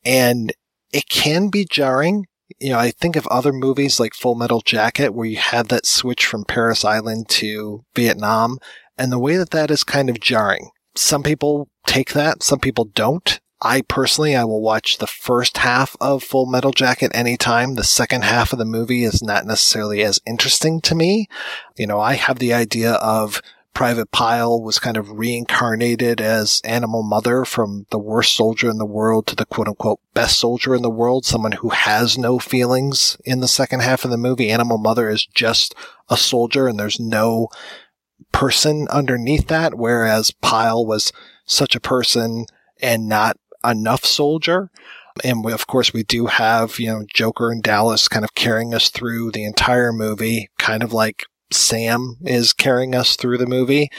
And 0.05 0.53
it 0.93 1.09
can 1.09 1.49
be 1.49 1.64
jarring. 1.68 2.26
You 2.61 2.70
know, 2.70 2.78
I 2.78 2.90
think 2.90 3.16
of 3.16 3.26
other 3.28 3.53
movies 3.53 3.99
like 3.99 4.14
Full 4.14 4.34
Metal 4.34 4.61
Jacket 4.61 5.14
where 5.14 5.26
you 5.26 5.38
have 5.38 5.68
that 5.68 5.86
switch 5.86 6.26
from 6.26 6.45
Parris 6.45 6.84
Island 6.84 7.28
to 7.30 7.84
Vietnam 7.95 8.59
and 8.99 9.11
the 9.11 9.18
way 9.18 9.36
that 9.36 9.51
that 9.51 9.70
is 9.70 9.84
kind 9.84 10.11
of 10.11 10.20
jarring. 10.20 10.70
Some 10.95 11.22
people 11.22 11.68
take 11.86 12.12
that, 12.12 12.43
some 12.43 12.59
people 12.59 12.84
don't. 12.84 13.40
I 13.64 13.82
personally, 13.82 14.34
I 14.34 14.45
will 14.45 14.61
watch 14.61 14.99
the 14.99 15.07
first 15.07 15.59
half 15.59 15.97
of 16.01 16.24
Full 16.24 16.47
Metal 16.47 16.72
Jacket 16.72 17.12
anytime. 17.14 17.76
The 17.76 17.84
second 17.84 18.24
half 18.24 18.53
of 18.53 18.59
the 18.59 18.64
movie 18.64 19.05
is 19.05 19.22
not 19.22 19.47
necessarily 19.47 20.03
as 20.03 20.20
interesting 20.26 20.80
to 20.82 20.97
me. 20.97 21.28
You 21.76 21.86
know, 21.86 22.01
I 22.01 22.14
have 22.14 22.40
the 22.40 22.53
idea 22.53 22.95
of 22.95 23.40
Private 23.75 24.11
Pyle 24.11 24.61
was 24.61 24.79
kind 24.79 24.97
of 24.97 25.18
reincarnated 25.18 26.20
as 26.20 26.61
Animal 26.64 27.03
Mother 27.03 27.45
from 27.45 27.87
the 27.91 27.99
worst 27.99 28.37
soldier 28.37 28.68
in 28.68 28.79
the 28.79 28.87
world 28.87 29.27
to 29.29 29.37
the 29.37 29.47
quote 29.47 29.68
unquote 29.68 30.01
best 30.14 30.39
soldier 30.39 30.75
in 30.75 30.83
the 30.83 30.91
world, 30.91 31.25
someone 31.25 31.53
who 31.53 31.70
has 31.70 32.18
no 32.18 32.39
feelings 32.39 33.16
in 33.25 33.41
the 33.41 33.49
second 33.49 33.81
half 33.81 34.05
of 34.05 34.11
the 34.11 34.18
movie. 34.18 34.51
Animal 34.51 34.79
Mother 34.79 35.09
is 35.09 35.27
just 35.27 35.75
a 36.11 36.16
soldier 36.16 36.68
and 36.68 36.79
there's 36.79 37.01
no 37.01 37.49
person 38.31 38.87
underneath 38.91 39.49
that, 39.49 39.75
whereas 39.75 40.31
Pyle 40.31 40.85
was 40.85 41.12
such 41.47 41.75
a 41.75 41.81
person 41.81 42.47
and 42.81 43.09
not 43.09 43.37
enough 43.64 44.05
soldier. 44.05 44.70
And 45.25 45.45
we, 45.45 45.53
of 45.53 45.66
course, 45.66 45.93
we 45.93 46.03
do 46.03 46.27
have, 46.27 46.79
you 46.79 46.89
know, 46.89 47.05
Joker 47.12 47.51
and 47.51 47.62
Dallas 47.62 48.09
kind 48.09 48.25
of 48.25 48.35
carrying 48.35 48.75
us 48.75 48.91
through 48.91 49.33
the 49.33 49.45
entire 49.45 49.93
movie, 49.93 50.51
kind 50.59 50.83
of 50.83 50.93
like 50.93 51.25
Sam 51.53 52.16
is 52.24 52.53
carrying 52.53 52.94
us 52.94 53.16
through 53.16 53.38
the 53.38 53.46
movie. 53.46 53.90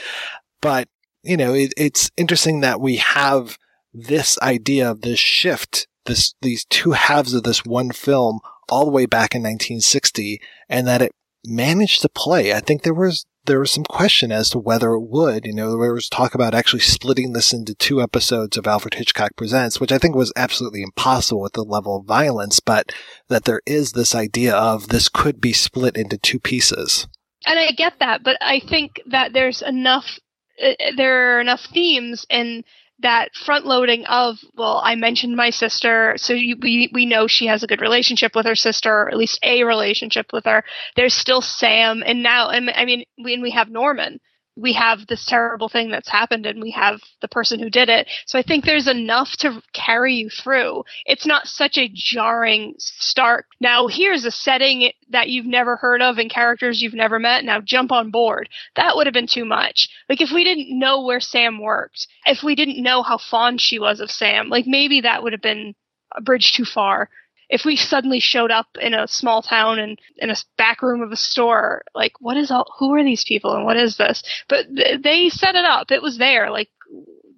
But, 0.60 0.88
you 1.22 1.36
know, 1.36 1.54
it, 1.54 1.72
it's 1.76 2.10
interesting 2.16 2.60
that 2.60 2.80
we 2.80 2.96
have 2.96 3.58
this 3.92 4.38
idea 4.40 4.90
of 4.90 5.02
this 5.02 5.18
shift, 5.18 5.86
this, 6.06 6.34
these 6.42 6.64
two 6.66 6.92
halves 6.92 7.34
of 7.34 7.42
this 7.44 7.64
one 7.64 7.90
film 7.90 8.40
all 8.68 8.84
the 8.84 8.90
way 8.90 9.06
back 9.06 9.34
in 9.34 9.42
1960 9.42 10.40
and 10.68 10.86
that 10.86 11.02
it 11.02 11.12
managed 11.44 12.02
to 12.02 12.08
play. 12.08 12.52
I 12.52 12.60
think 12.60 12.82
there 12.82 12.94
was 12.94 13.26
there 13.46 13.60
was 13.60 13.70
some 13.70 13.84
question 13.84 14.32
as 14.32 14.50
to 14.50 14.58
whether 14.58 14.92
it 14.92 15.02
would. 15.02 15.44
You 15.44 15.52
know, 15.52 15.78
there 15.78 15.92
was 15.92 16.08
talk 16.08 16.34
about 16.34 16.54
actually 16.54 16.80
splitting 16.80 17.32
this 17.32 17.52
into 17.52 17.74
two 17.74 18.00
episodes 18.00 18.56
of 18.56 18.66
Alfred 18.66 18.94
Hitchcock 18.94 19.32
Presents, 19.36 19.80
which 19.80 19.92
I 19.92 19.98
think 19.98 20.16
was 20.16 20.32
absolutely 20.34 20.82
impossible 20.82 21.42
with 21.42 21.52
the 21.52 21.62
level 21.62 21.98
of 21.98 22.06
violence, 22.06 22.60
but 22.60 22.92
that 23.28 23.44
there 23.44 23.60
is 23.66 23.92
this 23.92 24.14
idea 24.14 24.54
of 24.54 24.88
this 24.88 25.08
could 25.08 25.40
be 25.40 25.52
split 25.52 25.96
into 25.96 26.16
two 26.16 26.40
pieces. 26.40 27.06
And 27.46 27.58
I 27.58 27.72
get 27.72 27.94
that, 28.00 28.22
but 28.22 28.36
I 28.40 28.60
think 28.60 29.00
that 29.06 29.32
there's 29.32 29.62
enough 29.62 30.18
uh, 30.62 30.72
there 30.96 31.36
are 31.36 31.40
enough 31.40 31.62
themes 31.72 32.26
in 32.30 32.64
that 33.00 33.34
front 33.34 33.66
loading 33.66 34.04
of 34.06 34.36
well 34.56 34.80
i 34.84 34.94
mentioned 34.94 35.34
my 35.34 35.50
sister 35.50 36.14
so 36.16 36.32
you, 36.32 36.56
we 36.62 36.88
we 36.92 37.04
know 37.04 37.26
she 37.26 37.46
has 37.46 37.62
a 37.62 37.66
good 37.66 37.80
relationship 37.80 38.36
with 38.36 38.46
her 38.46 38.54
sister 38.54 38.92
or 38.92 39.08
at 39.08 39.16
least 39.16 39.38
a 39.42 39.64
relationship 39.64 40.26
with 40.32 40.44
her. 40.44 40.62
There's 40.94 41.12
still 41.12 41.40
sam 41.40 42.04
and 42.06 42.22
now 42.22 42.50
and 42.50 42.70
i 42.70 42.84
mean 42.84 43.04
when 43.18 43.42
we 43.42 43.50
have 43.50 43.68
norman 43.68 44.20
we 44.56 44.72
have 44.74 45.06
this 45.08 45.26
terrible 45.26 45.68
thing 45.68 45.90
that's 45.90 46.08
happened 46.08 46.46
and 46.46 46.62
we 46.62 46.70
have 46.70 47.00
the 47.20 47.28
person 47.28 47.58
who 47.58 47.68
did 47.68 47.88
it. 47.88 48.08
So 48.26 48.38
I 48.38 48.42
think 48.42 48.64
there's 48.64 48.86
enough 48.86 49.32
to 49.38 49.60
carry 49.72 50.14
you 50.14 50.30
through. 50.30 50.84
It's 51.06 51.26
not 51.26 51.48
such 51.48 51.76
a 51.76 51.90
jarring 51.92 52.74
start. 52.78 53.46
Now, 53.60 53.88
here's 53.88 54.24
a 54.24 54.30
setting 54.30 54.92
that 55.10 55.28
you've 55.28 55.46
never 55.46 55.76
heard 55.76 56.02
of 56.02 56.18
and 56.18 56.30
characters 56.30 56.80
you've 56.80 56.94
never 56.94 57.18
met. 57.18 57.44
Now 57.44 57.60
jump 57.60 57.90
on 57.90 58.10
board. 58.10 58.48
That 58.76 58.94
would 58.94 59.06
have 59.06 59.14
been 59.14 59.26
too 59.26 59.44
much. 59.44 59.88
Like 60.08 60.20
if 60.20 60.30
we 60.32 60.44
didn't 60.44 60.78
know 60.78 61.02
where 61.04 61.20
Sam 61.20 61.60
worked, 61.60 62.06
if 62.26 62.42
we 62.44 62.54
didn't 62.54 62.82
know 62.82 63.02
how 63.02 63.18
fond 63.18 63.60
she 63.60 63.78
was 63.78 64.00
of 64.00 64.10
Sam, 64.10 64.48
like 64.48 64.66
maybe 64.66 65.00
that 65.00 65.22
would 65.22 65.32
have 65.32 65.42
been 65.42 65.74
a 66.16 66.20
bridge 66.20 66.52
too 66.52 66.64
far 66.64 67.10
if 67.54 67.64
we 67.64 67.76
suddenly 67.76 68.18
showed 68.18 68.50
up 68.50 68.66
in 68.80 68.94
a 68.94 69.06
small 69.06 69.40
town 69.40 69.78
and 69.78 69.96
in 70.16 70.28
a 70.28 70.34
back 70.58 70.82
room 70.82 71.00
of 71.02 71.12
a 71.12 71.16
store, 71.16 71.84
like 71.94 72.12
what 72.18 72.36
is 72.36 72.50
all? 72.50 72.66
Who 72.80 72.92
are 72.94 73.04
these 73.04 73.22
people 73.22 73.54
and 73.54 73.64
what 73.64 73.76
is 73.76 73.96
this? 73.96 74.24
But 74.48 74.66
th- 74.74 75.02
they 75.02 75.28
set 75.28 75.54
it 75.54 75.64
up. 75.64 75.92
It 75.92 76.02
was 76.02 76.18
there. 76.18 76.50
Like 76.50 76.68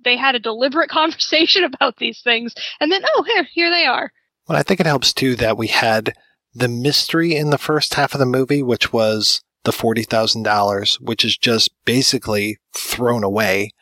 they 0.05 0.17
had 0.17 0.35
a 0.35 0.41
deliberate 0.41 0.89
conversation 1.01 1.65
about 1.65 1.99
these 1.99 2.23
things, 2.23 2.55
and 2.81 2.91
then 2.91 3.03
oh 3.15 3.25
here 3.25 3.47
here 3.53 3.69
they 3.69 3.85
are. 3.85 4.11
Well, 4.49 4.57
I 4.57 4.63
think 4.63 4.81
it 4.81 4.87
helps 4.87 5.13
too 5.13 5.37
that 5.37 5.59
we 5.59 5.67
had 5.67 6.15
the 6.55 6.69
mystery 6.69 7.37
in 7.37 7.51
the 7.51 7.59
first 7.59 7.93
half 7.93 8.15
of 8.15 8.19
the 8.19 8.25
movie, 8.25 8.63
which 8.63 8.95
was 8.95 9.43
the 9.65 9.73
forty 9.73 10.03
thousand 10.03 10.45
dollars, 10.45 10.99
which 10.99 11.27
is 11.27 11.37
just 11.37 11.71
basically 11.85 12.57
thrown 12.75 13.23
away 13.23 13.73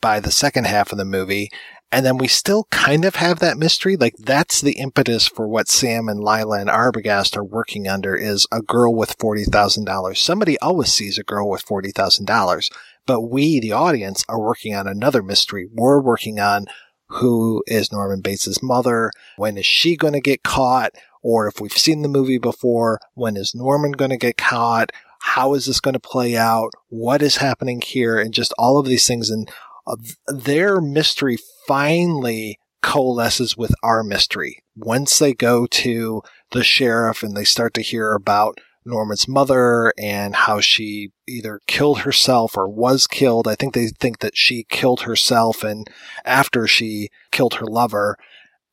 by 0.00 0.18
the 0.18 0.32
second 0.32 0.66
half 0.66 0.90
of 0.90 0.98
the 0.98 1.04
movie. 1.04 1.50
And 1.90 2.04
then 2.04 2.18
we 2.18 2.28
still 2.28 2.64
kind 2.70 3.04
of 3.04 3.16
have 3.16 3.38
that 3.38 3.56
mystery. 3.56 3.96
Like 3.96 4.14
that's 4.18 4.60
the 4.60 4.72
impetus 4.72 5.26
for 5.26 5.48
what 5.48 5.68
Sam 5.68 6.08
and 6.08 6.20
Lila 6.20 6.60
and 6.60 6.68
Arbogast 6.68 7.36
are 7.36 7.44
working 7.44 7.88
under 7.88 8.14
is 8.14 8.46
a 8.52 8.60
girl 8.60 8.94
with 8.94 9.16
$40,000. 9.16 10.16
Somebody 10.16 10.58
always 10.58 10.92
sees 10.92 11.18
a 11.18 11.24
girl 11.24 11.48
with 11.48 11.64
$40,000, 11.64 12.70
but 13.06 13.22
we, 13.22 13.58
the 13.58 13.72
audience, 13.72 14.24
are 14.28 14.40
working 14.40 14.74
on 14.74 14.86
another 14.86 15.22
mystery. 15.22 15.66
We're 15.72 16.00
working 16.00 16.38
on 16.38 16.66
who 17.08 17.62
is 17.66 17.90
Norman 17.90 18.20
Bates' 18.20 18.62
mother? 18.62 19.10
When 19.36 19.56
is 19.56 19.66
she 19.66 19.96
going 19.96 20.12
to 20.12 20.20
get 20.20 20.42
caught? 20.42 20.92
Or 21.22 21.48
if 21.48 21.60
we've 21.60 21.72
seen 21.72 22.02
the 22.02 22.08
movie 22.08 22.38
before, 22.38 23.00
when 23.14 23.36
is 23.36 23.54
Norman 23.54 23.92
going 23.92 24.10
to 24.10 24.16
get 24.16 24.36
caught? 24.36 24.92
How 25.20 25.54
is 25.54 25.66
this 25.66 25.80
going 25.80 25.94
to 25.94 26.00
play 26.00 26.36
out? 26.36 26.70
What 26.88 27.22
is 27.22 27.38
happening 27.38 27.80
here? 27.80 28.18
And 28.18 28.32
just 28.32 28.52
all 28.58 28.78
of 28.78 28.86
these 28.86 29.06
things. 29.06 29.30
And 29.30 29.50
uh, 29.86 29.96
their 30.28 30.80
mystery 30.80 31.38
finally 31.68 32.58
coalesces 32.82 33.56
with 33.56 33.74
our 33.82 34.02
mystery. 34.02 34.64
Once 34.74 35.18
they 35.18 35.34
go 35.34 35.66
to 35.66 36.22
the 36.50 36.64
sheriff 36.64 37.22
and 37.22 37.36
they 37.36 37.44
start 37.44 37.74
to 37.74 37.82
hear 37.82 38.12
about 38.12 38.58
Norman's 38.84 39.28
mother 39.28 39.92
and 39.98 40.34
how 40.34 40.60
she 40.60 41.10
either 41.28 41.60
killed 41.66 42.00
herself 42.00 42.56
or 42.56 42.68
was 42.68 43.06
killed. 43.06 43.46
I 43.46 43.54
think 43.54 43.74
they 43.74 43.88
think 43.88 44.20
that 44.20 44.36
she 44.36 44.64
killed 44.68 45.02
herself 45.02 45.62
and 45.62 45.88
after 46.24 46.66
she 46.66 47.10
killed 47.30 47.54
her 47.54 47.66
lover. 47.66 48.16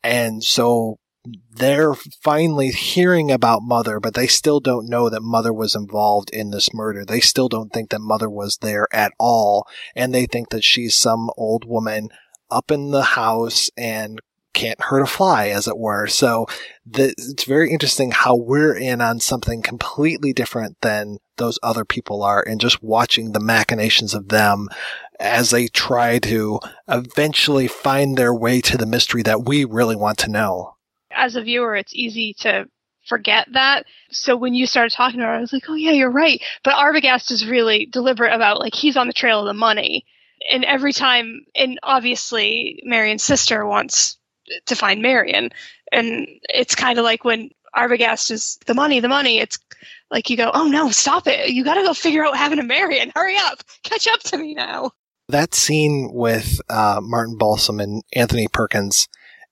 And 0.04 0.44
so 0.44 1.00
they're 1.52 1.96
finally 1.96 2.70
hearing 2.70 3.32
about 3.32 3.64
mother, 3.64 4.00
but 4.00 4.14
they 4.14 4.28
still 4.28 4.60
don't 4.60 4.88
know 4.88 5.10
that 5.10 5.22
mother 5.22 5.52
was 5.52 5.76
involved 5.76 6.30
in 6.30 6.52
this 6.52 6.74
murder. 6.74 7.04
They 7.04 7.20
still 7.20 7.50
don't 7.50 7.74
think 7.74 7.90
that 7.90 8.00
mother 8.00 8.30
was 8.30 8.58
there 8.58 8.88
at 8.94 9.12
all. 9.20 9.68
And 9.96 10.14
they 10.14 10.26
think 10.28 10.50
that 10.50 10.64
she's 10.64 10.96
some 10.96 11.30
old 11.36 11.66
woman 11.66 12.10
up 12.56 12.72
in 12.72 12.92
the 12.92 13.04
house 13.04 13.70
and 13.78 14.20
can't 14.54 14.82
hurt 14.82 15.02
a 15.02 15.06
fly, 15.06 15.50
as 15.50 15.68
it 15.68 15.78
were. 15.78 16.08
So 16.08 16.48
the, 16.86 17.14
it's 17.18 17.44
very 17.44 17.72
interesting 17.72 18.12
how 18.12 18.36
we're 18.36 18.76
in 18.76 19.02
on 19.02 19.20
something 19.20 19.62
completely 19.62 20.34
different 20.34 20.78
than 20.82 21.18
those 21.38 21.60
other 21.62 21.86
people 21.86 22.24
are 22.24 22.42
and 22.42 22.60
just 22.60 22.82
watching 22.82 23.34
the 23.34 23.42
machinations 23.42 24.14
of 24.14 24.30
them 24.30 24.70
as 25.20 25.50
they 25.50 25.68
try 25.68 26.20
to 26.20 26.60
eventually 26.88 27.68
find 27.68 28.18
their 28.18 28.34
way 28.34 28.62
to 28.62 28.78
the 28.78 28.86
mystery 28.86 29.22
that 29.24 29.46
we 29.46 29.66
really 29.66 29.96
want 29.96 30.18
to 30.20 30.32
know. 30.32 30.76
As 31.12 31.36
a 31.36 31.42
viewer, 31.42 31.76
it's 31.76 31.94
easy 31.94 32.34
to 32.40 32.66
forget 33.06 33.48
that. 33.52 33.86
So 34.10 34.36
when 34.36 34.54
you 34.54 34.66
started 34.66 34.96
talking 34.96 35.20
about 35.20 35.36
it, 35.36 35.38
I 35.38 35.42
was 35.42 35.54
like, 35.54 35.70
oh 35.70 35.76
yeah, 35.76 35.92
you're 35.92 36.10
right. 36.10 36.42
But 36.64 36.76
Arbogast 36.76 37.32
is 37.32 37.46
really 37.46 37.86
deliberate 37.86 38.34
about 38.34 38.60
like 38.60 38.74
he's 38.74 38.98
on 38.98 39.08
the 39.08 39.14
trail 39.14 39.42
of 39.42 39.48
the 39.48 39.54
money. 39.54 40.06
And 40.52 40.64
every 40.66 40.94
time, 40.94 41.46
and 41.56 41.80
obviously 41.84 42.82
Marion's 42.84 43.24
sister 43.24 43.66
wants 43.66 44.18
to 44.68 44.76
find 44.76 45.02
Marion. 45.02 45.50
And 45.92 46.28
it's 46.44 46.76
kind 46.76 47.00
of 47.00 47.04
like 47.04 47.24
when 47.24 47.50
Arbogast 47.76 48.32
is 48.32 48.58
the 48.66 48.74
money, 48.74 49.00
the 49.00 49.08
money. 49.08 49.40
It's 49.40 49.60
like 50.12 50.30
you 50.30 50.38
go, 50.38 50.52
oh 50.54 50.68
no, 50.68 50.92
stop 50.92 51.28
it. 51.28 51.50
You 51.50 51.64
got 51.64 51.76
to 51.76 51.84
go 51.84 51.94
figure 51.94 52.24
out 52.24 52.32
what 52.32 52.38
happened 52.38 52.62
to 52.62 52.68
Marion. 52.68 53.12
Hurry 53.16 53.36
up. 53.38 53.64
Catch 53.84 54.08
up 54.08 54.22
to 54.22 54.38
me 54.38 54.54
now. 54.54 54.92
That 55.28 55.56
scene 55.56 56.12
with 56.14 56.60
uh, 56.70 57.00
Martin 57.02 57.38
Balsam 57.38 57.80
and 57.80 58.04
Anthony 58.14 58.48
Perkins 58.48 59.08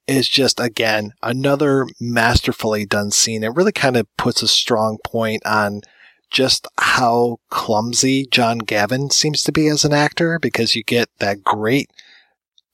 is 0.05 0.29
just, 0.29 0.59
again, 0.59 1.13
another 1.23 1.87
masterfully 1.99 2.85
done 2.85 3.09
scene. 3.09 3.43
It 3.43 3.55
really 3.55 3.71
kind 3.71 3.97
of 3.97 4.05
puts 4.17 4.43
a 4.43 4.47
strong 4.47 4.99
point 5.03 5.41
on 5.45 5.81
just 6.33 6.67
how 6.79 7.37
clumsy 7.49 8.25
John 8.29 8.57
Gavin 8.57 9.11
seems 9.11 9.43
to 9.43 9.51
be 9.51 9.67
as 9.67 9.85
an 9.85 9.93
actor 9.93 10.39
because 10.39 10.75
you 10.75 10.83
get 10.83 11.07
that 11.19 11.43
great 11.43 11.89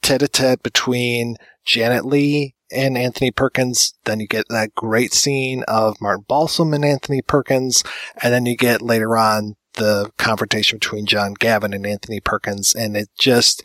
tete 0.02 0.24
a 0.24 0.28
tete 0.28 0.64
between 0.64 1.36
Janet 1.66 2.06
Leigh 2.06 2.56
and 2.72 2.98
Anthony 2.98 3.32
Perkins. 3.32 3.94
Then 4.06 4.20
you 4.20 4.28
get 4.28 4.46
that 4.50 4.74
great 4.76 5.14
scene 5.14 5.64
of 5.68 6.00
Martin 6.02 6.26
Balsam 6.28 6.74
and 6.74 6.86
Anthony 6.86 7.22
Perkins. 7.22 7.84
And 8.24 8.34
then 8.34 8.46
you 8.46 8.56
get 8.56 8.82
later 8.82 9.18
on 9.18 9.56
the 9.74 10.12
confrontation 10.18 10.78
between 10.78 11.06
John 11.06 11.34
Gavin 11.34 11.74
and 11.74 11.86
Anthony 11.86 12.20
Perkins. 12.20 12.74
And 12.74 12.96
it 12.96 13.10
just 13.20 13.62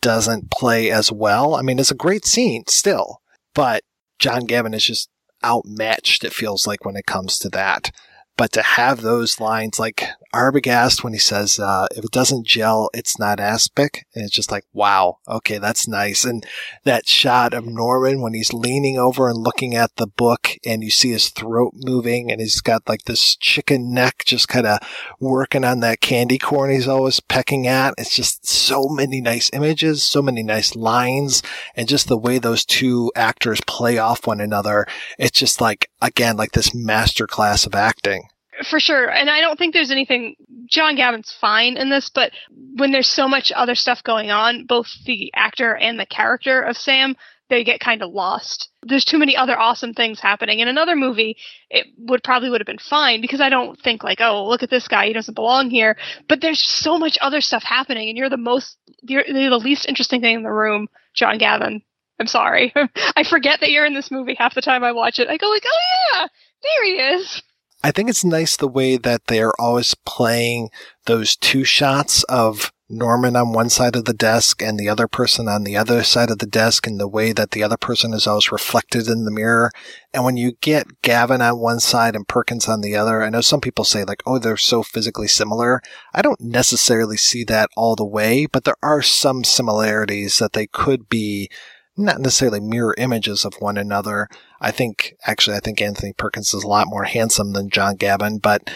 doesn't 0.00 0.50
play 0.50 0.90
as 0.90 1.12
well. 1.12 1.54
I 1.54 1.62
mean, 1.62 1.78
it's 1.78 1.90
a 1.90 1.96
great 1.96 2.24
scene 2.24 2.64
still, 2.66 3.20
but 3.54 3.82
John 4.18 4.46
Gavin 4.46 4.74
is 4.74 4.86
just 4.86 5.08
outmatched, 5.44 6.24
it 6.24 6.32
feels 6.32 6.66
like, 6.66 6.84
when 6.84 6.96
it 6.96 7.06
comes 7.06 7.38
to 7.40 7.48
that. 7.50 7.90
But 8.36 8.52
to 8.52 8.62
have 8.62 9.02
those 9.02 9.40
lines 9.40 9.78
like 9.78 10.04
Arbogast 10.34 11.04
when 11.04 11.12
he 11.12 11.18
says, 11.18 11.60
uh, 11.60 11.86
if 11.94 12.04
it 12.04 12.10
doesn't 12.10 12.46
gel, 12.46 12.88
it's 12.94 13.18
not 13.18 13.38
aspic. 13.38 14.06
And 14.14 14.24
it's 14.24 14.34
just 14.34 14.50
like, 14.50 14.64
wow, 14.72 15.18
okay, 15.28 15.58
that's 15.58 15.86
nice. 15.86 16.24
And 16.24 16.46
that 16.84 17.06
shot 17.06 17.52
of 17.52 17.66
Norman 17.66 18.22
when 18.22 18.32
he's 18.32 18.52
leaning 18.52 18.98
over 18.98 19.28
and 19.28 19.36
looking 19.36 19.74
at 19.74 19.94
the 19.96 20.06
book 20.06 20.56
and 20.64 20.82
you 20.82 20.90
see 20.90 21.10
his 21.10 21.28
throat 21.28 21.72
moving 21.74 22.32
and 22.32 22.40
he's 22.40 22.62
got 22.62 22.88
like 22.88 23.02
this 23.02 23.36
chicken 23.36 23.92
neck 23.92 24.22
just 24.24 24.48
kind 24.48 24.66
of 24.66 24.78
working 25.20 25.64
on 25.64 25.80
that 25.80 26.00
candy 26.00 26.38
corn 26.38 26.70
he's 26.70 26.88
always 26.88 27.20
pecking 27.20 27.66
at. 27.66 27.94
It's 27.98 28.14
just 28.14 28.46
so 28.46 28.88
many 28.88 29.20
nice 29.20 29.50
images, 29.52 30.02
so 30.02 30.22
many 30.22 30.42
nice 30.42 30.74
lines, 30.74 31.42
and 31.76 31.88
just 31.88 32.08
the 32.08 32.16
way 32.16 32.38
those 32.38 32.64
two 32.64 33.12
actors 33.14 33.60
play 33.66 33.98
off 33.98 34.26
one 34.26 34.40
another. 34.40 34.86
It's 35.18 35.38
just 35.38 35.60
like, 35.60 35.90
again, 36.02 36.36
like 36.36 36.52
this 36.52 36.70
masterclass 36.70 37.66
of 37.66 37.74
acting 37.74 38.28
for 38.68 38.80
sure. 38.80 39.10
And 39.10 39.30
I 39.30 39.40
don't 39.40 39.58
think 39.58 39.72
there's 39.72 39.90
anything. 39.90 40.36
John 40.66 40.96
Gavin's 40.96 41.34
fine 41.40 41.76
in 41.76 41.90
this, 41.90 42.08
but 42.08 42.32
when 42.76 42.92
there's 42.92 43.08
so 43.08 43.28
much 43.28 43.52
other 43.54 43.74
stuff 43.74 44.02
going 44.02 44.30
on, 44.30 44.66
both 44.66 44.86
the 45.04 45.30
actor 45.34 45.74
and 45.76 45.98
the 45.98 46.06
character 46.06 46.60
of 46.60 46.76
Sam, 46.76 47.16
they 47.48 47.64
get 47.64 47.80
kind 47.80 48.02
of 48.02 48.12
lost. 48.12 48.70
There's 48.82 49.04
too 49.04 49.18
many 49.18 49.36
other 49.36 49.58
awesome 49.58 49.92
things 49.92 50.20
happening. 50.20 50.60
In 50.60 50.68
another 50.68 50.96
movie, 50.96 51.36
it 51.68 51.86
would 51.98 52.22
probably 52.22 52.48
would 52.48 52.60
have 52.60 52.66
been 52.66 52.78
fine 52.78 53.20
because 53.20 53.40
I 53.40 53.50
don't 53.50 53.78
think 53.80 54.02
like, 54.02 54.20
oh, 54.20 54.48
look 54.48 54.62
at 54.62 54.70
this 54.70 54.88
guy, 54.88 55.06
he 55.06 55.12
doesn't 55.12 55.34
belong 55.34 55.68
here. 55.68 55.96
But 56.28 56.40
there's 56.40 56.60
so 56.60 56.98
much 56.98 57.18
other 57.20 57.42
stuff 57.42 57.62
happening, 57.62 58.08
and 58.08 58.16
you're 58.16 58.30
the 58.30 58.38
most, 58.38 58.78
you're, 59.02 59.24
you're 59.26 59.50
the 59.50 59.58
least 59.58 59.86
interesting 59.86 60.22
thing 60.22 60.36
in 60.36 60.42
the 60.42 60.50
room, 60.50 60.88
John 61.14 61.36
Gavin. 61.36 61.82
I'm 62.22 62.28
sorry. 62.28 62.72
I 63.16 63.24
forget 63.24 63.58
that 63.58 63.72
you're 63.72 63.84
in 63.84 63.94
this 63.94 64.12
movie 64.12 64.36
half 64.38 64.54
the 64.54 64.62
time 64.62 64.84
I 64.84 64.92
watch 64.92 65.18
it. 65.18 65.26
I 65.26 65.36
go 65.36 65.48
like, 65.50 65.64
oh 65.66 65.78
yeah, 66.14 66.26
there 66.62 66.84
he 66.84 67.16
is. 67.16 67.42
I 67.82 67.90
think 67.90 68.08
it's 68.08 68.24
nice 68.24 68.56
the 68.56 68.68
way 68.68 68.96
that 68.96 69.26
they're 69.26 69.60
always 69.60 69.96
playing 70.06 70.70
those 71.06 71.34
two 71.34 71.64
shots 71.64 72.22
of 72.24 72.70
Norman 72.88 73.34
on 73.34 73.52
one 73.52 73.70
side 73.70 73.96
of 73.96 74.04
the 74.04 74.14
desk 74.14 74.62
and 74.62 74.78
the 74.78 74.88
other 74.88 75.08
person 75.08 75.48
on 75.48 75.64
the 75.64 75.76
other 75.76 76.04
side 76.04 76.30
of 76.30 76.38
the 76.38 76.46
desk 76.46 76.86
and 76.86 77.00
the 77.00 77.08
way 77.08 77.32
that 77.32 77.50
the 77.50 77.64
other 77.64 77.76
person 77.76 78.12
is 78.12 78.28
always 78.28 78.52
reflected 78.52 79.08
in 79.08 79.24
the 79.24 79.32
mirror. 79.32 79.72
And 80.14 80.24
when 80.24 80.36
you 80.36 80.52
get 80.60 81.02
Gavin 81.02 81.42
on 81.42 81.58
one 81.58 81.80
side 81.80 82.14
and 82.14 82.28
Perkins 82.28 82.68
on 82.68 82.82
the 82.82 82.94
other, 82.94 83.20
I 83.20 83.30
know 83.30 83.40
some 83.40 83.60
people 83.60 83.84
say 83.84 84.04
like, 84.04 84.22
oh, 84.26 84.38
they're 84.38 84.56
so 84.56 84.84
physically 84.84 85.26
similar. 85.26 85.82
I 86.14 86.22
don't 86.22 86.40
necessarily 86.40 87.16
see 87.16 87.42
that 87.44 87.70
all 87.76 87.96
the 87.96 88.04
way, 88.04 88.46
but 88.46 88.62
there 88.62 88.76
are 88.80 89.02
some 89.02 89.42
similarities 89.42 90.38
that 90.38 90.52
they 90.52 90.68
could 90.68 91.08
be 91.08 91.50
not 91.96 92.20
necessarily 92.20 92.60
mirror 92.60 92.94
images 92.98 93.44
of 93.44 93.54
one 93.58 93.76
another. 93.76 94.28
I 94.60 94.70
think, 94.70 95.14
actually, 95.26 95.56
I 95.56 95.60
think 95.60 95.80
Anthony 95.80 96.12
Perkins 96.12 96.54
is 96.54 96.62
a 96.64 96.68
lot 96.68 96.86
more 96.88 97.04
handsome 97.04 97.52
than 97.52 97.70
John 97.70 97.96
Gavin, 97.96 98.38
but 98.38 98.70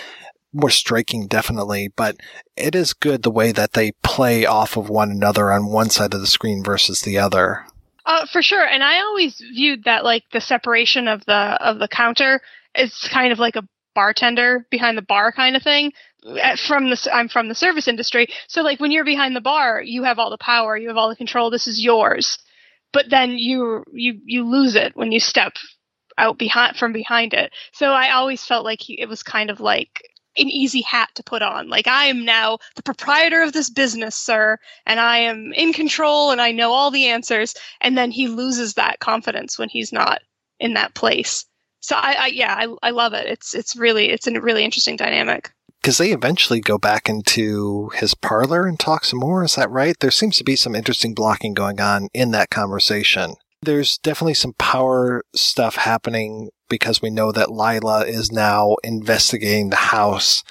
more 0.52 0.70
striking, 0.70 1.26
definitely, 1.26 1.88
but 1.94 2.16
it 2.56 2.74
is 2.74 2.92
good 2.92 3.22
the 3.22 3.30
way 3.30 3.52
that 3.52 3.74
they 3.74 3.92
play 4.02 4.46
off 4.46 4.76
of 4.76 4.88
one 4.88 5.10
another 5.10 5.52
on 5.52 5.70
one 5.70 5.90
side 5.90 6.14
of 6.14 6.20
the 6.20 6.26
screen 6.26 6.62
versus 6.64 7.02
the 7.02 7.18
other. 7.18 7.66
Uh, 8.06 8.24
for 8.26 8.40
sure, 8.40 8.64
and 8.64 8.84
I 8.84 9.00
always 9.00 9.42
viewed 9.52 9.84
that 9.84 10.04
like 10.04 10.22
the 10.32 10.40
separation 10.40 11.08
of 11.08 11.24
the 11.26 11.34
of 11.34 11.78
the 11.78 11.88
counter 11.88 12.40
is 12.74 13.08
kind 13.10 13.32
of 13.32 13.38
like 13.38 13.56
a 13.56 13.64
bartender 13.94 14.66
behind 14.70 14.96
the 14.96 15.02
bar 15.02 15.32
kind 15.32 15.56
of 15.56 15.62
thing. 15.62 15.92
Uh, 16.24 16.56
From 16.56 16.88
the 16.88 17.08
I'm 17.12 17.28
from 17.28 17.48
the 17.48 17.54
service 17.54 17.88
industry, 17.88 18.28
so 18.46 18.62
like 18.62 18.78
when 18.78 18.92
you're 18.92 19.04
behind 19.04 19.34
the 19.34 19.40
bar, 19.40 19.82
you 19.82 20.04
have 20.04 20.18
all 20.18 20.30
the 20.30 20.38
power, 20.38 20.76
you 20.76 20.88
have 20.88 20.96
all 20.96 21.08
the 21.08 21.16
control. 21.16 21.50
This 21.50 21.66
is 21.66 21.82
yours, 21.82 22.38
but 22.96 23.10
then 23.10 23.36
you 23.36 23.84
you 23.92 24.18
you 24.24 24.42
lose 24.42 24.74
it 24.74 24.96
when 24.96 25.12
you 25.12 25.20
step 25.20 25.52
out 26.16 26.38
behind 26.38 26.78
from 26.78 26.94
behind 26.94 27.34
it. 27.34 27.52
So 27.72 27.90
I 27.90 28.12
always 28.12 28.42
felt 28.42 28.64
like 28.64 28.80
he, 28.80 28.98
it 28.98 29.06
was 29.06 29.22
kind 29.22 29.50
of 29.50 29.60
like 29.60 30.02
an 30.38 30.48
easy 30.48 30.80
hat 30.80 31.10
to 31.16 31.22
put 31.22 31.42
on. 31.42 31.68
Like 31.68 31.86
I 31.86 32.06
am 32.06 32.24
now 32.24 32.56
the 32.74 32.82
proprietor 32.82 33.42
of 33.42 33.52
this 33.52 33.68
business, 33.68 34.16
sir, 34.16 34.56
and 34.86 34.98
I 34.98 35.18
am 35.18 35.52
in 35.52 35.74
control 35.74 36.30
and 36.30 36.40
I 36.40 36.52
know 36.52 36.72
all 36.72 36.90
the 36.90 37.08
answers. 37.08 37.54
And 37.82 37.98
then 37.98 38.10
he 38.10 38.28
loses 38.28 38.72
that 38.74 38.98
confidence 38.98 39.58
when 39.58 39.68
he's 39.68 39.92
not 39.92 40.22
in 40.58 40.72
that 40.72 40.94
place. 40.94 41.44
So 41.80 41.96
I, 41.96 42.16
I 42.18 42.26
yeah, 42.28 42.54
I, 42.56 42.88
I 42.88 42.90
love 42.92 43.12
it. 43.12 43.26
It's 43.26 43.54
it's 43.54 43.76
really 43.76 44.08
it's 44.08 44.26
a 44.26 44.40
really 44.40 44.64
interesting 44.64 44.96
dynamic. 44.96 45.52
Because 45.86 45.98
they 45.98 46.10
eventually 46.10 46.58
go 46.58 46.78
back 46.78 47.08
into 47.08 47.90
his 47.94 48.12
parlor 48.12 48.66
and 48.66 48.76
talk 48.76 49.04
some 49.04 49.20
more. 49.20 49.44
Is 49.44 49.54
that 49.54 49.70
right? 49.70 49.94
There 50.00 50.10
seems 50.10 50.36
to 50.38 50.42
be 50.42 50.56
some 50.56 50.74
interesting 50.74 51.14
blocking 51.14 51.54
going 51.54 51.80
on 51.80 52.08
in 52.12 52.32
that 52.32 52.50
conversation. 52.50 53.36
There's 53.62 53.96
definitely 53.98 54.34
some 54.34 54.54
power 54.54 55.22
stuff 55.36 55.76
happening 55.76 56.48
because 56.68 57.00
we 57.00 57.10
know 57.10 57.30
that 57.30 57.52
Lila 57.52 58.04
is 58.04 58.32
now 58.32 58.74
investigating 58.82 59.70
the 59.70 59.76
house. 59.76 60.42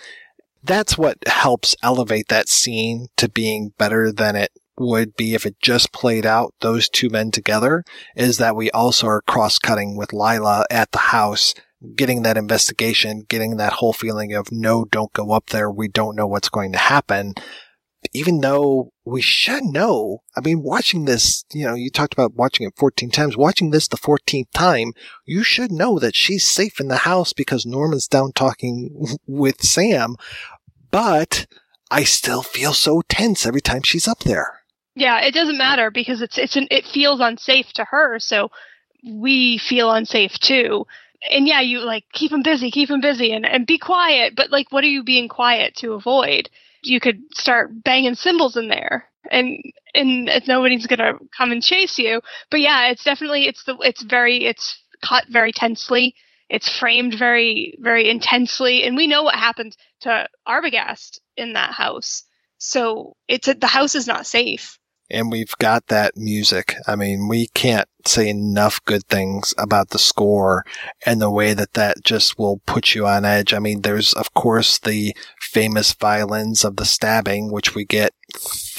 That's 0.64 0.98
what 0.98 1.18
helps 1.28 1.76
elevate 1.84 2.30
that 2.30 2.48
scene 2.48 3.08
to 3.18 3.28
being 3.28 3.74
better 3.78 4.14
than 4.14 4.38
it 4.38 4.52
would 4.80 5.18
be 5.18 5.34
if 5.34 5.46
it 5.46 5.60
just 5.62 5.92
played 5.92 6.26
out 6.26 6.54
those 6.62 6.88
two 6.88 7.10
men 7.10 7.32
together 7.32 7.84
is 8.16 8.38
that 8.38 8.56
we 8.56 8.72
also 8.72 9.08
are 9.08 9.22
cross 9.22 9.60
cutting 9.60 9.98
with 9.98 10.14
Lila 10.14 10.66
at 10.72 10.94
the 10.94 10.98
house, 10.98 11.54
getting 11.96 12.24
that 12.24 12.38
investigation, 12.38 13.26
getting 13.28 13.58
that 13.58 13.74
whole 13.74 13.94
feeling 13.94 14.34
of 14.34 14.52
no, 14.52 14.86
don't 14.86 15.14
go 15.14 15.32
up 15.32 15.48
there. 15.48 15.70
We 15.70 15.88
don't 15.88 16.16
know 16.16 16.28
what's 16.28 16.50
going 16.50 16.72
to 16.74 16.78
happen. 16.78 17.34
Even 18.14 18.42
though 18.42 18.92
we 19.04 19.22
should 19.22 19.64
know, 19.64 20.22
I 20.38 20.42
mean, 20.42 20.62
watching 20.62 21.06
this, 21.06 21.44
you 21.52 21.66
know, 21.66 21.74
you 21.74 21.90
talked 21.90 22.14
about 22.14 22.36
watching 22.36 22.68
it 22.68 22.74
14 22.78 23.10
times, 23.10 23.36
watching 23.36 23.72
this 23.72 23.88
the 23.88 23.98
14th 23.98 24.52
time, 24.54 24.94
you 25.26 25.44
should 25.44 25.72
know 25.72 25.98
that 25.98 26.16
she's 26.16 26.46
safe 26.46 26.80
in 26.80 26.88
the 26.88 26.98
house 26.98 27.34
because 27.34 27.66
Norman's 27.66 28.08
down 28.08 28.32
talking 28.34 29.18
with 29.28 29.64
Sam, 29.64 30.16
but 30.92 31.48
I 31.90 32.04
still 32.04 32.44
feel 32.44 32.74
so 32.74 33.02
tense 33.08 33.46
every 33.46 33.62
time 33.62 33.82
she's 33.82 34.08
up 34.08 34.20
there. 34.20 34.62
Yeah, 34.96 35.22
it 35.22 35.34
doesn't 35.34 35.58
matter 35.58 35.92
because 35.92 36.22
it's 36.22 36.38
it's 36.38 36.56
an, 36.56 36.68
it 36.72 36.86
feels 36.86 37.20
unsafe 37.20 37.74
to 37.74 37.86
her, 37.86 38.18
so 38.20 38.50
we 39.04 39.58
feel 39.58 39.92
unsafe 39.92 40.34
too. 40.40 40.86
And 41.30 41.48
yeah, 41.48 41.62
you 41.62 41.80
like 41.80 42.06
keep 42.14 42.32
them 42.32 42.44
busy, 42.44 42.72
keep 42.72 42.90
them 42.90 43.02
busy, 43.02 43.32
and 43.32 43.46
and 43.46 43.66
be 43.66 43.78
quiet. 43.78 44.36
But 44.36 44.52
like, 44.52 44.72
what 44.72 44.84
are 44.84 44.88
you 44.88 45.04
being 45.04 45.28
quiet 45.30 45.76
to 45.78 45.94
avoid? 45.94 46.50
You 46.84 47.00
could 47.00 47.22
start 47.34 47.84
banging 47.84 48.16
cymbals 48.16 48.58
in 48.58 48.68
there, 48.68 49.06
and 49.32 49.60
and 49.94 50.30
nobody's 50.48 50.88
gonna 50.88 51.14
come 51.36 51.52
and 51.52 51.64
chase 51.64 51.98
you. 51.98 52.22
But 52.52 52.62
yeah, 52.62 52.88
it's 52.88 53.04
definitely 53.04 53.48
it's 53.48 53.64
the 53.64 53.78
it's 53.82 54.04
very 54.04 54.46
it's 54.46 54.80
cut 55.04 55.26
very 55.30 55.52
tensely. 55.52 56.16
It's 56.50 56.70
framed 56.70 57.16
very 57.16 57.76
very 57.80 58.10
intensely, 58.10 58.84
and 58.84 58.96
we 58.96 59.08
know 59.08 59.24
what 59.24 59.36
happened 59.36 59.76
to 60.02 60.28
Arbogast 60.48 61.20
in 61.38 61.54
that 61.54 61.72
house. 61.72 62.24
So 62.58 63.16
it's 63.28 63.48
the 63.48 63.68
house 63.68 63.96
is 63.96 64.08
not 64.08 64.28
safe 64.28 64.78
and 65.10 65.32
we've 65.32 65.56
got 65.60 65.88
that 65.88 66.18
music. 66.18 66.76
I 66.88 66.96
mean, 66.96 67.28
we 67.28 67.48
can't 67.48 67.88
say 68.06 68.30
enough 68.30 68.84
good 68.86 69.04
things 69.08 69.54
about 69.58 69.90
the 69.90 70.00
score 70.00 70.64
and 71.06 71.22
the 71.22 71.30
way 71.30 71.54
that 71.54 71.74
that 71.74 72.04
just 72.04 72.38
will 72.38 72.62
put 72.66 72.94
you 72.94 73.06
on 73.08 73.26
edge. 73.26 73.54
I 73.54 73.60
mean, 73.60 73.82
there's 73.82 74.14
of 74.14 74.34
course 74.34 74.80
the 74.80 75.16
famous 75.40 75.94
violins 75.94 76.64
of 76.64 76.78
the 76.78 76.86
stabbing, 76.86 77.52
which 77.52 77.76
we 77.76 77.86
get 77.86 78.14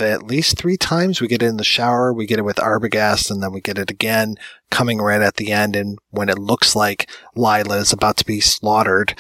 at 0.01 0.25
least 0.25 0.59
three 0.59 0.77
times. 0.77 1.21
We 1.21 1.29
get 1.29 1.43
it 1.43 1.47
in 1.47 1.57
the 1.57 1.65
shower, 1.65 2.13
we 2.13 2.27
get 2.27 2.39
it 2.39 2.45
with 2.45 2.57
Arbogast, 2.57 3.31
and 3.31 3.43
then 3.43 3.53
we 3.53 3.61
get 3.61 3.79
it 3.79 3.91
again 3.91 4.37
coming 4.71 4.99
right 4.99 5.23
at 5.23 5.37
the 5.37 5.53
end 5.53 5.77
and 5.77 5.99
when 6.11 6.29
it 6.29 6.39
looks 6.39 6.75
like 6.75 7.09
Lila 7.35 7.79
is 7.79 7.93
about 7.93 8.17
to 8.19 8.25
be 8.25 8.41
slaughtered. 8.41 9.15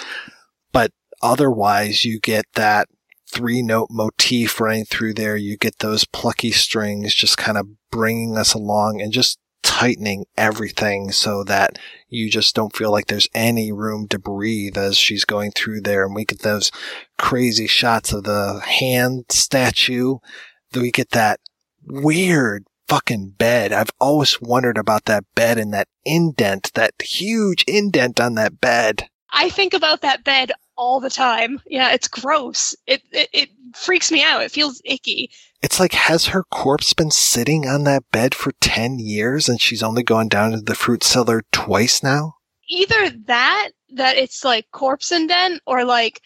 But 0.72 0.92
otherwise, 1.22 2.04
you 2.04 2.20
get 2.20 2.46
that 2.54 2.88
three 3.28 3.62
note 3.62 3.88
motif 3.90 4.60
running 4.60 4.84
through 4.84 5.14
there. 5.14 5.36
You 5.36 5.56
get 5.56 5.78
those 5.78 6.04
plucky 6.04 6.50
strings 6.50 7.14
just 7.14 7.36
kind 7.36 7.58
of 7.58 7.68
bringing 7.90 8.36
us 8.36 8.54
along 8.54 9.00
and 9.00 9.12
just 9.12 9.38
tightening 9.62 10.24
everything 10.36 11.10
so 11.10 11.42
that 11.44 11.78
you 12.08 12.30
just 12.30 12.54
don't 12.54 12.74
feel 12.74 12.92
like 12.92 13.08
there's 13.08 13.28
any 13.34 13.72
room 13.72 14.06
to 14.08 14.18
breathe 14.18 14.78
as 14.78 14.96
she's 14.96 15.24
going 15.24 15.50
through 15.50 15.80
there. 15.80 16.04
And 16.04 16.14
we 16.14 16.24
get 16.24 16.40
those 16.40 16.70
crazy 17.18 17.66
shots 17.66 18.12
of 18.12 18.24
the 18.24 18.60
hand 18.60 19.24
statue. 19.30 20.18
We 20.72 20.92
get 20.92 21.10
that 21.10 21.40
weird 21.84 22.64
fucking 22.88 23.34
bed. 23.38 23.72
I've 23.72 23.90
always 24.00 24.40
wondered 24.40 24.78
about 24.78 25.06
that 25.06 25.24
bed 25.34 25.58
and 25.58 25.74
that 25.74 25.88
indent, 26.04 26.70
that 26.74 26.94
huge 27.02 27.64
indent 27.66 28.20
on 28.20 28.34
that 28.36 28.60
bed. 28.60 29.08
I 29.32 29.50
think 29.50 29.74
about 29.74 30.02
that 30.02 30.24
bed 30.24 30.52
all 30.76 31.00
the 31.00 31.10
time. 31.10 31.60
Yeah, 31.66 31.92
it's 31.92 32.08
gross. 32.08 32.74
It, 32.86 33.02
it 33.12 33.28
it 33.32 33.48
freaks 33.74 34.12
me 34.12 34.22
out. 34.22 34.42
It 34.42 34.50
feels 34.50 34.80
icky. 34.84 35.30
It's 35.62 35.80
like 35.80 35.92
has 35.92 36.26
her 36.26 36.44
corpse 36.44 36.92
been 36.92 37.10
sitting 37.10 37.66
on 37.66 37.84
that 37.84 38.04
bed 38.12 38.34
for 38.34 38.52
10 38.60 38.98
years 38.98 39.48
and 39.48 39.60
she's 39.60 39.82
only 39.82 40.02
gone 40.02 40.28
down 40.28 40.52
to 40.52 40.60
the 40.60 40.74
fruit 40.74 41.02
cellar 41.02 41.42
twice 41.52 42.02
now? 42.02 42.36
Either 42.68 43.10
that 43.26 43.70
that 43.94 44.16
it's 44.16 44.44
like 44.44 44.70
corpse 44.72 45.12
indent 45.12 45.62
or 45.66 45.84
like 45.84 46.20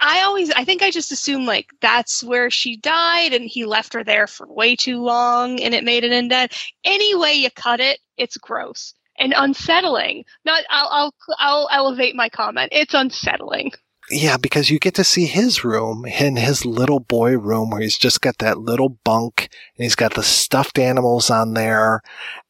I 0.00 0.22
always 0.22 0.50
I 0.52 0.64
think 0.64 0.82
I 0.82 0.90
just 0.90 1.12
assume 1.12 1.44
like 1.44 1.70
that's 1.80 2.22
where 2.22 2.50
she 2.50 2.76
died 2.76 3.32
and 3.34 3.44
he 3.44 3.64
left 3.64 3.92
her 3.92 4.04
there 4.04 4.26
for 4.26 4.46
way 4.50 4.76
too 4.76 5.02
long 5.02 5.60
and 5.60 5.74
it 5.74 5.84
made 5.84 6.04
an 6.04 6.12
indent. 6.12 6.52
Any 6.84 7.14
way 7.14 7.34
you 7.34 7.50
cut 7.50 7.80
it, 7.80 7.98
it's 8.16 8.36
gross 8.36 8.94
and 9.18 9.34
unsettling. 9.36 10.24
Not, 10.44 10.64
I'll, 10.70 10.88
I'll, 10.90 11.14
I'll 11.38 11.68
elevate 11.70 12.14
my 12.14 12.28
comment. 12.28 12.70
It's 12.72 12.94
unsettling. 12.94 13.72
Yeah, 14.10 14.36
because 14.36 14.68
you 14.68 14.78
get 14.78 14.94
to 14.96 15.04
see 15.04 15.24
his 15.24 15.64
room 15.64 16.04
in 16.04 16.36
his 16.36 16.66
little 16.66 17.00
boy 17.00 17.38
room 17.38 17.70
where 17.70 17.80
he's 17.80 17.96
just 17.96 18.20
got 18.20 18.36
that 18.38 18.58
little 18.58 18.90
bunk 18.90 19.48
and 19.78 19.82
he's 19.82 19.94
got 19.94 20.12
the 20.12 20.22
stuffed 20.22 20.78
animals 20.78 21.30
on 21.30 21.54
there. 21.54 22.02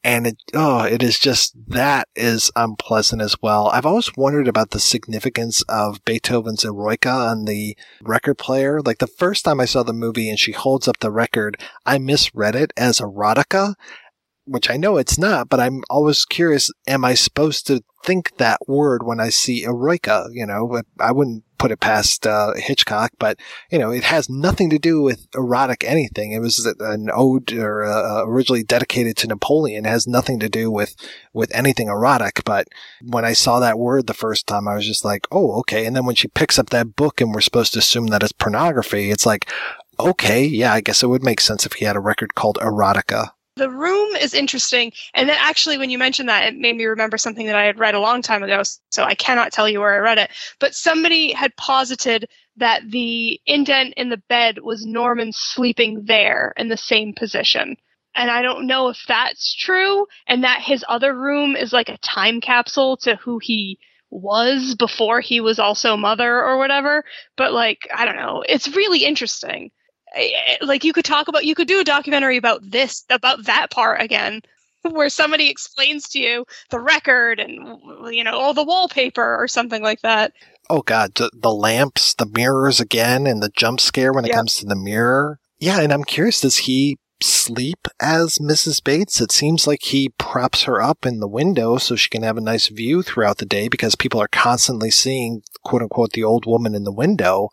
And 0.03 0.27
it, 0.27 0.36
oh, 0.53 0.82
it 0.82 1.01
is 1.01 1.16
just, 1.16 1.55
that 1.69 2.09
is 2.16 2.51
unpleasant 2.57 3.23
as 3.23 3.36
well. 3.41 3.69
I've 3.69 3.86
always 3.86 4.16
wondered 4.16 4.49
about 4.49 4.70
the 4.70 4.81
significance 4.81 5.62
of 5.69 6.05
Beethoven's 6.05 6.65
Eroica 6.65 7.31
on 7.31 7.45
the 7.45 7.77
record 8.03 8.36
player. 8.36 8.82
Like 8.82 8.99
the 8.99 9.07
first 9.07 9.45
time 9.45 9.61
I 9.61 9.65
saw 9.65 9.85
the 9.85 9.93
movie 9.93 10.28
and 10.28 10.41
she 10.41 10.53
holds 10.53 10.89
up 10.89 10.99
the 10.99 11.12
record, 11.12 11.57
I 11.86 11.99
misread 11.99 12.57
it 12.57 12.73
as 12.77 12.99
erotica 12.99 13.77
which 14.47 14.71
I 14.71 14.77
know 14.77 14.97
it's 14.97 15.19
not, 15.19 15.49
but 15.49 15.61
I'm 15.61 15.83
always 15.89 16.25
curious, 16.25 16.71
am 16.87 17.05
I 17.05 17.15
supposed 17.15 17.66
to 17.66 17.83
think 18.05 18.37
that 18.37 18.61
word 18.69 19.03
when 19.03 19.21
I 19.21 19.31
see 19.31 19.65
eroica? 19.65 20.29
You 20.33 20.47
know, 20.47 20.83
I 21.01 21.12
wouldn't 21.12 21.45
put 21.57 21.71
it 21.71 21.81
past 21.81 22.27
uh, 22.27 22.53
Hitchcock, 22.57 23.12
but, 23.19 23.39
you 23.71 23.79
know, 23.79 23.91
it 23.91 24.05
has 24.05 24.29
nothing 24.29 24.69
to 24.69 24.79
do 24.79 25.01
with 25.01 25.27
erotic 25.35 25.83
anything. 25.85 26.33
It 26.33 26.41
was 26.41 26.66
an 26.81 27.09
ode 27.15 27.53
or 27.55 27.85
uh, 27.85 28.25
originally 28.27 28.65
dedicated 28.65 29.16
to 29.19 29.29
Napoleon. 29.29 29.87
It 29.87 29.89
has 29.89 30.07
nothing 30.07 30.41
to 30.41 30.49
do 30.51 30.71
with, 30.71 30.95
with 31.33 31.55
anything 31.55 31.89
erotic. 31.89 32.43
But 32.45 32.69
when 33.01 33.25
I 33.25 33.33
saw 33.33 33.61
that 33.61 33.79
word 33.79 34.07
the 34.07 34.12
first 34.12 34.47
time, 34.47 34.69
I 34.69 34.75
was 34.75 34.87
just 34.87 35.07
like, 35.07 35.27
oh, 35.33 35.53
okay. 35.61 35.87
And 35.87 35.97
then 35.97 36.05
when 36.05 36.16
she 36.16 36.29
picks 36.29 36.59
up 36.59 36.69
that 36.71 36.97
book 36.97 37.23
and 37.23 37.33
we're 37.33 37.41
supposed 37.41 37.73
to 37.73 37.79
assume 37.79 38.09
that 38.09 38.23
it's 38.23 38.33
pornography, 38.33 39.11
it's 39.11 39.25
like, 39.25 39.49
okay, 39.99 40.45
yeah, 40.45 40.75
I 40.75 40.83
guess 40.83 41.03
it 41.03 41.07
would 41.07 41.23
make 41.23 41.41
sense 41.41 41.65
if 41.65 41.75
he 41.75 41.87
had 41.87 41.97
a 41.97 42.01
record 42.01 42.35
called 42.35 42.59
erotica. 42.61 43.31
The 43.56 43.70
room 43.70 44.16
is 44.16 44.35
interesting. 44.35 44.93
And 45.14 45.28
then 45.28 45.36
actually, 45.39 45.78
when 45.78 45.90
you 45.90 45.98
mentioned 45.98 46.28
that, 46.28 46.44
it 46.44 46.56
made 46.56 46.76
me 46.76 46.86
remember 46.86 47.16
something 47.16 47.47
that 47.47 47.55
I 47.55 47.64
had 47.64 47.78
read 47.78 47.94
a 47.94 48.01
long 48.01 48.20
time 48.20 48.43
ago. 48.43 48.62
So 48.90 49.05
I 49.05 49.14
cannot 49.14 49.52
tell 49.52 49.68
you 49.68 49.81
where 49.81 49.94
I 49.94 49.98
read 49.98 50.18
it. 50.18 50.31
But 50.59 50.74
somebody 50.74 51.32
had 51.32 51.55
posited 51.56 52.28
that 52.56 52.82
the 52.90 53.40
indent 53.47 53.94
in 53.97 54.09
the 54.09 54.22
bed 54.28 54.59
was 54.59 54.85
Norman 54.85 55.32
sleeping 55.32 56.05
there 56.05 56.52
in 56.56 56.68
the 56.68 56.76
same 56.76 57.14
position. 57.14 57.76
And 58.16 58.31
I 58.31 58.43
don't 58.43 58.66
know 58.66 58.89
if 58.89 59.05
that's 59.06 59.55
true 59.55 60.06
and 60.26 60.44
that 60.44 60.60
his 60.60 60.85
other 60.89 61.14
room 61.14 61.56
is 61.56 61.72
like 61.72 61.89
a 61.89 61.98
time 61.98 62.40
capsule 62.40 62.97
to 62.98 63.16
who 63.16 63.39
he 63.39 63.78
was 64.10 64.76
before 64.76 65.20
he 65.20 65.40
was 65.40 65.59
also 65.59 65.97
mother 65.97 66.43
or 66.43 66.59
whatever. 66.59 67.05
But 67.36 67.52
like, 67.52 67.89
I 67.94 68.05
don't 68.05 68.16
know. 68.16 68.44
It's 68.48 68.74
really 68.76 69.05
interesting 69.05 69.70
Eh, 70.15 70.57
like 70.62 70.85
you 70.85 70.93
could 70.93 71.05
talk 71.05 71.28
about 71.28 71.45
you 71.45 71.55
could 71.55 71.69
do 71.69 71.81
a 71.81 71.85
documentary 71.85 72.36
about 72.36 72.61
this 72.62 73.05
about 73.11 73.45
that 73.45 73.70
part 73.70 74.01
again 74.01 74.41
where 74.82 75.09
somebody 75.09 75.49
explains 75.49 76.09
to 76.11 76.19
you 76.19 76.45
the 76.70 76.81
record 76.81 77.41
and 77.41 77.78
you 78.15 78.23
know 78.23 78.39
all 78.39 78.55
the 78.55 78.65
wallpaper 78.65 79.36
or 79.36 79.49
something 79.49 79.82
like 79.82 80.01
that 80.03 80.32
Oh 80.70 80.81
god, 80.81 81.15
the, 81.16 81.31
the 81.35 81.53
lamps, 81.53 82.15
the 82.15 82.27
mirrors 82.27 82.81
again, 82.81 83.27
and 83.27 83.43
the 83.43 83.51
jump 83.51 83.81
scare 83.81 84.12
when 84.12 84.24
it 84.24 84.32
comes 84.32 84.57
to 84.57 84.66
the 84.66 84.77
mirror. 84.77 85.39
Yeah, 85.59 85.81
and 85.81 85.93
I'm 85.93 86.05
curious, 86.05 86.41
does 86.41 86.59
he 86.59 86.99
sleep 87.23 87.86
as 88.01 88.39
Mrs. 88.39 88.82
Bates? 88.82 89.20
It 89.20 89.31
seems 89.31 89.66
like 89.66 89.82
he 89.82 90.11
props 90.19 90.65
her 90.65 90.81
up 90.81 91.05
in 91.05 91.20
the 91.20 91.28
window 91.28 91.77
so 91.77 91.97
she 91.97 92.09
can 92.09 92.23
have 92.23 92.36
a 92.36 92.43
nice 92.43 92.69
view 92.69 93.03
throughout 93.03 93.39
the 93.39 93.47
day 93.47 93.69
because 93.69 93.95
people 93.95 94.20
are 94.20 94.28
constantly 94.28 94.91
seeing 94.91 95.43
quote 95.65 95.82
unquote 95.82 96.12
the 96.12 96.24
old 96.24 96.47
woman 96.47 96.74
in 96.74 96.85
the 96.85 96.93
window. 96.93 97.51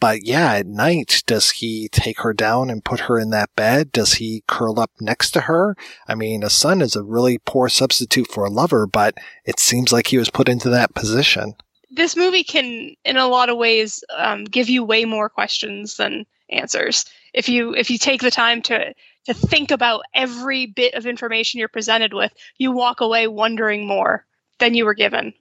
But 0.00 0.24
yeah, 0.24 0.54
at 0.54 0.66
night, 0.66 1.22
does 1.26 1.50
he 1.50 1.88
take 1.92 2.20
her 2.20 2.32
down 2.32 2.70
and 2.70 2.84
put 2.84 3.00
her 3.00 3.18
in 3.18 3.30
that 3.30 3.54
bed? 3.54 3.92
Does 3.92 4.14
he 4.14 4.42
curl 4.48 4.80
up 4.80 4.90
next 4.98 5.32
to 5.32 5.42
her? 5.42 5.76
I 6.08 6.14
mean, 6.14 6.42
a 6.42 6.48
son 6.48 6.80
is 6.80 6.96
a 6.96 7.04
really 7.04 7.38
poor 7.38 7.68
substitute 7.68 8.28
for 8.28 8.46
a 8.46 8.50
lover, 8.50 8.86
but 8.86 9.14
it 9.44 9.60
seems 9.60 9.92
like 9.92 10.06
he 10.06 10.16
was 10.16 10.30
put 10.30 10.48
into 10.48 10.70
that 10.70 10.94
position. 10.94 11.54
This 11.90 12.16
movie 12.16 12.44
can, 12.44 12.94
in 13.04 13.18
a 13.18 13.28
lot 13.28 13.50
of 13.50 13.58
ways, 13.58 14.02
um, 14.16 14.44
give 14.44 14.70
you 14.70 14.82
way 14.84 15.04
more 15.04 15.28
questions 15.28 15.98
than 15.98 16.24
answers. 16.48 17.04
If 17.34 17.48
you 17.48 17.74
if 17.74 17.90
you 17.90 17.98
take 17.98 18.22
the 18.22 18.30
time 18.30 18.62
to 18.62 18.94
to 19.26 19.34
think 19.34 19.70
about 19.70 20.02
every 20.14 20.66
bit 20.66 20.94
of 20.94 21.06
information 21.06 21.58
you're 21.58 21.68
presented 21.68 22.14
with, 22.14 22.32
you 22.56 22.72
walk 22.72 23.00
away 23.00 23.26
wondering 23.26 23.86
more 23.86 24.24
than 24.58 24.74
you 24.74 24.84
were 24.86 24.94
given, 24.94 25.34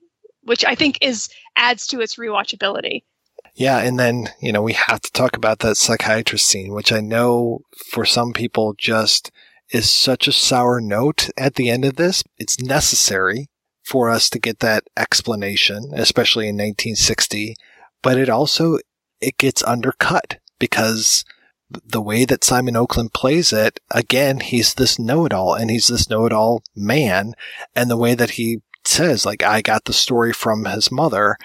which 0.43 0.65
I 0.65 0.75
think 0.75 0.97
is 1.01 1.29
adds 1.55 1.87
to 1.87 2.01
its 2.01 2.15
rewatchability. 2.15 3.03
Yeah, 3.59 3.79
and 3.79 3.99
then, 3.99 4.29
you 4.39 4.53
know, 4.53 4.61
we 4.61 4.71
have 4.71 5.01
to 5.01 5.11
talk 5.11 5.35
about 5.35 5.59
that 5.59 5.75
psychiatrist 5.75 6.47
scene, 6.47 6.71
which 6.71 6.93
I 6.93 7.01
know 7.01 7.59
for 7.91 8.05
some 8.05 8.31
people 8.31 8.73
just 8.77 9.31
is 9.69 9.91
such 9.91 10.29
a 10.29 10.31
sour 10.31 10.79
note 10.79 11.29
at 11.37 11.55
the 11.55 11.69
end 11.69 11.83
of 11.83 11.97
this. 11.97 12.23
It's 12.37 12.61
necessary 12.61 13.49
for 13.83 14.09
us 14.09 14.29
to 14.29 14.39
get 14.39 14.59
that 14.59 14.85
explanation, 14.95 15.91
especially 15.93 16.45
in 16.45 16.55
1960, 16.55 17.55
but 18.01 18.17
it 18.17 18.29
also, 18.29 18.77
it 19.19 19.37
gets 19.37 19.61
undercut 19.63 20.37
because 20.57 21.25
the 21.69 22.01
way 22.01 22.23
that 22.23 22.45
Simon 22.45 22.77
Oakland 22.77 23.11
plays 23.11 23.51
it, 23.51 23.81
again, 23.91 24.39
he's 24.39 24.75
this 24.75 24.97
know-it-all 24.97 25.53
and 25.53 25.69
he's 25.69 25.87
this 25.87 26.09
know-it-all 26.09 26.63
man. 26.77 27.33
And 27.75 27.91
the 27.91 27.97
way 27.97 28.15
that 28.15 28.31
he 28.31 28.61
says, 28.85 29.25
like, 29.25 29.43
I 29.43 29.61
got 29.61 29.83
the 29.83 29.91
story 29.91 30.31
from 30.31 30.63
his 30.63 30.89
mother. 30.93 31.35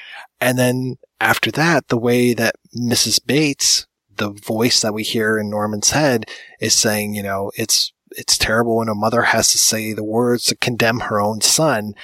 And 0.40 0.56
then 0.56 0.96
after 1.20 1.50
that, 1.52 1.88
the 1.88 1.98
way 1.98 2.34
that 2.34 2.56
Mrs. 2.76 3.24
Bates, 3.24 3.86
the 4.16 4.30
voice 4.30 4.80
that 4.80 4.94
we 4.94 5.02
hear 5.02 5.38
in 5.38 5.50
Norman's 5.50 5.90
head 5.90 6.26
is 6.60 6.74
saying, 6.74 7.14
you 7.14 7.22
know, 7.22 7.50
it's, 7.56 7.92
it's 8.16 8.38
terrible 8.38 8.76
when 8.76 8.88
a 8.88 8.94
mother 8.94 9.22
has 9.22 9.50
to 9.52 9.58
say 9.58 9.92
the 9.92 10.04
words 10.04 10.44
to 10.44 10.56
condemn 10.56 11.00
her 11.00 11.20
own 11.20 11.40
son. 11.40 11.94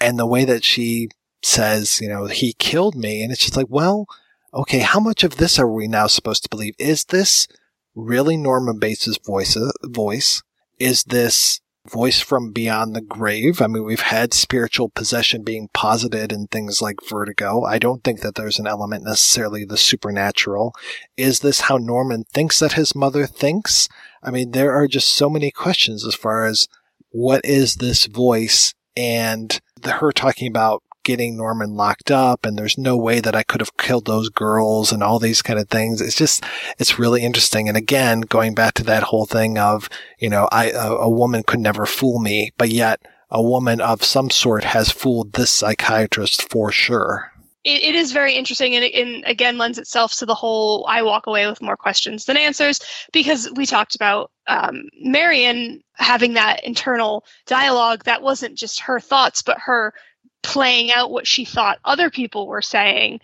And 0.00 0.18
the 0.18 0.26
way 0.26 0.44
that 0.44 0.64
she 0.64 1.10
says, 1.42 2.00
you 2.00 2.08
know, 2.08 2.26
he 2.26 2.54
killed 2.54 2.94
me. 2.94 3.22
And 3.22 3.32
it's 3.32 3.42
just 3.42 3.56
like, 3.56 3.66
well, 3.68 4.06
okay, 4.54 4.80
how 4.80 5.00
much 5.00 5.24
of 5.24 5.36
this 5.36 5.58
are 5.58 5.70
we 5.70 5.86
now 5.86 6.06
supposed 6.06 6.42
to 6.44 6.48
believe? 6.48 6.74
Is 6.78 7.04
this 7.04 7.46
really 7.94 8.36
Norman 8.36 8.78
Bates's 8.78 9.18
voice, 9.18 9.56
uh, 9.56 9.70
voice? 9.84 10.42
Is 10.78 11.04
this 11.04 11.60
voice 11.88 12.20
from 12.20 12.52
beyond 12.52 12.94
the 12.94 13.00
grave? 13.00 13.60
I 13.60 13.66
mean, 13.66 13.84
we've 13.84 14.00
had 14.00 14.34
spiritual 14.34 14.90
possession 14.90 15.42
being 15.42 15.68
posited 15.72 16.32
in 16.32 16.46
things 16.46 16.82
like 16.82 16.96
vertigo. 17.08 17.64
I 17.64 17.78
don't 17.78 18.04
think 18.04 18.20
that 18.20 18.34
there's 18.34 18.58
an 18.58 18.66
element 18.66 19.04
necessarily 19.04 19.64
the 19.64 19.76
supernatural. 19.76 20.74
Is 21.16 21.40
this 21.40 21.62
how 21.62 21.76
Norman 21.76 22.24
thinks 22.32 22.58
that 22.60 22.74
his 22.74 22.94
mother 22.94 23.26
thinks? 23.26 23.88
I 24.22 24.30
mean, 24.30 24.50
there 24.50 24.72
are 24.72 24.86
just 24.86 25.12
so 25.14 25.30
many 25.30 25.50
questions 25.50 26.04
as 26.06 26.14
far 26.14 26.44
as 26.44 26.68
what 27.10 27.44
is 27.44 27.76
this 27.76 28.06
voice 28.06 28.74
and 28.96 29.60
the, 29.80 29.92
her 29.92 30.12
talking 30.12 30.48
about 30.48 30.82
getting 31.10 31.36
Norman 31.36 31.74
locked 31.74 32.08
up 32.08 32.46
and 32.46 32.56
there's 32.56 32.78
no 32.78 32.96
way 32.96 33.18
that 33.18 33.34
I 33.34 33.42
could 33.42 33.60
have 33.60 33.76
killed 33.76 34.06
those 34.06 34.28
girls 34.28 34.92
and 34.92 35.02
all 35.02 35.18
these 35.18 35.42
kind 35.42 35.58
of 35.58 35.68
things. 35.68 36.00
It's 36.00 36.14
just, 36.14 36.44
it's 36.78 37.00
really 37.00 37.24
interesting. 37.24 37.66
And 37.66 37.76
again, 37.76 38.20
going 38.20 38.54
back 38.54 38.74
to 38.74 38.84
that 38.84 39.02
whole 39.02 39.26
thing 39.26 39.58
of, 39.58 39.88
you 40.20 40.30
know, 40.30 40.48
I, 40.52 40.70
a, 40.70 40.92
a 40.92 41.10
woman 41.10 41.42
could 41.42 41.58
never 41.58 41.84
fool 41.84 42.20
me, 42.20 42.52
but 42.58 42.68
yet 42.68 43.00
a 43.28 43.42
woman 43.42 43.80
of 43.80 44.04
some 44.04 44.30
sort 44.30 44.62
has 44.62 44.92
fooled 44.92 45.32
this 45.32 45.50
psychiatrist 45.50 46.48
for 46.48 46.70
sure. 46.70 47.32
It, 47.64 47.82
it 47.82 47.94
is 47.96 48.12
very 48.12 48.34
interesting 48.34 48.76
and, 48.76 48.84
and 48.84 49.24
again 49.26 49.58
lends 49.58 49.78
itself 49.78 50.14
to 50.18 50.26
the 50.26 50.34
whole 50.34 50.86
I 50.88 51.02
walk 51.02 51.26
away 51.26 51.44
with 51.48 51.60
more 51.60 51.76
questions 51.76 52.24
than 52.24 52.36
answers 52.36 52.80
because 53.12 53.50
we 53.56 53.66
talked 53.66 53.96
about 53.96 54.30
um, 54.46 54.84
Marion 55.02 55.82
having 55.94 56.34
that 56.34 56.64
internal 56.64 57.24
dialogue 57.46 58.04
that 58.04 58.22
wasn't 58.22 58.56
just 58.56 58.78
her 58.80 59.00
thoughts 59.00 59.42
but 59.42 59.58
her 59.58 59.92
playing 60.42 60.90
out 60.92 61.10
what 61.10 61.26
she 61.26 61.44
thought 61.44 61.78
other 61.84 62.10
people 62.10 62.46
were 62.46 62.62
saying. 62.62 63.20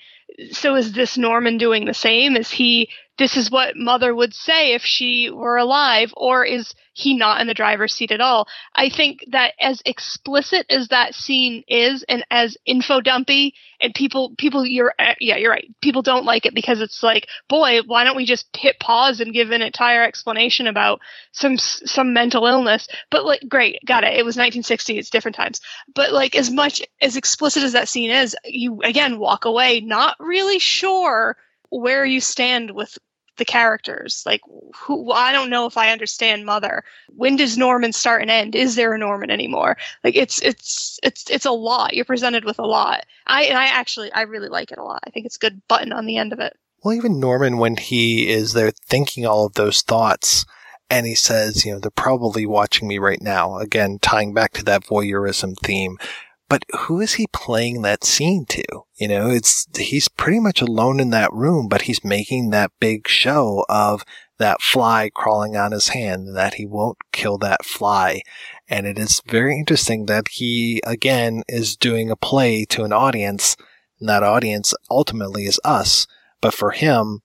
So 0.53 0.75
is 0.75 0.93
this 0.93 1.17
Norman 1.17 1.59
doing 1.59 1.85
the 1.85 1.95
same? 1.95 2.37
Is 2.37 2.51
he 2.51 2.91
this 3.19 3.37
is 3.37 3.51
what 3.51 3.77
mother 3.77 4.15
would 4.15 4.35
say 4.35 4.75
if 4.75 4.83
she 4.83 5.31
were 5.31 5.57
alive 5.57 6.13
or 6.17 6.45
is 6.45 6.75
he 6.93 7.15
not 7.17 7.41
in 7.41 7.47
the 7.47 7.55
driver's 7.55 7.95
seat 7.95 8.11
at 8.11 8.21
all? 8.21 8.47
I 8.75 8.91
think 8.91 9.21
that 9.31 9.55
as 9.61 9.83
explicit 9.87 10.67
as 10.71 10.89
that 10.89 11.15
scene 11.15 11.65
is 11.67 12.05
and 12.09 12.25
as 12.31 12.57
info 12.67 13.01
dumpy 13.01 13.55
and 13.81 13.95
people 13.95 14.35
people 14.37 14.67
you're 14.67 14.95
uh, 14.99 15.15
yeah, 15.21 15.37
you're 15.37 15.51
right. 15.51 15.69
People 15.81 16.03
don't 16.03 16.25
like 16.25 16.47
it 16.47 16.55
because 16.55 16.81
it's 16.81 17.03
like, 17.03 17.27
boy, 17.49 17.81
why 17.87 18.05
don't 18.05 18.17
we 18.17 18.27
just 18.27 18.55
hit 18.55 18.79
pause 18.81 19.21
and 19.21 19.33
give 19.35 19.51
an 19.51 19.63
entire 19.63 20.03
explanation 20.03 20.67
about 20.67 21.01
some 21.33 21.57
some 21.57 22.13
mental 22.13 22.47
illness? 22.47 22.87
But 23.11 23.25
like 23.25 23.43
great, 23.49 23.79
got 23.87 24.05
it. 24.05 24.15
It 24.15 24.25
was 24.25 24.37
1960, 24.37 24.99
it's 24.99 25.11
different 25.11 25.37
times. 25.37 25.61
But 25.95 26.13
like 26.13 26.37
as 26.37 26.51
much 26.51 26.83
as 27.01 27.17
explicit 27.17 27.63
as 27.63 27.73
that 27.73 27.89
scene 27.89 28.11
is, 28.11 28.37
you 28.45 28.81
again 28.83 29.19
walk 29.19 29.47
away 29.47 29.81
not 29.81 30.17
really 30.21 30.59
sure 30.59 31.37
where 31.71 32.05
you 32.05 32.21
stand 32.21 32.71
with 32.71 32.97
the 33.37 33.45
characters. 33.45 34.23
Like, 34.27 34.41
who? 34.75 35.13
I 35.13 35.33
don't 35.33 35.51
know 35.51 35.67
if 35.67 35.77
I 35.77 35.91
understand 35.91 36.45
Mother. 36.45 36.85
When 37.15 37.37
does 37.37 37.59
Norman 37.59 37.93
start 37.93 38.23
and 38.23 38.31
end? 38.31 38.55
Is 38.55 38.75
there 38.75 38.93
a 38.93 38.99
Norman 38.99 39.31
anymore? 39.31 39.77
Like, 40.05 40.17
it's 40.17 40.41
it's 40.43 40.99
it's 41.03 41.31
it's 41.31 41.47
a 41.47 41.51
lot. 41.51 41.95
You're 41.95 42.05
presented 42.05 42.45
with 42.45 42.59
a 42.59 42.67
lot. 42.67 43.05
I 43.27 43.45
and 43.45 43.59
I 43.59 43.67
actually 43.67 44.13
I 44.13 44.23
really 44.23 44.49
like 44.49 44.73
it 44.73 44.79
a 44.79 44.85
lot. 44.85 45.01
I 45.07 45.11
think 45.11 45.27
it's 45.27 45.37
a 45.37 45.41
good 45.41 45.63
button 45.69 45.93
on 45.93 46.07
the 46.07 46.17
end 46.17 46.33
of 46.33 46.41
it. 46.41 46.57
Well, 46.83 46.95
even 46.95 47.19
Norman, 47.19 47.59
when 47.59 47.77
he 47.77 48.29
is 48.29 48.53
there 48.53 48.71
thinking 48.71 49.27
all 49.27 49.47
of 49.47 49.55
those 49.55 49.83
thoughts, 49.83 50.45
and 50.89 51.07
he 51.07 51.15
says, 51.15 51.65
you 51.65 51.73
know, 51.73 51.81
they're 51.81 51.91
probably 51.91 52.47
watching 52.47 52.87
me 52.87 52.99
right 52.99 53.21
now. 53.21 53.59
Again, 53.59 53.99
tying 54.01 54.33
back 54.33 54.53
to 54.53 54.65
that 54.65 54.85
voyeurism 54.85 55.57
theme. 55.59 55.99
But 56.49 56.65
who 56.79 57.01
is 57.01 57.15
he 57.15 57.27
playing 57.27 57.83
that 57.83 58.05
scene 58.05 58.47
to? 58.51 58.65
You 58.95 59.09
know, 59.09 59.31
it's, 59.31 59.67
he's 59.77 60.09
pretty 60.09 60.39
much 60.39 60.61
alone 60.61 61.01
in 61.01 61.11
that 61.11 61.33
room, 61.33 61.67
but 61.69 61.83
he's 61.83 62.05
making 62.05 62.51
that 62.51 62.71
big 62.79 63.09
show 63.09 63.65
of 63.69 64.05
that 64.39 64.63
fly 64.63 65.11
crawling 65.13 65.57
on 65.57 65.73
his 65.73 65.89
hand, 65.89 66.37
that 66.37 66.55
he 66.55 66.67
won't 66.67 66.99
kill 67.13 67.39
that 67.39 67.65
fly. 67.65 68.21
And 68.69 68.87
it 68.87 68.99
is 68.99 69.23
very 69.27 69.59
interesting 69.59 70.07
that 70.07 70.29
he, 70.31 70.81
again, 70.87 71.43
is 71.49 71.77
doing 71.77 72.11
a 72.11 72.17
play 72.17 72.65
to 72.67 72.85
an 72.85 72.93
audience, 72.93 73.57
and 73.99 74.09
that 74.09 74.23
audience 74.23 74.75
ultimately 74.91 75.47
is 75.47 75.59
us. 75.65 76.07
But 76.41 76.55
for 76.55 76.73
him, 76.73 77.23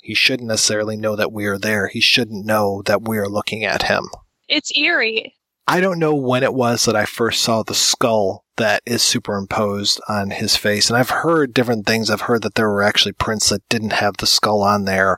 he 0.00 0.14
shouldn't 0.14 0.48
necessarily 0.48 0.96
know 0.96 1.14
that 1.16 1.32
we 1.32 1.46
are 1.46 1.58
there. 1.58 1.88
He 1.88 2.00
shouldn't 2.00 2.46
know 2.46 2.82
that 2.86 3.06
we 3.06 3.18
are 3.18 3.28
looking 3.28 3.64
at 3.64 3.84
him. 3.84 4.08
It's 4.48 4.76
eerie. 4.76 5.34
I 5.66 5.80
don't 5.80 5.98
know 5.98 6.14
when 6.14 6.42
it 6.42 6.54
was 6.54 6.84
that 6.84 6.96
I 6.96 7.04
first 7.04 7.42
saw 7.42 7.62
the 7.62 7.74
skull 7.74 8.41
that 8.56 8.82
is 8.84 9.02
superimposed 9.02 10.00
on 10.08 10.30
his 10.30 10.56
face. 10.56 10.88
And 10.88 10.96
I've 10.96 11.10
heard 11.10 11.54
different 11.54 11.86
things. 11.86 12.10
I've 12.10 12.22
heard 12.22 12.42
that 12.42 12.54
there 12.54 12.68
were 12.68 12.82
actually 12.82 13.12
prints 13.12 13.48
that 13.48 13.68
didn't 13.68 13.94
have 13.94 14.16
the 14.18 14.26
skull 14.26 14.62
on 14.62 14.84
there. 14.84 15.16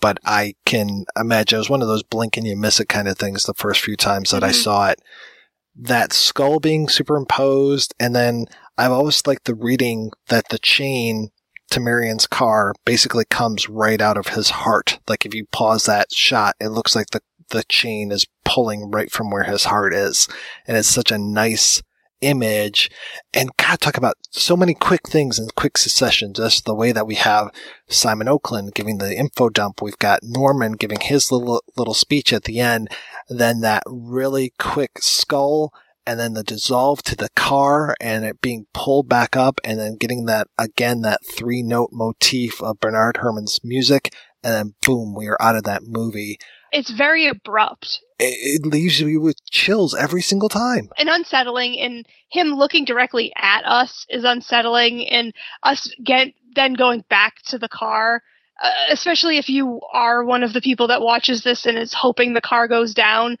But 0.00 0.18
I 0.24 0.54
can 0.64 1.06
imagine 1.18 1.56
it 1.56 1.58
was 1.58 1.70
one 1.70 1.82
of 1.82 1.88
those 1.88 2.04
blink 2.04 2.36
and 2.36 2.46
you 2.46 2.56
miss 2.56 2.78
it 2.78 2.88
kind 2.88 3.08
of 3.08 3.18
things 3.18 3.44
the 3.44 3.54
first 3.54 3.80
few 3.80 3.96
times 3.96 4.30
that 4.30 4.38
mm-hmm. 4.38 4.50
I 4.50 4.52
saw 4.52 4.88
it. 4.90 5.00
That 5.74 6.12
skull 6.12 6.60
being 6.60 6.88
superimposed. 6.88 7.94
And 7.98 8.14
then 8.14 8.46
I've 8.76 8.92
always 8.92 9.26
liked 9.26 9.46
the 9.46 9.56
reading 9.56 10.12
that 10.28 10.50
the 10.50 10.58
chain 10.58 11.30
to 11.70 11.80
Marion's 11.80 12.26
car 12.26 12.74
basically 12.84 13.24
comes 13.24 13.68
right 13.68 14.00
out 14.00 14.16
of 14.16 14.28
his 14.28 14.50
heart. 14.50 15.00
Like 15.08 15.26
if 15.26 15.34
you 15.34 15.46
pause 15.46 15.84
that 15.86 16.12
shot, 16.12 16.54
it 16.60 16.68
looks 16.68 16.94
like 16.94 17.10
the, 17.10 17.20
the 17.50 17.64
chain 17.64 18.12
is 18.12 18.26
pulling 18.44 18.90
right 18.90 19.10
from 19.10 19.30
where 19.30 19.44
his 19.44 19.64
heart 19.64 19.92
is. 19.92 20.28
And 20.66 20.76
it's 20.76 20.88
such 20.88 21.10
a 21.10 21.18
nice 21.18 21.82
image. 22.20 22.90
And 23.32 23.50
God, 23.56 23.80
talk 23.80 23.96
about 23.96 24.16
so 24.30 24.56
many 24.56 24.74
quick 24.74 25.08
things 25.08 25.38
in 25.38 25.48
quick 25.56 25.78
succession. 25.78 26.34
Just 26.34 26.64
the 26.64 26.74
way 26.74 26.92
that 26.92 27.06
we 27.06 27.16
have 27.16 27.50
Simon 27.88 28.28
Oakland 28.28 28.74
giving 28.74 28.98
the 28.98 29.16
info 29.16 29.48
dump. 29.48 29.82
We've 29.82 29.98
got 29.98 30.20
Norman 30.22 30.72
giving 30.72 31.00
his 31.00 31.30
little, 31.30 31.62
little 31.76 31.94
speech 31.94 32.32
at 32.32 32.44
the 32.44 32.60
end. 32.60 32.88
Then 33.28 33.60
that 33.60 33.82
really 33.86 34.52
quick 34.58 34.98
skull 35.00 35.72
and 36.08 36.18
then 36.18 36.32
the 36.32 36.42
dissolve 36.42 37.02
to 37.02 37.14
the 37.14 37.28
car 37.36 37.94
and 38.00 38.24
it 38.24 38.40
being 38.40 38.66
pulled 38.72 39.10
back 39.10 39.36
up 39.36 39.60
and 39.62 39.78
then 39.78 39.96
getting 39.96 40.24
that 40.24 40.48
again 40.58 41.02
that 41.02 41.20
three 41.36 41.62
note 41.62 41.90
motif 41.92 42.62
of 42.62 42.80
Bernard 42.80 43.18
Herrmann's 43.18 43.60
music 43.62 44.14
and 44.42 44.54
then 44.54 44.74
boom 44.80 45.14
we 45.14 45.26
are 45.26 45.36
out 45.38 45.54
of 45.54 45.64
that 45.64 45.82
movie 45.84 46.38
It's 46.72 46.90
very 46.90 47.28
abrupt 47.28 48.00
It, 48.18 48.66
leaves 48.66 49.00
you 49.00 49.20
with 49.20 49.44
chills 49.50 49.94
every 49.94 50.22
single 50.22 50.48
time. 50.48 50.90
and 50.98 51.08
unsettling, 51.08 51.78
and 51.78 52.06
him 52.28 52.48
looking 52.54 52.84
directly 52.84 53.32
at 53.36 53.64
us 53.64 54.06
is 54.08 54.24
unsettling, 54.24 55.06
and 55.08 55.32
us 55.62 55.92
get 56.02 56.34
then 56.54 56.74
going 56.74 57.04
back 57.08 57.36
to 57.46 57.58
the 57.58 57.68
car. 57.68 58.22
Uh, 58.60 58.72
especially 58.90 59.38
if 59.38 59.48
you 59.48 59.80
are 59.92 60.24
one 60.24 60.42
of 60.42 60.52
the 60.52 60.60
people 60.60 60.88
that 60.88 61.00
watches 61.00 61.44
this 61.44 61.64
and 61.64 61.78
is 61.78 61.94
hoping 61.94 62.34
the 62.34 62.40
car 62.40 62.66
goes 62.66 62.92
down, 62.92 63.36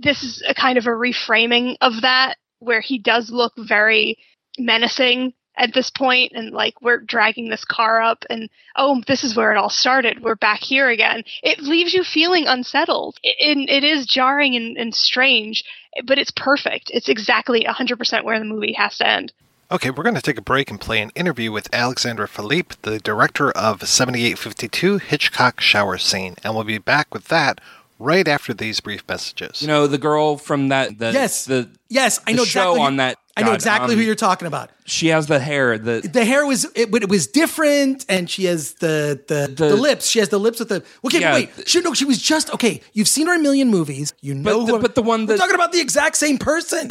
this 0.00 0.22
is 0.22 0.42
a 0.48 0.54
kind 0.54 0.78
of 0.78 0.86
a 0.86 0.90
reframing 0.90 1.76
of 1.82 2.00
that, 2.00 2.36
where 2.58 2.80
he 2.80 2.98
does 2.98 3.30
look 3.30 3.52
very 3.58 4.16
menacing 4.58 5.34
at 5.56 5.72
this 5.74 5.90
point 5.90 6.32
and 6.34 6.52
like 6.52 6.80
we're 6.82 6.98
dragging 6.98 7.48
this 7.48 7.64
car 7.64 8.00
up 8.00 8.24
and 8.28 8.48
oh 8.76 9.02
this 9.06 9.24
is 9.24 9.36
where 9.36 9.52
it 9.52 9.56
all 9.56 9.70
started 9.70 10.22
we're 10.22 10.34
back 10.34 10.60
here 10.60 10.88
again 10.88 11.22
it 11.42 11.60
leaves 11.60 11.94
you 11.94 12.04
feeling 12.04 12.46
unsettled 12.46 13.18
it, 13.22 13.68
it 13.68 13.84
is 13.84 14.06
jarring 14.06 14.54
and, 14.54 14.76
and 14.76 14.94
strange 14.94 15.64
but 16.04 16.18
it's 16.18 16.30
perfect 16.30 16.90
it's 16.92 17.08
exactly 17.08 17.64
100% 17.64 18.24
where 18.24 18.38
the 18.38 18.44
movie 18.44 18.72
has 18.72 18.98
to 18.98 19.06
end 19.06 19.32
Okay, 19.68 19.90
we're 19.90 20.04
going 20.04 20.14
to 20.14 20.22
take 20.22 20.38
a 20.38 20.42
break 20.42 20.70
and 20.70 20.80
play 20.80 21.02
an 21.02 21.10
interview 21.16 21.50
with 21.50 21.68
Alexandre 21.74 22.28
Philippe, 22.28 22.76
the 22.82 23.00
director 23.00 23.50
of 23.50 23.82
7852 23.82 24.98
Hitchcock 24.98 25.60
Shower 25.60 25.98
Scene, 25.98 26.36
and 26.44 26.54
we'll 26.54 26.62
be 26.62 26.78
back 26.78 27.12
with 27.12 27.26
that 27.26 27.60
right 27.98 28.28
after 28.28 28.54
these 28.54 28.78
brief 28.78 29.02
messages. 29.08 29.62
You 29.62 29.66
know, 29.66 29.88
the 29.88 29.98
girl 29.98 30.36
from 30.36 30.68
that. 30.68 31.00
The, 31.00 31.10
Yes. 31.12 31.44
The 31.46 31.68
Yes, 31.88 32.20
I 32.26 32.32
know 32.32 32.44
the 32.44 32.48
show 32.48 32.72
exactly. 32.72 32.86
on 32.86 32.96
that. 32.98 33.18
I 33.38 33.42
know 33.42 33.48
God, 33.48 33.54
exactly 33.56 33.92
um, 33.94 34.00
who 34.00 34.06
you're 34.06 34.14
talking 34.14 34.48
about. 34.48 34.70
She 34.86 35.08
has 35.08 35.26
the 35.26 35.38
hair. 35.38 35.76
The 35.76 36.00
The 36.00 36.24
hair 36.24 36.46
was 36.46 36.64
it, 36.74 36.90
but 36.90 37.02
it 37.02 37.10
was 37.10 37.26
different, 37.26 38.06
and 38.08 38.30
she 38.30 38.44
has 38.46 38.74
the 38.74 39.20
the, 39.26 39.52
the 39.54 39.76
lips. 39.76 40.06
She 40.06 40.20
has 40.20 40.30
the 40.30 40.38
lips 40.40 40.58
with 40.58 40.70
the. 40.70 40.82
Okay, 41.04 41.20
Yeah. 41.20 41.34
wait. 41.34 41.50
She 41.68 41.80
no, 41.80 41.92
she 41.92 42.06
was 42.06 42.20
just 42.20 42.52
okay. 42.54 42.80
You've 42.94 43.08
seen 43.08 43.26
her 43.26 43.34
in 43.34 43.40
a 43.40 43.42
million 43.42 43.68
movies. 43.68 44.14
You 44.22 44.34
know, 44.34 44.64
the- 44.64 44.72
who, 44.72 44.80
but 44.80 44.94
the 44.94 45.02
one 45.02 45.26
we're 45.26 45.36
talking 45.36 45.54
about 45.54 45.72
the 45.72 45.80
exact 45.80 46.16
same 46.16 46.38
person. 46.38 46.88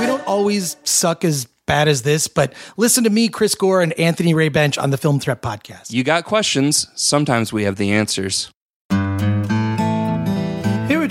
we 0.00 0.06
don't 0.06 0.26
always 0.26 0.76
suck 0.84 1.24
as 1.24 1.44
bad 1.66 1.88
as 1.88 2.02
this, 2.02 2.26
but 2.28 2.52
listen 2.76 3.04
to 3.04 3.10
me, 3.10 3.28
Chris 3.28 3.54
Gore, 3.54 3.82
and 3.82 3.92
Anthony 3.98 4.34
Ray 4.34 4.48
Bench 4.48 4.78
on 4.78 4.90
the 4.90 4.96
Film 4.96 5.20
Threat 5.20 5.42
podcast. 5.42 5.92
you 5.92 6.02
got 6.04 6.24
questions. 6.24 6.88
Sometimes 6.94 7.52
we 7.52 7.64
have 7.64 7.76
the 7.76 7.92
answers. 7.92 8.50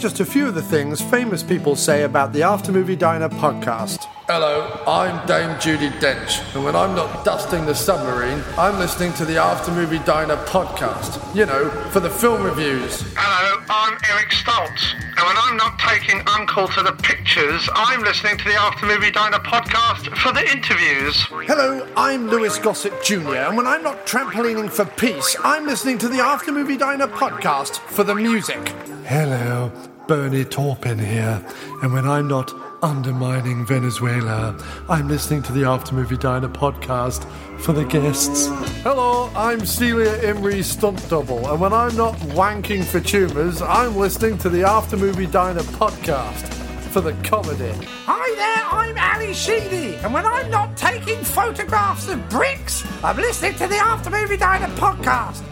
Here 0.02 0.07
are 0.07 0.10
just 0.10 0.19
a 0.19 0.26
few 0.26 0.48
of 0.48 0.56
the 0.56 0.64
things 0.64 0.99
famous 0.99 1.44
people 1.44 1.76
say 1.76 2.02
about 2.02 2.34
the 2.34 2.41
After 2.41 2.72
Movie 2.72 2.95
Diner 2.95 3.30
podcast. 3.30 4.07
Hello, 4.26 4.82
I'm 4.88 5.23
Dame 5.28 5.56
Judi 5.57 5.91
Dench, 5.99 6.41
and 6.56 6.64
when 6.64 6.76
I'm 6.76 6.95
not 6.95 7.23
dusting 7.23 7.68
the 7.68 7.76
submarine, 7.76 8.44
I'm 8.57 8.80
listening 8.80 9.14
to 9.14 9.26
the 9.26 9.38
After 9.38 9.72
Movie 9.72 9.99
Diner 9.99 10.38
podcast. 10.38 11.19
You 11.36 11.45
know, 11.45 11.69
for 11.91 11.99
the 11.99 12.10
film 12.10 12.41
reviews. 12.41 13.03
Hello, 13.15 13.64
I'm 13.69 13.95
Eric 14.10 14.30
Stoltz, 14.30 14.94
and 14.95 15.23
when 15.23 15.38
I'm 15.38 15.56
not 15.57 15.78
taking 15.78 16.19
Uncle 16.28 16.68
to 16.69 16.82
the 16.82 16.94
pictures, 16.94 17.69
I'm 17.76 18.02
listening 18.02 18.40
to 18.40 18.45
the 18.45 18.56
After 18.56 18.88
Movie 18.88 19.11
Diner 19.11 19.38
podcast 19.38 20.18
for 20.18 20.34
the 20.34 20.49
interviews. 20.49 21.15
Hello, 21.45 21.88
I'm 21.95 22.28
Louis 22.28 22.57
Gossett 22.57 23.03
Jr., 23.03 23.36
and 23.36 23.56
when 23.56 23.68
I'm 23.68 23.84
not 23.84 24.07
trampolining 24.07 24.72
for 24.72 24.86
peace, 24.86 25.36
I'm 25.44 25.68
listening 25.68 25.99
to 25.99 26.07
the 26.07 26.22
After 26.22 26.52
Movie 26.52 26.78
Diner 26.78 27.07
podcast 27.07 27.78
for 27.78 28.03
the 28.03 28.15
music. 28.15 28.69
Hello, 29.06 29.72
Bernie 30.07 30.45
Taupin 30.45 30.99
here, 30.99 31.44
and 31.82 31.94
when 31.94 32.07
I'm 32.07 32.28
not 32.28 32.52
undermining 32.84 33.65
Venezuela, 33.65 34.57
I'm 34.90 35.07
listening 35.07 35.44
to 35.44 35.52
the 35.52 35.64
After 35.65 35.94
Movie 35.94 36.18
Diner 36.18 36.49
podcast 36.49 37.30
for 37.60 37.73
the 37.73 37.86
guests. 37.86 38.48
Hello, 38.84 39.30
I'm 39.36 39.65
Celia 39.65 40.18
Imrie 40.19 40.64
Stunt 40.64 41.07
Double, 41.10 41.49
and 41.49 41.61
when 41.61 41.73
I'm 41.73 41.95
not 41.95 42.15
wanking 42.36 42.84
for 42.84 42.99
tumours, 42.99 43.61
I'm 43.61 43.95
listening 43.95 44.38
to 44.40 44.49
the 44.49 44.64
After 44.64 44.98
Movie 44.98 45.28
Diner 45.28 45.61
podcast 45.61 46.48
for 46.91 47.02
the 47.02 47.14
comedy. 47.23 47.72
Hi 48.06 48.36
there, 48.36 48.80
I'm 48.80 48.98
Ally 48.98 49.32
Sheedy, 49.34 49.95
and 49.98 50.14
when 50.14 50.26
I'm 50.26 50.49
not 50.49 50.76
taking 50.76 51.23
photographs 51.23 52.10
of 52.10 52.28
bricks, 52.30 52.86
I'm 53.03 53.18
listening 53.18 53.53
to 53.56 53.68
the 53.68 53.78
After 53.78 54.10
Movie 54.10 54.38
Diner 54.38 54.73
podcast, 54.76 55.44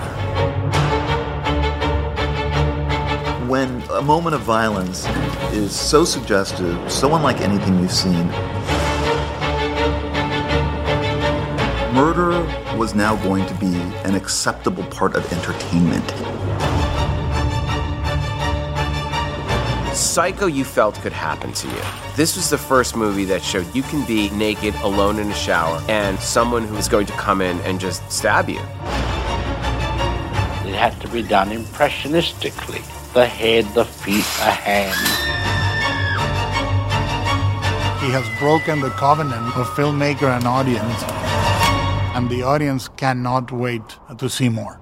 When 3.47 3.81
a 3.93 4.01
moment 4.03 4.35
of 4.35 4.41
violence 4.41 5.07
is 5.53 5.75
so 5.75 6.05
suggestive, 6.05 6.91
so 6.91 7.15
unlike 7.15 7.41
anything 7.41 7.79
you've 7.79 7.91
seen, 7.91 8.29
murder 11.93 12.41
was 12.77 12.93
now 12.93 13.15
going 13.23 13.45
to 13.47 13.53
be 13.55 13.73
an 14.05 14.15
acceptable 14.15 14.83
part 14.85 15.15
of 15.15 15.31
entertainment. 15.31 16.07
Psycho 19.95 20.45
you 20.45 20.63
felt 20.63 20.95
could 20.95 21.11
happen 21.11 21.51
to 21.51 21.67
you. 21.67 21.81
This 22.15 22.35
was 22.35 22.49
the 22.49 22.57
first 22.57 22.95
movie 22.95 23.25
that 23.25 23.41
showed 23.41 23.73
you 23.75 23.83
can 23.83 24.05
be 24.05 24.29
naked, 24.29 24.73
alone 24.75 25.19
in 25.19 25.29
a 25.29 25.33
shower, 25.33 25.81
and 25.89 26.19
someone 26.19 26.63
who 26.63 26.75
is 26.77 26.87
going 26.87 27.05
to 27.07 27.13
come 27.13 27.41
in 27.41 27.59
and 27.61 27.79
just 27.79 28.09
stab 28.11 28.49
you. 28.49 28.59
It 30.69 30.75
had 30.75 30.95
to 31.01 31.07
be 31.07 31.21
done 31.21 31.49
impressionistically. 31.49 32.83
The 33.13 33.25
head, 33.25 33.65
the 33.73 33.85
feet, 33.85 34.25
a 34.39 34.51
hand. 34.51 34.95
He 38.01 38.09
has 38.11 38.25
broken 38.39 38.79
the 38.79 38.91
covenant 38.91 39.57
of 39.57 39.67
filmmaker 39.69 40.35
and 40.35 40.45
audience, 40.45 41.03
and 42.15 42.29
the 42.29 42.43
audience 42.43 42.87
cannot 42.87 43.51
wait 43.51 43.81
to 44.17 44.29
see 44.29 44.49
more. 44.49 44.79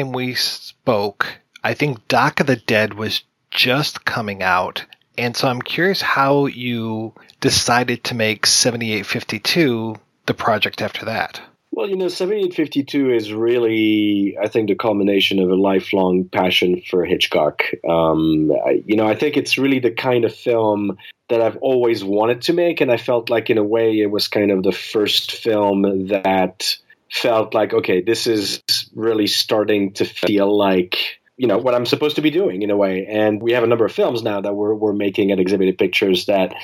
Time 0.00 0.12
we 0.12 0.34
spoke, 0.34 1.26
I 1.62 1.74
think 1.74 2.08
Doc 2.08 2.40
of 2.40 2.46
the 2.46 2.56
Dead 2.56 2.94
was 2.94 3.22
just 3.50 4.06
coming 4.06 4.42
out. 4.42 4.86
And 5.18 5.36
so 5.36 5.46
I'm 5.46 5.60
curious 5.60 6.00
how 6.00 6.46
you 6.46 7.12
decided 7.40 8.04
to 8.04 8.14
make 8.14 8.46
7852 8.46 9.96
the 10.24 10.32
project 10.32 10.80
after 10.80 11.04
that. 11.04 11.42
Well, 11.70 11.86
you 11.86 11.96
know, 11.96 12.08
7852 12.08 13.10
is 13.10 13.34
really, 13.34 14.38
I 14.42 14.48
think, 14.48 14.68
the 14.68 14.74
culmination 14.74 15.38
of 15.38 15.50
a 15.50 15.54
lifelong 15.54 16.24
passion 16.24 16.80
for 16.80 17.04
Hitchcock. 17.04 17.64
Um, 17.86 18.50
I, 18.52 18.82
you 18.86 18.96
know, 18.96 19.06
I 19.06 19.14
think 19.14 19.36
it's 19.36 19.58
really 19.58 19.80
the 19.80 19.90
kind 19.90 20.24
of 20.24 20.34
film 20.34 20.96
that 21.28 21.42
I've 21.42 21.58
always 21.58 22.02
wanted 22.02 22.40
to 22.42 22.54
make. 22.54 22.80
And 22.80 22.90
I 22.90 22.96
felt 22.96 23.28
like, 23.28 23.50
in 23.50 23.58
a 23.58 23.62
way, 23.62 24.00
it 24.00 24.10
was 24.10 24.28
kind 24.28 24.50
of 24.50 24.62
the 24.62 24.72
first 24.72 25.32
film 25.32 26.06
that 26.06 26.78
felt 27.10 27.54
like, 27.54 27.72
okay, 27.72 28.00
this 28.00 28.26
is 28.26 28.62
really 28.94 29.26
starting 29.26 29.92
to 29.94 30.04
feel 30.04 30.56
like 30.56 31.20
you 31.36 31.46
know 31.46 31.56
what 31.56 31.74
I'm 31.74 31.86
supposed 31.86 32.16
to 32.16 32.22
be 32.22 32.30
doing 32.30 32.60
in 32.60 32.70
a 32.70 32.76
way. 32.76 33.06
And 33.08 33.40
we 33.40 33.52
have 33.52 33.64
a 33.64 33.66
number 33.66 33.86
of 33.86 33.92
films 33.92 34.22
now 34.22 34.42
that 34.42 34.54
we're 34.54 34.74
we're 34.74 34.92
making 34.92 35.32
at 35.32 35.40
Exhibit 35.40 35.68
A 35.68 35.72
Pictures 35.72 36.26
that 36.26 36.54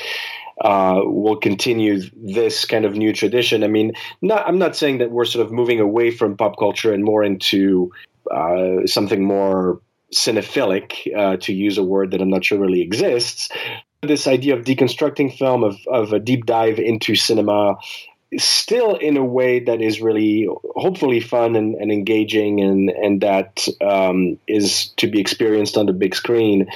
uh, 0.61 1.01
will 1.05 1.37
continue 1.37 2.03
this 2.15 2.65
kind 2.65 2.85
of 2.85 2.95
new 2.95 3.13
tradition. 3.13 3.65
I 3.65 3.69
mean, 3.69 3.93
not, 4.23 4.47
I'm 4.47 4.59
not 4.59 4.77
saying 4.77 4.99
that 4.99 5.11
we're 5.11 5.25
sort 5.25 5.45
of 5.45 5.53
moving 5.53 5.81
away 5.81 6.11
from 6.11 6.37
pop 6.37 6.59
culture 6.59 6.93
and 6.93 7.05
more 7.05 7.23
into 7.23 7.93
uh, 8.31 8.87
something 8.87 9.25
more 9.25 9.81
cinephilic, 10.15 11.15
uh, 11.17 11.37
to 11.39 11.53
use 11.53 11.79
a 11.79 11.83
word 11.83 12.11
that 12.13 12.23
I'm 12.23 12.31
not 12.31 12.45
sure 12.45 12.59
really 12.59 12.81
exists. 12.81 13.49
This 14.03 14.27
idea 14.27 14.57
of 14.57 14.65
deconstructing 14.65 15.37
film, 15.37 15.65
of, 15.65 15.77
of 15.89 16.13
a 16.13 16.21
deep 16.21 16.47
dive 16.47 16.79
into 16.79 17.17
cinema, 17.17 17.77
still 18.39 18.97
in 18.97 19.17
a 19.17 19.25
way 19.25 19.61
that 19.61 19.81
is 19.81 20.01
really 20.01 20.49
hopefully 20.75 21.21
fun 21.21 21.57
and, 21.57 21.75
and 21.77 21.93
engaging 21.93 22.61
and, 22.61 22.91
and 22.91 23.21
that 23.21 23.67
um, 23.81 24.39
is 24.47 24.89
to 24.97 25.07
be 25.07 25.21
experienced 25.21 25.77
on 25.77 25.87
the 25.87 25.93
big 25.93 26.15
screen 26.15 26.67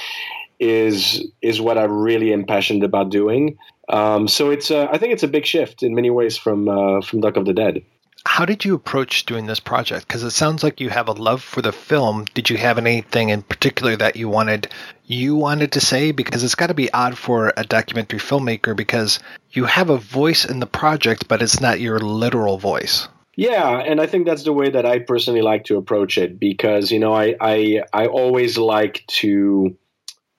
is 0.58 1.26
is 1.40 1.60
what 1.60 1.78
I'm 1.78 1.90
really 1.90 2.32
am 2.32 2.44
passionate 2.44 2.84
about 2.84 3.10
doing. 3.10 3.58
Um, 3.88 4.28
so 4.28 4.50
it's 4.50 4.70
uh, 4.70 4.86
I 4.92 4.98
think 4.98 5.12
it's 5.12 5.22
a 5.22 5.28
big 5.28 5.46
shift 5.46 5.82
in 5.82 5.94
many 5.94 6.10
ways 6.10 6.36
from 6.36 6.68
uh, 6.68 7.00
from 7.00 7.20
Doc 7.20 7.36
of 7.36 7.46
the 7.46 7.54
Dead. 7.54 7.82
How 8.26 8.44
did 8.44 8.64
you 8.64 8.74
approach 8.74 9.24
doing 9.24 9.46
this 9.46 9.60
project? 9.60 10.06
Because 10.06 10.22
it 10.22 10.30
sounds 10.30 10.62
like 10.62 10.80
you 10.80 10.90
have 10.90 11.08
a 11.08 11.12
love 11.12 11.42
for 11.42 11.62
the 11.62 11.72
film. 11.72 12.26
Did 12.34 12.50
you 12.50 12.56
have 12.58 12.78
anything 12.78 13.30
in 13.30 13.42
particular 13.42 13.96
that 13.96 14.16
you 14.16 14.28
wanted 14.28 14.68
you 15.06 15.34
wanted 15.36 15.72
to 15.72 15.80
say? 15.80 16.12
Because 16.12 16.44
it's 16.44 16.54
got 16.54 16.68
to 16.68 16.74
be 16.74 16.92
odd 16.92 17.16
for 17.16 17.52
a 17.56 17.64
documentary 17.64 18.18
filmmaker 18.18 18.76
because 18.76 19.20
you 19.50 19.64
have 19.64 19.90
a 19.90 19.96
voice 19.96 20.44
in 20.44 20.60
the 20.60 20.66
project, 20.66 21.28
but 21.28 21.42
it's 21.42 21.60
not 21.60 21.80
your 21.80 21.98
literal 21.98 22.58
voice. 22.58 23.08
Yeah, 23.36 23.78
and 23.78 24.00
I 24.00 24.06
think 24.06 24.26
that's 24.26 24.44
the 24.44 24.52
way 24.52 24.70
that 24.70 24.84
I 24.84 24.98
personally 24.98 25.40
like 25.40 25.64
to 25.64 25.78
approach 25.78 26.18
it 26.18 26.38
because 26.38 26.90
you 26.90 26.98
know 26.98 27.14
I 27.14 27.36
I, 27.40 27.82
I 27.92 28.06
always 28.06 28.58
like 28.58 29.04
to 29.20 29.76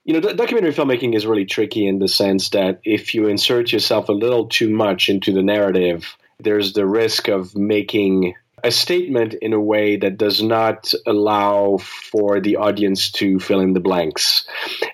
you 0.03 0.19
know, 0.19 0.33
documentary 0.33 0.73
filmmaking 0.73 1.15
is 1.15 1.27
really 1.27 1.45
tricky 1.45 1.87
in 1.87 1.99
the 1.99 2.07
sense 2.07 2.49
that 2.49 2.81
if 2.83 3.13
you 3.13 3.27
insert 3.27 3.71
yourself 3.71 4.09
a 4.09 4.13
little 4.13 4.47
too 4.47 4.69
much 4.69 5.09
into 5.09 5.31
the 5.31 5.43
narrative, 5.43 6.17
there's 6.43 6.73
the 6.73 6.85
risk 6.85 7.27
of 7.27 7.55
making 7.55 8.35
a 8.63 8.71
statement 8.71 9.33
in 9.33 9.53
a 9.53 9.59
way 9.59 9.97
that 9.97 10.17
does 10.17 10.41
not 10.41 10.93
allow 11.07 11.77
for 11.77 12.39
the 12.39 12.57
audience 12.57 13.11
to 13.11 13.39
fill 13.39 13.59
in 13.59 13.73
the 13.73 13.79
blanks. 13.79 14.45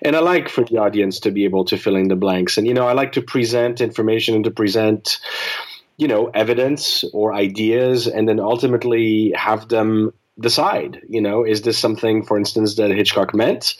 And 0.02 0.16
I 0.16 0.20
like 0.20 0.48
for 0.48 0.64
the 0.64 0.78
audience 0.78 1.20
to 1.20 1.30
be 1.30 1.44
able 1.44 1.66
to 1.66 1.76
fill 1.76 1.96
in 1.96 2.08
the 2.08 2.16
blanks. 2.16 2.56
And, 2.56 2.66
you 2.66 2.74
know, 2.74 2.86
I 2.86 2.92
like 2.92 3.12
to 3.12 3.22
present 3.22 3.80
information 3.80 4.34
and 4.34 4.44
to 4.44 4.50
present, 4.50 5.18
you 5.96 6.08
know, 6.08 6.28
evidence 6.28 7.04
or 7.12 7.34
ideas 7.34 8.06
and 8.06 8.28
then 8.28 8.40
ultimately 8.40 9.32
have 9.36 9.68
them 9.68 10.12
decide, 10.40 11.02
you 11.08 11.20
know, 11.20 11.44
is 11.44 11.62
this 11.62 11.78
something, 11.78 12.24
for 12.24 12.38
instance, 12.38 12.76
that 12.76 12.90
Hitchcock 12.90 13.34
meant? 13.34 13.74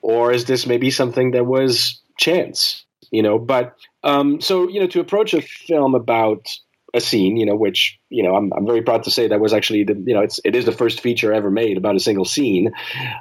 Or 0.00 0.32
is 0.32 0.44
this 0.44 0.66
maybe 0.66 0.90
something 0.90 1.32
that 1.32 1.44
was 1.44 2.00
chance? 2.16 2.84
You 3.10 3.22
know, 3.22 3.38
but 3.38 3.74
um, 4.04 4.40
so, 4.40 4.68
you 4.68 4.80
know, 4.80 4.86
to 4.88 5.00
approach 5.00 5.34
a 5.34 5.42
film 5.42 5.94
about 5.94 6.46
a 6.94 7.00
scene, 7.00 7.36
you 7.36 7.46
know, 7.46 7.54
which 7.54 7.98
you 8.08 8.22
know 8.22 8.34
I'm, 8.34 8.52
I'm 8.52 8.66
very 8.66 8.82
proud 8.82 9.04
to 9.04 9.10
say 9.10 9.28
that 9.28 9.40
was 9.40 9.52
actually 9.52 9.84
the 9.84 9.94
you 9.94 10.14
know 10.14 10.20
it's 10.20 10.40
it 10.44 10.54
is 10.56 10.64
the 10.64 10.72
first 10.72 11.00
feature 11.00 11.32
ever 11.32 11.50
made 11.50 11.76
about 11.76 11.96
a 11.96 12.00
single 12.00 12.24
scene. 12.24 12.72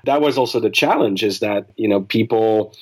That 0.06 0.22
was 0.22 0.38
also 0.38 0.60
the 0.60 0.69
challenge 0.69 1.23
is 1.23 1.39
that 1.39 1.68
you 1.76 1.88
know 1.88 2.02
people, 2.02 2.76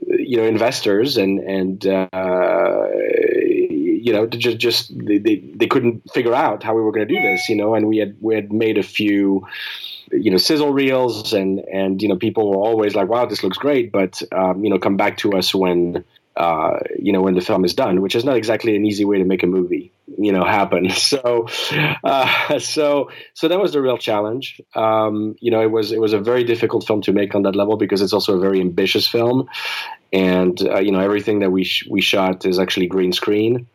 you 0.00 0.36
know, 0.36 0.44
investors 0.44 1.16
and 1.16 1.40
and 1.40 1.86
uh, 1.86 2.88
you 2.98 4.12
know 4.12 4.26
just 4.26 4.58
just 4.58 5.06
they, 5.06 5.18
they, 5.18 5.36
they 5.36 5.66
couldn't 5.66 6.10
figure 6.12 6.34
out 6.34 6.62
how 6.62 6.74
we 6.74 6.82
were 6.82 6.92
going 6.92 7.08
to 7.08 7.14
do 7.14 7.20
this, 7.20 7.48
you 7.48 7.56
know, 7.56 7.74
and 7.74 7.88
we 7.88 7.98
had 7.98 8.16
we 8.20 8.34
had 8.34 8.52
made 8.52 8.78
a 8.78 8.82
few 8.82 9.46
you 10.12 10.30
know 10.30 10.38
sizzle 10.38 10.72
reels 10.72 11.32
and 11.32 11.58
and 11.70 12.00
you 12.00 12.08
know 12.08 12.16
people 12.16 12.48
were 12.48 12.56
always 12.56 12.94
like 12.94 13.08
wow 13.10 13.26
this 13.26 13.42
looks 13.42 13.58
great 13.58 13.92
but 13.92 14.22
um, 14.32 14.64
you 14.64 14.70
know 14.70 14.78
come 14.78 14.96
back 14.96 15.18
to 15.18 15.32
us 15.32 15.54
when 15.54 16.02
uh, 16.38 16.78
you 16.96 17.12
know 17.12 17.20
when 17.20 17.34
the 17.34 17.40
film 17.40 17.64
is 17.64 17.74
done, 17.74 18.00
which 18.00 18.14
is 18.14 18.24
not 18.24 18.36
exactly 18.36 18.76
an 18.76 18.86
easy 18.86 19.04
way 19.04 19.18
to 19.18 19.24
make 19.24 19.42
a 19.42 19.46
movie, 19.46 19.92
you 20.16 20.32
know, 20.32 20.44
happen. 20.44 20.88
So, 21.08 21.48
uh, 22.04 22.58
so, 22.58 23.10
so 23.34 23.48
that 23.48 23.58
was 23.58 23.72
the 23.72 23.80
real 23.80 23.96
challenge. 23.96 24.60
Um, 24.74 25.36
you 25.40 25.50
know, 25.50 25.62
it 25.62 25.70
was 25.70 25.90
it 25.90 26.00
was 26.00 26.12
a 26.12 26.20
very 26.20 26.44
difficult 26.44 26.86
film 26.86 27.02
to 27.02 27.12
make 27.12 27.34
on 27.34 27.42
that 27.42 27.56
level 27.56 27.76
because 27.76 28.02
it's 28.02 28.12
also 28.12 28.36
a 28.36 28.40
very 28.40 28.60
ambitious 28.60 29.08
film, 29.08 29.48
and 30.12 30.60
uh, 30.62 30.78
you 30.78 30.92
know 30.92 31.00
everything 31.00 31.40
that 31.40 31.50
we 31.50 31.64
sh- 31.64 31.88
we 31.90 32.00
shot 32.00 32.46
is 32.46 32.58
actually 32.58 32.86
green 32.86 33.12
screen. 33.12 33.66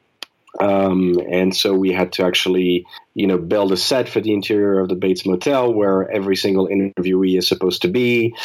Um, 0.59 1.19
and 1.29 1.55
so 1.55 1.73
we 1.73 1.91
had 1.91 2.13
to 2.13 2.25
actually, 2.25 2.85
you 3.15 3.25
know, 3.25 3.37
build 3.37 3.71
a 3.71 3.77
set 3.77 4.07
for 4.07 4.21
the 4.21 4.33
interior 4.33 4.79
of 4.79 4.87
the 4.87 4.95
Bates 4.95 5.25
Motel 5.25 5.73
where 5.73 6.09
every 6.11 6.35
single 6.35 6.67
interviewee 6.67 7.37
is 7.37 7.47
supposed 7.47 7.81
to 7.81 7.87
be, 7.87 8.35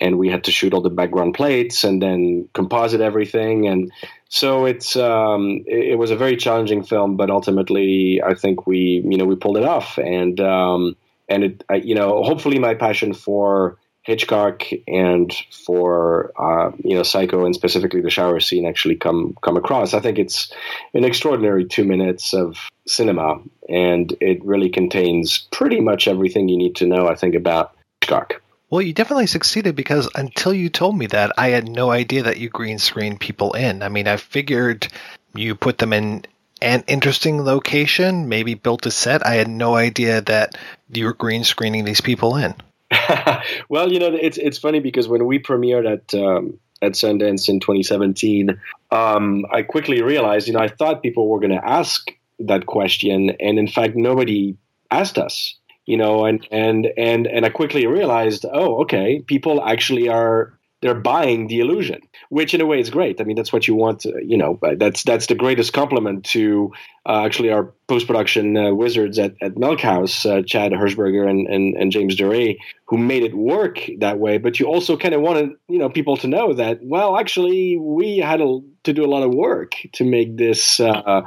and 0.00 0.18
we 0.18 0.30
had 0.30 0.44
to 0.44 0.52
shoot 0.52 0.72
all 0.72 0.80
the 0.80 0.88
background 0.88 1.34
plates 1.34 1.84
and 1.84 2.00
then 2.00 2.48
composite 2.54 3.02
everything. 3.02 3.68
And 3.68 3.92
so 4.28 4.64
it's 4.64 4.96
um, 4.96 5.64
it, 5.66 5.92
it, 5.92 5.98
was 5.98 6.10
a 6.10 6.16
very 6.16 6.36
challenging 6.36 6.82
film, 6.82 7.16
but 7.16 7.30
ultimately, 7.30 8.22
I 8.24 8.34
think 8.34 8.66
we, 8.66 9.02
you 9.06 9.18
know, 9.18 9.26
we 9.26 9.36
pulled 9.36 9.58
it 9.58 9.64
off. 9.64 9.98
And 9.98 10.40
um, 10.40 10.96
and 11.28 11.44
it, 11.44 11.64
I, 11.68 11.76
you 11.76 11.94
know, 11.94 12.22
hopefully, 12.22 12.58
my 12.58 12.74
passion 12.74 13.12
for 13.12 13.76
Hitchcock 14.08 14.62
and 14.86 15.30
for 15.66 16.32
uh, 16.38 16.72
you 16.82 16.96
know 16.96 17.02
Psycho 17.02 17.44
and 17.44 17.54
specifically 17.54 18.00
the 18.00 18.08
shower 18.08 18.40
scene 18.40 18.64
actually 18.64 18.96
come 18.96 19.36
come 19.42 19.58
across. 19.58 19.92
I 19.92 20.00
think 20.00 20.18
it's 20.18 20.50
an 20.94 21.04
extraordinary 21.04 21.66
two 21.66 21.84
minutes 21.84 22.32
of 22.32 22.56
cinema, 22.86 23.38
and 23.68 24.16
it 24.22 24.42
really 24.42 24.70
contains 24.70 25.46
pretty 25.52 25.80
much 25.80 26.08
everything 26.08 26.48
you 26.48 26.56
need 26.56 26.76
to 26.76 26.86
know. 26.86 27.06
I 27.06 27.16
think 27.16 27.34
about 27.34 27.76
Hitchcock. 28.00 28.40
Well, 28.70 28.80
you 28.80 28.94
definitely 28.94 29.26
succeeded 29.26 29.76
because 29.76 30.08
until 30.14 30.54
you 30.54 30.70
told 30.70 30.96
me 30.96 31.06
that, 31.08 31.32
I 31.36 31.48
had 31.48 31.68
no 31.68 31.90
idea 31.90 32.22
that 32.22 32.38
you 32.38 32.48
green 32.48 32.78
screen 32.78 33.18
people 33.18 33.52
in. 33.52 33.82
I 33.82 33.90
mean, 33.90 34.08
I 34.08 34.16
figured 34.16 34.88
you 35.34 35.54
put 35.54 35.76
them 35.76 35.92
in 35.92 36.24
an 36.62 36.82
interesting 36.86 37.44
location, 37.44 38.30
maybe 38.30 38.54
built 38.54 38.86
a 38.86 38.90
set. 38.90 39.26
I 39.26 39.34
had 39.34 39.48
no 39.48 39.76
idea 39.76 40.22
that 40.22 40.56
you 40.90 41.04
were 41.04 41.12
green 41.12 41.44
screening 41.44 41.84
these 41.84 42.00
people 42.00 42.36
in. 42.36 42.54
well, 43.68 43.92
you 43.92 43.98
know, 43.98 44.14
it's 44.14 44.38
it's 44.38 44.58
funny 44.58 44.80
because 44.80 45.08
when 45.08 45.26
we 45.26 45.38
premiered 45.38 45.90
at 45.90 46.14
um, 46.14 46.58
at 46.80 46.92
Sundance 46.92 47.48
in 47.48 47.60
2017, 47.60 48.60
um, 48.90 49.44
I 49.52 49.62
quickly 49.62 50.02
realized, 50.02 50.46
you 50.46 50.54
know, 50.54 50.60
I 50.60 50.68
thought 50.68 51.02
people 51.02 51.28
were 51.28 51.40
going 51.40 51.50
to 51.50 51.64
ask 51.64 52.10
that 52.38 52.66
question, 52.66 53.30
and 53.40 53.58
in 53.58 53.68
fact, 53.68 53.96
nobody 53.96 54.56
asked 54.90 55.18
us. 55.18 55.54
You 55.86 55.96
know, 55.96 56.26
and 56.26 56.46
and 56.50 56.88
and 56.98 57.26
and 57.26 57.46
I 57.46 57.48
quickly 57.48 57.86
realized, 57.86 58.44
oh, 58.52 58.82
okay, 58.82 59.20
people 59.26 59.62
actually 59.64 60.08
are 60.08 60.57
they're 60.80 60.94
buying 60.94 61.48
the 61.48 61.60
illusion, 61.60 62.00
which 62.28 62.54
in 62.54 62.60
a 62.60 62.66
way 62.66 62.78
is 62.78 62.90
great. 62.90 63.20
I 63.20 63.24
mean, 63.24 63.36
that's 63.36 63.52
what 63.52 63.66
you 63.66 63.74
want. 63.74 64.00
To, 64.00 64.14
you 64.24 64.36
know, 64.36 64.58
that's 64.76 65.02
that's 65.02 65.26
the 65.26 65.34
greatest 65.34 65.72
compliment 65.72 66.24
to 66.26 66.72
uh, 67.04 67.24
actually 67.24 67.50
our 67.50 67.72
post 67.88 68.06
production 68.06 68.56
uh, 68.56 68.72
wizards 68.72 69.18
at, 69.18 69.34
at 69.42 69.56
Milk 69.56 69.80
House, 69.80 70.24
uh, 70.24 70.42
Chad 70.42 70.72
Hirschberger 70.72 71.28
and, 71.28 71.48
and, 71.48 71.74
and 71.76 71.90
James 71.90 72.16
Duray, 72.16 72.58
who 72.86 72.96
made 72.96 73.24
it 73.24 73.34
work 73.34 73.80
that 73.98 74.18
way. 74.18 74.38
But 74.38 74.60
you 74.60 74.66
also 74.66 74.96
kind 74.96 75.14
of 75.14 75.20
wanted 75.20 75.50
you 75.68 75.78
know 75.78 75.88
people 75.88 76.16
to 76.18 76.28
know 76.28 76.54
that 76.54 76.78
well, 76.82 77.18
actually, 77.18 77.76
we 77.76 78.18
had 78.18 78.40
a, 78.40 78.60
to 78.84 78.92
do 78.92 79.04
a 79.04 79.10
lot 79.10 79.24
of 79.24 79.34
work 79.34 79.72
to 79.94 80.04
make 80.04 80.36
this 80.36 80.78
uh, 80.78 81.22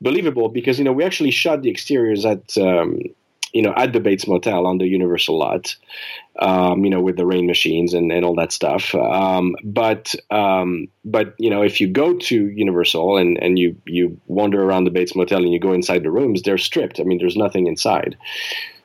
believable 0.00 0.48
because 0.48 0.78
you 0.78 0.84
know 0.84 0.92
we 0.92 1.04
actually 1.04 1.30
shot 1.30 1.60
the 1.60 1.70
exteriors 1.70 2.24
at 2.24 2.56
um, 2.56 3.00
you 3.52 3.62
know, 3.62 3.72
at 3.76 3.92
the 3.92 4.00
Bates 4.00 4.26
Motel 4.26 4.66
on 4.66 4.78
the 4.78 4.86
Universal 4.86 5.38
lot, 5.38 5.74
um, 6.38 6.84
you 6.84 6.90
know, 6.90 7.00
with 7.00 7.16
the 7.16 7.26
rain 7.26 7.46
machines 7.46 7.94
and, 7.94 8.12
and 8.12 8.24
all 8.24 8.34
that 8.36 8.52
stuff. 8.52 8.94
Um, 8.94 9.56
but 9.64 10.14
um, 10.30 10.88
but 11.04 11.34
you 11.38 11.50
know, 11.50 11.62
if 11.62 11.80
you 11.80 11.88
go 11.88 12.14
to 12.14 12.48
Universal 12.48 13.16
and, 13.18 13.42
and 13.42 13.58
you 13.58 13.76
you 13.86 14.20
wander 14.26 14.62
around 14.62 14.84
the 14.84 14.90
Bates 14.90 15.16
Motel 15.16 15.42
and 15.42 15.52
you 15.52 15.60
go 15.60 15.72
inside 15.72 16.02
the 16.02 16.10
rooms, 16.10 16.42
they're 16.42 16.58
stripped. 16.58 17.00
I 17.00 17.04
mean, 17.04 17.18
there's 17.18 17.36
nothing 17.36 17.66
inside. 17.66 18.16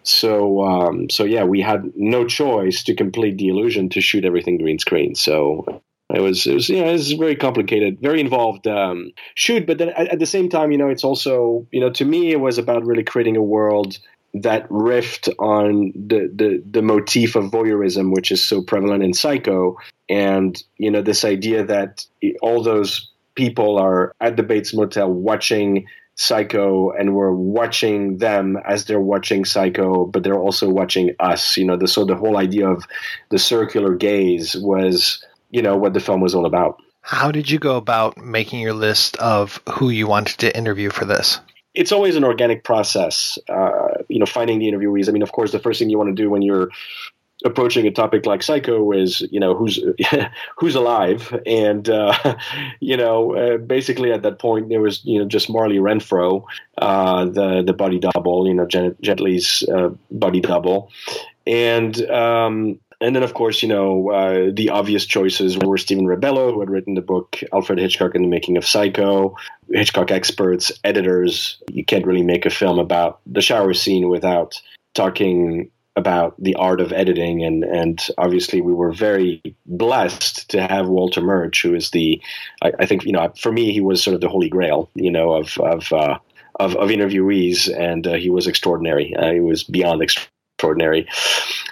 So 0.03 0.63
um, 0.63 1.09
so 1.09 1.23
yeah, 1.23 1.43
we 1.43 1.61
had 1.61 1.91
no 1.95 2.25
choice 2.25 2.83
to 2.83 2.95
complete 2.95 3.37
the 3.37 3.49
illusion 3.49 3.89
to 3.89 4.01
shoot 4.01 4.25
everything 4.25 4.57
green 4.57 4.79
screen. 4.79 5.15
So 5.15 5.81
it 6.13 6.19
was, 6.19 6.45
it 6.45 6.53
was, 6.53 6.69
you 6.69 6.79
know, 6.79 6.89
it 6.89 6.93
was 6.93 7.11
very 7.13 7.35
complicated, 7.35 7.99
very 7.99 8.19
involved 8.19 8.67
um, 8.67 9.11
shoot. 9.33 9.65
But 9.65 9.79
then 9.79 9.89
at, 9.89 10.09
at, 10.09 10.19
the 10.19 10.27
same 10.27 10.47
time, 10.47 10.71
you 10.71 10.77
know, 10.77 10.89
it's 10.89 11.03
also, 11.03 11.65
you 11.71 11.79
know, 11.79 11.89
to 11.91 12.05
me, 12.05 12.31
it 12.31 12.39
was 12.39 12.57
about 12.57 12.85
really 12.85 13.03
creating 13.03 13.35
a 13.35 13.41
world 13.41 13.97
that 14.33 14.67
riffed 14.69 15.29
on 15.39 15.91
the, 15.95 16.31
the 16.33 16.63
the 16.69 16.81
motif 16.81 17.35
of 17.35 17.51
voyeurism, 17.51 18.11
which 18.13 18.31
is 18.31 18.41
so 18.41 18.61
prevalent 18.61 19.03
in 19.03 19.13
Psycho, 19.13 19.77
and 20.09 20.61
you 20.77 20.89
know 20.89 21.01
this 21.01 21.23
idea 21.23 21.65
that 21.65 22.05
all 22.41 22.63
those 22.63 23.11
people 23.35 23.77
are 23.77 24.13
at 24.21 24.37
the 24.37 24.43
Bates 24.43 24.73
Motel 24.73 25.11
watching 25.11 25.85
Psycho, 26.15 26.91
and 26.91 27.15
we're 27.15 27.31
watching 27.31 28.17
them 28.17 28.57
as 28.65 28.85
they're 28.85 28.99
watching 28.99 29.45
Psycho, 29.45 30.05
but 30.05 30.23
they're 30.23 30.39
also 30.39 30.69
watching 30.69 31.15
us. 31.19 31.57
You 31.57 31.65
know, 31.65 31.77
the, 31.77 31.87
so 31.87 32.05
the 32.05 32.15
whole 32.15 32.37
idea 32.37 32.67
of 32.69 32.85
the 33.29 33.39
circular 33.39 33.95
gaze 33.95 34.55
was, 34.55 35.25
you 35.49 35.61
know, 35.61 35.75
what 35.75 35.93
the 35.93 35.99
film 35.99 36.21
was 36.21 36.35
all 36.35 36.45
about. 36.45 36.81
How 37.01 37.31
did 37.31 37.49
you 37.49 37.59
go 37.59 37.77
about 37.77 38.17
making 38.17 38.61
your 38.61 38.73
list 38.73 39.17
of 39.17 39.61
who 39.69 39.89
you 39.89 40.07
wanted 40.07 40.37
to 40.39 40.55
interview 40.55 40.89
for 40.89 41.05
this? 41.05 41.39
It's 41.73 41.91
always 41.91 42.15
an 42.15 42.23
organic 42.23 42.63
process, 42.63 43.39
uh, 43.49 43.82
you 44.13 44.19
know, 44.19 44.25
finding 44.25 44.59
the 44.59 44.67
interviewees. 44.67 45.09
I 45.09 45.11
mean, 45.11 45.23
of 45.23 45.31
course, 45.31 45.51
the 45.51 45.59
first 45.59 45.79
thing 45.79 45.89
you 45.89 45.97
want 45.97 46.15
to 46.15 46.21
do 46.23 46.29
when 46.29 46.41
you're 46.41 46.69
approaching 47.45 47.85
a 47.87 47.91
topic 47.91 48.25
like 48.25 48.43
Psycho 48.43 48.91
is, 48.91 49.21
you 49.31 49.39
know, 49.39 49.55
who's 49.55 49.83
who's 50.57 50.75
alive, 50.75 51.35
and 51.45 51.89
uh, 51.89 52.35
you 52.79 52.95
know, 52.95 53.35
uh, 53.35 53.57
basically 53.57 54.11
at 54.11 54.21
that 54.21 54.39
point 54.39 54.69
there 54.69 54.81
was, 54.81 55.03
you 55.03 55.19
know, 55.19 55.25
just 55.25 55.49
Marli 55.49 55.77
Renfro, 55.77 56.45
uh, 56.77 57.25
the 57.25 57.63
the 57.63 57.73
body 57.73 57.99
double, 57.99 58.47
you 58.47 58.53
know, 58.53 58.65
Jet, 58.65 58.99
Janet 59.01 59.19
Leigh's 59.19 59.63
uh, 59.73 59.89
body 60.11 60.41
double, 60.41 60.91
and 61.45 62.09
um, 62.09 62.79
and 63.03 63.15
then 63.15 63.23
of 63.23 63.33
course, 63.33 63.61
you 63.61 63.67
know, 63.67 64.11
uh, 64.11 64.49
the 64.53 64.69
obvious 64.69 65.05
choices 65.05 65.57
were 65.57 65.77
Stephen 65.77 66.05
Rebello, 66.05 66.53
who 66.53 66.61
had 66.61 66.69
written 66.69 66.93
the 66.93 67.01
book 67.01 67.41
Alfred 67.51 67.79
Hitchcock 67.79 68.15
and 68.15 68.23
the 68.23 68.29
Making 68.29 68.55
of 68.57 68.65
Psycho, 68.65 69.35
Hitchcock 69.69 70.09
experts, 70.09 70.71
editors. 70.85 71.61
You 71.69 71.83
can't 71.83 72.05
really 72.05 72.23
make 72.23 72.45
a 72.45 72.49
film 72.49 72.79
about 72.79 73.19
the 73.27 73.41
shower 73.41 73.73
scene 73.73 74.07
without 74.07 74.59
talking 74.93 75.69
about 75.95 76.41
the 76.41 76.55
art 76.55 76.79
of 76.79 76.93
editing. 76.93 77.43
And 77.43 77.65
and 77.65 78.07
obviously 78.17 78.61
we 78.61 78.73
were 78.73 78.93
very 78.93 79.41
blessed 79.65 80.49
to 80.51 80.65
have 80.65 80.87
Walter 80.87 81.21
Murch 81.21 81.61
who 81.61 81.75
is 81.75 81.91
the 81.91 82.21
I, 82.61 82.71
I 82.79 82.85
think 82.85 83.03
you 83.03 83.11
know 83.11 83.33
for 83.37 83.51
me 83.51 83.73
he 83.73 83.81
was 83.81 84.01
sort 84.01 84.15
of 84.15 84.21
the 84.21 84.29
holy 84.29 84.49
grail 84.49 84.89
you 84.95 85.11
know 85.11 85.33
of 85.33 85.57
of 85.57 85.91
uh, 85.91 86.17
of, 86.59 86.75
of, 86.77 86.89
interviewees. 86.89 87.67
And 87.77 88.07
uh, 88.07 88.13
he 88.13 88.29
was 88.29 88.47
extraordinary. 88.47 89.15
Uh, 89.15 89.33
he 89.33 89.39
was 89.39 89.63
beyond 89.63 90.01
extraordinary 90.01 90.32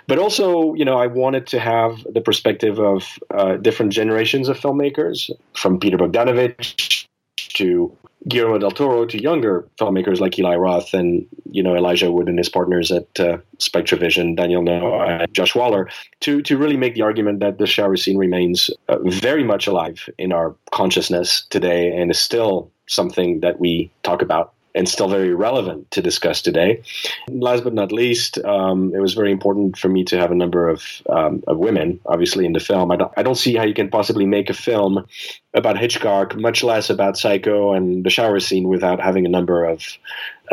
but 0.07 0.19
also 0.19 0.73
you 0.73 0.85
know 0.85 0.97
I 0.97 1.07
wanted 1.07 1.47
to 1.47 1.59
have 1.59 2.05
the 2.13 2.21
perspective 2.21 2.79
of 2.79 3.17
uh, 3.31 3.57
different 3.57 3.93
generations 3.93 4.49
of 4.49 4.59
filmmakers 4.59 5.29
from 5.53 5.79
Peter 5.79 5.97
Bogdanovich 5.97 7.07
to 7.53 7.95
Guillermo 8.27 8.59
del 8.59 8.71
Toro 8.71 9.05
to 9.05 9.21
younger 9.21 9.67
filmmakers 9.79 10.19
like 10.19 10.37
Eli 10.37 10.55
Roth 10.55 10.93
and 10.93 11.25
you 11.49 11.63
know 11.63 11.75
Elijah 11.75 12.11
Wood 12.11 12.27
and 12.27 12.37
his 12.37 12.49
partners 12.49 12.91
at 12.91 13.19
uh, 13.19 13.37
SpectreVision, 13.57 14.35
Daniel 14.35 14.61
Noah, 14.61 15.05
and 15.05 15.33
Josh 15.33 15.55
Waller, 15.55 15.89
to 16.19 16.41
to 16.43 16.57
really 16.57 16.77
make 16.77 16.93
the 16.93 17.01
argument 17.01 17.39
that 17.39 17.57
the 17.57 17.65
shower 17.65 17.95
scene 17.95 18.17
remains 18.17 18.69
uh, 18.89 18.97
very 19.05 19.43
much 19.43 19.65
alive 19.65 20.07
in 20.17 20.31
our 20.31 20.55
consciousness 20.71 21.45
today 21.49 21.91
and 21.95 22.11
is 22.11 22.19
still 22.19 22.69
something 22.87 23.39
that 23.39 23.59
we 23.59 23.89
talk 24.03 24.21
about 24.21 24.53
and 24.73 24.87
still 24.87 25.09
very 25.09 25.33
relevant 25.33 25.91
to 25.91 26.01
discuss 26.01 26.41
today. 26.41 26.83
Last 27.29 27.63
but 27.63 27.73
not 27.73 27.91
least, 27.91 28.37
um, 28.43 28.93
it 28.95 28.99
was 28.99 29.13
very 29.13 29.31
important 29.31 29.77
for 29.77 29.89
me 29.89 30.03
to 30.05 30.17
have 30.17 30.31
a 30.31 30.35
number 30.35 30.69
of, 30.69 30.83
um, 31.09 31.43
of 31.47 31.57
women, 31.57 31.99
obviously, 32.05 32.45
in 32.45 32.53
the 32.53 32.59
film. 32.59 32.91
I 32.91 32.95
don't, 32.95 33.11
I 33.17 33.23
don't 33.23 33.35
see 33.35 33.55
how 33.55 33.65
you 33.65 33.73
can 33.73 33.89
possibly 33.89 34.25
make 34.25 34.49
a 34.49 34.53
film 34.53 35.05
about 35.53 35.77
Hitchcock, 35.77 36.35
much 36.35 36.63
less 36.63 36.89
about 36.89 37.17
Psycho 37.17 37.73
and 37.73 38.03
the 38.03 38.09
shower 38.09 38.39
scene, 38.39 38.67
without 38.67 38.99
having 38.99 39.25
a 39.25 39.29
number 39.29 39.65
of, 39.65 39.83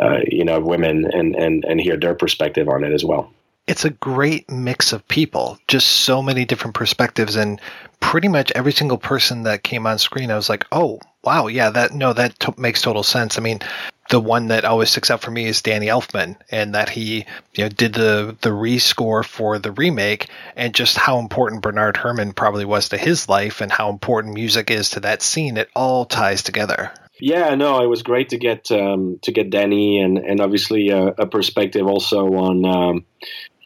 uh, 0.00 0.18
you 0.26 0.44
know, 0.44 0.60
women 0.60 1.06
and, 1.12 1.36
and, 1.36 1.64
and 1.64 1.80
hear 1.80 1.96
their 1.96 2.14
perspective 2.14 2.68
on 2.68 2.84
it 2.84 2.92
as 2.92 3.04
well 3.04 3.32
it's 3.68 3.84
a 3.84 3.90
great 3.90 4.50
mix 4.50 4.92
of 4.92 5.06
people, 5.06 5.58
just 5.68 5.86
so 5.86 6.22
many 6.22 6.44
different 6.46 6.74
perspectives, 6.74 7.36
and 7.36 7.60
pretty 8.00 8.28
much 8.28 8.50
every 8.54 8.72
single 8.72 8.96
person 8.98 9.42
that 9.42 9.62
came 9.62 9.86
on 9.86 9.98
screen, 9.98 10.30
I 10.30 10.36
was 10.36 10.48
like, 10.48 10.64
oh 10.72 11.00
wow, 11.22 11.48
yeah, 11.48 11.70
that 11.70 11.92
no, 11.92 12.14
that 12.14 12.58
makes 12.58 12.80
total 12.80 13.02
sense. 13.02 13.36
I 13.36 13.42
mean, 13.42 13.60
the 14.08 14.20
one 14.20 14.48
that 14.48 14.64
always 14.64 14.90
sticks 14.90 15.10
out 15.10 15.20
for 15.20 15.30
me 15.30 15.46
is 15.46 15.60
Danny 15.60 15.86
Elfman, 15.86 16.36
and 16.50 16.74
that 16.74 16.88
he 16.88 17.26
you 17.54 17.64
know 17.64 17.68
did 17.68 17.92
the 17.92 18.36
the 18.40 18.50
rescore 18.50 19.24
for 19.24 19.58
the 19.58 19.72
remake, 19.72 20.28
and 20.56 20.74
just 20.74 20.96
how 20.96 21.18
important 21.18 21.62
Bernard 21.62 21.98
Herrmann 21.98 22.32
probably 22.32 22.64
was 22.64 22.88
to 22.88 22.96
his 22.96 23.28
life, 23.28 23.60
and 23.60 23.70
how 23.70 23.90
important 23.90 24.34
music 24.34 24.70
is 24.70 24.90
to 24.90 25.00
that 25.00 25.20
scene. 25.20 25.58
It 25.58 25.68
all 25.76 26.06
ties 26.06 26.42
together. 26.42 26.90
Yeah, 27.20 27.54
no, 27.56 27.82
it 27.82 27.86
was 27.88 28.02
great 28.02 28.30
to 28.30 28.38
get 28.38 28.70
um, 28.70 29.18
to 29.22 29.32
get 29.32 29.50
Danny, 29.50 30.00
and 30.00 30.16
and 30.18 30.40
obviously 30.40 30.88
a, 30.88 31.08
a 31.08 31.26
perspective 31.26 31.86
also 31.86 32.32
on. 32.34 32.64
Um, 32.64 33.04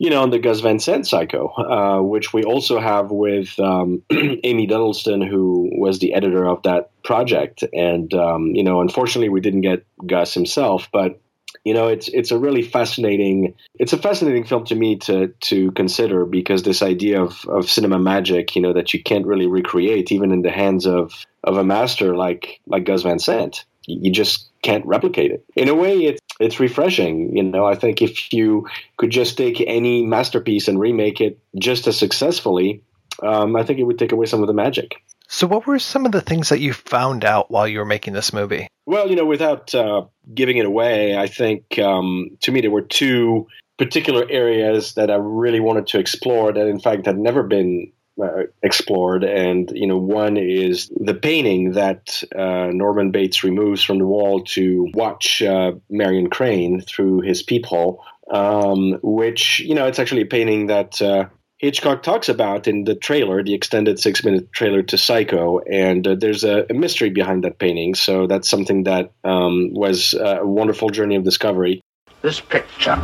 you 0.03 0.11
know, 0.11 0.21
on 0.21 0.31
the 0.31 0.41
Gus 0.41 0.59
Van 0.59 0.81
Sant 0.81 1.07
Psycho, 1.07 1.47
uh, 1.47 2.03
which 2.03 2.33
we 2.33 2.43
also 2.43 2.81
have 2.81 3.13
with 3.13 3.57
um, 3.61 4.03
Amy 4.11 4.67
Duddleston, 4.67 5.25
who 5.25 5.71
was 5.79 6.01
the 6.01 6.13
editor 6.13 6.45
of 6.45 6.61
that 6.65 6.91
project. 7.05 7.63
And 7.73 8.13
um, 8.13 8.49
you 8.49 8.65
know, 8.65 8.81
unfortunately, 8.81 9.29
we 9.29 9.41
didn't 9.41 9.61
get 9.61 9.87
Gus 10.05 10.35
himself, 10.35 10.89
but 10.93 11.21
you 11.63 11.73
know, 11.73 11.87
it's 11.87 12.09
it's 12.09 12.33
a 12.33 12.39
really 12.39 12.63
fascinating 12.63 13.55
it's 13.79 13.93
a 13.93 13.97
fascinating 13.97 14.43
film 14.43 14.65
to 14.65 14.75
me 14.75 14.97
to 14.97 15.29
to 15.29 15.71
consider 15.71 16.25
because 16.27 16.65
this 16.65 16.83
idea 16.83 17.23
of 17.23 17.45
of 17.47 17.71
cinema 17.71 18.01
magic, 18.01 18.57
you 18.57 18.63
know, 18.63 18.73
that 18.73 18.93
you 18.93 19.01
can't 19.01 19.25
really 19.25 19.47
recreate 19.47 20.11
even 20.11 20.33
in 20.33 20.43
the 20.43 20.51
hands 20.51 20.85
of 20.85 21.25
of 21.45 21.57
a 21.59 21.63
master 21.63 22.17
like 22.17 22.61
like 22.67 22.87
Gus 22.87 23.03
Van 23.03 23.21
Sant 23.21 23.65
you 23.87 24.11
just 24.13 24.51
can't 24.63 24.87
replicate 24.87 25.31
it. 25.31 25.45
In 25.57 25.69
a 25.69 25.75
way, 25.75 26.07
it's 26.07 26.21
it's 26.41 26.61
refreshing. 26.61 27.37
You 27.37 27.43
know, 27.43 27.67
I 27.67 27.75
think 27.75 28.01
if 28.01 28.33
you 28.33 28.69
could 28.97 29.11
just 29.11 29.37
take 29.37 29.63
any 29.67 30.05
masterpiece 30.07 30.69
and 30.69 30.79
remake 30.79 31.21
it 31.21 31.39
just 31.59 31.87
as 31.87 31.99
successfully, 31.99 32.83
um, 33.23 33.57
I 33.57 33.63
think 33.63 33.79
it 33.79 33.85
would 33.85 33.99
take 33.99 34.13
away 34.13 34.27
some 34.27 34.41
of 34.41 34.47
the 34.47 34.55
magic. 34.55 34.97
So, 35.29 35.47
what 35.47 35.67
were 35.67 35.79
some 35.79 36.05
of 36.05 36.13
the 36.13 36.21
things 36.21 36.49
that 36.51 36.61
you 36.61 36.73
found 36.73 37.25
out 37.25 37.51
while 37.51 37.67
you 37.67 37.79
were 37.79 37.87
making 37.87 38.13
this 38.13 38.33
movie? 38.33 38.69
Well, 38.87 39.09
you 39.09 39.17
know, 39.17 39.25
without 39.25 39.75
uh, 39.75 40.05
giving 40.35 40.59
it 40.59 40.67
away, 40.67 41.17
I 41.17 41.27
think 41.27 41.79
um, 41.79 42.37
to 42.41 42.53
me 42.53 42.61
there 42.61 42.71
were 42.71 42.83
two 42.83 43.47
particular 43.79 44.27
areas 44.29 44.95
that 44.95 45.11
I 45.11 45.17
really 45.17 45.61
wanted 45.61 45.87
to 45.89 45.99
explore 45.99 46.53
that, 46.53 46.67
in 46.67 46.81
fact, 46.81 47.07
had 47.07 47.19
never 47.19 47.43
been 47.43 47.93
uh, 48.21 48.45
explored, 48.63 49.25
and 49.25 49.71
you 49.75 49.87
know, 49.87 49.97
one 49.97 50.37
is 50.37 50.91
the 50.95 51.15
painting 51.15 51.73
that 51.73 52.23
uh, 52.37 52.69
Norman 52.73 53.11
Bates 53.11 53.45
removes 53.45 53.83
from 53.83 53.99
the 53.99 54.07
wall 54.07 54.45
to 54.45 54.89
watch 54.95 55.43
uh, 55.43 55.73
Marion 55.89 56.29
Crane 56.29 56.81
through 56.81 57.21
his 57.21 57.43
peephole, 57.43 58.05
um, 58.31 58.99
which 59.03 59.61
you 59.61 59.75
know, 59.75 59.87
it's 59.87 59.99
actually 59.99 60.23
a 60.23 60.27
painting 60.27 60.67
that 60.67 61.01
uh, 61.01 61.27
Hitchcock 61.59 62.03
talks 62.03 62.29
about 62.29 62.67
in 62.67 62.85
the 62.85 62.95
trailer, 62.95 63.43
the 63.43 63.55
extended 63.55 63.99
six-minute 63.99 64.53
trailer 64.53 64.83
to 64.83 64.99
Psycho, 64.99 65.61
and 65.61 66.07
uh, 66.07 66.17
there's 66.19 66.45
a, 66.45 66.67
a, 66.69 66.75
mystery 66.75 67.11
behind 67.11 67.45
that 67.45 67.59
painting. 67.59 67.95
So 67.95 68.27
that's 68.27 68.51
something 68.51 68.83
that 68.83 69.13
um, 69.25 69.73
was 69.73 70.15
a 70.15 70.45
wonderful 70.45 70.91
journey 70.91 71.15
of 71.15 71.23
discovery. 71.23 71.81
This 72.21 72.41
picture 72.41 72.97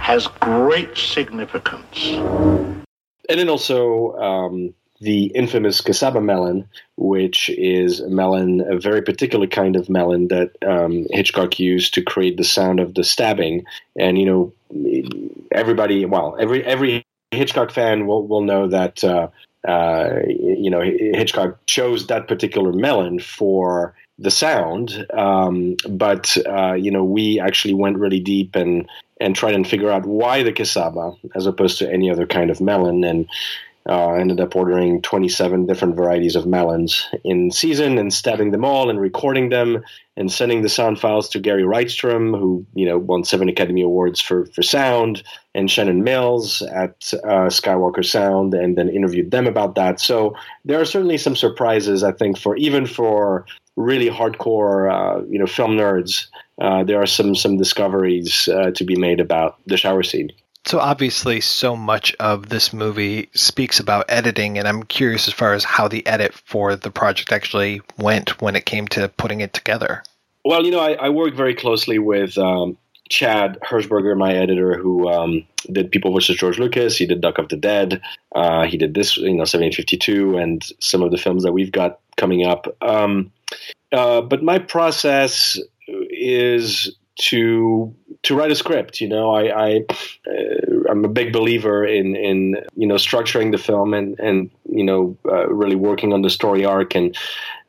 has 0.00 0.26
great 0.40 0.96
significance 0.96 2.16
and 3.32 3.40
then 3.40 3.48
also 3.48 4.12
um, 4.18 4.74
the 5.00 5.32
infamous 5.34 5.80
Casaba 5.80 6.22
melon, 6.22 6.68
which 6.98 7.48
is 7.48 8.00
a 8.00 8.10
melon, 8.10 8.60
a 8.60 8.78
very 8.78 9.00
particular 9.00 9.46
kind 9.46 9.74
of 9.74 9.88
melon 9.88 10.28
that 10.28 10.50
um, 10.66 11.06
Hitchcock 11.10 11.58
used 11.58 11.94
to 11.94 12.02
create 12.02 12.36
the 12.36 12.44
sound 12.44 12.78
of 12.78 12.94
the 12.94 13.02
stabbing. 13.02 13.64
And 13.98 14.18
you 14.18 14.26
know, 14.26 14.52
everybody, 15.50 16.04
well, 16.04 16.36
every 16.38 16.62
every 16.62 17.04
Hitchcock 17.30 17.70
fan 17.70 18.06
will 18.06 18.26
will 18.26 18.42
know 18.42 18.68
that. 18.68 19.02
Uh, 19.02 19.28
uh, 19.66 20.18
you 20.26 20.68
know, 20.68 20.80
Hitchcock 20.80 21.56
chose 21.66 22.08
that 22.08 22.26
particular 22.26 22.72
melon 22.72 23.20
for 23.20 23.94
the 24.18 24.30
sound, 24.30 25.06
um, 25.14 25.76
but 25.88 26.36
uh, 26.48 26.72
you 26.72 26.90
know, 26.90 27.04
we 27.04 27.38
actually 27.38 27.74
went 27.74 27.96
really 27.96 28.18
deep 28.18 28.56
and 28.56 28.88
and 29.22 29.36
tried 29.36 29.54
and 29.54 29.66
figure 29.66 29.90
out 29.90 30.04
why 30.04 30.42
the 30.42 30.52
casaba 30.52 31.16
as 31.34 31.46
opposed 31.46 31.78
to 31.78 31.90
any 31.90 32.10
other 32.10 32.26
kind 32.26 32.50
of 32.50 32.60
melon 32.60 33.04
and 33.04 33.28
uh, 33.88 34.12
ended 34.12 34.40
up 34.40 34.54
ordering 34.54 35.02
27 35.02 35.66
different 35.66 35.96
varieties 35.96 36.36
of 36.36 36.46
melons 36.46 37.08
in 37.24 37.50
season 37.50 37.98
and 37.98 38.14
stabbing 38.14 38.52
them 38.52 38.64
all 38.64 38.88
and 38.88 39.00
recording 39.00 39.48
them 39.48 39.82
and 40.16 40.30
sending 40.30 40.62
the 40.62 40.68
sound 40.68 41.00
files 41.00 41.28
to 41.30 41.40
Gary 41.40 41.64
Rydstrom, 41.64 42.38
who 42.38 42.64
you 42.74 42.86
know 42.86 42.98
won 42.98 43.24
seven 43.24 43.48
Academy 43.48 43.82
Awards 43.82 44.20
for 44.20 44.46
for 44.46 44.62
sound, 44.62 45.22
and 45.54 45.70
Shannon 45.70 46.02
Mills 46.02 46.62
at 46.62 47.12
uh, 47.24 47.48
Skywalker 47.48 48.04
Sound, 48.04 48.54
and 48.54 48.76
then 48.76 48.88
interviewed 48.88 49.30
them 49.30 49.46
about 49.46 49.74
that. 49.74 50.00
So 50.00 50.34
there 50.64 50.80
are 50.80 50.84
certainly 50.84 51.18
some 51.18 51.36
surprises, 51.36 52.02
I 52.02 52.12
think, 52.12 52.38
for 52.38 52.56
even 52.56 52.86
for 52.86 53.46
really 53.76 54.08
hardcore, 54.08 54.90
uh, 54.92 55.24
you 55.28 55.38
know, 55.38 55.46
film 55.46 55.72
nerds. 55.72 56.26
Uh, 56.60 56.84
there 56.84 57.00
are 57.00 57.06
some 57.06 57.34
some 57.34 57.56
discoveries 57.56 58.48
uh, 58.48 58.70
to 58.72 58.84
be 58.84 58.96
made 58.96 59.20
about 59.20 59.58
the 59.66 59.76
shower 59.76 60.02
scene. 60.02 60.30
So 60.64 60.78
obviously, 60.78 61.40
so 61.40 61.74
much 61.74 62.14
of 62.20 62.48
this 62.48 62.72
movie 62.72 63.28
speaks 63.34 63.80
about 63.80 64.04
editing, 64.08 64.58
and 64.58 64.68
I'm 64.68 64.84
curious 64.84 65.26
as 65.26 65.34
far 65.34 65.54
as 65.54 65.64
how 65.64 65.88
the 65.88 66.06
edit 66.06 66.32
for 66.34 66.76
the 66.76 66.90
project 66.90 67.32
actually 67.32 67.80
went 67.98 68.40
when 68.40 68.54
it 68.54 68.64
came 68.64 68.86
to 68.88 69.08
putting 69.08 69.40
it 69.40 69.52
together. 69.52 70.04
Well, 70.44 70.64
you 70.64 70.70
know, 70.70 70.80
I, 70.80 70.92
I 70.94 71.08
worked 71.08 71.36
very 71.36 71.54
closely 71.54 71.98
with 71.98 72.38
um, 72.38 72.78
Chad 73.12 73.58
Hirschberger, 73.60 74.16
my 74.16 74.34
editor, 74.34 74.78
who 74.78 75.06
um, 75.06 75.46
did 75.70 75.90
People 75.90 76.14
versus 76.14 76.34
George 76.34 76.58
Lucas. 76.58 76.96
He 76.96 77.04
did 77.04 77.20
Doc 77.20 77.36
of 77.36 77.50
the 77.50 77.58
Dead. 77.58 78.00
Uh, 78.34 78.64
he 78.64 78.78
did 78.78 78.94
this, 78.94 79.18
you 79.18 79.34
know, 79.34 79.44
1752, 79.44 80.38
and 80.38 80.64
some 80.80 81.02
of 81.02 81.10
the 81.10 81.18
films 81.18 81.42
that 81.42 81.52
we've 81.52 81.70
got 81.70 82.00
coming 82.16 82.46
up. 82.46 82.74
Um, 82.80 83.30
uh, 83.92 84.22
but 84.22 84.42
my 84.42 84.58
process 84.58 85.60
is 85.86 86.96
to 87.16 87.94
to 88.22 88.34
write 88.34 88.50
a 88.50 88.56
script. 88.56 89.02
You 89.02 89.08
know, 89.08 89.30
I, 89.30 89.42
I 89.66 89.84
uh, 90.26 90.90
I'm 90.90 91.04
a 91.04 91.08
big 91.08 91.34
believer 91.34 91.84
in 91.84 92.16
in 92.16 92.56
you 92.76 92.86
know 92.86 92.94
structuring 92.94 93.52
the 93.52 93.58
film 93.58 93.92
and 93.92 94.18
and 94.18 94.50
you 94.70 94.84
know 94.84 95.18
uh, 95.26 95.48
really 95.48 95.76
working 95.76 96.14
on 96.14 96.22
the 96.22 96.30
story 96.30 96.64
arc 96.64 96.94
and 96.94 97.14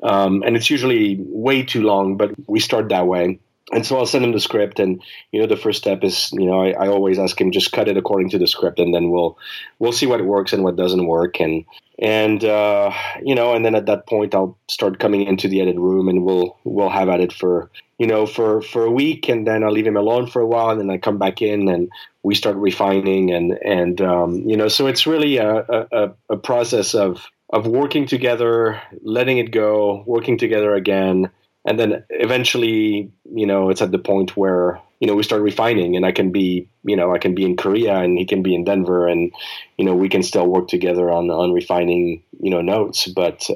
um, 0.04 0.42
and 0.44 0.56
it's 0.56 0.70
usually 0.70 1.18
way 1.20 1.64
too 1.64 1.82
long, 1.82 2.16
but 2.16 2.32
we 2.48 2.62
start 2.62 2.88
that 2.90 3.08
way. 3.08 3.40
And 3.72 3.86
so 3.86 3.98
I'll 3.98 4.06
send 4.06 4.26
him 4.26 4.34
the 4.34 4.42
script, 4.42 4.80
and 4.80 5.02
you 5.32 5.40
know 5.40 5.48
the 5.48 5.56
first 5.56 5.80
step 5.80 6.04
is 6.04 6.32
you 6.34 6.46
know 6.46 6.62
I, 6.62 6.72
I 6.72 6.88
always 6.90 7.18
ask 7.18 7.40
him 7.40 7.52
just 7.52 7.72
cut 7.72 7.88
it 7.88 7.98
according 7.98 8.30
to 8.32 8.38
the 8.38 8.48
script, 8.48 8.78
and 8.78 8.94
then 8.94 9.10
we'll 9.10 9.38
we'll 9.80 9.94
see 9.94 10.06
what 10.06 10.24
works 10.26 10.52
and 10.52 10.64
what 10.64 10.76
doesn't 10.76 11.08
work, 11.08 11.40
and 11.40 11.64
and 11.98 12.44
uh, 12.44 12.92
you 13.24 13.34
know 13.34 13.54
and 13.54 13.64
then 13.66 13.74
at 13.74 13.86
that 13.86 14.06
point 14.06 14.36
I'll 14.36 14.58
start 14.68 15.00
coming 15.00 15.24
into 15.24 15.48
the 15.48 15.62
edit 15.62 15.78
room, 15.78 16.10
and 16.10 16.26
we'll 16.26 16.58
we'll 16.66 16.90
have 16.90 17.08
at 17.08 17.22
it 17.22 17.32
for 17.32 17.72
you 17.98 18.06
know 18.06 18.26
for 18.26 18.62
for 18.62 18.84
a 18.84 18.92
week, 18.92 19.30
and 19.30 19.48
then 19.48 19.64
I'll 19.64 19.72
leave 19.72 19.88
him 19.88 19.98
alone 19.98 20.28
for 20.28 20.42
a 20.42 20.48
while, 20.48 20.70
and 20.70 20.80
then 20.80 20.90
I 20.90 20.98
come 20.98 21.18
back 21.18 21.42
in 21.42 21.70
and 21.70 21.90
we 22.22 22.36
start 22.36 22.58
refining, 22.58 23.32
and 23.32 23.54
and 23.64 24.02
um, 24.02 24.36
you 24.46 24.58
know 24.58 24.68
so 24.68 24.88
it's 24.88 25.08
really 25.08 25.38
a, 25.38 25.60
a, 25.92 26.12
a 26.30 26.38
process 26.38 26.94
of 26.94 27.26
of 27.50 27.66
working 27.66 28.08
together, 28.08 28.82
letting 29.04 29.38
it 29.38 29.52
go, 29.52 30.04
working 30.06 30.38
together 30.38 30.76
again 30.76 31.32
and 31.66 31.80
then 31.80 32.04
eventually 32.10 33.12
you 33.34 33.46
know 33.46 33.70
it's 33.70 33.82
at 33.82 33.92
the 33.92 34.00
point 34.00 34.36
where 34.36 34.80
you 35.00 35.08
know 35.08 35.16
we 35.16 35.24
start 35.24 35.42
refining 35.42 35.96
and 35.96 36.06
i 36.06 36.12
can 36.12 36.32
be 36.32 36.68
you 36.84 36.96
know 36.96 37.14
i 37.14 37.18
can 37.18 37.34
be 37.34 37.44
in 37.44 37.56
korea 37.56 37.96
and 37.98 38.18
he 38.18 38.26
can 38.26 38.42
be 38.42 38.56
in 38.56 38.64
denver 38.64 39.08
and 39.08 39.32
you 39.78 39.86
know 39.86 39.96
we 39.96 40.10
can 40.10 40.24
still 40.24 40.48
work 40.48 40.68
together 40.68 41.12
on 41.12 41.30
on 41.30 41.52
refining 41.52 42.22
you 42.40 42.50
know 42.50 42.62
notes. 42.62 43.08
But 43.08 43.50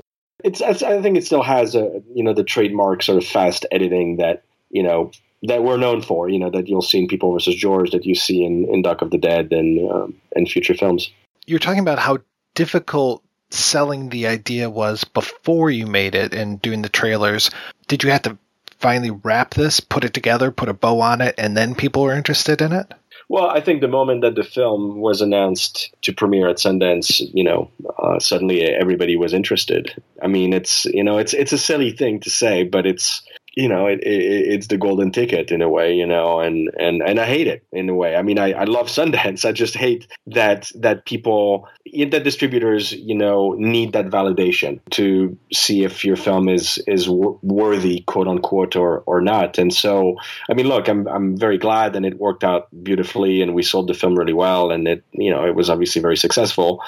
it's 0.44 0.62
i 0.62 1.02
think 1.02 1.18
it 1.18 1.26
still 1.26 1.44
has 1.44 1.76
a 1.76 2.02
you 2.14 2.24
know 2.24 2.34
the 2.34 2.44
trademark 2.44 3.04
sort 3.04 3.18
of 3.18 3.28
fast 3.28 3.66
editing 3.72 4.18
that 4.18 4.44
you 4.70 4.84
know 4.84 5.12
that 5.44 5.64
we're 5.64 5.78
known 5.78 6.02
for 6.02 6.30
you 6.30 6.40
know 6.40 6.50
that 6.50 6.68
you'll 6.68 6.82
see 6.82 7.00
in 7.00 7.08
people 7.08 7.32
versus 7.34 7.56
george 7.56 7.92
that 7.92 8.06
you 8.06 8.16
see 8.16 8.44
in 8.44 8.66
in 8.72 8.82
doc 8.82 9.02
of 9.02 9.12
the 9.12 9.18
dead 9.18 9.52
and 9.52 9.92
um, 9.92 10.16
and 10.36 10.50
future 10.50 10.74
films. 10.74 11.12
You're 11.46 11.60
talking 11.60 11.80
about 11.80 12.00
how 12.00 12.20
difficult 12.56 13.24
selling 13.50 14.10
the 14.10 14.28
idea 14.28 14.70
was 14.70 15.04
before 15.04 15.70
you 15.70 15.88
made 15.88 16.16
it 16.16 16.34
and 16.34 16.62
doing 16.62 16.82
the 16.82 16.90
trailers. 16.90 17.50
Did 17.88 18.04
you 18.04 18.12
have 18.12 18.24
to 18.24 18.38
finally 18.80 19.12
wrap 19.12 19.54
this, 19.54 19.80
put 19.80 20.04
it 20.04 20.14
together, 20.14 20.52
put 20.52 20.70
a 20.70 20.74
bow 20.74 21.02
on 21.02 21.22
it, 21.22 21.36
and 21.38 21.56
then 21.56 21.76
people 21.76 22.04
were 22.04 22.14
interested 22.14 22.62
in 22.62 22.72
it? 22.72 22.94
Well, 23.30 23.50
I 23.50 23.60
think 23.60 23.82
the 23.82 23.90
moment 23.90 24.22
that 24.22 24.36
the 24.36 24.44
film 24.44 25.00
was 25.00 25.22
announced 25.22 25.94
to 26.04 26.14
premiere 26.14 26.48
at 26.48 26.58
Sundance, 26.58 27.22
you 27.34 27.44
know, 27.44 27.70
uh, 28.00 28.20
suddenly 28.20 28.64
everybody 28.64 29.18
was 29.18 29.34
interested. 29.34 30.02
I 30.22 30.28
mean, 30.28 30.54
it's 30.54 30.86
you 30.86 31.04
know, 31.04 31.18
it's 31.18 31.34
it's 31.34 31.52
a 31.52 31.58
silly 31.58 31.92
thing 31.92 32.22
to 32.22 32.30
say, 32.30 32.64
but 32.64 32.86
it's 32.86 33.22
you 33.58 33.68
know, 33.68 33.88
it, 33.88 34.00
it, 34.04 34.54
it's 34.54 34.68
the 34.68 34.78
golden 34.78 35.12
ticket 35.12 35.50
in 35.50 35.64
a 35.64 35.68
way, 35.68 35.92
you 35.92 36.06
know, 36.06 36.40
and, 36.40 36.70
and, 36.80 37.02
and 37.02 37.20
I 37.20 37.26
hate 37.26 37.48
it 37.48 37.64
in 37.72 37.90
a 37.90 37.96
way. 37.96 38.16
I 38.16 38.22
mean, 38.22 38.38
I, 38.38 38.52
I 38.52 38.66
love 38.66 38.86
Sundance. 38.86 39.44
I 39.50 39.52
just 39.52 39.76
hate 39.76 40.06
that, 40.28 40.72
that 40.76 41.06
people, 41.06 41.68
that 42.12 42.24
distributors, 42.24 42.92
you 42.92 43.16
know, 43.16 43.56
need 43.58 43.94
that 43.94 44.10
validation 44.10 44.80
to 44.92 45.36
see 45.52 45.84
if 45.84 46.06
your 46.06 46.18
film 46.18 46.50
is, 46.50 46.78
is 46.86 47.10
worthy, 47.10 48.02
quote 48.02 48.28
unquote, 48.28 48.76
or, 48.76 49.00
or 49.08 49.22
not. 49.22 49.58
And 49.58 49.74
so, 49.74 50.18
I 50.52 50.54
mean, 50.54 50.68
look, 50.68 50.88
I'm, 50.88 51.08
I'm 51.08 51.36
very 51.36 51.58
glad 51.58 51.96
and 51.96 52.06
it 52.06 52.20
worked 52.20 52.44
out 52.44 52.68
beautifully 52.84 53.42
and 53.42 53.56
we 53.56 53.64
sold 53.64 53.88
the 53.88 53.96
film 53.96 54.14
really 54.14 54.34
well. 54.34 54.70
And 54.70 54.88
it, 54.88 55.04
you 55.14 55.32
know, 55.32 55.48
it 55.48 55.56
was 55.56 55.72
obviously 55.72 56.00
very 56.00 56.18
successful. 56.18 56.84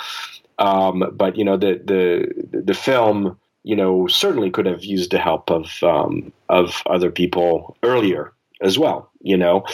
Um, 0.60 1.04
but 1.14 1.36
you 1.36 1.46
know, 1.46 1.58
the, 1.58 1.82
the, 1.84 2.62
the 2.62 2.74
film, 2.76 3.40
you 3.70 3.76
know, 3.76 4.08
certainly 4.08 4.50
could 4.50 4.66
have 4.66 4.84
used 4.84 5.12
the 5.12 5.20
help 5.20 5.52
of 5.52 5.84
um, 5.84 6.34
of 6.50 6.82
other 6.88 7.12
people 7.12 7.78
earlier 7.84 8.34
as 8.64 8.80
well. 8.80 9.12
You 9.22 9.38
know, 9.38 9.66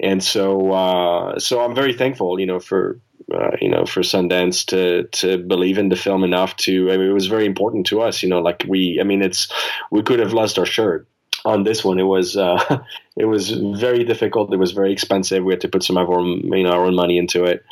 and 0.00 0.20
so 0.24 0.72
uh, 0.72 1.38
so 1.38 1.60
I'm 1.60 1.72
very 1.72 1.94
thankful, 1.94 2.40
you 2.40 2.46
know, 2.46 2.58
for 2.58 3.00
uh, 3.32 3.52
you 3.60 3.68
know 3.68 3.86
for 3.86 4.00
Sundance 4.00 4.66
to 4.66 5.04
to 5.20 5.38
believe 5.38 5.78
in 5.78 5.88
the 5.88 5.94
film 5.96 6.24
enough 6.24 6.56
to. 6.66 6.90
I 6.90 6.96
mean, 6.96 7.08
it 7.08 7.12
was 7.12 7.28
very 7.28 7.46
important 7.46 7.86
to 7.86 8.00
us. 8.00 8.24
You 8.24 8.28
know, 8.28 8.40
like 8.40 8.64
we. 8.66 8.98
I 9.00 9.04
mean, 9.04 9.22
it's 9.22 9.46
we 9.92 10.02
could 10.02 10.18
have 10.18 10.32
lost 10.32 10.58
our 10.58 10.66
shirt 10.66 11.06
on 11.44 11.62
this 11.62 11.84
one. 11.84 12.00
It 12.00 12.10
was 12.16 12.36
uh, 12.36 12.82
it 13.16 13.26
was 13.26 13.50
very 13.52 14.02
difficult. 14.02 14.52
It 14.52 14.56
was 14.56 14.72
very 14.72 14.92
expensive. 14.92 15.44
We 15.44 15.52
had 15.52 15.60
to 15.60 15.68
put 15.68 15.84
some 15.84 15.96
of 15.96 16.10
our 16.10 16.22
you 16.22 16.64
know 16.64 16.72
our 16.72 16.86
own 16.86 16.96
money 16.96 17.18
into 17.18 17.44
it 17.44 17.64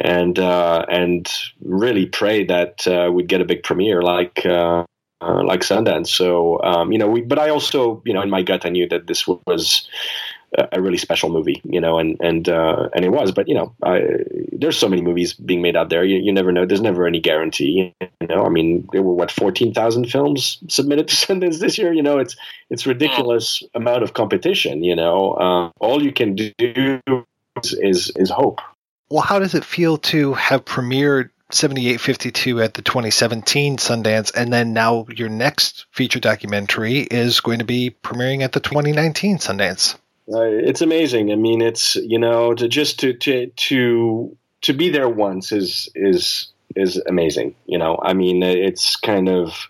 and 0.00 0.40
uh, 0.40 0.84
and 0.90 1.30
really 1.62 2.06
pray 2.06 2.44
that 2.46 2.88
uh, 2.88 3.12
we'd 3.12 3.28
get 3.28 3.40
a 3.40 3.44
big 3.44 3.62
premiere 3.62 4.02
like 4.02 4.44
uh, 5.20 5.42
like 5.44 5.60
Sundance. 5.60 6.08
So 6.08 6.62
um, 6.62 6.92
you 6.92 6.98
know, 6.98 7.08
we, 7.08 7.22
but 7.22 7.38
I 7.38 7.50
also 7.50 8.02
you 8.04 8.14
know 8.14 8.22
in 8.22 8.30
my 8.30 8.42
gut 8.42 8.66
I 8.66 8.70
knew 8.70 8.88
that 8.88 9.06
this 9.06 9.26
was 9.26 9.88
a 10.72 10.80
really 10.80 10.98
special 10.98 11.30
movie, 11.30 11.60
you 11.64 11.80
know, 11.80 11.98
and 11.98 12.16
and 12.20 12.48
uh, 12.48 12.88
and 12.94 13.04
it 13.04 13.10
was. 13.10 13.32
But 13.32 13.48
you 13.48 13.54
know, 13.54 13.74
I, 13.82 14.02
there's 14.52 14.76
so 14.76 14.88
many 14.88 15.02
movies 15.02 15.32
being 15.32 15.62
made 15.62 15.76
out 15.76 15.90
there. 15.90 16.04
You, 16.04 16.18
you 16.18 16.32
never 16.32 16.50
know. 16.50 16.66
There's 16.66 16.80
never 16.80 17.06
any 17.06 17.20
guarantee. 17.20 17.94
You 18.20 18.26
know, 18.26 18.44
I 18.44 18.48
mean, 18.48 18.88
there 18.92 19.02
were 19.02 19.14
what 19.14 19.30
fourteen 19.30 19.72
thousand 19.72 20.10
films 20.10 20.58
submitted 20.68 21.08
to 21.08 21.14
Sundance 21.26 21.60
this 21.60 21.78
year. 21.78 21.92
You 21.92 22.02
know, 22.02 22.18
it's 22.18 22.36
it's 22.68 22.86
ridiculous 22.86 23.62
amount 23.74 24.02
of 24.02 24.14
competition. 24.14 24.82
You 24.82 24.96
know, 24.96 25.32
uh, 25.34 25.70
all 25.78 26.02
you 26.02 26.12
can 26.12 26.34
do 26.34 26.52
is 27.64 28.12
is 28.16 28.30
hope. 28.30 28.60
Well, 29.08 29.22
how 29.22 29.38
does 29.38 29.54
it 29.54 29.64
feel 29.64 29.98
to 29.98 30.34
have 30.34 30.64
premiered 30.64 31.30
7852 31.54 32.60
at 32.60 32.74
the 32.74 32.82
2017 32.82 33.76
Sundance, 33.76 34.34
and 34.34 34.52
then 34.52 34.72
now 34.72 35.06
your 35.14 35.28
next 35.28 35.86
feature 35.90 36.20
documentary 36.20 37.00
is 37.00 37.40
going 37.40 37.58
to 37.58 37.64
be 37.64 37.94
premiering 38.02 38.42
at 38.42 38.52
the 38.52 38.60
2019 38.60 39.38
Sundance. 39.38 39.96
Uh, 40.32 40.42
it's 40.42 40.80
amazing. 40.80 41.32
I 41.32 41.36
mean, 41.36 41.60
it's 41.60 41.96
you 41.96 42.18
know 42.18 42.54
to 42.54 42.68
just 42.68 43.00
to 43.00 43.12
to 43.14 43.46
to 43.46 44.36
to 44.62 44.72
be 44.72 44.88
there 44.88 45.08
once 45.08 45.50
is 45.50 45.88
is 45.94 46.48
is 46.76 47.02
amazing. 47.08 47.54
You 47.66 47.78
know, 47.78 47.98
I 48.02 48.12
mean, 48.12 48.42
it's 48.42 48.96
kind 48.96 49.28
of 49.28 49.66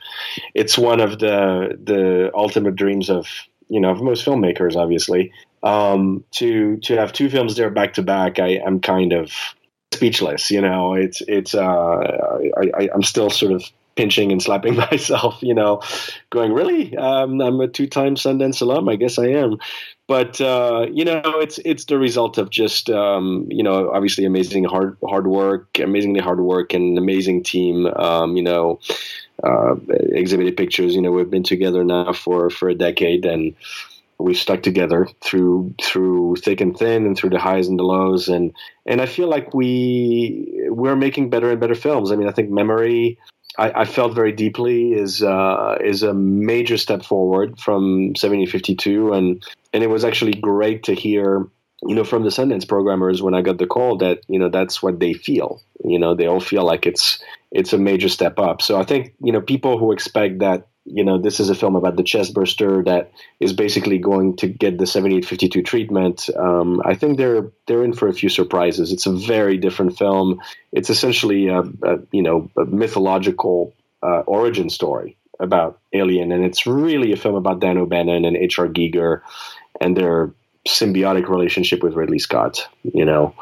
it's 0.55 0.77
one 0.77 1.01
of 1.01 1.19
the 1.19 1.78
the 1.82 2.31
ultimate 2.35 2.77
dreams 2.77 3.09
of 3.09 3.27
you 3.69 3.81
know 3.81 3.90
of 3.90 4.02
most 4.02 4.24
filmmakers, 4.24 4.77
obviously. 4.77 5.32
Um, 5.62 6.24
to 6.32 6.77
to 6.78 6.97
have 6.97 7.12
two 7.12 7.31
films 7.31 7.57
there 7.57 7.70
back 7.70 7.94
to 7.94 8.02
back, 8.02 8.39
I 8.39 8.61
am 8.66 8.81
kind 8.81 9.12
of 9.12 9.32
speechless. 9.92 10.50
You 10.50 10.60
know, 10.60 10.94
it's 10.94 11.20
it's 11.22 11.54
uh, 11.54 11.62
I, 12.56 12.70
I 12.74 12.88
I'm 12.94 13.02
still 13.02 13.30
sort 13.30 13.52
of 13.52 13.64
pinching 13.96 14.32
and 14.32 14.42
slapping 14.42 14.76
myself. 14.90 15.38
You 15.42 15.54
know, 15.54 15.82
going 16.30 16.52
really? 16.52 16.96
Um, 16.96 17.40
I'm 17.40 17.60
a 17.60 17.68
two-time 17.68 18.14
Sundance 18.14 18.60
alum. 18.60 18.88
I 18.88 18.96
guess 18.96 19.18
I 19.18 19.28
am. 19.28 19.58
But 20.06 20.40
uh, 20.40 20.86
you 20.92 21.04
know, 21.04 21.22
it's 21.24 21.58
it's 21.64 21.84
the 21.84 21.98
result 21.98 22.38
of 22.38 22.50
just 22.50 22.90
um, 22.90 23.46
you 23.48 23.62
know, 23.62 23.90
obviously 23.92 24.24
amazing 24.24 24.64
hard 24.64 24.96
hard 25.08 25.26
work, 25.26 25.78
amazingly 25.78 26.20
hard 26.20 26.40
work, 26.40 26.74
and 26.74 26.92
an 26.92 26.98
amazing 26.98 27.44
team. 27.44 27.86
Um, 27.86 28.36
you 28.36 28.42
know, 28.42 28.80
uh, 29.44 29.76
Exhibit 29.88 30.48
A 30.48 30.52
Pictures. 30.52 30.96
You 30.96 31.02
know, 31.02 31.12
we've 31.12 31.30
been 31.30 31.44
together 31.44 31.84
now 31.84 32.12
for 32.12 32.50
for 32.50 32.68
a 32.68 32.74
decade, 32.74 33.24
and 33.24 33.54
we 34.20 34.34
stuck 34.34 34.62
together 34.62 35.09
through 35.20 35.74
through 35.82 36.36
thick 36.36 36.60
and 36.60 36.76
thin 36.76 37.06
and 37.06 37.16
through 37.16 37.30
the 37.30 37.38
highs 37.38 37.68
and 37.68 37.78
the 37.78 37.84
lows 37.84 38.28
and 38.28 38.52
and 38.86 39.01
I 39.01 39.06
feel 39.06 39.28
like 39.28 39.55
we 39.55 40.68
we're 40.68 40.97
making 40.97 41.30
better 41.30 41.51
and 41.51 41.60
better 41.60 41.74
films. 41.74 42.12
I 42.12 42.16
mean, 42.16 42.28
I 42.28 42.32
think 42.32 42.51
Memory 42.51 43.18
I, 43.59 43.82
I 43.82 43.84
felt 43.84 44.14
very 44.14 44.32
deeply 44.32 44.92
is 44.92 45.22
uh, 45.22 45.78
is 45.80 46.02
a 46.02 46.14
major 46.14 46.76
step 46.76 47.05
forward 47.05 47.59
from 47.59 48.09
1752 48.10 49.12
and 49.12 49.44
and 49.72 49.82
it 49.82 49.88
was 49.88 50.05
actually 50.05 50.34
great 50.34 50.84
to 50.84 50.94
hear 50.94 51.47
you 51.82 51.94
know 51.94 52.05
from 52.05 52.22
the 52.22 52.30
Sundance 52.30 52.68
programmers 52.68 53.22
when 53.22 53.34
I 53.34 53.42
got 53.42 53.59
the 53.59 53.66
call 53.66 53.98
that 53.98 54.20
you 54.28 54.38
know 54.38 54.48
that's 54.48 54.82
what 54.82 55.01
they 55.01 55.14
feel. 55.14 55.62
You 55.84 55.98
know, 55.98 56.14
they 56.14 56.26
all 56.26 56.40
feel 56.40 56.64
like 56.64 56.86
it's 56.86 57.22
it's 57.51 57.72
a 57.72 57.78
major 57.78 58.09
step 58.09 58.38
up. 58.38 58.62
So 58.62 58.78
I 58.78 58.84
think 58.84 59.14
you 59.20 59.32
know 59.32 59.40
people 59.40 59.78
who 59.78 59.92
expect 59.92 60.40
that 60.40 60.66
you 60.85 61.05
know, 61.05 61.19
this 61.19 61.40
is 61.40 61.51
a 61.51 61.55
film 61.55 61.77
about 61.77 61.97
the 61.97 62.02
chestburster 62.02 62.85
that 62.86 63.12
is 63.39 63.52
basically 63.52 63.98
going 63.98 64.36
to 64.36 64.48
get 64.48 64.78
the 64.78 64.86
7852 64.86 65.62
treatment. 65.62 66.28
Um, 66.36 66.81
I 66.85 66.94
think 66.94 67.19
they're 67.19 67.51
they're 67.66 67.85
in 67.85 67.93
for 67.93 68.09
a 68.09 68.12
few 68.12 68.28
surprises. 68.28 68.93
It's 68.93 69.07
a 69.07 69.12
very 69.12 69.59
different 69.59 69.98
film. 69.98 70.40
It's 70.73 70.90
essentially 70.90 71.48
a, 71.48 71.61
a 71.61 71.98
you 72.12 72.23
know 72.23 72.51
a 72.57 72.65
mythological 72.65 73.74
uh, 74.02 74.20
origin 74.27 74.70
story 74.70 75.16
about 75.39 75.81
Alien, 75.93 76.32
and 76.32 76.44
it's 76.44 76.66
really 76.66 77.12
a 77.12 77.16
film 77.16 77.35
about 77.35 77.61
Dan 77.61 77.78
O'Bannon 77.78 78.24
and 78.24 78.36
H.R. 78.36 78.69
Giger 78.69 79.20
and 79.81 79.97
their 79.97 80.32
symbiotic 80.69 81.28
relationship 81.28 81.82
with 81.82 81.94
Ridley 81.94 82.19
Scott. 82.19 82.66
You 82.82 83.05
know, 83.05 83.35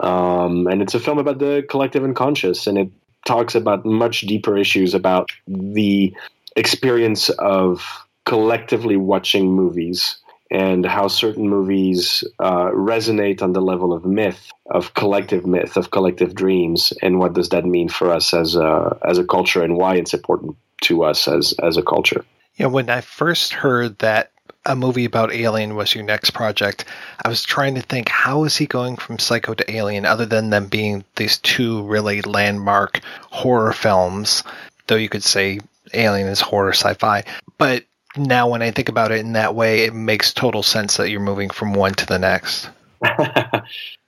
um, 0.00 0.66
and 0.66 0.80
it's 0.80 0.94
a 0.94 1.00
film 1.00 1.18
about 1.18 1.38
the 1.38 1.64
collective 1.68 2.02
unconscious, 2.02 2.66
and 2.66 2.78
it 2.78 2.90
talks 3.26 3.54
about 3.54 3.84
much 3.84 4.22
deeper 4.22 4.56
issues 4.56 4.94
about 4.94 5.28
the 5.46 6.14
experience 6.58 7.30
of 7.30 7.84
collectively 8.24 8.96
watching 8.96 9.52
movies 9.52 10.18
and 10.50 10.84
how 10.84 11.08
certain 11.08 11.48
movies 11.48 12.24
uh, 12.38 12.70
resonate 12.70 13.42
on 13.42 13.52
the 13.52 13.60
level 13.60 13.92
of 13.92 14.04
myth, 14.04 14.50
of 14.70 14.94
collective 14.94 15.46
myth, 15.46 15.76
of 15.76 15.90
collective 15.90 16.34
dreams, 16.34 16.92
and 17.02 17.18
what 17.18 17.34
does 17.34 17.50
that 17.50 17.64
mean 17.64 17.88
for 17.88 18.10
us 18.10 18.32
as 18.32 18.54
a 18.54 18.98
as 19.06 19.18
a 19.18 19.24
culture, 19.24 19.62
and 19.62 19.76
why 19.76 19.96
it's 19.96 20.14
important 20.14 20.56
to 20.82 21.04
us 21.04 21.28
as 21.28 21.54
as 21.62 21.76
a 21.76 21.82
culture. 21.82 22.24
Yeah, 22.56 22.66
when 22.66 22.90
I 22.90 23.02
first 23.02 23.52
heard 23.52 23.98
that 23.98 24.32
a 24.64 24.74
movie 24.74 25.04
about 25.04 25.32
Alien 25.32 25.76
was 25.76 25.94
your 25.94 26.04
next 26.04 26.30
project, 26.30 26.84
I 27.24 27.28
was 27.28 27.44
trying 27.44 27.74
to 27.74 27.82
think 27.82 28.08
how 28.08 28.44
is 28.44 28.56
he 28.56 28.66
going 28.66 28.96
from 28.96 29.18
Psycho 29.18 29.54
to 29.54 29.70
Alien, 29.70 30.06
other 30.06 30.26
than 30.26 30.50
them 30.50 30.66
being 30.66 31.04
these 31.16 31.38
two 31.38 31.82
really 31.84 32.22
landmark 32.22 33.00
horror 33.30 33.72
films. 33.72 34.42
Though 34.86 34.96
you 34.96 35.10
could 35.10 35.22
say 35.22 35.60
Alien 35.94 36.28
is 36.28 36.40
horror 36.40 36.72
sci-fi, 36.72 37.24
but 37.56 37.84
now 38.16 38.48
when 38.48 38.62
I 38.62 38.70
think 38.70 38.88
about 38.88 39.12
it 39.12 39.20
in 39.20 39.32
that 39.32 39.54
way, 39.54 39.84
it 39.84 39.94
makes 39.94 40.32
total 40.32 40.62
sense 40.62 40.96
that 40.96 41.10
you're 41.10 41.20
moving 41.20 41.50
from 41.50 41.74
one 41.74 41.94
to 41.94 42.06
the 42.06 42.18
next. 42.18 42.68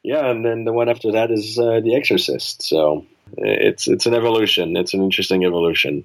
yeah, 0.03 0.31
and 0.31 0.45
then 0.45 0.65
the 0.65 0.73
one 0.73 0.89
after 0.89 1.13
that 1.13 1.31
is 1.31 1.59
uh, 1.59 1.81
The 1.81 1.95
Exorcist. 1.95 2.63
So 2.63 3.07
it's 3.37 3.87
it's 3.87 4.07
an 4.07 4.15
evolution. 4.15 4.77
It's 4.77 4.95
an 4.95 5.03
interesting 5.03 5.45
evolution. 5.45 6.05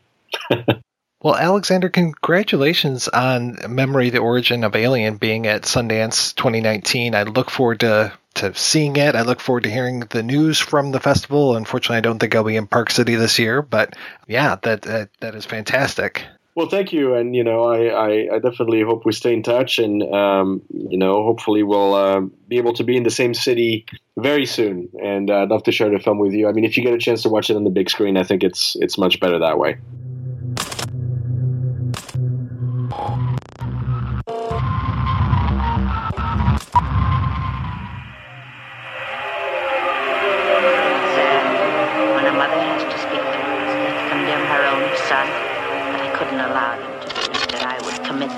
well, 1.22 1.36
Alexandre, 1.36 1.90
congratulations 1.90 3.08
on 3.08 3.58
Memory: 3.68 4.12
The 4.12 4.20
Origin 4.20 4.64
of 4.64 4.76
Alien 4.76 5.18
being 5.18 5.48
at 5.48 5.64
Sundance 5.64 6.36
2019. 6.36 7.16
I 7.16 7.24
look 7.24 7.50
forward 7.50 7.80
to 7.82 8.14
to 8.36 8.54
seeing 8.54 8.96
it. 8.96 9.16
I 9.16 9.24
look 9.24 9.40
forward 9.40 9.64
to 9.64 9.72
hearing 9.72 10.02
the 10.02 10.24
news 10.24 10.60
from 10.60 10.92
the 10.92 11.00
festival. 11.00 11.56
Unfortunately, 11.56 11.98
I 11.98 12.02
don't 12.02 12.20
think 12.20 12.36
I'll 12.36 12.44
be 12.44 12.56
in 12.56 12.68
Park 12.68 12.92
City 12.92 13.16
this 13.16 13.40
year, 13.40 13.62
but 13.62 13.96
yeah, 14.28 14.58
that 14.64 14.84
that, 14.84 15.10
that 15.22 15.36
is 15.36 15.46
fantastic. 15.46 16.26
Well, 16.56 16.70
thank 16.70 16.94
you, 16.94 17.16
and 17.16 17.36
you 17.36 17.44
know, 17.44 17.66
I, 17.66 17.88
I, 17.88 18.36
I 18.36 18.40
definitely 18.40 18.82
hope 18.82 19.06
we 19.06 19.12
stay 19.12 19.34
in 19.34 19.44
touch, 19.44 19.78
and 19.78 20.02
um, 20.04 20.62
you 20.70 20.98
know, 20.98 21.22
hopefully 21.24 21.64
we'll 21.64 21.94
uh, 21.94 22.22
be 22.48 22.58
able 22.58 22.72
to 22.76 22.84
be 22.86 22.96
in 22.96 23.04
the 23.04 23.10
same 23.10 23.34
city 23.34 23.86
very 24.16 24.46
soon, 24.46 24.88
and 25.04 25.30
uh, 25.30 25.42
I'd 25.42 25.50
love 25.50 25.64
to 25.64 25.74
share 25.74 25.90
the 25.90 26.00
film 26.00 26.18
with 26.18 26.32
you. 26.32 26.48
I 26.48 26.54
mean, 26.54 26.64
if 26.64 26.78
you 26.78 26.84
get 26.84 26.94
a 26.94 26.98
chance 26.98 27.24
to 27.24 27.30
watch 27.30 27.50
it 27.50 27.58
on 27.58 27.66
the 27.66 27.70
big 27.70 27.90
screen, 27.90 28.16
I 28.16 28.24
think 28.24 28.42
it's 28.42 28.78
it's 28.80 28.98
much 28.98 29.20
better 29.20 29.38
that 29.38 29.60
way. 29.60 29.78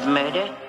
Murder. 0.08 0.67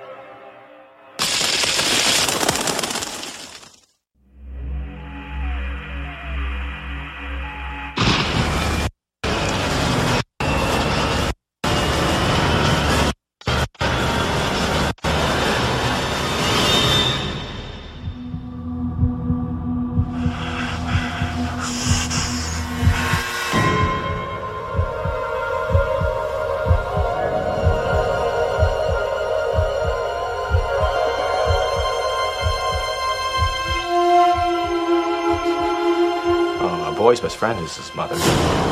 Friend 37.39 37.61
is 37.61 37.77
his 37.77 37.95
mother. 37.95 38.68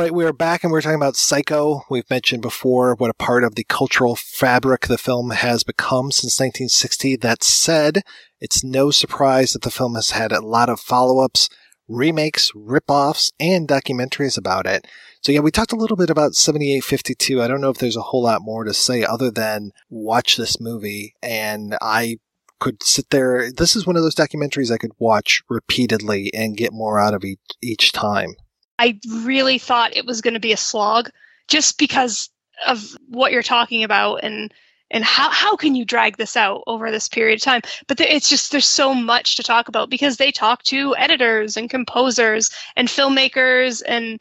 Right, 0.00 0.14
we 0.14 0.24
are 0.24 0.32
back 0.32 0.64
and 0.64 0.72
we're 0.72 0.80
talking 0.80 0.96
about 0.96 1.14
Psycho. 1.14 1.82
We've 1.90 2.08
mentioned 2.08 2.40
before 2.40 2.94
what 2.94 3.10
a 3.10 3.14
part 3.14 3.44
of 3.44 3.54
the 3.54 3.64
cultural 3.64 4.16
fabric 4.16 4.86
the 4.86 4.96
film 4.96 5.28
has 5.28 5.62
become 5.62 6.10
since 6.10 6.40
1960. 6.40 7.16
That 7.16 7.42
said, 7.42 8.00
it's 8.40 8.64
no 8.64 8.90
surprise 8.90 9.52
that 9.52 9.60
the 9.60 9.70
film 9.70 9.96
has 9.96 10.12
had 10.12 10.32
a 10.32 10.40
lot 10.40 10.70
of 10.70 10.80
follow-ups, 10.80 11.50
remakes, 11.86 12.50
rip-offs, 12.54 13.30
and 13.38 13.68
documentaries 13.68 14.38
about 14.38 14.64
it. 14.64 14.86
So 15.20 15.32
yeah, 15.32 15.40
we 15.40 15.50
talked 15.50 15.72
a 15.72 15.76
little 15.76 15.98
bit 15.98 16.08
about 16.08 16.34
7852. 16.34 17.42
I 17.42 17.46
don't 17.46 17.60
know 17.60 17.68
if 17.68 17.76
there's 17.76 17.96
a 17.96 18.00
whole 18.02 18.22
lot 18.22 18.40
more 18.40 18.64
to 18.64 18.72
say 18.72 19.04
other 19.04 19.30
than 19.30 19.70
watch 19.90 20.38
this 20.38 20.58
movie 20.58 21.14
and 21.22 21.76
I 21.82 22.16
could 22.58 22.82
sit 22.82 23.10
there. 23.10 23.52
This 23.52 23.76
is 23.76 23.86
one 23.86 23.96
of 23.96 24.02
those 24.02 24.14
documentaries 24.14 24.72
I 24.72 24.78
could 24.78 24.92
watch 24.98 25.42
repeatedly 25.50 26.32
and 26.32 26.56
get 26.56 26.72
more 26.72 26.98
out 26.98 27.12
of 27.12 27.22
each, 27.22 27.40
each 27.60 27.92
time. 27.92 28.36
I 28.80 28.98
really 29.22 29.58
thought 29.58 29.94
it 29.94 30.06
was 30.06 30.22
going 30.22 30.32
to 30.32 30.40
be 30.40 30.52
a 30.52 30.56
slog 30.56 31.10
just 31.48 31.78
because 31.78 32.30
of 32.66 32.96
what 33.08 33.30
you're 33.30 33.42
talking 33.42 33.84
about 33.84 34.24
and 34.24 34.52
and 34.90 35.04
how 35.04 35.28
how 35.28 35.54
can 35.54 35.74
you 35.74 35.84
drag 35.84 36.16
this 36.16 36.34
out 36.34 36.64
over 36.66 36.90
this 36.90 37.06
period 37.06 37.38
of 37.38 37.42
time? 37.42 37.60
But 37.86 38.00
it's 38.00 38.28
just 38.28 38.50
there's 38.50 38.64
so 38.64 38.94
much 38.94 39.36
to 39.36 39.42
talk 39.42 39.68
about 39.68 39.90
because 39.90 40.16
they 40.16 40.32
talk 40.32 40.62
to 40.64 40.96
editors 40.96 41.58
and 41.58 41.68
composers 41.68 42.50
and 42.74 42.88
filmmakers 42.88 43.82
and 43.86 44.18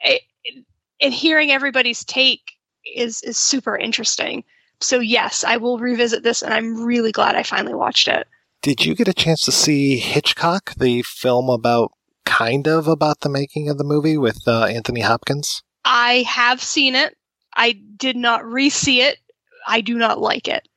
it, 0.00 0.20
and 1.00 1.14
hearing 1.14 1.50
everybody's 1.50 2.04
take 2.04 2.52
is 2.94 3.22
is 3.22 3.38
super 3.38 3.78
interesting. 3.78 4.44
So 4.80 5.00
yes 5.00 5.42
i 5.42 5.56
will 5.56 5.78
revisit 5.78 6.22
this 6.22 6.42
and 6.42 6.52
i'm 6.52 6.84
really 6.84 7.12
glad 7.12 7.34
i 7.34 7.42
finally 7.42 7.74
watched 7.74 8.08
it. 8.08 8.26
Did 8.60 8.84
you 8.84 8.94
get 8.94 9.08
a 9.08 9.14
chance 9.14 9.40
to 9.42 9.52
see 9.52 9.96
Hitchcock, 9.96 10.74
the 10.76 11.02
film 11.02 11.48
about 11.48 11.92
kind 12.24 12.66
of 12.66 12.88
about 12.88 13.20
the 13.20 13.28
making 13.28 13.68
of 13.68 13.78
the 13.78 13.84
movie 13.84 14.16
with 14.16 14.40
uh, 14.46 14.64
Anthony 14.64 15.00
Hopkins? 15.00 15.62
i 15.84 16.24
have 16.28 16.62
seen 16.62 16.94
it 16.94 17.16
i 17.56 17.72
did 17.96 18.16
not 18.16 18.44
re-see 18.44 19.00
it 19.00 19.18
i 19.66 19.80
do 19.80 19.96
not 19.96 20.20
like 20.20 20.46
it 20.46 20.68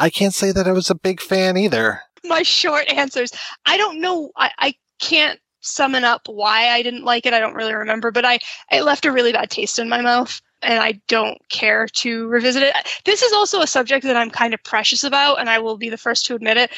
I 0.00 0.08
can't 0.08 0.32
say 0.32 0.50
that 0.50 0.66
I 0.66 0.72
was 0.72 0.88
a 0.88 0.94
big 0.94 1.20
fan 1.20 1.58
either. 1.58 2.00
my 2.24 2.42
short 2.42 2.88
answers. 2.88 3.32
I 3.66 3.76
don't 3.76 4.00
know. 4.00 4.30
I, 4.34 4.50
I 4.58 4.74
can't 4.98 5.38
summon 5.60 6.04
up 6.04 6.22
why 6.26 6.68
I 6.70 6.82
didn't 6.82 7.04
like 7.04 7.26
it. 7.26 7.34
I 7.34 7.38
don't 7.38 7.54
really 7.54 7.74
remember, 7.74 8.10
but 8.10 8.24
I 8.24 8.38
it 8.72 8.82
left 8.82 9.04
a 9.04 9.12
really 9.12 9.32
bad 9.32 9.50
taste 9.50 9.78
in 9.78 9.90
my 9.90 10.00
mouth, 10.00 10.40
and 10.62 10.82
I 10.82 11.00
don't 11.06 11.36
care 11.50 11.86
to 11.86 12.28
revisit 12.28 12.62
it. 12.62 12.74
This 13.04 13.20
is 13.20 13.32
also 13.34 13.60
a 13.60 13.66
subject 13.66 14.04
that 14.06 14.16
I'm 14.16 14.30
kind 14.30 14.54
of 14.54 14.62
precious 14.64 15.04
about, 15.04 15.38
and 15.38 15.50
I 15.50 15.58
will 15.58 15.76
be 15.76 15.90
the 15.90 15.98
first 15.98 16.24
to 16.26 16.34
admit 16.34 16.56
it. 16.56 16.70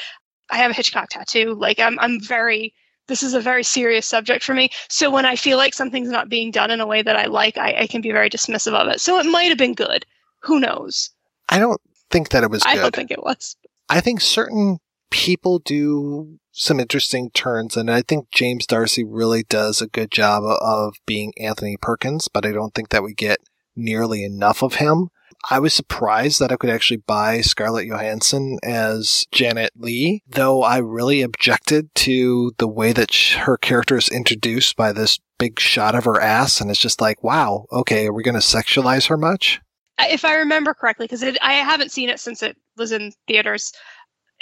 I 0.51 0.57
have 0.57 0.73
a 0.73 0.75
Hitchcock 0.75 1.09
tattoo. 1.11 1.55
Like 1.55 1.79
I'm, 1.79 2.01
I'm 2.01 2.21
very. 2.21 2.75
This 3.13 3.23
is 3.23 3.35
a 3.35 3.43
very 3.43 3.63
serious 3.63 4.07
subject 4.07 4.43
for 4.43 4.55
me. 4.55 4.71
So 4.89 5.11
when 5.11 5.27
I 5.27 5.37
feel 5.37 5.59
like 5.59 5.75
something's 5.75 6.09
not 6.09 6.31
being 6.31 6.51
done 6.51 6.71
in 6.71 6.81
a 6.81 6.87
way 6.87 7.03
that 7.03 7.15
I 7.15 7.27
like, 7.27 7.59
I, 7.59 7.81
I 7.81 7.87
can 7.87 8.01
be 8.01 8.11
very 8.11 8.31
dismissive 8.31 8.73
of 8.73 8.89
it. 8.89 9.03
So 9.03 9.19
it 9.19 9.27
might 9.27 9.51
have 9.51 9.59
been 9.59 9.75
good. 9.75 10.07
Who 10.45 10.59
knows? 10.59 11.11
I 11.51 11.59
don't 11.59 11.79
think 12.11 12.31
that 12.31 12.43
it 12.43 12.51
was 12.51 12.63
I 12.65 12.73
good. 12.73 12.81
don't 12.81 12.97
think 12.97 13.11
it 13.11 13.23
was. 13.23 13.55
I 13.91 14.01
think 14.01 14.23
certain 14.23 14.79
people 15.11 15.59
do 15.59 16.39
some 16.53 16.81
interesting 16.81 17.31
turns, 17.33 17.77
and 17.77 17.91
I 17.91 18.01
think 18.01 18.31
James 18.31 18.67
D'Arcy 18.67 19.05
really 19.05 19.43
does 19.43 19.83
a 19.83 19.89
good 19.89 20.11
job 20.11 20.45
of 20.45 20.95
being 21.05 21.35
Anthony 21.39 21.77
Perkins, 21.77 22.29
but 22.29 22.47
I 22.47 22.53
don't 22.53 22.75
think 22.75 22.89
that 22.89 23.03
we 23.03 23.13
get 23.13 23.41
nearly 23.77 24.25
enough 24.25 24.63
of 24.63 24.77
him. 24.77 25.11
I 25.51 25.59
was 25.59 25.75
surprised 25.75 26.41
that 26.41 26.53
I 26.53 26.57
could 26.57 26.71
actually 26.71 26.99
buy 26.99 27.41
Scarlett 27.41 27.87
Johansson 27.87 28.59
as 28.63 29.27
Janet 29.33 29.73
Leigh, 29.77 30.23
though 30.29 30.63
I 30.63 30.79
really 30.79 31.23
objected 31.23 31.93
to 31.97 32.53
the 32.59 32.69
way 32.69 32.93
that 32.93 33.13
sh- 33.13 33.35
her 33.35 33.57
character 33.57 33.97
is 33.97 34.09
introduced 34.09 34.77
by 34.77 34.93
this 34.93 35.19
big 35.39 35.59
shot 35.59 35.95
of 35.95 36.05
her 36.05 36.21
ass, 36.21 36.61
and 36.61 36.71
it's 36.71 36.79
just 36.79 37.01
like, 37.01 37.25
wow, 37.25 37.67
okay, 37.73 38.07
are 38.07 38.13
we 38.13 38.23
going 38.23 38.35
to 38.35 38.41
sexualize 38.41 39.09
her 39.09 39.17
much? 39.17 39.61
if 40.01 40.25
I 40.25 40.35
remember 40.35 40.75
correctly, 40.75 41.07
because 41.07 41.23
I 41.23 41.53
haven't 41.53 41.93
seen 41.93 42.09
it 42.09 42.19
since 42.19 42.43
it 42.43 42.57
was 42.77 42.93
in 42.93 43.13
theaters, 43.27 43.73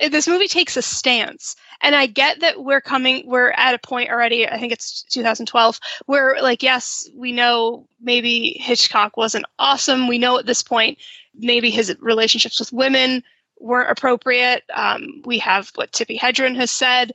this 0.08 0.28
movie 0.28 0.48
takes 0.48 0.76
a 0.76 0.82
stance. 0.82 1.56
And 1.82 1.94
i 1.94 2.06
get 2.06 2.40
that 2.40 2.62
we're 2.62 2.82
coming 2.82 3.24
we're 3.26 3.52
at 3.52 3.74
a 3.74 3.78
point 3.78 4.10
already 4.10 4.46
i 4.46 4.58
think 4.58 4.70
it's 4.70 5.02
2012 5.04 5.80
where 6.04 6.36
like 6.42 6.62
yes 6.62 7.08
we 7.14 7.32
know 7.32 7.88
maybe 8.00 8.56
hitchcock 8.58 9.16
wasn't 9.16 9.46
awesome. 9.58 10.08
We 10.08 10.18
know 10.18 10.38
at 10.38 10.46
this 10.46 10.62
point 10.62 10.98
maybe 11.34 11.70
his 11.70 11.94
relationships 12.00 12.58
with 12.58 12.72
women 12.72 13.22
weren't 13.58 13.90
appropriate. 13.90 14.64
Um, 14.74 15.22
we 15.24 15.38
have 15.38 15.70
what 15.74 15.92
tippi 15.92 16.18
hedren 16.18 16.56
has 16.56 16.70
said. 16.70 17.12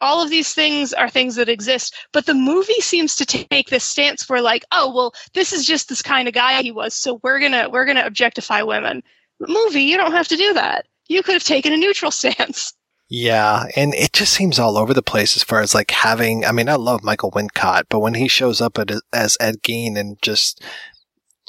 All 0.00 0.22
of 0.22 0.30
these 0.30 0.54
things 0.54 0.92
are 0.92 1.10
things 1.10 1.34
that 1.36 1.48
exist 1.48 1.94
but 2.12 2.26
the 2.26 2.34
movie 2.34 2.80
seems 2.80 3.16
to 3.16 3.26
take 3.26 3.68
this 3.68 3.84
stance 3.84 4.28
where 4.28 4.40
like 4.42 4.64
oh 4.70 4.94
well 4.94 5.12
this 5.34 5.52
is 5.52 5.66
just 5.66 5.88
this 5.88 6.02
kind 6.02 6.28
of 6.28 6.34
guy 6.34 6.62
he 6.62 6.70
was 6.70 6.94
so 6.94 7.20
we're 7.22 7.40
gonna 7.40 7.68
we're 7.68 7.86
gonna 7.86 8.06
objectify 8.06 8.62
women. 8.62 9.02
Movie 9.40 9.82
you 9.82 9.96
don't 9.96 10.12
have 10.12 10.28
to 10.28 10.36
do 10.36 10.54
that 10.54 10.86
you 11.08 11.22
could 11.22 11.34
have 11.34 11.44
taken 11.44 11.72
a 11.72 11.76
neutral 11.76 12.10
stance 12.10 12.74
Yeah, 13.10 13.64
and 13.74 13.94
it 13.94 14.12
just 14.12 14.34
seems 14.34 14.58
all 14.58 14.76
over 14.76 14.92
the 14.92 15.02
place 15.02 15.34
as 15.34 15.42
far 15.42 15.62
as 15.62 15.74
like 15.74 15.90
having. 15.90 16.44
I 16.44 16.52
mean, 16.52 16.68
I 16.68 16.74
love 16.74 17.02
Michael 17.02 17.30
Wincott, 17.30 17.84
but 17.88 18.00
when 18.00 18.14
he 18.14 18.28
shows 18.28 18.60
up 18.60 18.78
at, 18.78 18.90
as 19.14 19.36
Ed 19.40 19.62
Gein 19.62 19.96
and 19.96 20.20
just 20.20 20.62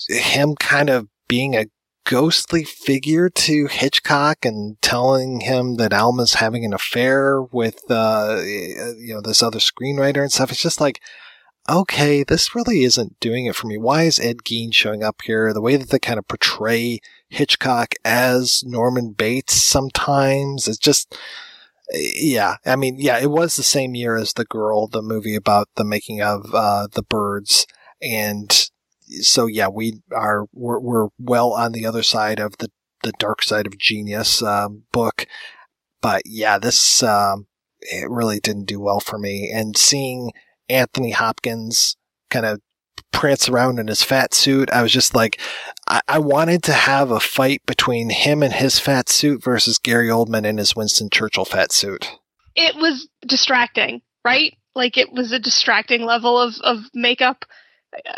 him 0.07 0.55
kind 0.55 0.89
of 0.89 1.09
being 1.27 1.55
a 1.55 1.65
ghostly 2.05 2.63
figure 2.63 3.29
to 3.29 3.67
Hitchcock 3.67 4.45
and 4.45 4.81
telling 4.81 5.41
him 5.41 5.75
that 5.75 5.91
Alma's 5.91 6.35
having 6.35 6.63
an 6.63 6.73
affair 6.73 7.41
with 7.41 7.81
uh, 7.89 8.39
you 8.41 9.13
know 9.13 9.21
this 9.21 9.43
other 9.43 9.59
screenwriter 9.59 10.21
and 10.21 10.31
stuff, 10.31 10.51
it's 10.51 10.63
just 10.63 10.81
like. 10.81 11.01
Okay, 11.69 12.23
this 12.23 12.55
really 12.55 12.83
isn't 12.83 13.19
doing 13.19 13.45
it 13.45 13.55
for 13.55 13.67
me. 13.67 13.77
Why 13.77 14.03
is 14.03 14.19
Ed 14.19 14.37
Gein 14.37 14.73
showing 14.73 15.03
up 15.03 15.21
here? 15.21 15.53
The 15.53 15.61
way 15.61 15.75
that 15.75 15.89
they 15.89 15.99
kind 15.99 16.17
of 16.17 16.27
portray 16.27 16.99
Hitchcock 17.27 17.93
as 18.03 18.63
Norman 18.65 19.11
Bates 19.11 19.53
sometimes, 19.53 20.67
it's 20.67 20.79
just, 20.79 21.15
yeah, 21.93 22.55
I 22.65 22.75
mean, 22.75 22.95
yeah, 22.97 23.19
it 23.19 23.29
was 23.29 23.55
the 23.55 23.61
same 23.61 23.93
year 23.93 24.15
as 24.15 24.33
The 24.33 24.45
Girl, 24.45 24.87
the 24.87 25.03
movie 25.03 25.35
about 25.35 25.69
the 25.75 25.83
making 25.83 26.23
of 26.23 26.55
uh, 26.55 26.87
the 26.91 27.03
birds, 27.03 27.67
and 28.01 28.51
so 29.21 29.45
yeah, 29.45 29.67
we 29.67 30.01
are 30.11 30.45
we're, 30.51 30.79
we're 30.79 31.09
well 31.19 31.53
on 31.53 31.71
the 31.73 31.85
other 31.85 32.03
side 32.03 32.39
of 32.39 32.57
the 32.57 32.71
the 33.03 33.13
dark 33.19 33.43
side 33.43 33.67
of 33.67 33.77
genius 33.77 34.41
um, 34.41 34.83
book, 34.91 35.27
but 36.01 36.23
yeah, 36.25 36.57
this 36.57 37.03
um, 37.03 37.45
it 37.81 38.09
really 38.09 38.39
didn't 38.39 38.65
do 38.65 38.79
well 38.79 38.99
for 38.99 39.19
me, 39.19 39.51
and 39.53 39.77
seeing 39.77 40.31
Anthony 40.69 41.11
Hopkins 41.11 41.97
kind 42.29 42.45
of 42.45 42.59
prance 43.11 43.49
around 43.49 43.79
in 43.79 43.87
his 43.87 44.03
fat 44.03 44.33
suit. 44.33 44.69
I 44.71 44.81
was 44.81 44.91
just 44.91 45.15
like, 45.15 45.39
I-, 45.87 46.01
I, 46.07 46.19
wanted 46.19 46.63
to 46.63 46.73
have 46.73 47.11
a 47.11 47.19
fight 47.19 47.61
between 47.65 48.09
him 48.09 48.43
and 48.43 48.53
his 48.53 48.79
fat 48.79 49.09
suit 49.09 49.43
versus 49.43 49.77
Gary 49.77 50.07
Oldman 50.07 50.45
in 50.45 50.57
his 50.57 50.75
Winston 50.75 51.09
Churchill 51.09 51.45
fat 51.45 51.71
suit. 51.71 52.09
It 52.55 52.75
was 52.75 53.07
distracting, 53.25 54.01
right? 54.23 54.55
Like 54.75 54.97
it 54.97 55.11
was 55.11 55.31
a 55.31 55.39
distracting 55.39 56.03
level 56.03 56.39
of, 56.39 56.55
of 56.63 56.83
makeup. 56.93 57.45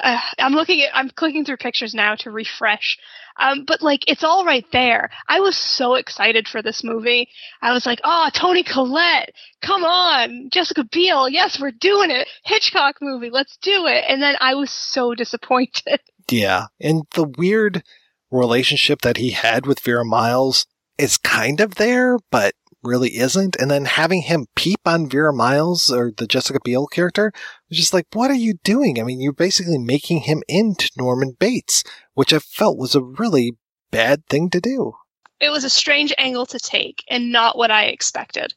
Uh, 0.04 0.20
I'm 0.38 0.54
looking 0.54 0.82
at, 0.82 0.96
I'm 0.96 1.10
clicking 1.10 1.46
through 1.46 1.58
pictures 1.58 1.94
now 1.94 2.16
to 2.16 2.32
refresh. 2.32 2.98
Um, 3.38 3.64
but 3.66 3.82
like, 3.82 4.02
it's 4.08 4.24
all 4.24 4.46
right 4.46 4.66
there. 4.72 5.10
I 5.28 5.40
was 5.40 5.56
so 5.56 5.96
excited 5.96 6.48
for 6.48 6.62
this 6.62 6.84
movie. 6.84 7.30
I 7.62 7.72
was 7.72 7.86
like, 7.86 8.02
oh, 8.04 8.30
Toni 8.34 8.64
Collette, 8.64 9.32
come 9.62 9.84
on, 9.84 10.50
Jessica 10.52 10.84
Biel, 10.84 11.30
yes, 11.30 11.60
we're 11.60 11.72
doing 11.72 12.12
it. 12.12 12.28
Hitchcock 12.44 12.98
movie, 13.02 13.30
let's 13.30 13.58
do 13.62 13.88
it. 13.88 14.04
And 14.08 14.22
then 14.22 14.36
I 14.40 14.56
was 14.56 14.72
so 14.72 15.16
disappointed. 15.16 16.02
Yeah, 16.30 16.68
and 16.80 17.04
the 17.16 17.32
weird 17.38 17.84
relationship 18.30 19.02
that 19.02 19.18
he 19.18 19.32
had 19.32 19.66
with 19.66 19.80
Vera 19.82 20.06
Miles 20.06 20.66
is 20.98 21.18
kind 21.18 21.60
of 21.60 21.76
there, 21.76 22.18
but 22.30 22.54
really 22.84 23.18
isn't. 23.18 23.56
And 23.58 23.70
then 23.70 23.86
having 23.86 24.24
him 24.24 24.48
peep 24.56 24.80
on 24.86 25.10
Vera 25.10 25.34
Miles 25.34 25.90
or 25.90 26.12
the 26.16 26.28
Jessica 26.28 26.60
Biel 26.64 26.88
character 26.88 27.32
was 27.70 27.78
just 27.78 27.94
like, 27.94 28.08
what 28.14 28.32
are 28.32 28.36
you 28.36 28.56
doing? 28.64 29.00
I 29.00 29.04
mean, 29.04 29.20
you're 29.20 29.34
basically 29.34 29.78
making 29.78 30.22
him 30.22 30.44
into 30.48 30.90
Norman 30.98 31.36
Bates, 31.40 31.84
which 32.14 32.34
I 32.34 32.40
felt 32.40 32.78
was 32.78 32.96
a 32.96 33.02
really 33.02 33.58
bad 33.92 34.26
thing 34.28 34.50
to 34.52 34.60
do. 34.60 34.94
It 35.40 35.50
was 35.50 35.64
a 35.64 35.70
strange 35.70 36.14
angle 36.18 36.46
to 36.48 36.60
take 36.60 37.04
and 37.10 37.32
not 37.32 37.58
what 37.58 37.72
I 37.72 37.86
expected. 37.86 38.54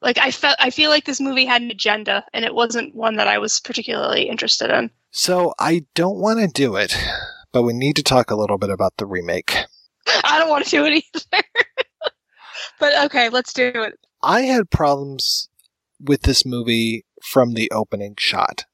Like 0.00 0.18
I 0.18 0.30
felt 0.30 0.56
I 0.60 0.70
feel 0.70 0.90
like 0.90 1.04
this 1.04 1.20
movie 1.20 1.44
had 1.44 1.62
an 1.62 1.70
agenda 1.70 2.24
and 2.32 2.44
it 2.44 2.54
wasn't 2.54 2.94
one 2.94 3.16
that 3.16 3.26
I 3.26 3.38
was 3.38 3.60
particularly 3.60 4.28
interested 4.28 4.70
in. 4.70 4.90
So 5.10 5.54
I 5.58 5.86
don't 5.94 6.18
want 6.18 6.38
to 6.38 6.46
do 6.46 6.76
it, 6.76 6.96
but 7.52 7.62
we 7.62 7.72
need 7.72 7.96
to 7.96 8.02
talk 8.02 8.30
a 8.30 8.36
little 8.36 8.58
bit 8.58 8.70
about 8.70 8.92
the 8.98 9.06
remake. 9.06 9.56
I 10.24 10.38
don't 10.38 10.50
want 10.50 10.64
to 10.66 10.70
do 10.70 10.84
it 10.84 11.02
either. 11.02 11.42
but 12.78 12.92
okay, 13.06 13.28
let's 13.28 13.52
do 13.52 13.70
it. 13.74 13.98
I 14.22 14.42
had 14.42 14.70
problems 14.70 15.48
with 16.00 16.22
this 16.22 16.44
movie 16.44 17.04
from 17.22 17.54
the 17.54 17.70
opening 17.70 18.14
shot. 18.18 18.64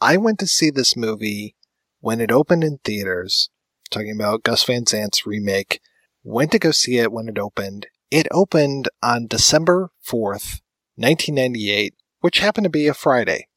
I 0.00 0.16
went 0.16 0.38
to 0.40 0.46
see 0.46 0.70
this 0.70 0.96
movie 0.96 1.56
when 2.00 2.20
it 2.20 2.32
opened 2.32 2.64
in 2.64 2.78
theaters, 2.84 3.50
talking 3.90 4.14
about 4.14 4.42
Gus 4.42 4.64
Van 4.64 4.86
Sant's 4.86 5.26
remake. 5.26 5.80
Went 6.24 6.52
to 6.52 6.58
go 6.58 6.70
see 6.70 6.98
it 6.98 7.12
when 7.12 7.28
it 7.28 7.38
opened. 7.38 7.86
It 8.10 8.26
opened 8.30 8.88
on 9.02 9.26
December 9.26 9.90
4th, 10.06 10.60
1998, 10.96 11.94
which 12.20 12.38
happened 12.40 12.64
to 12.64 12.70
be 12.70 12.86
a 12.86 12.94
Friday. 12.94 13.48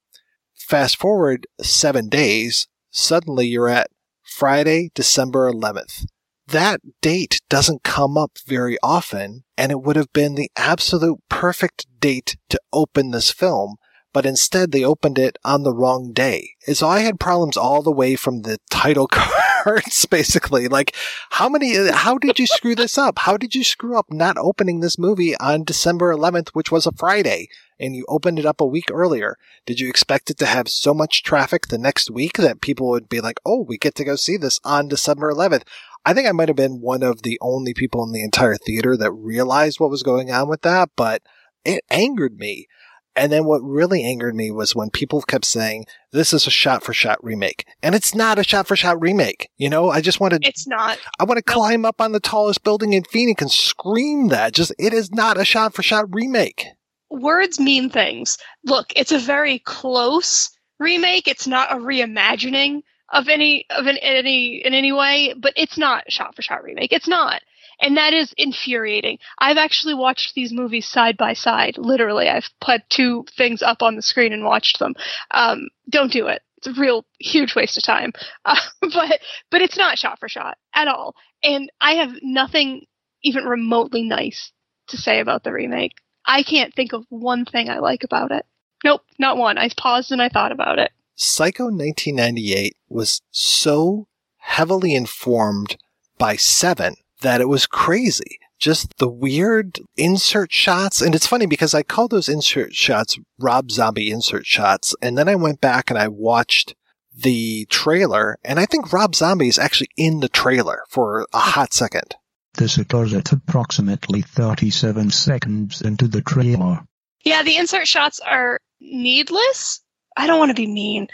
Fast 0.54 0.98
forward 0.98 1.48
seven 1.62 2.10
days, 2.10 2.68
suddenly 2.90 3.48
you're 3.48 3.70
at 3.70 3.90
Friday, 4.24 4.92
December 4.96 5.52
11th 5.52 6.06
that 6.48 6.82
date 7.02 7.42
doesn't 7.50 7.84
come 7.84 8.18
up 8.18 8.38
very 8.46 8.78
often, 8.84 9.44
and 9.58 9.72
it 9.72 9.82
would 9.82 9.96
have 9.96 10.14
been 10.14 10.36
the 10.36 10.52
absolute 10.56 11.20
perfect 11.30 11.88
date 12.00 12.38
to 12.50 12.60
open 12.72 13.12
this 13.12 13.32
film. 13.32 13.76
But 14.14 14.26
instead, 14.26 14.72
they 14.72 14.86
opened 14.86 15.20
it 15.20 15.38
on 15.44 15.64
the 15.64 15.74
wrong 15.74 16.14
day. 16.14 16.52
And 16.66 16.78
So 16.78 16.88
I 16.88 17.00
had 17.00 17.20
problems 17.20 17.58
all 17.58 17.82
the 17.82 17.92
way 17.92 18.16
from 18.16 18.44
the 18.44 18.60
title 18.70 19.08
cards, 19.12 20.06
basically. 20.06 20.70
Like, 20.70 20.96
how 21.32 21.50
many, 21.50 21.76
how 21.92 22.18
did 22.18 22.40
you 22.40 22.48
screw 22.48 22.76
this 22.76 22.98
up? 22.98 23.20
How 23.20 23.36
did 23.36 23.56
you 23.56 23.64
screw 23.66 23.98
up 23.98 24.06
not 24.10 24.38
opening 24.38 24.80
this 24.80 24.98
movie 24.98 25.36
on 25.40 25.66
December 25.66 26.16
11th, 26.16 26.52
which 26.54 26.72
was 26.72 26.86
a 26.86 26.94
Friday, 26.94 27.50
and 27.78 27.94
you 27.94 28.06
opened 28.08 28.40
it 28.40 28.46
up 28.46 28.62
a 28.62 28.66
week 28.66 28.86
earlier? 28.90 29.36
Did 29.66 29.82
you 29.82 29.90
expect 29.90 30.30
it 30.30 30.38
to 30.38 30.46
have 30.46 30.70
so 30.70 30.94
much 30.94 31.22
traffic 31.22 31.68
the 31.68 31.78
next 31.78 32.10
week 32.10 32.38
that 32.38 32.62
people 32.62 32.88
would 32.92 33.10
be 33.10 33.20
like, 33.20 33.42
oh, 33.46 33.66
we 33.68 33.78
get 33.78 33.96
to 33.96 34.06
go 34.06 34.16
see 34.16 34.38
this 34.38 34.62
on 34.64 34.88
December 34.88 35.30
11th? 35.34 35.64
I 36.06 36.14
think 36.14 36.28
I 36.28 36.32
might 36.32 36.50
have 36.50 36.56
been 36.56 36.82
one 36.82 37.02
of 37.02 37.24
the 37.24 37.40
only 37.42 37.74
people 37.74 38.04
in 38.04 38.12
the 38.12 38.24
entire 38.24 38.56
theater 38.56 38.96
that 38.96 39.12
realized 39.12 39.80
what 39.80 39.90
was 39.90 40.04
going 40.04 40.32
on 40.32 40.48
with 40.48 40.62
that, 40.62 40.90
but 40.96 41.24
it 41.66 41.84
angered 41.90 42.38
me. 42.38 42.68
And 43.16 43.32
then 43.32 43.46
what 43.46 43.64
really 43.64 44.04
angered 44.04 44.36
me 44.36 44.52
was 44.52 44.76
when 44.76 44.90
people 44.90 45.22
kept 45.22 45.46
saying, 45.46 45.86
this 46.12 46.34
is 46.34 46.46
a 46.46 46.52
shot 46.52 46.84
for 46.84 46.94
shot 46.94 47.24
remake. 47.24 47.66
And 47.82 47.96
it's 47.96 48.14
not 48.14 48.38
a 48.38 48.44
shot 48.44 48.68
for 48.68 48.76
shot 48.76 49.02
remake. 49.02 49.50
You 49.58 49.70
know, 49.70 49.90
I 49.90 50.02
just 50.02 50.20
want 50.20 50.34
to, 50.34 50.40
it's 50.44 50.68
not. 50.68 51.00
I 51.18 51.24
want 51.24 51.38
to 51.38 51.44
climb 51.44 51.86
up 51.86 52.02
on 52.02 52.12
the 52.12 52.20
tallest 52.20 52.64
building 52.64 52.94
in 52.94 53.06
Phoenix 53.06 53.42
and 53.42 53.52
scream 53.52 54.28
that. 54.28 54.54
Just, 54.54 54.74
it 54.78 54.94
is 54.94 55.12
not 55.12 55.40
a 55.40 55.46
shot 55.46 55.74
for 55.74 55.82
shot 55.82 56.14
remake. 56.14 56.68
Words 57.10 57.60
mean 57.60 57.90
things. 57.90 58.38
Look, 58.66 58.92
it's 58.98 59.14
a 59.14 59.20
very 59.20 59.60
close 59.60 60.50
remake. 60.80 61.28
It's 61.28 61.48
not 61.48 61.72
a 61.72 61.78
reimagining 61.78 62.82
of 63.16 63.30
any 63.30 63.66
of 63.70 63.88
an, 63.88 63.98
any 63.98 64.62
in 64.64 64.74
any 64.74 64.92
way, 64.92 65.34
but 65.38 65.54
it's 65.56 65.78
not 65.78 66.12
shot 66.12 66.36
for 66.36 66.42
shot 66.42 66.64
remake. 66.64 66.92
It's 66.92 67.08
not. 67.08 67.42
And 67.80 67.98
that 67.98 68.14
is 68.14 68.34
infuriating. 68.38 69.20
I've 69.40 69.58
actually 69.58 69.94
watched 69.94 70.36
these 70.36 70.54
movies 70.54 70.88
side 70.88 71.18
by 71.18 71.34
side. 71.34 71.78
Literally, 71.78 72.30
I've 72.30 72.50
put 72.62 72.82
two 72.90 73.26
things 73.36 73.62
up 73.62 73.82
on 73.82 73.96
the 73.96 74.02
screen 74.02 74.34
and 74.34 74.44
watched 74.44 74.80
them. 74.80 74.96
Um, 75.32 75.70
don't 75.90 76.12
do 76.12 76.28
it. 76.28 76.42
It's 76.58 76.68
a 76.68 76.80
real 76.80 77.06
huge 77.20 77.56
waste 77.56 77.78
of 77.78 77.84
time. 77.84 78.12
Uh, 78.46 78.56
but 78.82 79.20
but 79.50 79.62
it's 79.62 79.78
not 79.78 79.98
shot 79.98 80.20
for 80.20 80.30
shot 80.30 80.58
at 80.74 80.88
all. 80.88 81.16
And 81.42 81.72
I 81.82 81.94
have 81.94 82.12
nothing 82.22 82.86
even 83.24 83.46
remotely 83.46 84.04
nice 84.04 84.52
to 84.90 84.98
say 84.98 85.20
about 85.20 85.44
the 85.44 85.52
remake. 85.52 85.94
I 86.26 86.44
can't 86.44 86.74
think 86.74 86.94
of 86.94 87.06
one 87.10 87.46
thing 87.46 87.70
I 87.70 87.80
like 87.80 88.04
about 88.04 88.32
it. 88.32 88.46
Nope, 88.84 89.02
not 89.18 89.38
one. 89.38 89.58
I 89.58 89.70
paused 89.76 90.12
and 90.12 90.22
I 90.22 90.30
thought 90.30 90.52
about 90.52 90.80
it. 90.80 90.92
Psycho 91.16 91.66
1998 91.66 92.76
was 92.90 93.22
so 93.32 94.08
heavily 94.38 94.94
informed 94.94 95.78
by 96.18 96.36
Seven 96.36 96.96
that 97.22 97.42
it 97.42 97.50
was 97.50 97.66
crazy. 97.66 98.40
Just 98.60 98.98
the 98.98 99.10
weird 99.10 99.80
insert 99.98 100.52
shots. 100.52 101.02
And 101.02 101.16
it's 101.16 101.28
funny 101.28 101.46
because 101.46 101.74
I 101.74 101.84
call 101.84 102.08
those 102.08 102.30
insert 102.30 102.74
shots 102.74 103.18
Rob 103.40 103.72
Zombie 103.72 104.12
insert 104.12 104.46
shots. 104.46 104.96
And 105.02 105.18
then 105.18 105.28
I 105.28 105.36
went 105.36 105.62
back 105.62 105.90
and 105.90 106.00
I 106.00 106.08
watched 106.08 106.76
the 107.16 107.66
trailer. 107.70 108.38
And 108.44 108.60
I 108.60 108.66
think 108.66 108.94
Rob 108.94 109.16
Zombie 109.16 109.48
is 109.48 109.60
actually 109.60 109.90
in 109.98 110.20
the 110.20 110.30
trailer 110.30 110.84
for 110.90 111.28
a 111.34 111.40
hot 111.40 111.74
second. 111.74 112.16
This 112.56 112.78
occurs 112.78 113.14
at 113.14 113.32
approximately 113.32 114.22
37 114.22 115.12
seconds 115.12 115.82
into 115.82 116.08
the 116.08 116.22
trailer. 116.22 116.86
Yeah, 117.26 117.44
the 117.44 117.58
insert 117.58 117.88
shots 117.88 118.20
are 118.20 118.60
needless 118.80 119.82
I 120.18 120.28
don't 120.28 120.40
want 120.40 120.50
to 120.50 120.56
be 120.56 120.68
mean. 120.68 121.08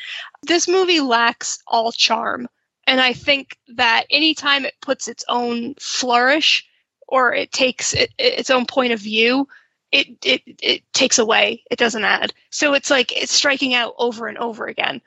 This 0.43 0.67
movie 0.67 0.99
lacks 0.99 1.59
all 1.67 1.91
charm. 1.91 2.47
And 2.87 2.99
I 2.99 3.13
think 3.13 3.57
that 3.75 4.05
anytime 4.09 4.65
it 4.65 4.73
puts 4.81 5.07
its 5.07 5.23
own 5.29 5.75
flourish 5.79 6.65
or 7.07 7.33
it 7.33 7.51
takes 7.51 7.93
it, 7.93 8.11
its 8.17 8.49
own 8.49 8.65
point 8.65 8.93
of 8.93 8.99
view, 8.99 9.47
it, 9.91 10.07
it 10.23 10.41
it 10.61 10.93
takes 10.93 11.17
away. 11.17 11.63
It 11.69 11.77
doesn't 11.77 12.03
add. 12.03 12.33
So 12.49 12.73
it's 12.73 12.89
like 12.89 13.15
it's 13.15 13.33
striking 13.33 13.73
out 13.73 13.93
over 13.97 14.27
and 14.27 14.37
over 14.37 14.65
again. 14.65 15.01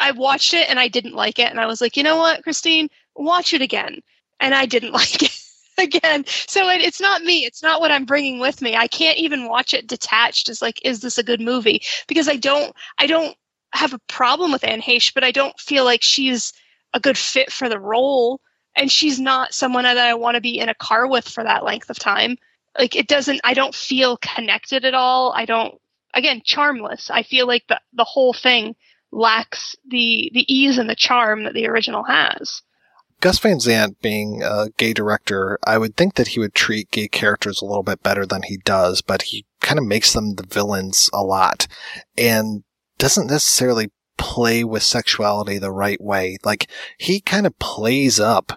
I 0.00 0.12
watched 0.12 0.54
it 0.54 0.68
and 0.68 0.78
I 0.78 0.88
didn't 0.88 1.14
like 1.14 1.38
it, 1.38 1.50
and 1.50 1.60
I 1.60 1.66
was 1.66 1.80
like, 1.80 1.96
you 1.96 2.02
know 2.02 2.16
what, 2.16 2.42
Christine, 2.42 2.88
watch 3.16 3.52
it 3.52 3.62
again, 3.62 4.00
and 4.40 4.54
I 4.54 4.66
didn't 4.66 4.92
like 5.02 5.22
it 5.22 5.38
again. 5.78 6.24
So 6.26 6.68
it, 6.68 6.80
it's 6.80 7.00
not 7.00 7.22
me. 7.22 7.44
It's 7.44 7.62
not 7.62 7.80
what 7.80 7.92
I'm 7.92 8.04
bringing 8.04 8.38
with 8.38 8.62
me. 8.62 8.76
I 8.76 8.86
can't 8.86 9.18
even 9.18 9.48
watch 9.48 9.74
it 9.74 9.86
detached 9.86 10.48
as 10.48 10.62
like, 10.62 10.80
is 10.84 11.00
this 11.00 11.18
a 11.18 11.22
good 11.22 11.40
movie? 11.40 11.82
Because 12.08 12.28
I 12.28 12.36
don't. 12.36 12.74
I 12.98 13.06
don't 13.06 13.36
have 13.72 13.92
a 13.92 14.00
problem 14.08 14.52
with 14.52 14.64
Anne 14.64 14.82
Heche, 14.82 15.14
but 15.14 15.24
I 15.24 15.30
don't 15.30 15.58
feel 15.58 15.84
like 15.84 16.02
she's 16.02 16.52
a 16.94 17.00
good 17.00 17.18
fit 17.18 17.52
for 17.52 17.68
the 17.68 17.78
role. 17.78 18.40
And 18.76 18.90
she's 18.90 19.18
not 19.18 19.52
someone 19.52 19.84
that 19.84 19.98
I 19.98 20.14
want 20.14 20.36
to 20.36 20.40
be 20.40 20.58
in 20.58 20.68
a 20.68 20.74
car 20.74 21.08
with 21.08 21.28
for 21.28 21.42
that 21.42 21.64
length 21.64 21.90
of 21.90 21.98
time. 21.98 22.36
Like 22.78 22.94
it 22.94 23.08
doesn't 23.08 23.40
I 23.42 23.54
don't 23.54 23.74
feel 23.74 24.16
connected 24.18 24.84
at 24.84 24.94
all. 24.94 25.32
I 25.34 25.44
don't 25.44 25.74
again, 26.14 26.42
charmless. 26.44 27.10
I 27.10 27.22
feel 27.22 27.46
like 27.46 27.64
the 27.68 27.80
the 27.92 28.04
whole 28.04 28.32
thing 28.32 28.76
lacks 29.12 29.74
the 29.88 30.30
the 30.32 30.52
ease 30.52 30.78
and 30.78 30.88
the 30.88 30.94
charm 30.94 31.44
that 31.44 31.54
the 31.54 31.66
original 31.66 32.04
has. 32.04 32.62
Gus 33.20 33.38
Van 33.38 33.60
Sant 33.60 34.00
being 34.00 34.42
a 34.42 34.68
gay 34.78 34.94
director, 34.94 35.58
I 35.66 35.76
would 35.76 35.96
think 35.96 36.14
that 36.14 36.28
he 36.28 36.40
would 36.40 36.54
treat 36.54 36.90
gay 36.90 37.06
characters 37.06 37.60
a 37.60 37.66
little 37.66 37.82
bit 37.82 38.02
better 38.02 38.24
than 38.24 38.42
he 38.44 38.56
does, 38.56 39.02
but 39.02 39.22
he 39.22 39.44
kind 39.60 39.78
of 39.78 39.84
makes 39.84 40.14
them 40.14 40.36
the 40.36 40.46
villains 40.46 41.10
a 41.12 41.22
lot 41.22 41.66
and 42.16 42.62
doesn't 43.00 43.28
necessarily 43.28 43.90
play 44.18 44.62
with 44.62 44.82
sexuality 44.82 45.58
the 45.58 45.72
right 45.72 46.00
way. 46.00 46.36
Like 46.44 46.70
he 46.98 47.20
kind 47.20 47.46
of 47.46 47.58
plays 47.58 48.20
up 48.20 48.52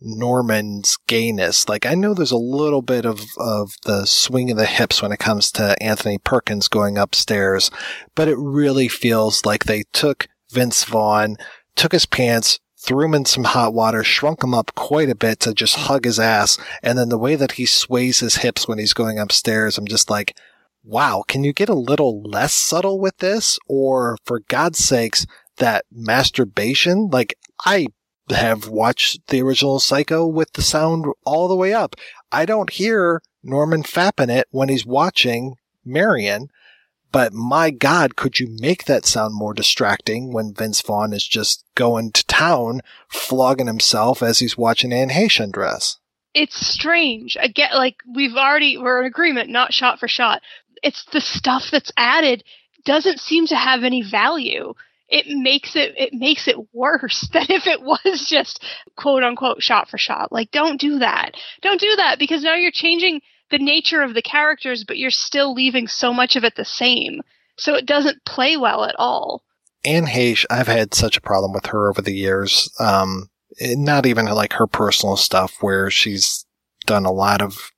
Norman's 0.00 0.98
gayness. 1.06 1.68
Like 1.68 1.86
I 1.86 1.94
know 1.94 2.12
there's 2.12 2.32
a 2.32 2.36
little 2.36 2.82
bit 2.82 3.06
of, 3.06 3.20
of 3.38 3.70
the 3.84 4.04
swing 4.04 4.50
of 4.50 4.56
the 4.56 4.66
hips 4.66 5.00
when 5.00 5.12
it 5.12 5.20
comes 5.20 5.50
to 5.52 5.80
Anthony 5.82 6.18
Perkins 6.18 6.68
going 6.68 6.98
upstairs, 6.98 7.70
but 8.14 8.28
it 8.28 8.36
really 8.36 8.88
feels 8.88 9.46
like 9.46 9.64
they 9.64 9.84
took 9.92 10.26
Vince 10.50 10.84
Vaughn, 10.84 11.36
took 11.76 11.92
his 11.92 12.06
pants, 12.06 12.58
threw 12.84 13.06
him 13.06 13.14
in 13.14 13.24
some 13.24 13.44
hot 13.44 13.72
water, 13.72 14.02
shrunk 14.02 14.42
him 14.42 14.52
up 14.52 14.74
quite 14.74 15.08
a 15.08 15.14
bit 15.14 15.40
to 15.40 15.54
just 15.54 15.76
hug 15.76 16.04
his 16.04 16.18
ass. 16.18 16.58
And 16.82 16.98
then 16.98 17.08
the 17.08 17.18
way 17.18 17.36
that 17.36 17.52
he 17.52 17.64
sways 17.64 18.18
his 18.18 18.36
hips 18.36 18.66
when 18.68 18.78
he's 18.78 18.92
going 18.92 19.18
upstairs, 19.18 19.78
I'm 19.78 19.86
just 19.86 20.10
like, 20.10 20.36
wow, 20.84 21.24
can 21.26 21.44
you 21.44 21.52
get 21.52 21.68
a 21.68 21.74
little 21.74 22.22
less 22.22 22.54
subtle 22.54 23.00
with 23.00 23.18
this? 23.18 23.58
Or 23.66 24.16
for 24.24 24.40
God's 24.40 24.78
sakes, 24.78 25.26
that 25.56 25.84
masturbation? 25.90 27.08
Like, 27.10 27.36
I 27.64 27.86
have 28.30 28.68
watched 28.68 29.26
the 29.28 29.42
original 29.42 29.80
Psycho 29.80 30.26
with 30.26 30.52
the 30.52 30.62
sound 30.62 31.06
all 31.24 31.48
the 31.48 31.56
way 31.56 31.72
up. 31.72 31.96
I 32.30 32.46
don't 32.46 32.70
hear 32.70 33.22
Norman 33.42 33.82
fapping 33.82 34.30
it 34.30 34.46
when 34.50 34.68
he's 34.68 34.86
watching 34.86 35.56
Marion. 35.84 36.48
But 37.12 37.32
my 37.32 37.70
God, 37.70 38.16
could 38.16 38.40
you 38.40 38.56
make 38.58 38.86
that 38.86 39.06
sound 39.06 39.34
more 39.34 39.54
distracting 39.54 40.32
when 40.32 40.52
Vince 40.52 40.80
Vaughn 40.80 41.12
is 41.12 41.24
just 41.24 41.64
going 41.76 42.10
to 42.10 42.26
town, 42.26 42.80
flogging 43.08 43.68
himself 43.68 44.20
as 44.20 44.40
he's 44.40 44.58
watching 44.58 44.92
Anne 44.92 45.10
Heche 45.10 45.38
undress? 45.38 45.98
It's 46.34 46.66
strange. 46.66 47.36
I 47.40 47.46
get 47.46 47.74
like 47.74 47.98
we've 48.12 48.34
already 48.34 48.76
we're 48.76 48.98
in 48.98 49.06
agreement, 49.06 49.48
not 49.48 49.72
shot 49.72 50.00
for 50.00 50.08
shot. 50.08 50.42
It's 50.84 51.04
the 51.12 51.20
stuff 51.20 51.70
that's 51.72 51.92
added 51.96 52.44
doesn't 52.84 53.18
seem 53.18 53.46
to 53.48 53.56
have 53.56 53.82
any 53.82 54.02
value. 54.02 54.74
It 55.08 55.26
makes 55.28 55.74
it 55.74 55.94
it 55.96 56.12
makes 56.12 56.46
it 56.46 56.56
worse 56.72 57.28
than 57.32 57.46
if 57.48 57.66
it 57.66 57.82
was 57.82 58.26
just 58.28 58.62
quote 58.96 59.22
unquote 59.22 59.62
shot 59.62 59.88
for 59.88 59.98
shot. 59.98 60.30
Like 60.30 60.50
don't 60.50 60.80
do 60.80 60.98
that. 61.00 61.32
Don't 61.62 61.80
do 61.80 61.94
that 61.96 62.18
because 62.18 62.42
now 62.42 62.54
you're 62.54 62.70
changing 62.70 63.20
the 63.50 63.58
nature 63.58 64.02
of 64.02 64.14
the 64.14 64.22
characters, 64.22 64.84
but 64.84 64.98
you're 64.98 65.10
still 65.10 65.54
leaving 65.54 65.88
so 65.88 66.12
much 66.12 66.36
of 66.36 66.44
it 66.44 66.56
the 66.56 66.64
same. 66.64 67.20
So 67.56 67.74
it 67.74 67.86
doesn't 67.86 68.24
play 68.24 68.56
well 68.56 68.84
at 68.84 68.96
all. 68.98 69.42
Anne 69.84 70.06
Heche, 70.06 70.44
I've 70.50 70.66
had 70.66 70.94
such 70.94 71.16
a 71.16 71.20
problem 71.20 71.52
with 71.52 71.66
her 71.66 71.88
over 71.88 72.00
the 72.00 72.14
years. 72.14 72.70
Um, 72.80 73.28
not 73.60 74.06
even 74.06 74.26
like 74.26 74.54
her 74.54 74.66
personal 74.66 75.16
stuff 75.16 75.58
where 75.60 75.90
she's 75.90 76.46
done 76.86 77.04
a 77.04 77.12
lot 77.12 77.42
of 77.42 77.70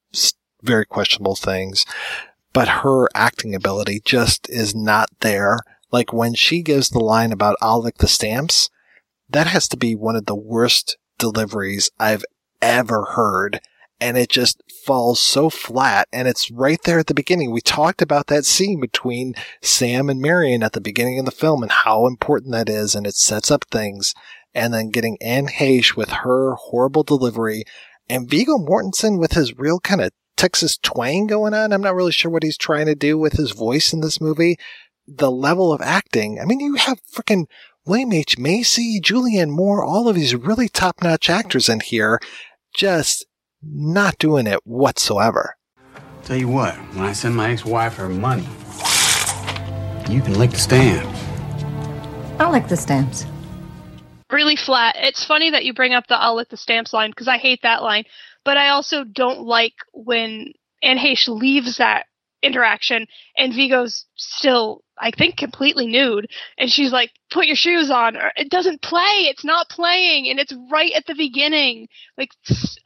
very 0.62 0.86
questionable 0.86 1.36
things, 1.36 1.84
but 2.56 2.68
her 2.68 3.06
acting 3.14 3.54
ability 3.54 4.00
just 4.02 4.48
is 4.48 4.74
not 4.74 5.10
there. 5.20 5.58
Like 5.92 6.10
when 6.10 6.32
she 6.32 6.62
gives 6.62 6.88
the 6.88 7.00
line 7.00 7.30
about 7.30 7.58
I'll 7.60 7.82
lick 7.82 7.98
the 7.98 8.08
stamps, 8.08 8.70
that 9.28 9.48
has 9.48 9.68
to 9.68 9.76
be 9.76 9.94
one 9.94 10.16
of 10.16 10.24
the 10.24 10.34
worst 10.34 10.96
deliveries 11.18 11.90
I've 12.00 12.24
ever 12.62 13.08
heard 13.14 13.60
and 14.00 14.16
it 14.16 14.30
just 14.30 14.62
falls 14.86 15.20
so 15.20 15.50
flat 15.50 16.08
and 16.14 16.26
it's 16.26 16.50
right 16.50 16.80
there 16.84 16.98
at 16.98 17.08
the 17.08 17.14
beginning. 17.14 17.50
We 17.50 17.60
talked 17.60 18.00
about 18.00 18.28
that 18.28 18.46
scene 18.46 18.80
between 18.80 19.34
Sam 19.60 20.08
and 20.08 20.22
Marion 20.22 20.62
at 20.62 20.72
the 20.72 20.80
beginning 20.80 21.18
of 21.18 21.26
the 21.26 21.32
film 21.32 21.62
and 21.62 21.70
how 21.70 22.06
important 22.06 22.52
that 22.52 22.70
is 22.70 22.94
and 22.94 23.06
it 23.06 23.16
sets 23.16 23.50
up 23.50 23.66
things 23.70 24.14
and 24.54 24.72
then 24.72 24.88
getting 24.88 25.18
Anne 25.20 25.48
Heche 25.48 25.94
with 25.94 26.08
her 26.08 26.54
horrible 26.54 27.02
delivery 27.02 27.64
and 28.08 28.30
Viggo 28.30 28.56
Mortensen 28.56 29.18
with 29.18 29.32
his 29.32 29.58
real 29.58 29.78
kind 29.78 30.00
of 30.00 30.10
Texas 30.36 30.78
twang 30.78 31.26
going 31.26 31.54
on. 31.54 31.72
I'm 31.72 31.80
not 31.80 31.94
really 31.94 32.12
sure 32.12 32.30
what 32.30 32.42
he's 32.42 32.58
trying 32.58 32.86
to 32.86 32.94
do 32.94 33.18
with 33.18 33.34
his 33.34 33.52
voice 33.52 33.92
in 33.92 34.00
this 34.00 34.20
movie. 34.20 34.56
The 35.06 35.30
level 35.30 35.72
of 35.72 35.80
acting. 35.80 36.38
I 36.40 36.44
mean, 36.44 36.60
you 36.60 36.74
have 36.74 37.00
freaking 37.04 37.46
William 37.84 38.12
H. 38.12 38.38
Macy, 38.38 39.00
Julianne 39.00 39.50
Moore, 39.50 39.84
all 39.84 40.08
of 40.08 40.16
these 40.16 40.34
really 40.34 40.68
top 40.68 41.02
notch 41.02 41.30
actors 41.30 41.68
in 41.68 41.80
here. 41.80 42.20
Just 42.74 43.24
not 43.62 44.18
doing 44.18 44.46
it 44.46 44.60
whatsoever. 44.64 45.56
Tell 46.24 46.36
you 46.36 46.48
what, 46.48 46.74
when 46.94 47.04
I 47.04 47.12
send 47.12 47.36
my 47.36 47.50
ex-wife 47.50 47.94
her 47.94 48.08
money, 48.08 48.48
you 50.10 50.20
can 50.20 50.38
lick 50.38 50.50
the 50.50 50.58
stamps. 50.58 51.20
I 52.40 52.48
like 52.50 52.68
the 52.68 52.76
stamps. 52.76 53.24
Really 54.30 54.56
flat. 54.56 54.96
It's 54.98 55.24
funny 55.24 55.50
that 55.50 55.64
you 55.64 55.72
bring 55.72 55.94
up 55.94 56.08
the 56.08 56.16
I'll 56.16 56.34
lick 56.34 56.48
the 56.48 56.56
stamps 56.56 56.92
line 56.92 57.10
because 57.10 57.28
I 57.28 57.38
hate 57.38 57.60
that 57.62 57.82
line. 57.82 58.04
But 58.46 58.56
I 58.56 58.68
also 58.68 59.02
don't 59.02 59.40
like 59.40 59.74
when 59.92 60.52
Anne 60.80 60.98
Heche 60.98 61.28
leaves 61.28 61.78
that 61.78 62.06
interaction 62.44 63.08
and 63.36 63.52
Viggo's 63.52 64.06
still 64.14 64.84
I 64.98 65.10
think 65.10 65.36
completely 65.36 65.88
nude. 65.88 66.30
And 66.56 66.70
she's 66.70 66.92
like 66.92 67.10
put 67.30 67.46
your 67.46 67.56
shoes 67.56 67.90
on. 67.90 68.16
It 68.36 68.48
doesn't 68.48 68.82
play. 68.82 69.26
It's 69.28 69.44
not 69.44 69.68
playing. 69.68 70.28
And 70.28 70.38
it's 70.38 70.54
right 70.70 70.92
at 70.92 71.06
the 71.06 71.16
beginning. 71.16 71.88
Like 72.16 72.30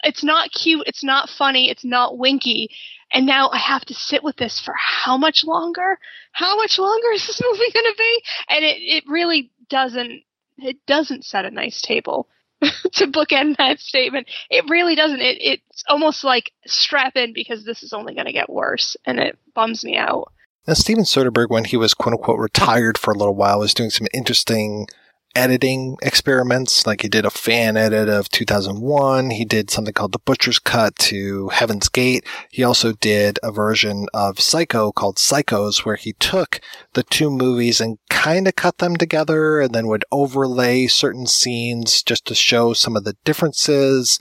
it's 0.02 0.24
not 0.24 0.50
cute. 0.50 0.84
It's 0.86 1.04
not 1.04 1.28
funny. 1.28 1.68
It's 1.68 1.84
not 1.84 2.16
winky. 2.16 2.70
And 3.12 3.26
now 3.26 3.50
I 3.50 3.58
have 3.58 3.84
to 3.84 3.94
sit 3.94 4.24
with 4.24 4.36
this 4.36 4.58
for 4.58 4.74
how 4.78 5.18
much 5.18 5.44
longer? 5.44 5.98
How 6.32 6.56
much 6.56 6.78
longer 6.78 7.12
is 7.12 7.26
this 7.26 7.40
movie 7.44 7.70
going 7.72 7.92
to 7.92 7.94
be? 7.98 8.22
And 8.48 8.64
it 8.64 8.78
it 8.78 9.04
really 9.06 9.52
doesn't 9.68 10.22
it 10.56 10.78
doesn't 10.86 11.26
set 11.26 11.44
a 11.44 11.50
nice 11.50 11.82
table 11.82 12.28
to 12.92 13.06
bookend 13.06 13.56
that 13.56 13.80
statement. 13.80 14.28
It 14.50 14.68
really 14.68 14.94
doesn't. 14.94 15.20
It, 15.20 15.38
it's 15.40 15.84
almost 15.88 16.24
like 16.24 16.52
strap 16.66 17.16
in 17.16 17.32
because 17.32 17.64
this 17.64 17.82
is 17.82 17.92
only 17.92 18.14
going 18.14 18.26
to 18.26 18.32
get 18.32 18.50
worse, 18.50 18.96
and 19.06 19.18
it 19.18 19.38
bums 19.54 19.84
me 19.84 19.96
out. 19.96 20.32
Now, 20.66 20.74
Steven 20.74 21.04
Soderbergh, 21.04 21.48
when 21.48 21.64
he 21.64 21.76
was 21.76 21.94
quote 21.94 22.14
unquote 22.14 22.38
retired 22.38 22.98
for 22.98 23.12
a 23.12 23.16
little 23.16 23.34
while, 23.34 23.60
was 23.60 23.74
doing 23.74 23.90
some 23.90 24.06
interesting 24.12 24.86
editing 25.34 25.96
experiments. 26.02 26.86
Like 26.86 27.02
he 27.02 27.08
did 27.08 27.24
a 27.24 27.30
fan 27.30 27.76
edit 27.76 28.08
of 28.08 28.28
2001. 28.30 29.30
He 29.30 29.44
did 29.44 29.70
something 29.70 29.94
called 29.94 30.12
The 30.12 30.18
Butcher's 30.18 30.58
Cut 30.58 30.96
to 30.96 31.48
Heaven's 31.48 31.88
Gate. 31.88 32.24
He 32.50 32.64
also 32.64 32.92
did 32.92 33.38
a 33.42 33.52
version 33.52 34.06
of 34.12 34.40
Psycho 34.40 34.92
called 34.92 35.16
Psychos 35.16 35.84
where 35.84 35.96
he 35.96 36.14
took 36.14 36.60
the 36.94 37.02
two 37.02 37.30
movies 37.30 37.80
and 37.80 37.98
kind 38.08 38.46
of 38.46 38.56
cut 38.56 38.78
them 38.78 38.96
together 38.96 39.60
and 39.60 39.74
then 39.74 39.86
would 39.86 40.04
overlay 40.12 40.86
certain 40.86 41.26
scenes 41.26 42.02
just 42.02 42.26
to 42.26 42.34
show 42.34 42.72
some 42.72 42.96
of 42.96 43.04
the 43.04 43.16
differences. 43.24 44.18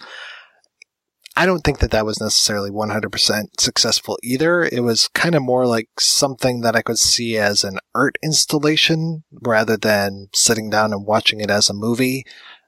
I 1.36 1.46
don't 1.46 1.62
think 1.62 1.80
that 1.80 1.92
that 1.92 2.06
was 2.06 2.20
necessarily 2.20 2.70
100% 2.70 3.60
successful 3.60 4.18
either. 4.24 4.64
It 4.64 4.84
was 4.84 5.08
kind 5.10 5.36
of 5.36 5.42
more 5.42 5.66
like 5.66 5.88
something 6.00 6.62
that 6.62 6.76
I 6.76 6.82
could 6.82 7.00
see 7.00 7.38
as 7.38 7.64
an 7.64 7.80
art 7.96 8.18
installation 8.24 9.24
rather 9.32 9.78
than 9.78 10.30
sitting 10.34 10.70
down 10.70 10.92
and 10.92 11.06
watching 11.06 11.40
it 11.40 11.50
as 11.50 11.70
a 11.70 11.74
movie. 11.74 12.26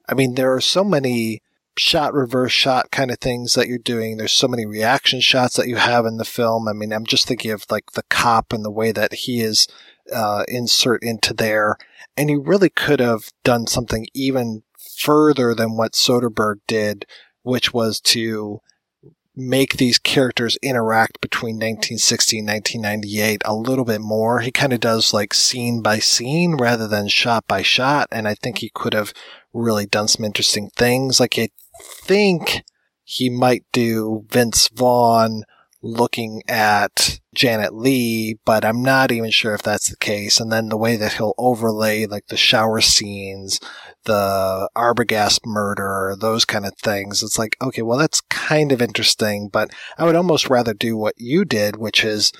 I 0.08 0.14
mean, 0.14 0.34
there 0.34 0.54
are 0.54 0.60
so 0.60 0.84
many 0.84 1.42
shot 1.76 2.12
reverse 2.12 2.52
shot 2.52 2.90
kind 2.90 3.10
of 3.10 3.18
things 3.18 3.54
that 3.54 3.66
you're 3.66 3.78
doing. 3.78 4.16
There's 4.16 4.32
so 4.32 4.48
many 4.48 4.66
reaction 4.66 5.20
shots 5.20 5.56
that 5.56 5.68
you 5.68 5.76
have 5.76 6.06
in 6.06 6.16
the 6.16 6.24
film. 6.24 6.68
I 6.68 6.72
mean, 6.72 6.92
I'm 6.92 7.06
just 7.06 7.26
thinking 7.26 7.50
of 7.50 7.64
like 7.70 7.92
the 7.92 8.04
cop 8.04 8.52
and 8.52 8.64
the 8.64 8.70
way 8.70 8.92
that 8.92 9.12
he 9.14 9.40
is 9.40 9.66
uh, 10.12 10.44
insert 10.48 11.02
into 11.02 11.34
there. 11.34 11.76
And 12.16 12.30
you 12.30 12.40
really 12.40 12.68
could 12.68 13.00
have 13.00 13.30
done 13.42 13.66
something 13.66 14.06
even 14.14 14.62
further 14.98 15.54
than 15.54 15.76
what 15.76 15.92
Soderbergh 15.92 16.60
did 16.66 17.06
which 17.42 17.72
was 17.72 18.00
to 18.00 18.60
make 19.34 19.76
these 19.76 19.98
characters 19.98 20.58
interact 20.62 21.20
between 21.20 21.56
1960 21.56 22.40
and 22.40 22.48
1998 22.48 23.42
a 23.44 23.54
little 23.54 23.84
bit 23.84 24.00
more. 24.00 24.40
He 24.40 24.50
kind 24.50 24.72
of 24.72 24.80
does 24.80 25.14
like 25.14 25.32
scene 25.32 25.80
by 25.80 25.98
scene 25.98 26.56
rather 26.56 26.86
than 26.86 27.08
shot 27.08 27.46
by 27.48 27.62
shot. 27.62 28.08
And 28.12 28.28
I 28.28 28.34
think 28.34 28.58
he 28.58 28.70
could 28.74 28.92
have 28.92 29.14
really 29.52 29.86
done 29.86 30.08
some 30.08 30.24
interesting 30.24 30.70
things. 30.76 31.18
Like 31.18 31.38
I 31.38 31.48
think 31.80 32.62
he 33.04 33.30
might 33.30 33.64
do 33.72 34.26
Vince 34.30 34.68
Vaughn 34.68 35.44
looking 35.82 36.42
at 36.46 37.18
Janet 37.34 37.74
Leigh, 37.74 38.38
but 38.44 38.64
I'm 38.64 38.82
not 38.82 39.10
even 39.10 39.30
sure 39.30 39.54
if 39.54 39.62
that's 39.62 39.90
the 39.90 39.96
case. 39.96 40.38
And 40.38 40.52
then 40.52 40.68
the 40.68 40.76
way 40.76 40.96
that 40.96 41.14
he'll 41.14 41.34
overlay 41.38 42.06
like 42.06 42.28
the 42.28 42.36
shower 42.36 42.80
scenes, 42.80 43.60
the 44.04 44.68
Arbogast 44.76 45.40
murder, 45.44 46.16
those 46.18 46.44
kind 46.44 46.66
of 46.66 46.76
things. 46.76 47.22
It's 47.22 47.38
like, 47.38 47.56
okay, 47.62 47.82
well, 47.82 47.98
that's 47.98 48.20
kind 48.22 48.72
of 48.72 48.82
interesting, 48.82 49.48
but 49.48 49.70
I 49.98 50.04
would 50.04 50.16
almost 50.16 50.50
rather 50.50 50.74
do 50.74 50.96
what 50.96 51.14
you 51.16 51.44
did, 51.44 51.76
which 51.76 52.04
is 52.04 52.32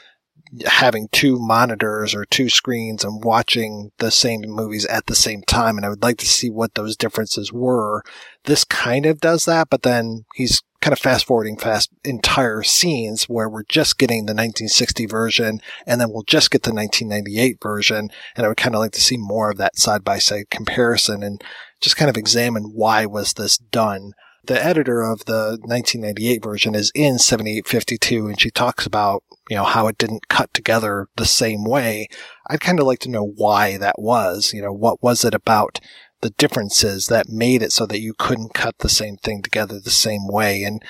having 0.66 1.08
two 1.12 1.38
monitors 1.38 2.14
or 2.14 2.24
two 2.26 2.48
screens 2.50 3.04
and 3.04 3.24
watching 3.24 3.90
the 3.98 4.10
same 4.10 4.42
movies 4.46 4.84
at 4.86 5.06
the 5.06 5.14
same 5.14 5.42
time. 5.42 5.76
And 5.76 5.86
I 5.86 5.88
would 5.88 6.02
like 6.02 6.18
to 6.18 6.26
see 6.26 6.50
what 6.50 6.74
those 6.74 6.96
differences 6.96 7.52
were. 7.52 8.02
This 8.44 8.64
kind 8.64 9.06
of 9.06 9.20
does 9.20 9.46
that, 9.46 9.70
but 9.70 9.82
then 9.82 10.24
he's 10.34 10.62
kind 10.82 10.92
of 10.92 10.98
fast 10.98 11.24
forwarding 11.26 11.56
fast 11.56 11.90
entire 12.04 12.62
scenes 12.62 13.24
where 13.24 13.48
we're 13.48 13.62
just 13.62 13.98
getting 13.98 14.26
the 14.26 14.32
1960 14.32 15.06
version 15.06 15.60
and 15.86 16.00
then 16.00 16.10
we'll 16.10 16.24
just 16.24 16.50
get 16.50 16.64
the 16.64 16.74
1998 16.74 17.58
version. 17.62 18.10
And 18.36 18.44
I 18.44 18.48
would 18.48 18.58
kind 18.58 18.74
of 18.74 18.80
like 18.80 18.92
to 18.92 19.00
see 19.00 19.16
more 19.16 19.50
of 19.50 19.58
that 19.58 19.78
side 19.78 20.04
by 20.04 20.18
side 20.18 20.50
comparison 20.50 21.22
and 21.22 21.42
just 21.80 21.96
kind 21.96 22.10
of 22.10 22.16
examine 22.16 22.64
why 22.74 23.06
was 23.06 23.32
this 23.32 23.56
done 23.56 24.12
the 24.44 24.62
editor 24.62 25.02
of 25.02 25.24
the 25.26 25.58
1998 25.62 26.42
version 26.42 26.74
is 26.74 26.90
in 26.94 27.18
7852 27.18 28.26
and 28.26 28.40
she 28.40 28.50
talks 28.50 28.84
about, 28.84 29.22
you 29.48 29.56
know, 29.56 29.64
how 29.64 29.86
it 29.86 29.98
didn't 29.98 30.28
cut 30.28 30.52
together 30.52 31.08
the 31.16 31.24
same 31.24 31.64
way. 31.64 32.08
I'd 32.48 32.60
kind 32.60 32.80
of 32.80 32.86
like 32.86 32.98
to 33.00 33.10
know 33.10 33.24
why 33.24 33.76
that 33.76 33.96
was, 33.98 34.52
you 34.52 34.60
know, 34.60 34.72
what 34.72 35.02
was 35.02 35.24
it 35.24 35.34
about 35.34 35.78
the 36.22 36.30
differences 36.30 37.06
that 37.06 37.28
made 37.28 37.62
it 37.62 37.72
so 37.72 37.84
that 37.86 38.00
you 38.00 38.14
couldn't 38.18 38.54
cut 38.54 38.78
the 38.78 38.88
same 38.88 39.16
thing 39.16 39.42
together 39.42 39.78
the 39.78 39.90
same 39.90 40.26
way. 40.26 40.62
And, 40.62 40.82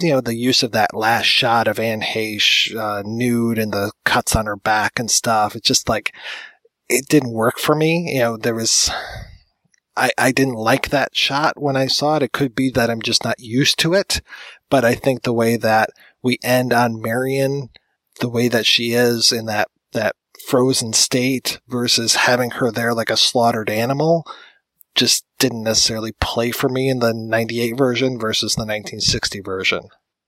you 0.00 0.10
know, 0.10 0.20
the 0.20 0.36
use 0.36 0.62
of 0.62 0.72
that 0.72 0.94
last 0.94 1.26
shot 1.26 1.68
of 1.68 1.78
Anne 1.78 2.00
Heche, 2.00 2.74
uh, 2.74 3.02
nude 3.04 3.58
and 3.58 3.72
the 3.72 3.92
cuts 4.04 4.34
on 4.34 4.46
her 4.46 4.56
back 4.56 4.98
and 4.98 5.10
stuff. 5.10 5.54
It's 5.54 5.66
just 5.66 5.88
like, 5.88 6.14
it 6.88 7.06
didn't 7.08 7.32
work 7.32 7.58
for 7.58 7.74
me. 7.74 8.14
You 8.14 8.20
know, 8.20 8.36
there 8.36 8.54
was, 8.54 8.90
I, 9.96 10.12
I 10.16 10.30
didn't 10.30 10.54
like 10.54 10.90
that 10.90 11.16
shot 11.16 11.60
when 11.60 11.76
I 11.76 11.88
saw 11.88 12.16
it. 12.16 12.22
It 12.22 12.32
could 12.32 12.54
be 12.54 12.70
that 12.70 12.90
I'm 12.90 13.02
just 13.02 13.24
not 13.24 13.40
used 13.40 13.78
to 13.80 13.92
it, 13.92 14.22
but 14.70 14.84
I 14.84 14.94
think 14.94 15.22
the 15.22 15.32
way 15.32 15.56
that 15.56 15.90
we 16.22 16.38
end 16.44 16.72
on 16.72 17.02
Marion, 17.02 17.70
the 18.20 18.28
way 18.28 18.46
that 18.46 18.66
she 18.66 18.92
is 18.92 19.32
in 19.32 19.46
that, 19.46 19.68
that 19.92 20.14
frozen 20.46 20.92
state 20.92 21.60
versus 21.68 22.14
having 22.14 22.52
her 22.52 22.70
there 22.70 22.94
like 22.94 23.10
a 23.10 23.16
slaughtered 23.16 23.68
animal 23.68 24.24
just 24.94 25.24
didn't 25.38 25.62
necessarily 25.62 26.12
play 26.20 26.50
for 26.50 26.68
me 26.68 26.88
in 26.88 26.98
the 26.98 27.12
98 27.14 27.76
version 27.76 28.18
versus 28.18 28.54
the 28.54 28.62
1960 28.62 29.40
version 29.40 29.80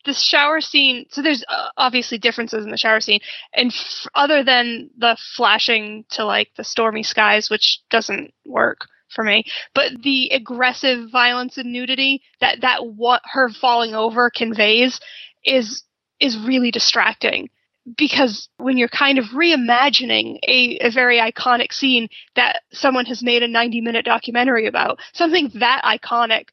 the 0.05 0.15
shower 0.15 0.61
scene 0.61 1.07
so 1.11 1.23
there's 1.23 1.45
uh, 1.49 1.69
obviously 1.77 2.19
differences 2.19 2.65
in 2.65 2.71
the 2.71 2.77
shower 2.77 3.01
scene 3.01 3.21
and 3.55 3.73
f- 3.73 4.07
other 4.15 4.43
than 4.43 4.91
the 4.99 5.17
flashing 5.37 6.05
to 6.11 6.25
like 6.25 6.49
the 6.57 6.65
stormy 6.65 7.03
skies 7.03 7.51
which 7.51 7.81
doesn't 7.91 8.33
work 8.45 8.89
for 9.13 9.25
me. 9.25 9.45
But 9.75 10.03
the 10.03 10.31
aggressive 10.31 11.11
violence 11.11 11.59
and 11.59 11.73
nudity 11.73 12.23
that 12.41 12.63
that 12.63 12.87
what 12.87 13.23
her 13.33 13.49
falling 13.49 13.95
over 13.95 14.31
conveys 14.31 15.01
is 15.45 15.85
is 16.21 16.39
really 16.39 16.71
distracting 16.71 17.51
because 17.97 18.49
when 18.59 18.77
you're 18.77 18.89
kind 18.89 19.19
of 19.19 19.27
reimagining 19.27 20.39
a, 20.47 20.79
a 20.79 20.91
very 20.91 21.19
iconic 21.19 21.73
scene 21.73 22.09
that 22.37 22.63
someone 22.73 23.07
has 23.07 23.23
made 23.23 23.43
a 23.43 23.49
90 23.49 23.81
minute 23.81 24.05
documentary 24.05 24.67
about 24.67 24.99
something 25.13 25.51
that 25.55 25.83
iconic 25.85 26.49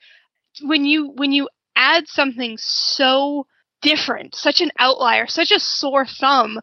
when 0.61 0.85
you 0.85 1.09
when 1.11 1.31
you 1.31 1.47
add 1.75 2.07
something 2.07 2.57
so 2.57 3.45
different 3.81 4.35
such 4.35 4.59
an 4.59 4.71
outlier 4.79 5.27
such 5.27 5.51
a 5.51 5.59
sore 5.59 6.05
thumb 6.05 6.59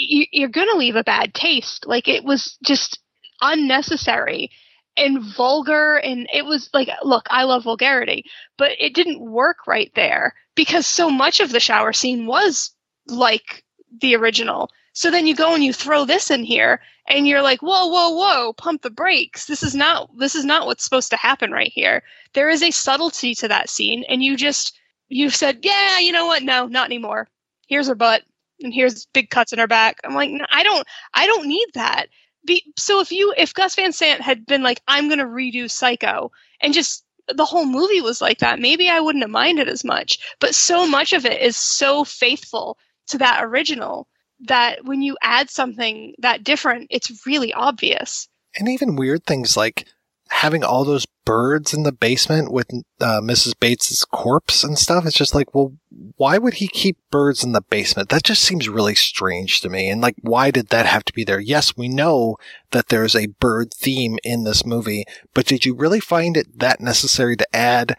you, 0.00 0.26
you're 0.32 0.48
gonna 0.48 0.76
leave 0.76 0.96
a 0.96 1.04
bad 1.04 1.34
taste. 1.34 1.86
Like 1.86 2.08
it 2.08 2.24
was 2.24 2.56
just 2.64 2.98
unnecessary 3.40 4.50
and 4.96 5.22
vulgar 5.22 5.96
and 5.96 6.28
it 6.32 6.44
was 6.44 6.68
like 6.74 6.90
look 7.02 7.24
i 7.30 7.44
love 7.44 7.62
vulgarity 7.62 8.24
but 8.58 8.72
it 8.78 8.92
didn't 8.92 9.20
work 9.20 9.66
right 9.66 9.92
there 9.94 10.34
because 10.56 10.86
so 10.86 11.08
much 11.08 11.40
of 11.40 11.50
the 11.50 11.60
shower 11.60 11.92
scene 11.92 12.26
was 12.26 12.74
like 13.06 13.64
the 14.00 14.14
original. 14.16 14.70
So 14.92 15.10
then 15.10 15.26
you 15.26 15.34
go 15.34 15.54
and 15.54 15.62
you 15.62 15.72
throw 15.72 16.04
this 16.04 16.30
in 16.30 16.44
here 16.44 16.80
and 17.06 17.26
you're 17.26 17.42
like 17.42 17.60
whoa 17.60 17.86
whoa 17.86 18.10
whoa 18.10 18.52
pump 18.52 18.82
the 18.82 18.90
brakes. 18.90 19.46
This 19.46 19.62
is 19.62 19.74
not 19.74 20.10
this 20.18 20.34
is 20.34 20.44
not 20.44 20.66
what's 20.66 20.84
supposed 20.84 21.10
to 21.10 21.16
happen 21.16 21.52
right 21.52 21.72
here. 21.72 22.02
There 22.34 22.48
is 22.48 22.62
a 22.62 22.70
subtlety 22.70 23.34
to 23.36 23.48
that 23.48 23.70
scene 23.70 24.04
and 24.08 24.22
you 24.22 24.36
just 24.36 24.78
you've 25.08 25.34
said 25.34 25.60
yeah 25.62 25.98
you 25.98 26.12
know 26.12 26.26
what? 26.26 26.42
No 26.42 26.66
not 26.66 26.86
anymore. 26.86 27.28
Here's 27.66 27.88
her 27.88 27.94
butt 27.94 28.22
and 28.60 28.74
here's 28.74 29.06
big 29.06 29.30
cuts 29.30 29.52
in 29.52 29.58
her 29.58 29.66
back. 29.66 30.00
I'm 30.04 30.14
like 30.14 30.30
i 30.50 30.62
don't 30.62 30.86
i 31.14 31.26
don't 31.26 31.46
need 31.46 31.68
that. 31.74 32.06
Be, 32.46 32.72
so 32.78 33.00
if 33.00 33.12
you 33.12 33.34
if 33.36 33.52
Gus 33.52 33.74
Van 33.74 33.92
Sant 33.92 34.22
had 34.22 34.46
been 34.46 34.62
like, 34.62 34.80
I'm 34.88 35.08
gonna 35.08 35.26
redo 35.26 35.70
Psycho 35.70 36.32
and 36.60 36.72
just 36.72 37.04
the 37.28 37.44
whole 37.44 37.66
movie 37.66 38.00
was 38.00 38.20
like 38.20 38.38
that, 38.38 38.58
maybe 38.58 38.88
I 38.88 39.00
wouldn't 39.00 39.22
have 39.22 39.30
minded 39.30 39.68
as 39.68 39.84
much. 39.84 40.18
But 40.40 40.54
so 40.54 40.86
much 40.86 41.12
of 41.12 41.24
it 41.26 41.40
is 41.40 41.56
so 41.56 42.04
faithful 42.04 42.78
to 43.10 43.18
that 43.18 43.44
original 43.44 44.08
that 44.46 44.84
when 44.84 45.02
you 45.02 45.16
add 45.22 45.50
something 45.50 46.14
that 46.18 46.44
different, 46.44 46.86
it's 46.90 47.26
really 47.26 47.52
obvious. 47.52 48.28
And 48.58 48.68
even 48.68 48.96
weird 48.96 49.24
things 49.24 49.56
like 49.56 49.86
having 50.30 50.64
all 50.64 50.84
those 50.84 51.06
birds 51.24 51.74
in 51.74 51.82
the 51.82 51.92
basement 51.92 52.50
with 52.50 52.70
uh, 53.00 53.20
Mrs. 53.20 53.52
Bates's 53.58 54.04
corpse 54.04 54.64
and 54.64 54.78
stuff. 54.78 55.04
It's 55.04 55.16
just 55.16 55.34
like, 55.34 55.54
well, 55.54 55.74
why 56.16 56.38
would 56.38 56.54
he 56.54 56.68
keep 56.68 56.96
birds 57.10 57.44
in 57.44 57.52
the 57.52 57.60
basement? 57.60 58.08
That 58.08 58.22
just 58.22 58.42
seems 58.42 58.68
really 58.68 58.94
strange 58.94 59.60
to 59.60 59.68
me. 59.68 59.88
And 59.88 60.00
like, 60.00 60.14
why 60.22 60.50
did 60.50 60.68
that 60.68 60.86
have 60.86 61.04
to 61.04 61.12
be 61.12 61.24
there? 61.24 61.40
Yes, 61.40 61.76
we 61.76 61.88
know 61.88 62.36
that 62.70 62.88
there's 62.88 63.16
a 63.16 63.26
bird 63.26 63.74
theme 63.74 64.18
in 64.24 64.44
this 64.44 64.64
movie, 64.64 65.04
but 65.34 65.46
did 65.46 65.64
you 65.64 65.74
really 65.74 66.00
find 66.00 66.36
it 66.36 66.58
that 66.58 66.80
necessary 66.80 67.36
to 67.36 67.56
add? 67.56 67.96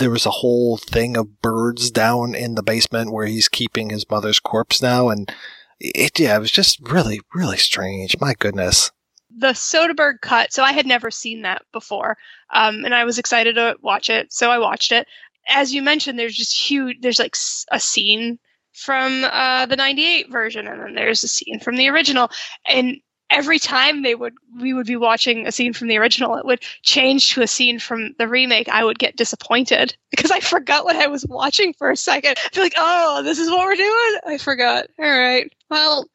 There 0.00 0.10
was 0.10 0.26
a 0.26 0.30
whole 0.30 0.76
thing 0.76 1.16
of 1.16 1.40
birds 1.40 1.90
down 1.90 2.34
in 2.34 2.56
the 2.56 2.62
basement 2.62 3.12
where 3.12 3.26
he's 3.26 3.48
keeping 3.48 3.90
his 3.90 4.08
mother's 4.10 4.40
corpse 4.40 4.82
now. 4.82 5.08
And 5.08 5.32
it, 5.78 6.18
yeah, 6.18 6.36
it 6.36 6.40
was 6.40 6.50
just 6.50 6.80
really, 6.80 7.20
really 7.34 7.58
strange. 7.58 8.18
My 8.20 8.34
goodness 8.34 8.90
the 9.36 9.48
Soderbergh 9.48 10.20
cut. 10.20 10.52
So 10.52 10.62
I 10.62 10.72
had 10.72 10.86
never 10.86 11.10
seen 11.10 11.42
that 11.42 11.62
before, 11.72 12.16
um, 12.50 12.84
and 12.84 12.94
I 12.94 13.04
was 13.04 13.18
excited 13.18 13.54
to 13.54 13.76
watch 13.80 14.10
it. 14.10 14.32
So 14.32 14.50
I 14.50 14.58
watched 14.58 14.92
it. 14.92 15.06
As 15.48 15.74
you 15.74 15.82
mentioned, 15.82 16.18
there's 16.18 16.36
just 16.36 16.56
huge. 16.56 16.98
There's 17.00 17.18
like 17.18 17.36
a 17.70 17.80
scene 17.80 18.38
from 18.72 19.24
uh, 19.24 19.66
the 19.66 19.76
'98 19.76 20.30
version, 20.30 20.66
and 20.66 20.80
then 20.80 20.94
there's 20.94 21.24
a 21.24 21.28
scene 21.28 21.60
from 21.60 21.76
the 21.76 21.88
original. 21.88 22.30
And 22.66 22.98
every 23.30 23.58
time 23.58 24.02
they 24.02 24.14
would, 24.14 24.34
we 24.58 24.74
would 24.74 24.86
be 24.86 24.96
watching 24.96 25.46
a 25.46 25.52
scene 25.52 25.72
from 25.72 25.88
the 25.88 25.98
original, 25.98 26.36
it 26.36 26.44
would 26.44 26.62
change 26.82 27.32
to 27.34 27.42
a 27.42 27.46
scene 27.46 27.78
from 27.78 28.14
the 28.18 28.28
remake. 28.28 28.68
I 28.68 28.84
would 28.84 28.98
get 28.98 29.16
disappointed 29.16 29.96
because 30.10 30.30
I 30.30 30.40
forgot 30.40 30.84
what 30.84 30.96
I 30.96 31.06
was 31.06 31.24
watching 31.26 31.72
for 31.74 31.90
a 31.90 31.96
second. 31.96 32.36
I'd 32.44 32.52
be 32.52 32.60
like, 32.60 32.74
"Oh, 32.76 33.22
this 33.22 33.38
is 33.38 33.48
what 33.48 33.64
we're 33.64 33.76
doing." 33.76 34.20
I 34.26 34.38
forgot. 34.38 34.86
All 34.98 35.18
right. 35.18 35.50
Well, 35.70 36.06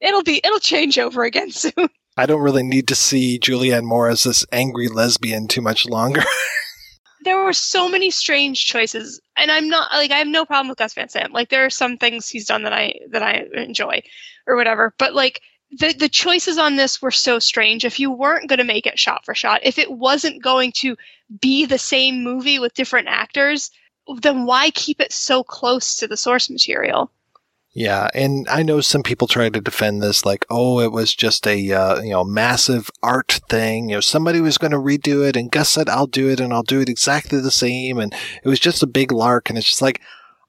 it'll 0.00 0.22
be 0.22 0.40
it'll 0.42 0.58
change 0.58 0.98
over 0.98 1.24
again 1.24 1.50
soon. 1.50 1.88
I 2.16 2.26
don't 2.26 2.42
really 2.42 2.62
need 2.62 2.88
to 2.88 2.94
see 2.94 3.38
Julianne 3.38 3.84
Moore 3.84 4.08
as 4.08 4.24
this 4.24 4.44
angry 4.52 4.88
lesbian 4.88 5.48
too 5.48 5.62
much 5.62 5.86
longer. 5.86 6.22
there 7.24 7.42
were 7.42 7.52
so 7.52 7.88
many 7.88 8.10
strange 8.10 8.66
choices, 8.66 9.20
and 9.36 9.50
I'm 9.50 9.68
not 9.68 9.92
like 9.92 10.10
I 10.10 10.18
have 10.18 10.26
no 10.26 10.44
problem 10.44 10.68
with 10.68 10.78
Gus 10.78 10.94
Van 10.94 11.08
Sant. 11.08 11.32
Like 11.32 11.48
there 11.48 11.64
are 11.64 11.70
some 11.70 11.96
things 11.96 12.28
he's 12.28 12.46
done 12.46 12.64
that 12.64 12.72
I 12.72 12.94
that 13.10 13.22
I 13.22 13.44
enjoy, 13.54 14.02
or 14.46 14.56
whatever. 14.56 14.94
But 14.98 15.14
like 15.14 15.40
the 15.72 15.94
the 15.98 16.08
choices 16.08 16.58
on 16.58 16.76
this 16.76 17.00
were 17.00 17.10
so 17.10 17.38
strange. 17.38 17.84
If 17.84 17.98
you 17.98 18.10
weren't 18.10 18.48
going 18.48 18.58
to 18.58 18.64
make 18.64 18.86
it 18.86 18.98
shot 18.98 19.24
for 19.24 19.34
shot, 19.34 19.60
if 19.62 19.78
it 19.78 19.90
wasn't 19.90 20.42
going 20.42 20.72
to 20.76 20.96
be 21.40 21.64
the 21.64 21.78
same 21.78 22.22
movie 22.22 22.58
with 22.58 22.74
different 22.74 23.08
actors, 23.08 23.70
then 24.20 24.44
why 24.44 24.70
keep 24.70 25.00
it 25.00 25.12
so 25.12 25.42
close 25.42 25.96
to 25.96 26.06
the 26.06 26.16
source 26.16 26.50
material? 26.50 27.10
Yeah, 27.74 28.08
and 28.14 28.46
I 28.50 28.62
know 28.62 28.82
some 28.82 29.02
people 29.02 29.26
try 29.26 29.48
to 29.48 29.60
defend 29.60 30.02
this 30.02 30.26
like, 30.26 30.44
oh, 30.50 30.80
it 30.80 30.92
was 30.92 31.14
just 31.14 31.46
a 31.46 31.72
uh, 31.72 32.02
you 32.02 32.10
know 32.10 32.22
massive 32.22 32.90
art 33.02 33.40
thing. 33.48 33.88
You 33.88 33.96
know, 33.96 34.00
somebody 34.00 34.42
was 34.42 34.58
going 34.58 34.72
to 34.72 34.76
redo 34.76 35.26
it, 35.26 35.36
and 35.36 35.50
Gus 35.50 35.70
said, 35.70 35.88
"I'll 35.88 36.06
do 36.06 36.28
it, 36.28 36.38
and 36.38 36.52
I'll 36.52 36.62
do 36.62 36.80
it 36.80 36.90
exactly 36.90 37.40
the 37.40 37.50
same." 37.50 37.98
And 37.98 38.12
it 38.44 38.48
was 38.48 38.60
just 38.60 38.82
a 38.82 38.86
big 38.86 39.10
lark, 39.10 39.48
and 39.48 39.56
it's 39.56 39.68
just 39.68 39.80
like, 39.80 40.02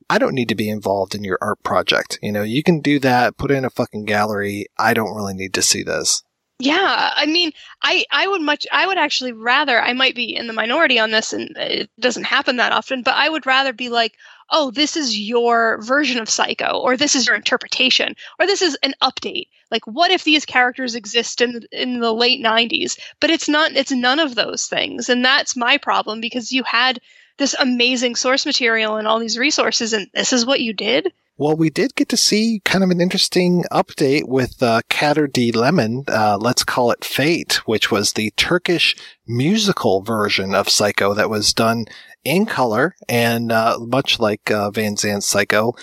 I 0.09 0.17
don't 0.17 0.35
need 0.35 0.49
to 0.49 0.55
be 0.55 0.69
involved 0.69 1.15
in 1.15 1.23
your 1.23 1.37
art 1.41 1.61
project. 1.63 2.19
You 2.21 2.31
know, 2.31 2.43
you 2.43 2.63
can 2.63 2.81
do 2.81 2.99
that, 2.99 3.37
put 3.37 3.51
it 3.51 3.55
in 3.55 3.65
a 3.65 3.69
fucking 3.69 4.05
gallery. 4.05 4.67
I 4.77 4.93
don't 4.93 5.15
really 5.15 5.33
need 5.33 5.53
to 5.55 5.61
see 5.61 5.83
this. 5.83 6.23
Yeah, 6.59 7.11
I 7.15 7.25
mean, 7.25 7.51
I 7.81 8.05
I 8.11 8.27
would 8.27 8.41
much 8.41 8.65
I 8.71 8.85
would 8.87 8.97
actually 8.97 9.33
rather 9.33 9.81
I 9.81 9.93
might 9.93 10.15
be 10.15 10.35
in 10.35 10.47
the 10.47 10.53
minority 10.53 10.99
on 10.99 11.11
this, 11.11 11.33
and 11.33 11.49
it 11.57 11.89
doesn't 11.99 12.23
happen 12.23 12.57
that 12.57 12.71
often, 12.71 13.01
but 13.01 13.15
I 13.15 13.27
would 13.27 13.45
rather 13.45 13.73
be 13.73 13.89
like, 13.89 14.13
oh, 14.49 14.71
this 14.71 14.95
is 14.95 15.19
your 15.19 15.81
version 15.81 16.19
of 16.19 16.29
Psycho, 16.29 16.79
or 16.79 16.95
this 16.95 17.15
is 17.15 17.25
your 17.27 17.35
interpretation, 17.35 18.15
or 18.39 18.45
this 18.45 18.61
is 18.61 18.77
an 18.83 18.93
update. 19.01 19.47
Like, 19.71 19.85
what 19.87 20.11
if 20.11 20.23
these 20.23 20.45
characters 20.45 20.95
exist 20.95 21.41
in 21.41 21.63
in 21.71 21.99
the 21.99 22.13
late 22.13 22.41
'90s? 22.41 22.99
But 23.19 23.31
it's 23.31 23.49
not. 23.49 23.73
It's 23.73 23.91
none 23.91 24.19
of 24.19 24.35
those 24.35 24.67
things, 24.67 25.09
and 25.09 25.25
that's 25.25 25.57
my 25.57 25.77
problem 25.77 26.21
because 26.21 26.51
you 26.51 26.63
had 26.63 26.99
this 27.37 27.55
amazing 27.59 28.15
source 28.15 28.45
material 28.45 28.95
and 28.95 29.07
all 29.07 29.19
these 29.19 29.37
resources, 29.37 29.93
and 29.93 30.07
this 30.13 30.33
is 30.33 30.45
what 30.45 30.61
you 30.61 30.73
did? 30.73 31.11
Well, 31.35 31.55
we 31.55 31.71
did 31.71 31.95
get 31.95 32.09
to 32.09 32.17
see 32.17 32.61
kind 32.63 32.83
of 32.83 32.91
an 32.91 33.01
interesting 33.01 33.63
update 33.71 34.27
with 34.27 34.61
uh, 34.61 34.81
Kader 34.89 35.27
Diyelim, 35.27 36.07
uh, 36.07 36.37
Let's 36.37 36.63
Call 36.63 36.91
It 36.91 37.03
Fate, 37.03 37.55
which 37.65 37.89
was 37.89 38.13
the 38.13 38.31
Turkish 38.37 38.95
musical 39.25 40.01
version 40.01 40.53
of 40.53 40.69
Psycho 40.69 41.15
that 41.15 41.31
was 41.31 41.51
done 41.51 41.85
in 42.23 42.45
color 42.45 42.95
and 43.09 43.51
uh, 43.51 43.79
much 43.79 44.19
like 44.19 44.51
uh, 44.51 44.69
Van 44.69 44.95
Sant's 44.95 45.27
Psycho. 45.27 45.73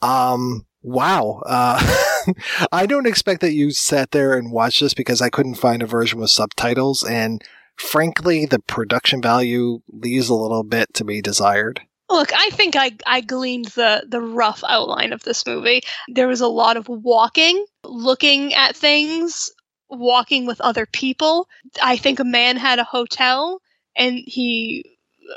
Um, 0.00 0.64
wow. 0.82 1.42
Uh, 1.44 2.32
I 2.72 2.86
don't 2.86 3.06
expect 3.06 3.42
that 3.42 3.52
you 3.52 3.72
sat 3.72 4.12
there 4.12 4.32
and 4.32 4.50
watched 4.50 4.80
this 4.80 4.94
because 4.94 5.20
I 5.20 5.28
couldn't 5.28 5.56
find 5.56 5.82
a 5.82 5.86
version 5.86 6.20
with 6.20 6.30
subtitles. 6.30 7.04
And 7.04 7.44
frankly, 7.76 8.46
the 8.46 8.58
production 8.58 9.22
value 9.22 9.80
leaves 9.88 10.28
a 10.28 10.34
little 10.34 10.64
bit 10.64 10.92
to 10.94 11.04
be 11.04 11.20
desired. 11.20 11.80
Look, 12.08 12.32
I 12.32 12.50
think 12.50 12.76
I, 12.76 12.92
I 13.06 13.20
gleaned 13.20 13.66
the, 13.66 14.06
the 14.08 14.20
rough 14.20 14.62
outline 14.68 15.12
of 15.12 15.24
this 15.24 15.44
movie. 15.44 15.82
There 16.08 16.28
was 16.28 16.40
a 16.40 16.46
lot 16.46 16.76
of 16.76 16.88
walking, 16.88 17.64
looking 17.84 18.54
at 18.54 18.76
things, 18.76 19.50
walking 19.88 20.46
with 20.46 20.60
other 20.60 20.86
people. 20.86 21.48
I 21.82 21.96
think 21.96 22.20
a 22.20 22.24
man 22.24 22.56
had 22.56 22.78
a 22.78 22.84
hotel 22.84 23.60
and 23.96 24.20
he 24.24 24.84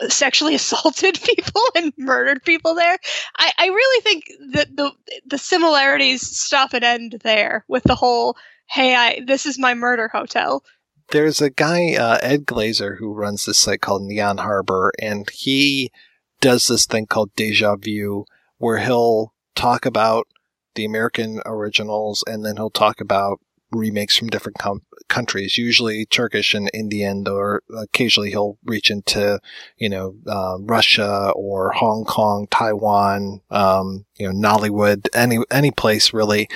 sexually 0.07 0.55
assaulted 0.55 1.19
people 1.21 1.61
and 1.75 1.93
murdered 1.97 2.43
people 2.43 2.75
there. 2.75 2.97
I, 3.37 3.51
I 3.57 3.67
really 3.67 4.01
think 4.01 4.23
that 4.51 4.75
the 4.75 4.91
the 5.25 5.37
similarities 5.37 6.21
stop 6.37 6.73
and 6.73 6.83
end 6.83 7.19
there 7.23 7.65
with 7.67 7.83
the 7.83 7.95
whole 7.95 8.37
hey 8.67 8.95
I 8.95 9.21
this 9.25 9.45
is 9.45 9.57
my 9.57 9.73
murder 9.73 10.07
hotel. 10.07 10.63
There's 11.11 11.41
a 11.41 11.49
guy, 11.49 11.95
uh, 11.95 12.19
Ed 12.21 12.45
Glaser, 12.45 12.95
who 12.95 13.13
runs 13.13 13.45
this 13.45 13.57
site 13.57 13.81
called 13.81 14.03
Neon 14.03 14.37
Harbor, 14.37 14.91
and 15.01 15.27
he 15.29 15.91
does 16.39 16.67
this 16.67 16.85
thing 16.85 17.07
called 17.07 17.33
Deja 17.35 17.75
Vu, 17.77 18.25
where 18.57 18.77
he'll 18.77 19.33
talk 19.55 19.85
about 19.85 20.27
the 20.75 20.85
American 20.85 21.41
originals 21.45 22.23
and 22.27 22.45
then 22.45 22.57
he'll 22.57 22.69
talk 22.69 23.01
about 23.01 23.39
remakes 23.71 24.15
from 24.17 24.29
different 24.29 24.57
com- 24.57 24.83
countries, 25.07 25.57
usually 25.57 26.05
Turkish 26.05 26.53
and 26.53 26.69
Indian, 26.73 27.27
or 27.27 27.61
occasionally 27.75 28.29
he'll 28.29 28.57
reach 28.63 28.89
into, 28.89 29.39
you 29.77 29.89
know, 29.89 30.15
uh, 30.27 30.57
Russia 30.59 31.31
or 31.35 31.71
Hong 31.71 32.05
Kong, 32.05 32.47
Taiwan, 32.49 33.41
um, 33.49 34.05
you 34.15 34.31
know, 34.31 34.49
Nollywood, 34.49 35.07
any, 35.13 35.39
any 35.51 35.71
place 35.71 36.13
really. 36.13 36.47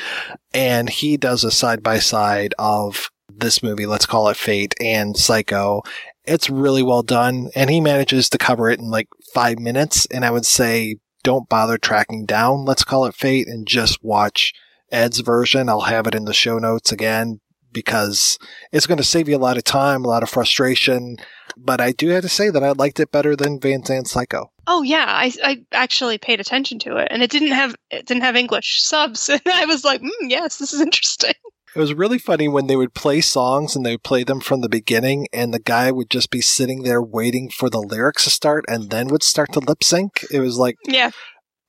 And 0.54 0.90
he 0.90 1.18
does 1.18 1.44
a 1.44 1.52
side 1.52 1.84
by 1.84 2.00
side 2.00 2.54
of 2.58 3.10
this 3.38 3.64
movie, 3.64 3.86
let's 3.86 4.06
call 4.06 4.30
it 4.30 4.38
Fate 4.38 4.74
and 4.80 5.18
Psycho. 5.18 5.82
It's 6.26 6.50
really 6.50 6.84
well 6.84 7.04
done 7.04 7.50
and 7.56 7.70
he 7.70 7.82
manages 7.82 8.30
to 8.30 8.38
cover 8.38 8.70
it 8.70 8.80
in 8.80 8.90
like 8.90 9.08
five 9.34 9.60
minutes. 9.60 10.06
And 10.08 10.24
I 10.24 10.32
would 10.32 10.46
say 10.46 10.98
don't 11.24 11.50
bother 11.50 11.78
tracking 11.78 12.26
down, 12.26 12.66
let's 12.66 12.84
call 12.84 13.06
it 13.06 13.16
Fate 13.16 13.48
and 13.48 13.68
just 13.68 14.04
watch 14.04 14.54
Ed's 14.92 15.20
version. 15.20 15.70
I'll 15.70 15.82
have 15.82 16.08
it 16.08 16.16
in 16.16 16.26
the 16.26 16.34
show 16.34 16.60
notes 16.60 16.92
again 16.92 17.40
because 17.74 18.38
it's 18.72 18.88
going 18.88 19.00
to 19.00 19.04
save 19.04 19.28
you 19.28 19.36
a 19.36 19.40
lot 19.40 19.58
of 19.58 19.64
time, 19.64 20.06
a 20.06 20.08
lot 20.08 20.24
of 20.24 20.30
frustration. 20.30 21.18
But 21.58 21.82
I 21.82 21.92
do 21.92 22.10
have 22.10 22.22
to 22.22 22.30
say 22.30 22.50
that 22.50 22.64
I 22.64 22.72
liked 22.72 23.00
it 23.00 23.12
better 23.12 23.36
than 23.36 23.60
Van 23.60 23.84
Sant's 23.84 24.12
Psycho. 24.12 24.52
Oh 24.66 24.82
yeah, 24.82 25.06
I, 25.08 25.32
I 25.44 25.66
actually 25.72 26.18
paid 26.18 26.40
attention 26.40 26.80
to 26.80 26.98
it, 26.98 27.10
and 27.12 27.22
it 27.22 27.30
didn't 27.30 27.52
have 27.52 27.76
it 27.92 28.06
didn't 28.06 28.24
have 28.24 28.36
English 28.36 28.82
subs, 28.82 29.30
and 29.30 29.42
I 29.46 29.66
was 29.66 29.84
like, 29.84 30.02
mm, 30.02 30.10
yes, 30.22 30.58
this 30.58 30.74
is 30.74 30.82
interesting. 30.82 31.34
It 31.76 31.80
was 31.80 31.94
really 31.94 32.20
funny 32.20 32.48
when 32.48 32.68
they 32.68 32.76
would 32.76 32.94
play 32.94 33.20
songs 33.22 33.76
and 33.76 33.86
they 33.86 33.92
would 33.92 34.04
play 34.04 34.24
them 34.24 34.40
from 34.40 34.62
the 34.62 34.70
beginning, 34.70 35.28
and 35.34 35.54
the 35.54 35.60
guy 35.60 35.92
would 35.92 36.10
just 36.10 36.30
be 36.30 36.42
sitting 36.42 36.84
there 36.84 37.02
waiting 37.02 37.50
for 37.50 37.70
the 37.70 37.82
lyrics 37.82 38.26
to 38.26 38.30
start, 38.30 38.64
and 38.68 38.92
then 38.92 39.08
would 39.08 39.24
start 39.24 39.52
to 39.54 39.60
lip 39.60 39.84
sync. 39.84 40.26
It 40.32 40.40
was 40.40 40.58
like, 40.58 40.78
yeah, 40.86 41.10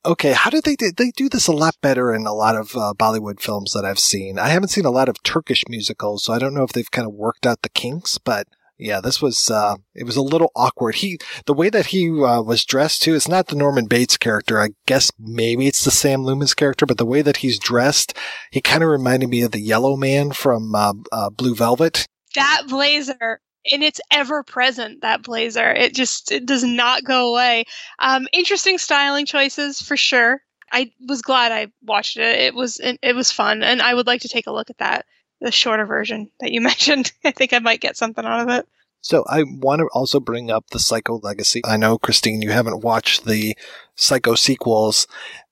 okay, 0.05 0.33
how 0.33 0.49
did 0.49 0.63
they 0.63 0.75
do? 0.75 0.91
They 0.95 1.11
do 1.11 1.27
this 1.27 1.47
a 1.47 1.51
lot 1.51 1.75
better 1.81 2.13
in 2.13 2.27
a 2.27 2.33
lot 2.33 2.55
of 2.55 2.75
uh, 2.75 2.93
Bollywood 2.95 3.39
films 3.41 3.71
that 3.73 3.85
I've 3.85 3.99
seen. 3.99 4.37
I 4.37 4.49
haven't 4.49 4.69
seen 4.69 4.85
a 4.85 4.91
lot 4.91 5.09
of 5.09 5.21
Turkish 5.23 5.63
musicals, 5.67 6.23
so 6.23 6.33
I 6.33 6.39
don't 6.39 6.53
know 6.53 6.63
if 6.63 6.73
they've 6.73 6.91
kind 6.91 7.07
of 7.07 7.13
worked 7.13 7.47
out 7.47 7.63
the 7.63 7.69
kinks, 7.69 8.17
but 8.19 8.47
yeah, 8.77 9.01
this 9.01 9.21
was, 9.21 9.49
uh, 9.49 9.75
it 9.93 10.05
was 10.05 10.15
a 10.15 10.21
little 10.21 10.51
awkward. 10.55 10.95
He, 10.95 11.17
the 11.45 11.53
way 11.53 11.69
that 11.69 11.87
he 11.87 12.09
uh, 12.09 12.41
was 12.41 12.65
dressed 12.65 13.01
too, 13.01 13.15
it's 13.15 13.27
not 13.27 13.47
the 13.47 13.55
Norman 13.55 13.85
Bates 13.85 14.17
character. 14.17 14.59
I 14.59 14.69
guess 14.85 15.11
maybe 15.19 15.67
it's 15.67 15.83
the 15.83 15.91
Sam 15.91 16.23
Loomis 16.23 16.53
character, 16.53 16.85
but 16.85 16.97
the 16.97 17.05
way 17.05 17.21
that 17.21 17.37
he's 17.37 17.59
dressed, 17.59 18.17
he 18.51 18.61
kind 18.61 18.83
of 18.83 18.89
reminded 18.89 19.29
me 19.29 19.41
of 19.41 19.51
the 19.51 19.61
yellow 19.61 19.95
man 19.95 20.31
from 20.31 20.75
uh, 20.75 20.93
uh, 21.11 21.29
Blue 21.29 21.55
Velvet. 21.55 22.07
That 22.35 22.63
blazer 22.67 23.39
and 23.71 23.83
it's 23.83 24.01
ever 24.11 24.43
present 24.43 25.01
that 25.01 25.23
blazer 25.23 25.71
it 25.71 25.93
just 25.93 26.31
it 26.31 26.45
does 26.45 26.63
not 26.63 27.03
go 27.03 27.31
away 27.31 27.65
um, 27.99 28.27
interesting 28.31 28.77
styling 28.77 29.25
choices 29.25 29.81
for 29.81 29.97
sure 29.97 30.41
i 30.71 30.91
was 31.07 31.21
glad 31.21 31.51
i 31.51 31.67
watched 31.81 32.17
it 32.17 32.39
it 32.39 32.55
was 32.55 32.79
it 32.79 33.15
was 33.15 33.31
fun 33.31 33.63
and 33.63 33.81
i 33.81 33.93
would 33.93 34.07
like 34.07 34.21
to 34.21 34.29
take 34.29 34.47
a 34.47 34.51
look 34.51 34.69
at 34.69 34.77
that 34.77 35.05
the 35.45 35.51
shorter 35.51 35.85
version 35.85 36.29
that 36.41 36.51
you 36.51 36.59
mentioned. 36.71 37.13
I 37.23 37.31
think 37.31 37.53
i 37.53 37.59
might 37.59 37.79
get 37.79 37.95
something 37.95 38.25
out 38.25 38.41
of 38.41 38.49
it. 38.49 38.67
So 38.99 39.23
I 39.29 39.43
want 39.43 39.79
to 39.79 39.87
also 39.93 40.19
bring 40.19 40.49
up 40.49 40.65
the 40.71 40.79
Psycho 40.79 41.19
Legacy. 41.21 41.61
I 41.63 41.77
know, 41.77 41.99
Christine, 41.99 42.41
you 42.41 42.51
haven't 42.51 42.83
watched 42.83 43.25
the 43.25 43.55
Psycho 43.93 44.33
sequels. 44.33 45.07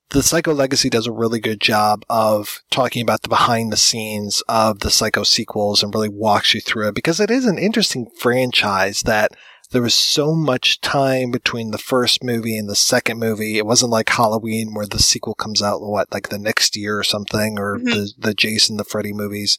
The 0.10 0.24
Psycho 0.24 0.54
Legacy 0.54 0.90
does 0.90 1.06
a 1.06 1.12
really 1.12 1.40
good 1.40 1.62
job 1.62 2.04
of 2.10 2.64
talking 2.72 3.04
about 3.04 3.22
the 3.22 3.30
behind 3.30 3.72
the 3.72 3.78
scenes 3.78 4.42
of 4.50 4.80
the 4.80 4.90
Psycho 4.90 5.22
sequels 5.22 5.84
and 5.84 5.94
really 5.94 6.10
walks 6.10 6.56
you 6.56 6.62
through 6.62 6.88
it 6.88 6.96
because 6.96 7.20
it 7.20 7.30
is 7.30 7.46
an 7.46 7.60
interesting 7.60 8.08
franchise 8.18 9.04
that 9.04 9.32
there 9.74 9.82
was 9.82 9.96
so 9.96 10.34
much 10.34 10.80
time 10.82 11.32
between 11.32 11.72
the 11.72 11.78
first 11.78 12.24
movie 12.24 12.58
and 12.58 12.70
the 12.70 12.76
second 12.76 13.20
movie. 13.20 13.58
It 13.58 13.66
wasn't 13.66 13.92
like 13.92 14.10
Halloween 14.10 14.74
where 14.74 14.86
the 14.86 15.00
sequel 15.00 15.34
comes 15.34 15.62
out, 15.62 15.82
what, 15.82 16.14
like 16.14 16.30
the 16.30 16.38
next 16.38 16.78
year 16.78 16.98
or 16.98 17.04
something, 17.04 17.60
or 17.60 17.78
mm-hmm. 17.78 17.90
the, 17.90 18.12
the 18.18 18.34
Jason, 18.34 18.78
the 18.78 18.84
Freddy 18.84 19.14
movies. 19.14 19.58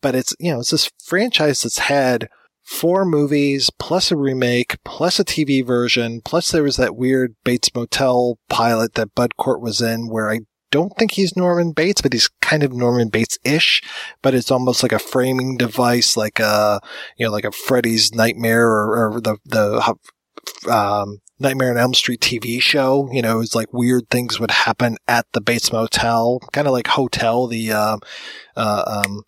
But 0.00 0.14
it's, 0.14 0.34
you 0.40 0.52
know, 0.52 0.60
it's 0.60 0.70
this 0.70 0.90
franchise 1.04 1.62
that's 1.62 1.78
had 1.78 2.28
four 2.64 3.04
movies 3.04 3.70
plus 3.78 4.10
a 4.10 4.16
remake 4.16 4.78
plus 4.84 5.18
a 5.18 5.24
TV 5.24 5.66
version 5.66 6.20
plus 6.24 6.52
there 6.52 6.62
was 6.62 6.76
that 6.76 6.94
weird 6.94 7.34
Bates 7.42 7.74
Motel 7.74 8.38
pilot 8.48 8.94
that 8.94 9.16
Bud 9.16 9.36
Cort 9.36 9.60
was 9.60 9.80
in 9.80 10.08
where 10.08 10.30
I 10.30 10.40
don't 10.72 10.96
think 10.96 11.12
he's 11.12 11.36
Norman 11.36 11.70
Bates, 11.70 12.00
but 12.00 12.12
he's 12.12 12.28
kind 12.40 12.64
of 12.64 12.72
Norman 12.72 13.08
Bates-ish, 13.08 13.82
but 14.22 14.34
it's 14.34 14.50
almost 14.50 14.82
like 14.82 14.90
a 14.90 14.98
framing 14.98 15.56
device, 15.56 16.16
like 16.16 16.40
a, 16.40 16.80
you 17.16 17.26
know, 17.26 17.30
like 17.30 17.44
a 17.44 17.52
Freddy's 17.52 18.12
Nightmare 18.12 18.66
or, 18.66 19.14
or 19.14 19.20
the, 19.20 19.36
the, 19.44 19.94
um, 20.68 21.20
Nightmare 21.38 21.70
on 21.70 21.76
Elm 21.76 21.94
Street 21.94 22.20
TV 22.20 22.60
show. 22.60 23.08
You 23.12 23.22
know, 23.22 23.40
it's 23.40 23.54
like 23.54 23.72
weird 23.72 24.08
things 24.10 24.40
would 24.40 24.50
happen 24.50 24.96
at 25.06 25.26
the 25.32 25.40
Bates 25.40 25.72
Motel, 25.72 26.40
kind 26.52 26.66
of 26.66 26.72
like 26.72 26.88
Hotel, 26.88 27.46
the, 27.46 27.72
uh, 27.72 27.98
uh, 28.56 29.02
um, 29.06 29.22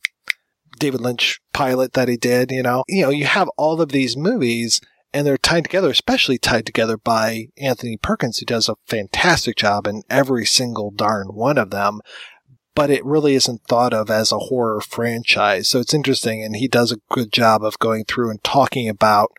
David 0.79 1.01
Lynch 1.01 1.41
pilot 1.53 1.93
that 1.93 2.09
he 2.09 2.17
did, 2.17 2.51
you 2.51 2.63
know. 2.63 2.83
You 2.89 3.03
know, 3.03 3.11
you 3.11 3.27
have 3.27 3.49
all 3.57 3.81
of 3.81 3.91
these 3.91 4.17
movies 4.17 4.81
and 5.15 5.25
they're 5.25 5.39
tied 5.39 5.65
together, 5.65 5.91
especially 5.91 6.39
tied 6.39 6.67
together 6.67 6.97
by 6.97 7.47
Anthony 7.57 7.97
Perkins, 7.97 8.39
who 8.39 8.45
does 8.45 8.69
a 8.69 8.77
fantastic 8.87 9.57
job 9.57 9.87
in 9.87 10.03
every 10.11 10.45
single 10.45 10.91
darn 10.91 11.29
one 11.29 11.57
of 11.57 11.71
them. 11.71 12.01
But 12.75 12.91
it 12.91 13.05
really 13.05 13.37
isn't 13.37 13.63
thought 13.69 13.95
of 13.95 14.11
as 14.11 14.33
a 14.33 14.39
horror 14.39 14.81
franchise. 14.81 15.69
So 15.69 15.79
it's 15.79 15.95
interesting, 15.95 16.43
and 16.43 16.57
he 16.57 16.67
does 16.67 16.91
a 16.91 17.01
good 17.09 17.33
job 17.33 17.63
of 17.63 17.79
going 17.79 18.05
through 18.05 18.31
and 18.31 18.43
talking 18.43 18.89
about 18.89 19.31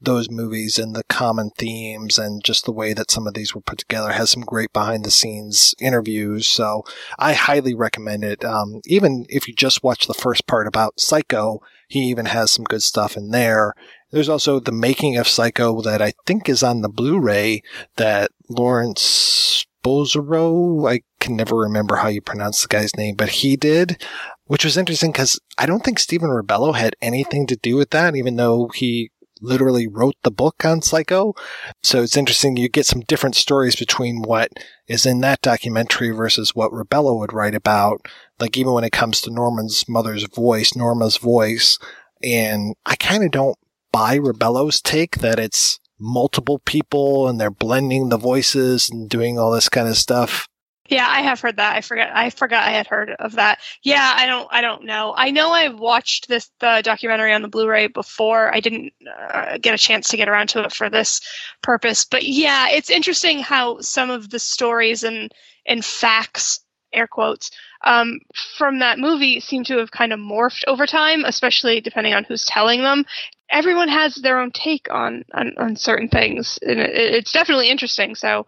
those 0.00 0.30
movies 0.30 0.78
and 0.78 0.96
the 0.96 1.04
common 1.04 1.50
themes 1.56 2.18
and 2.18 2.42
just 2.42 2.64
the 2.64 2.72
way 2.72 2.92
that 2.92 3.10
some 3.10 3.26
of 3.26 3.34
these 3.34 3.54
were 3.54 3.60
put 3.60 3.78
together 3.78 4.12
has 4.12 4.30
some 4.30 4.42
great 4.42 4.72
behind 4.72 5.04
the 5.04 5.10
scenes 5.10 5.74
interviews. 5.78 6.48
So 6.48 6.82
I 7.18 7.34
highly 7.34 7.74
recommend 7.74 8.24
it. 8.24 8.44
Um, 8.44 8.80
even 8.86 9.26
if 9.28 9.46
you 9.46 9.54
just 9.54 9.84
watch 9.84 10.06
the 10.06 10.14
first 10.14 10.46
part 10.46 10.66
about 10.66 10.98
Psycho, 10.98 11.60
he 11.86 12.00
even 12.04 12.26
has 12.26 12.50
some 12.50 12.64
good 12.64 12.82
stuff 12.82 13.16
in 13.16 13.30
there. 13.30 13.74
There's 14.10 14.28
also 14.28 14.60
the 14.60 14.72
making 14.72 15.16
of 15.16 15.28
Psycho 15.28 15.80
that 15.82 16.02
I 16.02 16.12
think 16.26 16.48
is 16.48 16.62
on 16.62 16.82
the 16.82 16.88
Blu-ray 16.88 17.62
that 17.96 18.30
Lawrence 18.48 19.66
Bouzereau, 19.84 20.90
I 20.90 21.02
can 21.20 21.36
never 21.36 21.56
remember 21.56 21.96
how 21.96 22.08
you 22.08 22.20
pronounce 22.20 22.62
the 22.62 22.68
guy's 22.68 22.96
name, 22.96 23.14
but 23.14 23.28
he 23.30 23.56
did, 23.56 24.02
which 24.44 24.64
was 24.64 24.76
interesting 24.76 25.12
because 25.12 25.40
I 25.56 25.66
don't 25.66 25.84
think 25.84 25.98
Stephen 25.98 26.28
Rebello 26.30 26.74
had 26.74 26.96
anything 27.00 27.46
to 27.46 27.56
do 27.56 27.76
with 27.76 27.90
that, 27.90 28.16
even 28.16 28.36
though 28.36 28.68
he 28.74 29.10
literally 29.40 29.86
wrote 29.86 30.16
the 30.22 30.30
book 30.30 30.64
on 30.64 30.82
Psycho. 30.82 31.34
So 31.82 32.02
it's 32.02 32.16
interesting. 32.16 32.56
You 32.56 32.68
get 32.68 32.86
some 32.86 33.00
different 33.00 33.36
stories 33.36 33.76
between 33.76 34.22
what 34.22 34.50
is 34.86 35.06
in 35.06 35.20
that 35.20 35.40
documentary 35.40 36.10
versus 36.10 36.54
what 36.54 36.72
Rebello 36.72 37.18
would 37.18 37.32
write 37.32 37.54
about. 37.54 38.06
Like 38.38 38.56
even 38.56 38.72
when 38.72 38.84
it 38.84 38.92
comes 38.92 39.20
to 39.22 39.30
Norman's 39.30 39.88
mother's 39.88 40.24
voice, 40.24 40.76
Norma's 40.76 41.16
voice. 41.16 41.78
And 42.22 42.74
I 42.84 42.96
kind 42.96 43.24
of 43.24 43.30
don't 43.30 43.56
buy 43.92 44.18
Rebello's 44.18 44.80
take 44.80 45.18
that 45.18 45.38
it's 45.38 45.78
multiple 45.98 46.58
people 46.60 47.28
and 47.28 47.40
they're 47.40 47.50
blending 47.50 48.08
the 48.08 48.16
voices 48.16 48.88
and 48.88 49.08
doing 49.08 49.38
all 49.38 49.50
this 49.50 49.68
kind 49.68 49.88
of 49.88 49.96
stuff. 49.96 50.48
Yeah, 50.90 51.06
I 51.08 51.20
have 51.22 51.40
heard 51.40 51.56
that. 51.56 51.76
I 51.76 51.82
forgot. 51.82 52.10
I 52.12 52.30
forgot 52.30 52.66
I 52.66 52.72
had 52.72 52.88
heard 52.88 53.10
of 53.20 53.36
that. 53.36 53.60
Yeah, 53.84 54.12
I 54.16 54.26
don't. 54.26 54.48
I 54.50 54.60
don't 54.60 54.84
know. 54.84 55.14
I 55.16 55.30
know 55.30 55.52
I've 55.52 55.78
watched 55.78 56.26
this 56.26 56.50
the 56.58 56.82
documentary 56.84 57.32
on 57.32 57.42
the 57.42 57.48
Blu-ray 57.48 57.86
before. 57.86 58.52
I 58.52 58.58
didn't 58.58 58.92
uh, 59.32 59.58
get 59.58 59.72
a 59.72 59.78
chance 59.78 60.08
to 60.08 60.16
get 60.16 60.28
around 60.28 60.48
to 60.48 60.64
it 60.64 60.72
for 60.72 60.90
this 60.90 61.20
purpose. 61.62 62.04
But 62.04 62.24
yeah, 62.24 62.68
it's 62.70 62.90
interesting 62.90 63.38
how 63.38 63.78
some 63.80 64.10
of 64.10 64.30
the 64.30 64.40
stories 64.40 65.04
and 65.04 65.32
and 65.64 65.84
facts, 65.84 66.58
air 66.92 67.06
quotes, 67.06 67.52
um, 67.84 68.18
from 68.58 68.80
that 68.80 68.98
movie 68.98 69.38
seem 69.38 69.62
to 69.64 69.78
have 69.78 69.92
kind 69.92 70.12
of 70.12 70.18
morphed 70.18 70.64
over 70.66 70.88
time, 70.88 71.24
especially 71.24 71.80
depending 71.80 72.14
on 72.14 72.24
who's 72.24 72.44
telling 72.44 72.82
them. 72.82 73.04
Everyone 73.50 73.88
has 73.88 74.14
their 74.14 74.38
own 74.38 74.50
take 74.52 74.88
on 74.90 75.24
on, 75.34 75.52
on 75.58 75.76
certain 75.76 76.08
things, 76.08 76.58
and 76.62 76.78
it, 76.80 76.90
it's 76.94 77.32
definitely 77.32 77.70
interesting. 77.70 78.14
So 78.14 78.46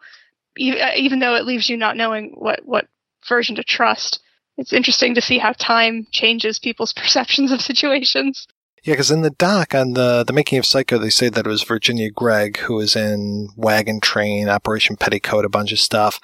uh, 0.60 0.90
even 0.96 1.18
though 1.18 1.34
it 1.34 1.44
leaves 1.44 1.68
you 1.68 1.76
not 1.76 1.96
knowing 1.96 2.32
what 2.36 2.60
what 2.64 2.86
version 3.28 3.56
to 3.56 3.64
trust, 3.64 4.20
it's 4.56 4.72
interesting 4.72 5.14
to 5.14 5.20
see 5.20 5.38
how 5.38 5.52
time 5.52 6.06
changes 6.12 6.58
people's 6.58 6.92
perceptions 6.96 7.52
of 7.52 7.60
situations. 7.60 8.46
Yeah, 8.84 8.94
because 8.94 9.12
in 9.12 9.22
the 9.22 9.30
doc 9.30 9.74
on 9.74 9.92
the 9.92 10.24
the 10.26 10.32
making 10.32 10.58
of 10.58 10.66
Psycho, 10.66 10.98
they 10.98 11.10
say 11.10 11.28
that 11.28 11.46
it 11.46 11.50
was 11.50 11.62
Virginia 11.62 12.10
Gregg 12.10 12.58
who 12.58 12.74
was 12.74 12.96
in 12.96 13.48
Wagon 13.56 14.00
Train, 14.00 14.48
Operation 14.48 14.96
Petticoat, 14.96 15.44
a 15.44 15.48
bunch 15.48 15.72
of 15.72 15.78
stuff. 15.78 16.18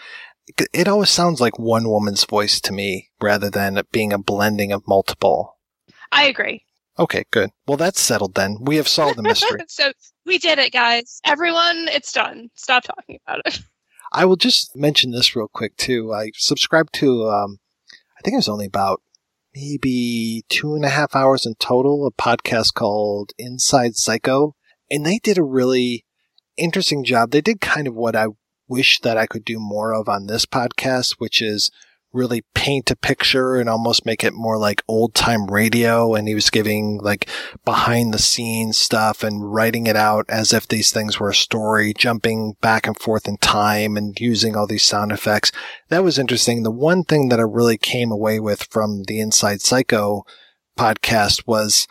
It- 0.49 0.69
It 0.73 0.89
always 0.89 1.11
sounds 1.11 1.41
like 1.41 1.59
one 1.59 1.89
woman's 1.89 2.25
voice 2.25 2.61
to 2.63 2.73
me, 2.73 3.11
rather 3.21 3.49
than 3.51 3.77
it 3.77 3.93
being 3.93 4.13
a 4.13 4.19
blending 4.19 4.73
of 4.73 4.89
multiple. 4.89 5.57
I 6.11 6.25
agree. 6.25 6.65
Okay, 6.99 7.25
good. 7.31 7.51
Well, 7.67 7.77
that's 7.77 8.01
settled 8.01 8.35
then. 8.35 8.59
We 8.61 8.77
have 8.77 8.89
solved 8.89 9.17
the 9.17 9.23
mystery. 9.23 9.61
so 9.69 9.93
we 10.27 10.39
did 10.39 10.59
it, 10.59 10.73
guys. 10.73 11.21
Everyone, 11.25 11.89
it's 11.89 12.13
done. 12.13 12.49
Stop 12.55 12.85
talking 12.85 13.19
about 13.27 13.41
it. 13.45 13.61
I 14.13 14.25
will 14.25 14.37
just 14.37 14.75
mention 14.75 15.11
this 15.11 15.37
real 15.37 15.49
quick 15.49 15.77
too. 15.77 16.13
I 16.13 16.33
subscribed 16.35 16.95
to, 16.95 17.29
um, 17.29 17.59
I 18.19 18.23
think 18.23 18.35
it 18.35 18.39
was 18.39 18.49
only 18.49 18.67
about 18.67 19.03
maybe 19.55 20.45
two 20.49 20.75
and 20.75 20.85
a 20.85 20.89
half 20.89 21.15
hours 21.15 21.45
in 21.45 21.55
total, 21.57 22.07
a 22.07 22.11
podcast 22.11 22.75
called 22.75 23.33
Inside 23.39 23.97
Psycho. 23.97 24.55
And 24.91 25.05
they 25.05 25.19
did 25.19 25.37
a 25.37 25.43
really 25.43 26.07
interesting 26.57 27.05
job. 27.05 27.31
They 27.31 27.43
did 27.43 27.61
kind 27.61 27.87
of 27.87 27.95
what 27.95 28.17
I 28.17 28.29
wish 28.67 28.99
that 29.01 29.17
I 29.17 29.27
could 29.27 29.45
do 29.45 29.59
more 29.59 29.93
of 29.95 30.09
on 30.09 30.27
this 30.27 30.47
podcast, 30.47 31.17
which 31.19 31.43
is 31.43 31.71
really 32.13 32.43
paint 32.55 32.91
a 32.91 32.97
picture 32.97 33.57
and 33.57 33.69
almost 33.69 34.07
make 34.07 34.25
it 34.25 34.33
more 34.33 34.59
like 34.59 34.83
old 34.89 35.15
time 35.15 35.47
radio. 35.47 36.15
And 36.15 36.27
he 36.27 36.35
was 36.35 36.51
giving 36.51 36.99
like 36.99 37.29
behind 37.65 38.13
the 38.13 38.19
scenes 38.19 38.79
stuff 38.79 39.23
and 39.23 39.53
writing 39.53 39.87
it 39.87 39.97
out 39.97 40.25
as 40.29 40.53
if 40.53 40.67
these 40.67 40.91
things 40.91 41.21
were 41.21 41.31
a 41.31 41.35
story, 41.35 41.93
jumping 41.93 42.55
back 42.61 42.87
and 42.87 42.99
forth 42.99 43.29
in 43.29 43.37
time 43.39 43.97
and 43.97 44.19
using 44.19 44.57
all 44.57 44.67
these 44.67 44.85
sound 44.85 45.13
effects. 45.13 45.53
That 45.89 46.05
was 46.05 46.19
interesting. 46.19 46.63
The 46.63 46.71
one 46.71 47.05
thing 47.05 47.29
that 47.29 47.41
I 47.41 47.45
really 47.45 47.79
came 47.79 48.11
away 48.11 48.41
with 48.41 48.65
from 48.65 49.05
the 49.05 49.21
Inside 49.21 49.61
Psycho 49.61 50.25
podcast 50.79 51.47
was 51.47 51.87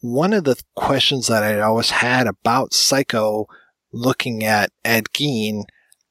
one 0.00 0.32
of 0.32 0.44
the 0.44 0.60
questions 0.74 1.26
that 1.26 1.42
I'd 1.42 1.60
always 1.60 1.90
had 1.90 2.26
about 2.26 2.72
Psycho 2.72 3.46
looking 3.92 4.44
at 4.44 4.70
Ed 4.84 5.06
Gein 5.12 5.64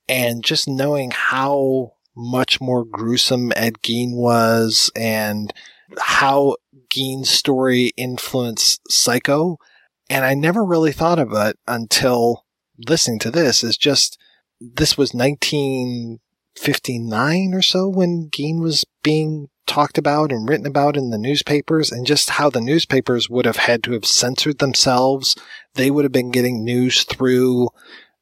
and 0.08 0.44
just 0.44 0.68
knowing 0.68 1.12
how 1.12 1.94
much 2.20 2.60
more 2.60 2.84
gruesome 2.84 3.54
Ed 3.56 3.82
Gein 3.82 4.14
was 4.14 4.92
and 4.96 5.54
how 5.98 6.58
Gein's 6.94 7.30
story 7.30 7.94
influenced 7.96 8.82
Psycho. 8.92 9.58
And 10.10 10.26
I 10.26 10.34
never 10.34 10.66
really 10.66 10.92
thought 10.92 11.20
of 11.20 11.32
it 11.34 11.58
until 11.68 12.44
listening 12.88 13.20
to 13.20 13.30
this 13.32 13.64
is 13.64 13.78
just, 13.78 14.20
this 14.60 14.98
was 14.98 15.14
1959 15.14 17.54
or 17.54 17.62
so 17.62 17.88
when 17.88 18.30
Gein 18.30 18.60
was 18.60 18.84
being 19.02 19.48
talked 19.66 19.98
about 19.98 20.30
and 20.32 20.50
written 20.50 20.66
about 20.66 20.98
in 20.98 21.12
the 21.12 21.18
newspapers 21.18 21.90
and 21.92 22.06
just 22.06 22.32
how 22.32 22.50
the 22.50 22.60
newspapers 22.60 23.30
would 23.30 23.46
have 23.46 23.56
had 23.58 23.84
to 23.84 23.94
have 23.94 24.06
censored 24.06 24.58
themselves. 24.58 25.38
They 25.76 25.92
would 25.92 26.04
have 26.04 26.12
been 26.12 26.32
getting 26.32 26.66
news 26.66 27.04
through 27.04 27.70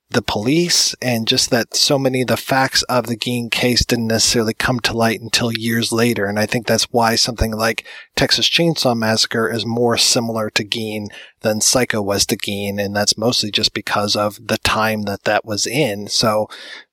the 0.09 0.21
police 0.21 0.95
and 1.01 1.27
just 1.27 1.49
that 1.49 1.75
so 1.75 1.99
many 1.99 2.21
of 2.21 2.27
the 2.27 2.37
facts 2.37 2.81
of 2.83 3.07
the 3.07 3.17
Gein 3.17 3.51
case 3.51 3.83
didn't 3.83 4.07
necessarily 4.07 4.53
come 4.53 4.79
to 4.81 4.95
light 4.95 5.19
until 5.19 5.51
years 5.51 5.91
later. 5.91 6.25
And 6.25 6.39
I 6.39 6.45
think 6.45 6.65
that's 6.65 6.91
why 6.93 7.15
something 7.15 7.51
like 7.51 7.85
Texas 8.15 8.49
Chainsaw 8.49 8.95
Massacre 8.95 9.49
is 9.49 9.65
more 9.65 9.97
similar 9.97 10.49
to 10.51 10.63
Gein 10.63 11.07
than 11.41 11.59
Psycho 11.59 12.01
was 12.01 12.25
to 12.27 12.37
Gein. 12.37 12.81
And 12.81 12.95
that's 12.95 13.17
mostly 13.17 13.51
just 13.51 13.73
because 13.73 14.15
of 14.15 14.47
the 14.47 14.57
time 14.59 15.03
that 15.03 15.23
that 15.23 15.43
was 15.43 15.67
in. 15.67 16.07
So 16.07 16.47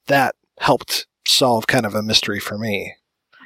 that 0.08 0.34
helped 0.58 1.06
solve 1.26 1.66
kind 1.68 1.86
of 1.86 1.94
a 1.94 2.02
mystery 2.02 2.40
for 2.40 2.58
me. 2.58 2.96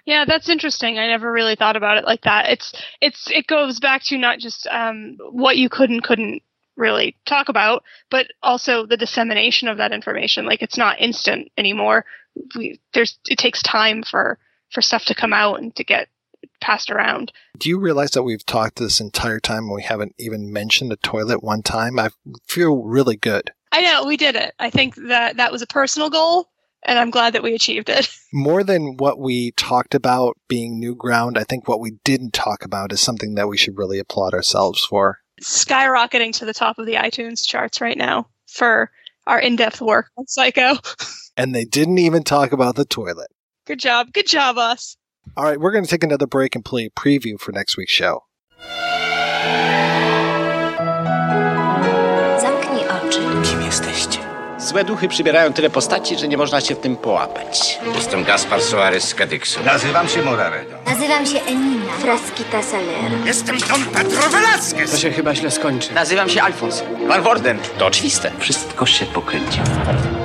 Yeah, 0.07 0.25
that's 0.25 0.49
interesting. 0.49 0.99
I 0.99 1.07
never 1.07 1.31
really 1.31 1.55
thought 1.55 1.77
about 1.77 1.99
it 1.99 2.05
like 2.07 2.23
that. 2.23 2.49
It's 2.49 2.73
it's 3.03 3.31
it 3.31 3.47
goes 3.47 3.79
back 3.79 4.03
to 4.05 4.17
not 4.17 4.39
just 4.39 4.67
um, 4.69 5.19
what 5.33 5.59
you 5.59 5.69
could 5.69 5.91
and 5.91 6.03
couldn't 6.03 6.43
really 6.79 7.17
talk 7.27 7.49
about, 7.49 7.83
but 8.11 8.29
also 8.43 8.87
the 8.87 8.97
dissemination 8.97 9.69
of 9.69 9.79
that 9.79 9.93
information. 9.93 10.47
Like 10.47 10.63
it's 10.63 10.79
not 10.79 11.01
instant 11.01 11.51
anymore. 11.59 12.05
We, 12.57 12.81
there's 12.95 13.19
it 13.27 13.39
takes 13.39 13.63
time 13.63 14.03
for 14.03 14.39
for 14.71 14.81
stuff 14.81 15.05
to 15.07 15.15
come 15.15 15.33
out 15.33 15.61
and 15.61 15.75
to 15.77 15.85
get 15.85 16.09
passed 16.61 16.91
around. 16.91 17.33
Do 17.59 17.69
you 17.69 17.79
realize 17.79 18.13
that 18.13 18.23
we've 18.23 18.45
talked 18.47 18.79
this 18.79 19.01
entire 19.01 19.41
time 19.41 19.65
and 19.65 19.75
we 19.75 19.83
haven't 19.83 20.15
even 20.19 20.53
mentioned 20.53 20.93
a 20.93 20.97
toilet 20.97 21.43
one 21.43 21.63
time? 21.63 21.99
I 21.99 22.11
feel 22.47 22.83
really 22.83 23.17
good. 23.17 23.51
I 23.73 23.83
know 23.83 24.05
we 24.05 24.17
did 24.17 24.37
it. 24.37 24.55
I 24.59 24.71
think 24.71 24.95
that 25.09 25.37
that 25.37 25.53
was 25.53 25.63
a 25.63 25.67
personal 25.67 26.11
goal, 26.11 26.49
and 26.85 26.99
I'm 26.99 27.11
glad 27.11 27.35
that 27.35 27.43
we 27.43 27.55
achieved 27.55 27.89
it. 27.89 28.09
More 28.33 28.65
than 28.65 28.97
what 28.97 29.19
we 29.19 29.51
talked 29.53 29.95
about 29.95 30.39
being 30.49 30.79
new 30.79 30.95
ground, 30.95 31.37
I 31.37 31.45
think 31.45 31.69
what 31.69 31.81
we 31.81 31.99
didn't 32.05 32.33
talk 32.33 32.65
about 32.65 32.93
is 32.93 33.01
something 33.01 33.35
that 33.35 33.49
we 33.49 33.59
should 33.59 33.77
really 33.77 33.99
applaud 33.99 34.33
ourselves 34.33 34.85
for. 34.85 35.19
Skyrocketing 35.43 36.33
to 36.39 36.45
the 36.45 36.55
top 36.55 36.79
of 36.79 36.87
the 36.87 36.95
iTunes 36.95 37.47
charts 37.47 37.81
right 37.81 37.97
now 37.97 38.29
for 38.47 38.91
our 39.27 39.39
in-depth 39.39 39.81
work 39.81 40.11
on 40.17 40.27
Psycho. 40.27 40.79
And 41.37 41.55
they 41.55 41.65
didn't 41.65 41.99
even 41.99 42.23
talk 42.25 42.53
about 42.53 42.77
the 42.77 42.85
toilet. 42.85 43.29
Good 43.67 43.79
job. 43.79 44.13
Good 44.13 44.27
job, 44.27 44.59
us. 44.59 44.97
All 45.37 45.45
right, 45.45 45.61
we're 45.61 45.73
going 45.73 45.85
to 45.85 45.91
take 45.91 46.03
another 46.03 46.27
break 46.27 46.55
and 46.55 46.65
play 46.65 46.87
a 46.87 46.91
preview 46.91 47.39
for 47.39 47.53
next 47.53 47.77
week's 47.77 47.93
show. 47.93 48.25
Złe 54.69 54.85
duchy 54.85 55.09
przybierają 55.09 55.53
tyle 55.53 55.71
postaci, 55.71 56.19
że 56.19 56.29
nie 56.29 56.37
można 56.37 56.61
się 56.61 56.75
w 56.75 56.79
tym 56.79 56.97
połapać. 56.97 57.79
Jestem 57.95 58.25
Gaspar 58.25 58.63
Soares 58.63 59.05
z 59.09 59.15
Cadixu. 59.15 59.61
Nazywam 59.65 60.09
się 60.09 60.23
Moraredo. 60.23 60.77
Nazywam 60.87 61.27
się 61.27 61.41
Enina. 61.41 61.93
Frasquita 62.01 62.63
Saler. 62.63 63.27
Jestem 63.27 63.59
Don 63.59 63.85
Pedro 63.85 64.29
Velasquez. 64.31 64.91
To 64.91 64.97
się 64.97 65.11
chyba 65.11 65.35
źle 65.35 65.51
skończy. 65.51 65.95
Nazywam 65.95 66.29
się 66.29 66.43
Alfons. 66.43 66.83
Van 67.09 67.23
Worden. 67.23 67.59
To 67.79 67.87
oczywiste. 67.87 68.31
Wszystko 68.39 68.87
się 68.87 69.07
pokręci. 69.07 69.61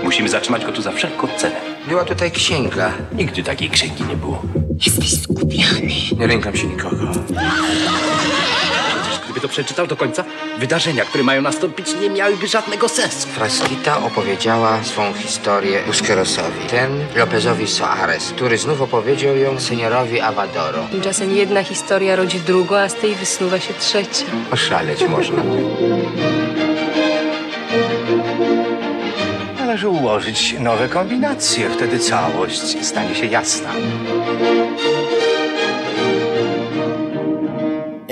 Musimy 0.03 0.30
zatrzymać 0.30 0.65
go 0.65 0.72
tu 0.72 0.82
za 0.82 0.91
wszelką 0.91 1.28
cenę. 1.38 1.56
Była 1.88 2.03
tutaj 2.06 2.32
księga. 2.32 2.91
Nigdy 3.11 3.44
takiej 3.44 3.70
księgi 3.70 4.03
nie 4.10 4.15
było. 4.15 4.41
Jesteś 4.86 5.22
skupiony. 5.22 5.91
Nie 6.20 6.28
lękam 6.28 6.56
się 6.57 6.68
nikogo. 6.68 7.06
To 9.44 9.48
przeczytał 9.49 9.88
do 9.88 9.95
końca, 9.95 10.24
wydarzenia, 10.60 11.06
które 11.06 11.24
mają 11.24 11.41
nastąpić, 11.41 11.88
nie 12.02 12.10
miałyby 12.10 12.48
żadnego 12.48 12.90
sensu. 12.90 13.28
Frasquita 13.28 14.03
opowiedziała 14.03 14.84
swą 14.84 15.14
historię 15.14 15.84
Busquerosowi. 15.88 16.60
Ten 16.70 17.06
Lopezowi 17.15 17.68
Soares, 17.68 18.32
który 18.32 18.57
znów 18.57 18.82
opowiedział 18.82 19.38
ją 19.38 19.60
seniorowi 19.60 20.22
Avadoro. 20.22 20.88
Tymczasem 20.91 21.32
jedna 21.32 21.64
historia 21.64 22.15
rodzi 22.15 22.40
drugą, 22.40 22.76
a 22.76 22.90
z 22.90 22.95
tej 22.95 23.15
wysnuwa 23.15 23.60
się 23.60 23.74
trzecia. 23.74 24.26
Oszaleć 24.52 25.07
można. 25.07 25.44
Należy 29.60 29.88
ułożyć 29.88 30.56
nowe 30.60 30.90
kombinacje, 30.90 31.70
wtedy 31.70 31.99
całość 31.99 32.86
stanie 32.86 33.15
się 33.15 33.26
jasna. 33.26 33.70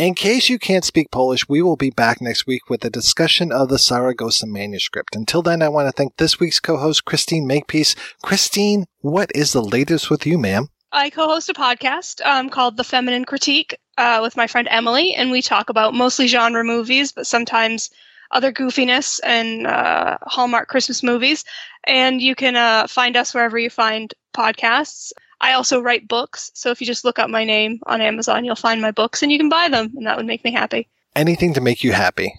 In 0.01 0.15
case 0.15 0.49
you 0.49 0.57
can't 0.57 0.83
speak 0.83 1.11
Polish, 1.11 1.47
we 1.47 1.61
will 1.61 1.75
be 1.75 1.91
back 1.91 2.21
next 2.21 2.47
week 2.47 2.71
with 2.71 2.83
a 2.83 2.89
discussion 2.89 3.51
of 3.51 3.69
the 3.69 3.77
Saragossa 3.77 4.47
manuscript. 4.47 5.15
Until 5.15 5.43
then, 5.43 5.61
I 5.61 5.69
want 5.69 5.87
to 5.87 5.91
thank 5.91 6.17
this 6.17 6.39
week's 6.39 6.59
co-host, 6.59 7.05
Christine 7.05 7.45
Makepeace. 7.45 7.95
Christine, 8.23 8.87
what 9.01 9.29
is 9.35 9.53
the 9.53 9.61
latest 9.61 10.09
with 10.09 10.25
you, 10.25 10.39
ma'am? 10.39 10.69
I 10.91 11.11
co-host 11.11 11.49
a 11.49 11.53
podcast 11.53 12.25
um, 12.25 12.49
called 12.49 12.77
The 12.77 12.83
Feminine 12.83 13.25
Critique 13.25 13.77
uh, 13.95 14.21
with 14.23 14.35
my 14.35 14.47
friend 14.47 14.67
Emily, 14.71 15.13
and 15.13 15.29
we 15.29 15.43
talk 15.43 15.69
about 15.69 15.93
mostly 15.93 16.25
genre 16.25 16.63
movies, 16.63 17.11
but 17.11 17.27
sometimes 17.27 17.91
other 18.31 18.51
goofiness 18.51 19.19
and 19.23 19.67
uh, 19.67 20.17
Hallmark 20.23 20.67
Christmas 20.67 21.03
movies. 21.03 21.45
And 21.83 22.19
you 22.23 22.33
can 22.33 22.55
uh, 22.55 22.87
find 22.87 23.15
us 23.15 23.35
wherever 23.35 23.59
you 23.59 23.69
find 23.69 24.11
podcasts. 24.33 25.11
I 25.41 25.53
also 25.53 25.81
write 25.81 26.07
books, 26.07 26.51
so 26.53 26.69
if 26.69 26.79
you 26.79 26.87
just 26.87 27.03
look 27.03 27.17
up 27.17 27.29
my 27.29 27.43
name 27.43 27.79
on 27.87 27.99
Amazon, 27.99 28.45
you'll 28.45 28.55
find 28.55 28.79
my 28.79 28.91
books, 28.91 29.23
and 29.23 29.31
you 29.31 29.39
can 29.39 29.49
buy 29.49 29.69
them, 29.69 29.91
and 29.97 30.05
that 30.05 30.15
would 30.15 30.27
make 30.27 30.43
me 30.43 30.51
happy. 30.51 30.87
Anything 31.15 31.55
to 31.55 31.61
make 31.61 31.83
you 31.83 31.91
happy. 31.91 32.31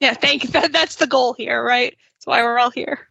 Yeah, 0.00 0.14
thank 0.14 0.42
that. 0.52 0.72
That's 0.72 0.96
the 0.96 1.06
goal 1.06 1.34
here, 1.34 1.62
right? 1.62 1.94
That's 2.16 2.26
why 2.26 2.42
we're 2.42 2.58
all 2.58 2.70
here. 2.70 3.06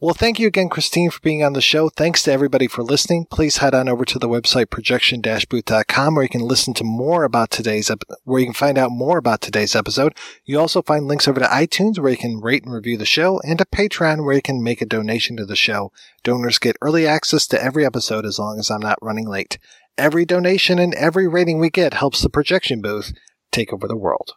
Well, 0.00 0.14
thank 0.14 0.38
you 0.38 0.46
again, 0.46 0.68
Christine, 0.68 1.10
for 1.10 1.18
being 1.18 1.42
on 1.42 1.54
the 1.54 1.60
show. 1.60 1.88
Thanks 1.88 2.22
to 2.22 2.30
everybody 2.30 2.68
for 2.68 2.84
listening. 2.84 3.26
Please 3.32 3.56
head 3.56 3.74
on 3.74 3.88
over 3.88 4.04
to 4.04 4.16
the 4.20 4.28
website 4.28 4.70
projection-booth.com 4.70 6.14
where 6.14 6.22
you 6.22 6.28
can 6.28 6.42
listen 6.42 6.72
to 6.74 6.84
more 6.84 7.24
about 7.24 7.50
today's 7.50 7.90
ep- 7.90 8.04
where 8.22 8.38
you 8.38 8.46
can 8.46 8.54
find 8.54 8.78
out 8.78 8.92
more 8.92 9.18
about 9.18 9.40
today's 9.40 9.74
episode. 9.74 10.14
You 10.44 10.60
also 10.60 10.82
find 10.82 11.08
links 11.08 11.26
over 11.26 11.40
to 11.40 11.46
iTunes 11.46 11.98
where 11.98 12.12
you 12.12 12.16
can 12.16 12.40
rate 12.40 12.62
and 12.62 12.72
review 12.72 12.96
the 12.96 13.04
show 13.04 13.40
and 13.40 13.58
to 13.58 13.64
Patreon 13.64 14.24
where 14.24 14.36
you 14.36 14.42
can 14.42 14.62
make 14.62 14.80
a 14.80 14.86
donation 14.86 15.36
to 15.36 15.44
the 15.44 15.56
show. 15.56 15.90
Donors 16.22 16.60
get 16.60 16.76
early 16.80 17.04
access 17.04 17.48
to 17.48 17.60
every 17.60 17.84
episode 17.84 18.24
as 18.24 18.38
long 18.38 18.60
as 18.60 18.70
I'm 18.70 18.80
not 18.80 19.02
running 19.02 19.26
late. 19.28 19.58
Every 19.96 20.24
donation 20.24 20.78
and 20.78 20.94
every 20.94 21.26
rating 21.26 21.58
we 21.58 21.70
get 21.70 21.94
helps 21.94 22.22
the 22.22 22.30
projection 22.30 22.80
booth 22.80 23.12
take 23.50 23.72
over 23.72 23.88
the 23.88 23.96
world. 23.96 24.34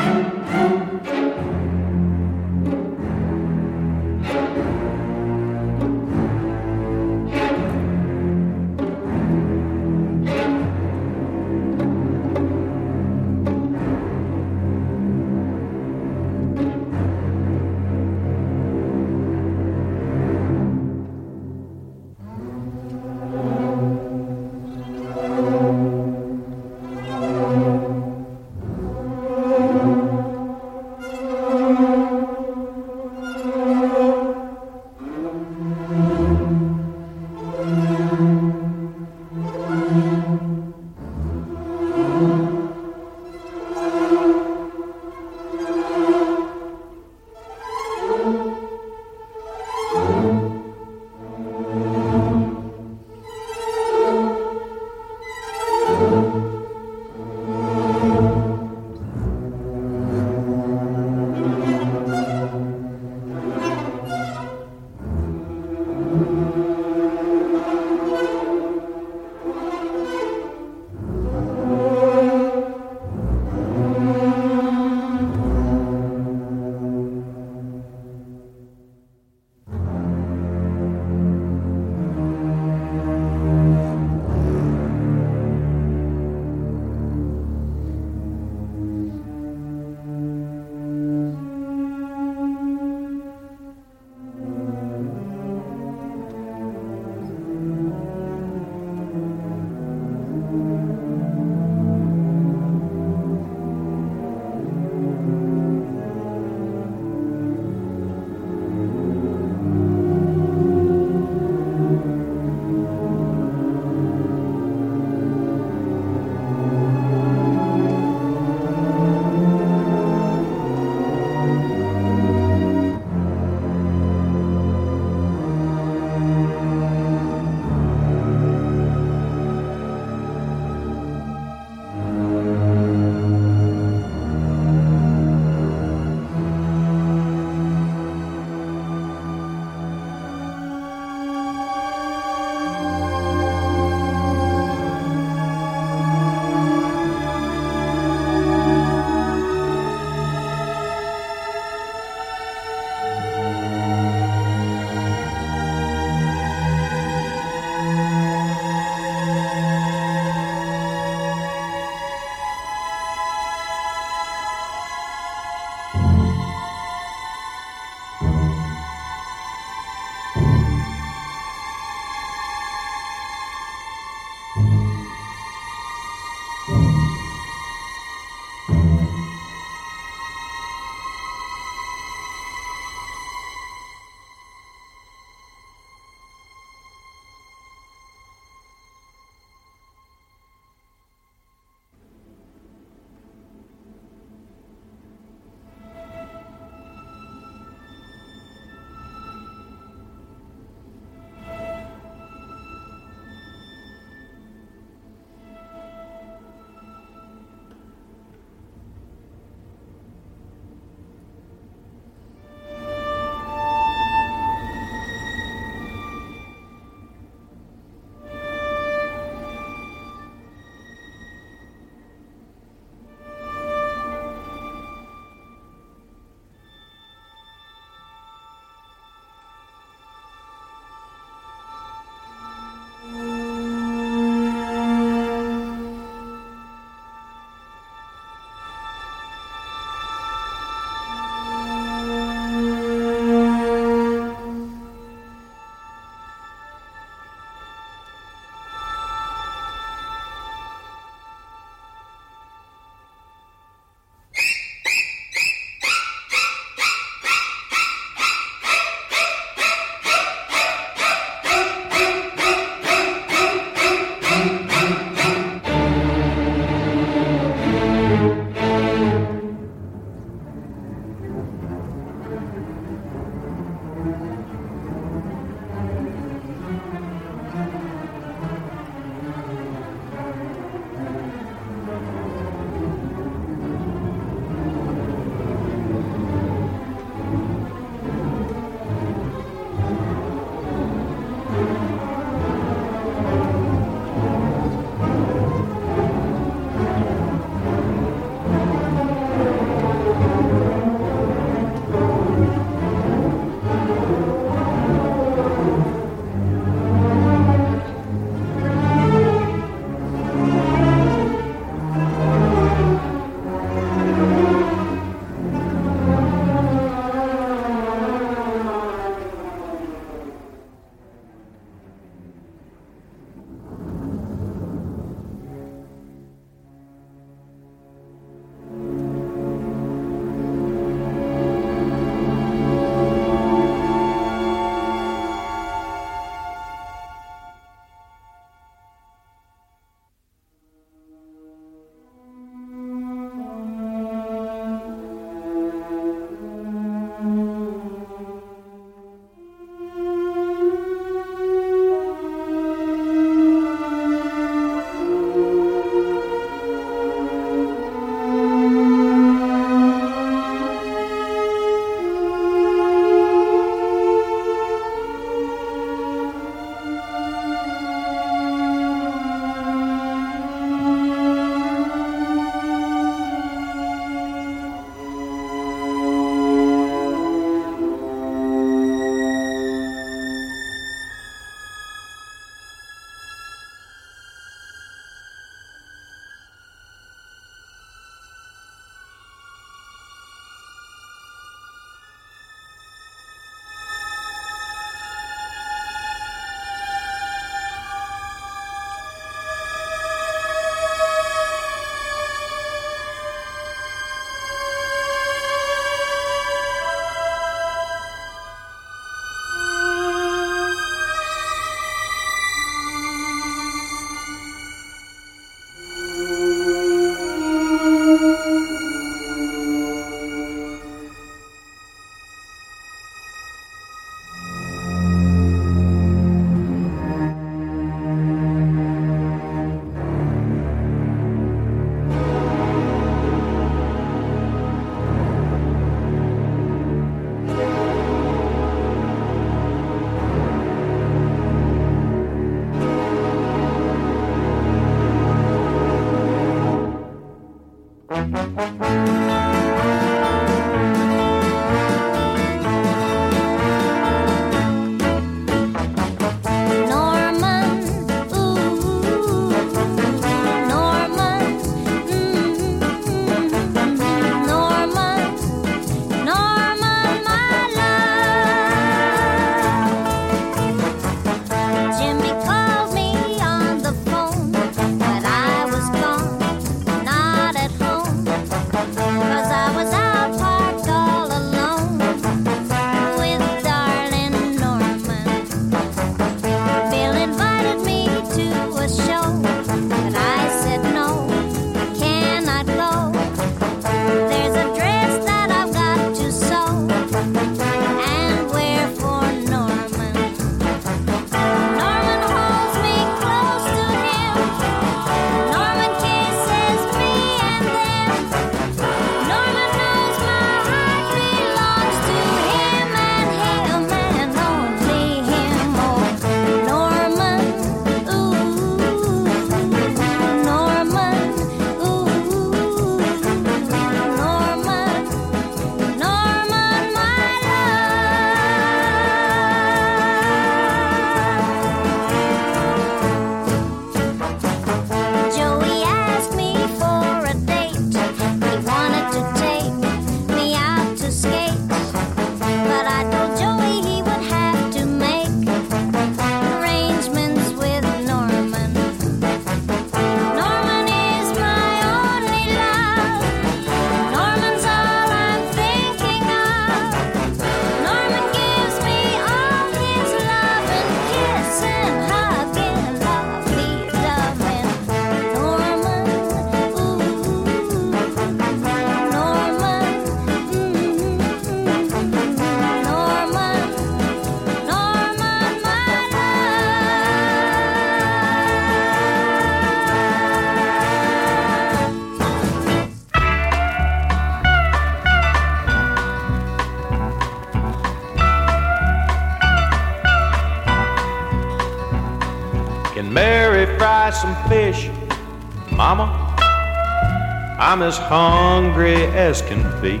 I'm 597.68 597.82
as 597.82 597.98
hungry 597.98 599.06
as 599.06 599.42
can 599.42 599.60
be. 599.82 600.00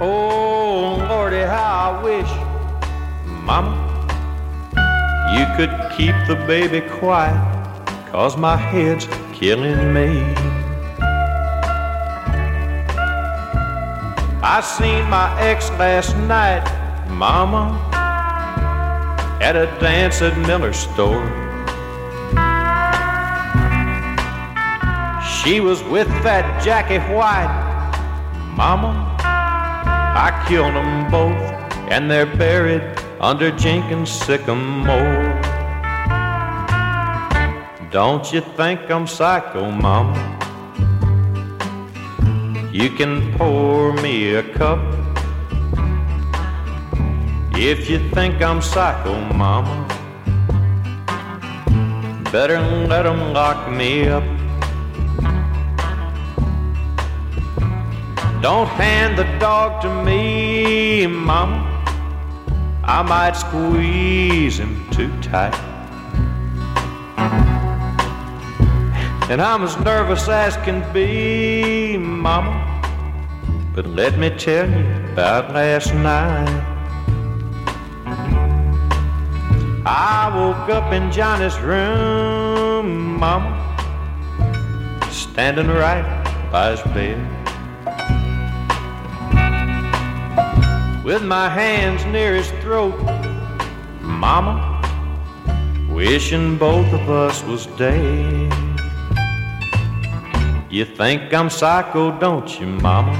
Oh, 0.00 0.96
Lordy, 1.10 1.42
how 1.42 1.90
I 1.90 2.02
wish, 2.02 2.30
Mama, 3.44 3.76
you 5.36 5.44
could 5.58 5.92
keep 5.94 6.14
the 6.26 6.42
baby 6.46 6.80
quiet, 6.88 7.36
cause 8.10 8.34
my 8.38 8.56
head's 8.56 9.06
killing 9.34 9.92
me. 9.92 10.22
I 14.42 14.62
seen 14.64 15.04
my 15.10 15.38
ex 15.38 15.68
last 15.72 16.16
night, 16.16 16.64
Mama 17.10 17.78
at 19.42 19.54
a 19.54 19.66
dance 19.80 20.22
at 20.22 20.38
Miller's 20.48 20.78
store. 20.78 21.51
She 25.42 25.60
was 25.60 25.82
with 25.84 26.08
that 26.22 26.62
Jackie 26.62 26.98
White, 27.12 27.52
Mama. 28.56 29.16
I 29.18 30.44
killed 30.46 30.74
them 30.74 31.10
both, 31.10 31.42
and 31.90 32.10
they're 32.10 32.26
buried 32.36 32.82
under 33.20 33.50
Jenkins 33.50 34.10
sycamore. 34.10 35.40
Don't 37.90 38.32
you 38.32 38.40
think 38.56 38.90
I'm 38.90 39.06
psycho, 39.06 39.70
Mama? 39.70 40.16
You 42.72 42.90
can 42.90 43.36
pour 43.36 43.92
me 43.94 44.34
a 44.34 44.42
cup 44.54 44.80
if 47.54 47.88
you 47.88 47.98
think 48.10 48.42
I'm 48.42 48.60
psycho, 48.60 49.14
mama, 49.34 49.86
better 52.32 52.58
let 52.88 53.06
'em 53.06 53.32
lock 53.32 53.70
me 53.70 54.08
up. 54.08 54.41
Don't 58.42 58.66
hand 58.66 59.16
the 59.16 59.22
dog 59.38 59.80
to 59.82 60.04
me, 60.04 61.06
mama. 61.06 61.62
I 62.82 63.00
might 63.02 63.36
squeeze 63.36 64.58
him 64.58 64.84
too 64.90 65.12
tight. 65.22 65.54
And 69.30 69.40
I'm 69.40 69.62
as 69.62 69.78
nervous 69.78 70.28
as 70.28 70.56
can 70.56 70.82
be, 70.92 71.96
mama. 71.96 72.52
But 73.76 73.86
let 73.86 74.18
me 74.18 74.28
tell 74.30 74.68
you 74.68 74.86
about 75.12 75.54
last 75.54 75.94
night. 75.94 76.48
I 79.86 80.32
woke 80.34 80.68
up 80.68 80.92
in 80.92 81.12
Johnny's 81.12 81.58
room, 81.60 83.18
Mama, 83.20 83.52
standing 85.12 85.68
right 85.68 86.04
by 86.50 86.72
his 86.72 86.82
bed. 86.92 87.41
With 91.04 91.22
my 91.22 91.48
hands 91.48 92.04
near 92.06 92.36
his 92.36 92.50
throat, 92.62 92.96
Mama, 94.00 94.54
wishing 95.90 96.56
both 96.56 96.92
of 96.92 97.10
us 97.10 97.42
was 97.42 97.66
dead. 97.76 98.52
You 100.70 100.84
think 100.84 101.34
I'm 101.34 101.50
psycho, 101.50 102.18
don't 102.18 102.60
you, 102.60 102.66
Mama? 102.66 103.12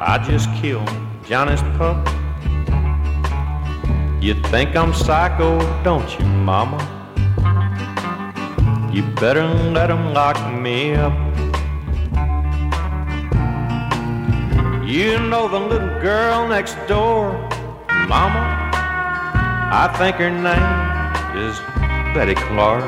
I 0.00 0.18
just 0.26 0.48
killed 0.54 0.90
Johnny's 1.26 1.62
pup. 1.76 1.98
You 4.22 4.34
think 4.50 4.74
I'm 4.76 4.94
psycho, 4.94 5.58
don't 5.82 6.08
you, 6.18 6.24
mama? 6.24 6.78
You 8.92 9.02
better 9.20 9.46
let 9.46 9.90
'em 9.90 10.14
lock 10.14 10.38
me 10.52 10.94
up. 10.94 11.25
You 14.96 15.18
know 15.18 15.46
the 15.46 15.60
little 15.60 16.00
girl 16.00 16.48
next 16.48 16.74
door, 16.88 17.30
mama? 18.08 18.70
I 19.70 19.94
think 19.98 20.16
her 20.16 20.30
name 20.30 21.36
is 21.36 21.58
Betty 22.14 22.34
Clark. 22.34 22.82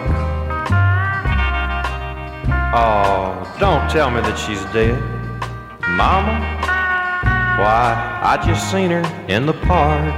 Oh, 2.74 3.56
don't 3.60 3.90
tell 3.90 4.10
me 4.10 4.22
that 4.22 4.38
she's 4.38 4.64
dead, 4.72 4.98
mama. 5.98 6.32
Why, 7.60 8.20
I 8.22 8.42
just 8.42 8.70
seen 8.70 8.88
her 8.90 9.04
in 9.28 9.44
the 9.44 9.52
park. 9.52 10.14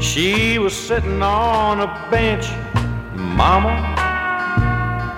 She 0.00 0.60
was 0.60 0.72
sitting 0.72 1.20
on 1.20 1.80
a 1.80 2.08
bench, 2.12 2.46
Mama, 3.16 3.74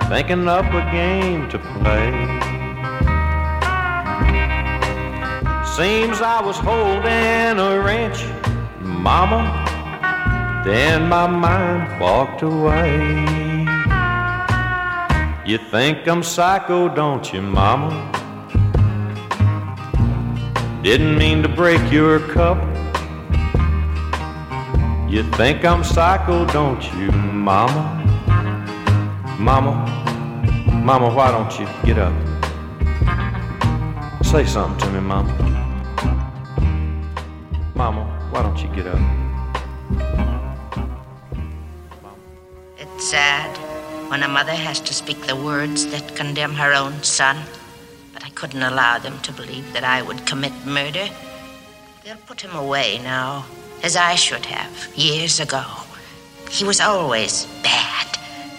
thinking 0.09 0.47
up 0.47 0.65
a 0.73 0.81
game 0.91 1.47
to 1.49 1.59
play. 1.59 2.44
Seems 5.75 6.21
I 6.21 6.41
was 6.41 6.57
holding 6.57 7.59
a 7.59 7.81
wrench, 7.81 8.23
Mama, 8.79 9.43
then 10.63 11.09
my 11.09 11.27
mind 11.27 11.99
walked 11.99 12.43
away. 12.43 13.25
You 15.45 15.57
think 15.57 16.07
I'm 16.07 16.23
psycho, 16.23 16.87
don't 16.87 17.33
you, 17.33 17.41
Mama? 17.41 17.91
Didn't 20.81 21.17
mean 21.17 21.43
to 21.43 21.49
break 21.49 21.91
your 21.91 22.21
cup. 22.21 22.57
You 25.09 25.23
think 25.33 25.65
I'm 25.65 25.83
psycho, 25.83 26.45
don't 26.45 26.81
you, 26.93 27.11
Mama? 27.11 27.83
Mama, 29.37 29.73
Mama, 30.71 31.13
why 31.13 31.31
don't 31.31 31.59
you 31.59 31.67
get 31.83 31.97
up? 31.97 32.13
Say 34.23 34.45
something 34.45 34.79
to 34.79 34.93
me, 34.93 35.01
Mama. 35.01 35.54
Mama, 37.85 38.05
why 38.31 38.41
don't 38.41 38.57
you 38.57 38.67
get 38.69 38.87
up? 38.87 38.97
It's 42.79 43.09
sad 43.11 43.55
when 44.09 44.23
a 44.23 44.27
mother 44.27 44.55
has 44.55 44.79
to 44.79 44.91
speak 44.91 45.21
the 45.27 45.35
words 45.35 45.85
that 45.91 46.15
condemn 46.15 46.55
her 46.55 46.73
own 46.73 47.03
son, 47.03 47.37
but 48.11 48.25
I 48.25 48.31
couldn't 48.31 48.63
allow 48.63 48.97
them 48.97 49.19
to 49.19 49.31
believe 49.31 49.71
that 49.73 49.83
I 49.83 50.01
would 50.01 50.25
commit 50.25 50.51
murder. 50.65 51.07
They'll 52.03 52.25
put 52.25 52.41
him 52.41 52.55
away 52.55 52.99
now, 53.03 53.45
as 53.83 53.95
I 53.95 54.15
should 54.15 54.47
have 54.47 54.91
years 54.95 55.39
ago. 55.39 55.63
He 56.49 56.65
was 56.65 56.81
always 56.81 57.45
bad, 57.61 58.17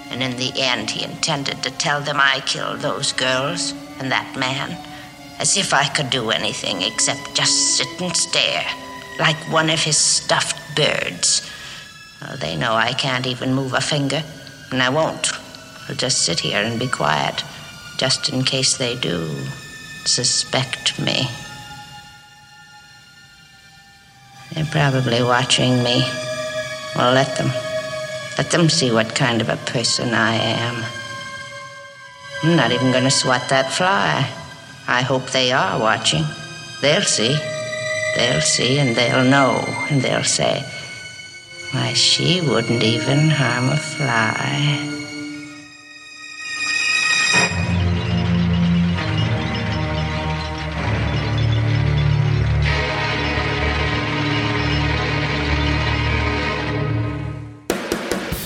and 0.09 0.23
in 0.23 0.37
the 0.37 0.53
end, 0.55 0.91
he 0.91 1.05
intended 1.05 1.65
to 1.65 1.73
tell 1.73 2.01
them 2.01 2.19
I 2.21 2.43
killed 2.47 2.79
those 2.79 3.11
girls 3.11 3.75
and 3.99 4.13
that 4.13 4.39
man, 4.39 4.71
as 5.41 5.57
if 5.57 5.75
I 5.75 5.89
could 5.89 6.11
do 6.11 6.31
anything 6.31 6.83
except 6.83 7.35
just 7.35 7.77
sit 7.77 8.01
and 8.01 8.17
stare, 8.17 8.65
like 9.19 9.37
one 9.53 9.71
of 9.71 9.81
his 9.81 9.97
stuffed 9.97 10.77
birds. 10.77 11.51
They 12.41 12.57
know 12.57 12.75
I 12.75 12.93
can't 12.93 13.27
even 13.27 13.55
move 13.55 13.73
a 13.73 13.81
finger, 13.81 14.23
and 14.71 14.83
I 14.83 14.89
won't. 14.89 15.31
I'll 15.89 15.95
just 15.95 16.25
sit 16.25 16.41
here 16.41 16.61
and 16.63 16.79
be 16.79 16.89
quiet, 16.89 17.45
just 17.99 18.29
in 18.31 18.43
case 18.43 18.77
they 18.77 18.97
do 18.97 19.29
suspect 20.05 20.99
me. 20.99 21.29
They're 24.53 24.65
probably 24.67 25.23
watching 25.23 25.83
me. 25.83 26.03
Well, 26.97 27.13
let 27.13 27.37
them. 27.37 27.51
Let 28.39 28.51
them 28.51 28.69
see 28.69 28.91
what 28.91 29.15
kind 29.15 29.41
of 29.41 29.49
a 29.49 29.57
person 29.57 30.15
I 30.15 30.35
am. 30.35 30.85
I'm 32.43 32.57
not 32.57 32.73
even 32.73 32.91
going 32.93 33.05
to 33.05 33.11
swat 33.11 33.49
that 33.49 33.73
fly. 33.73 34.29
I 34.89 35.03
hope 35.03 35.31
they 35.31 35.53
are 35.53 35.79
watching. 35.79 36.25
They'll 36.81 37.03
see. 37.03 37.37
They'll 38.17 38.41
see 38.41 38.79
and 38.79 38.97
they'll 38.97 39.25
know 39.25 39.63
and 39.91 40.01
they'll 40.01 40.25
say, 40.25 40.65
why, 41.73 41.93
she 41.93 42.41
wouldn't 42.41 42.83
even 42.83 43.29
harm 43.29 43.69
a 43.69 43.77
fly. 43.77 44.96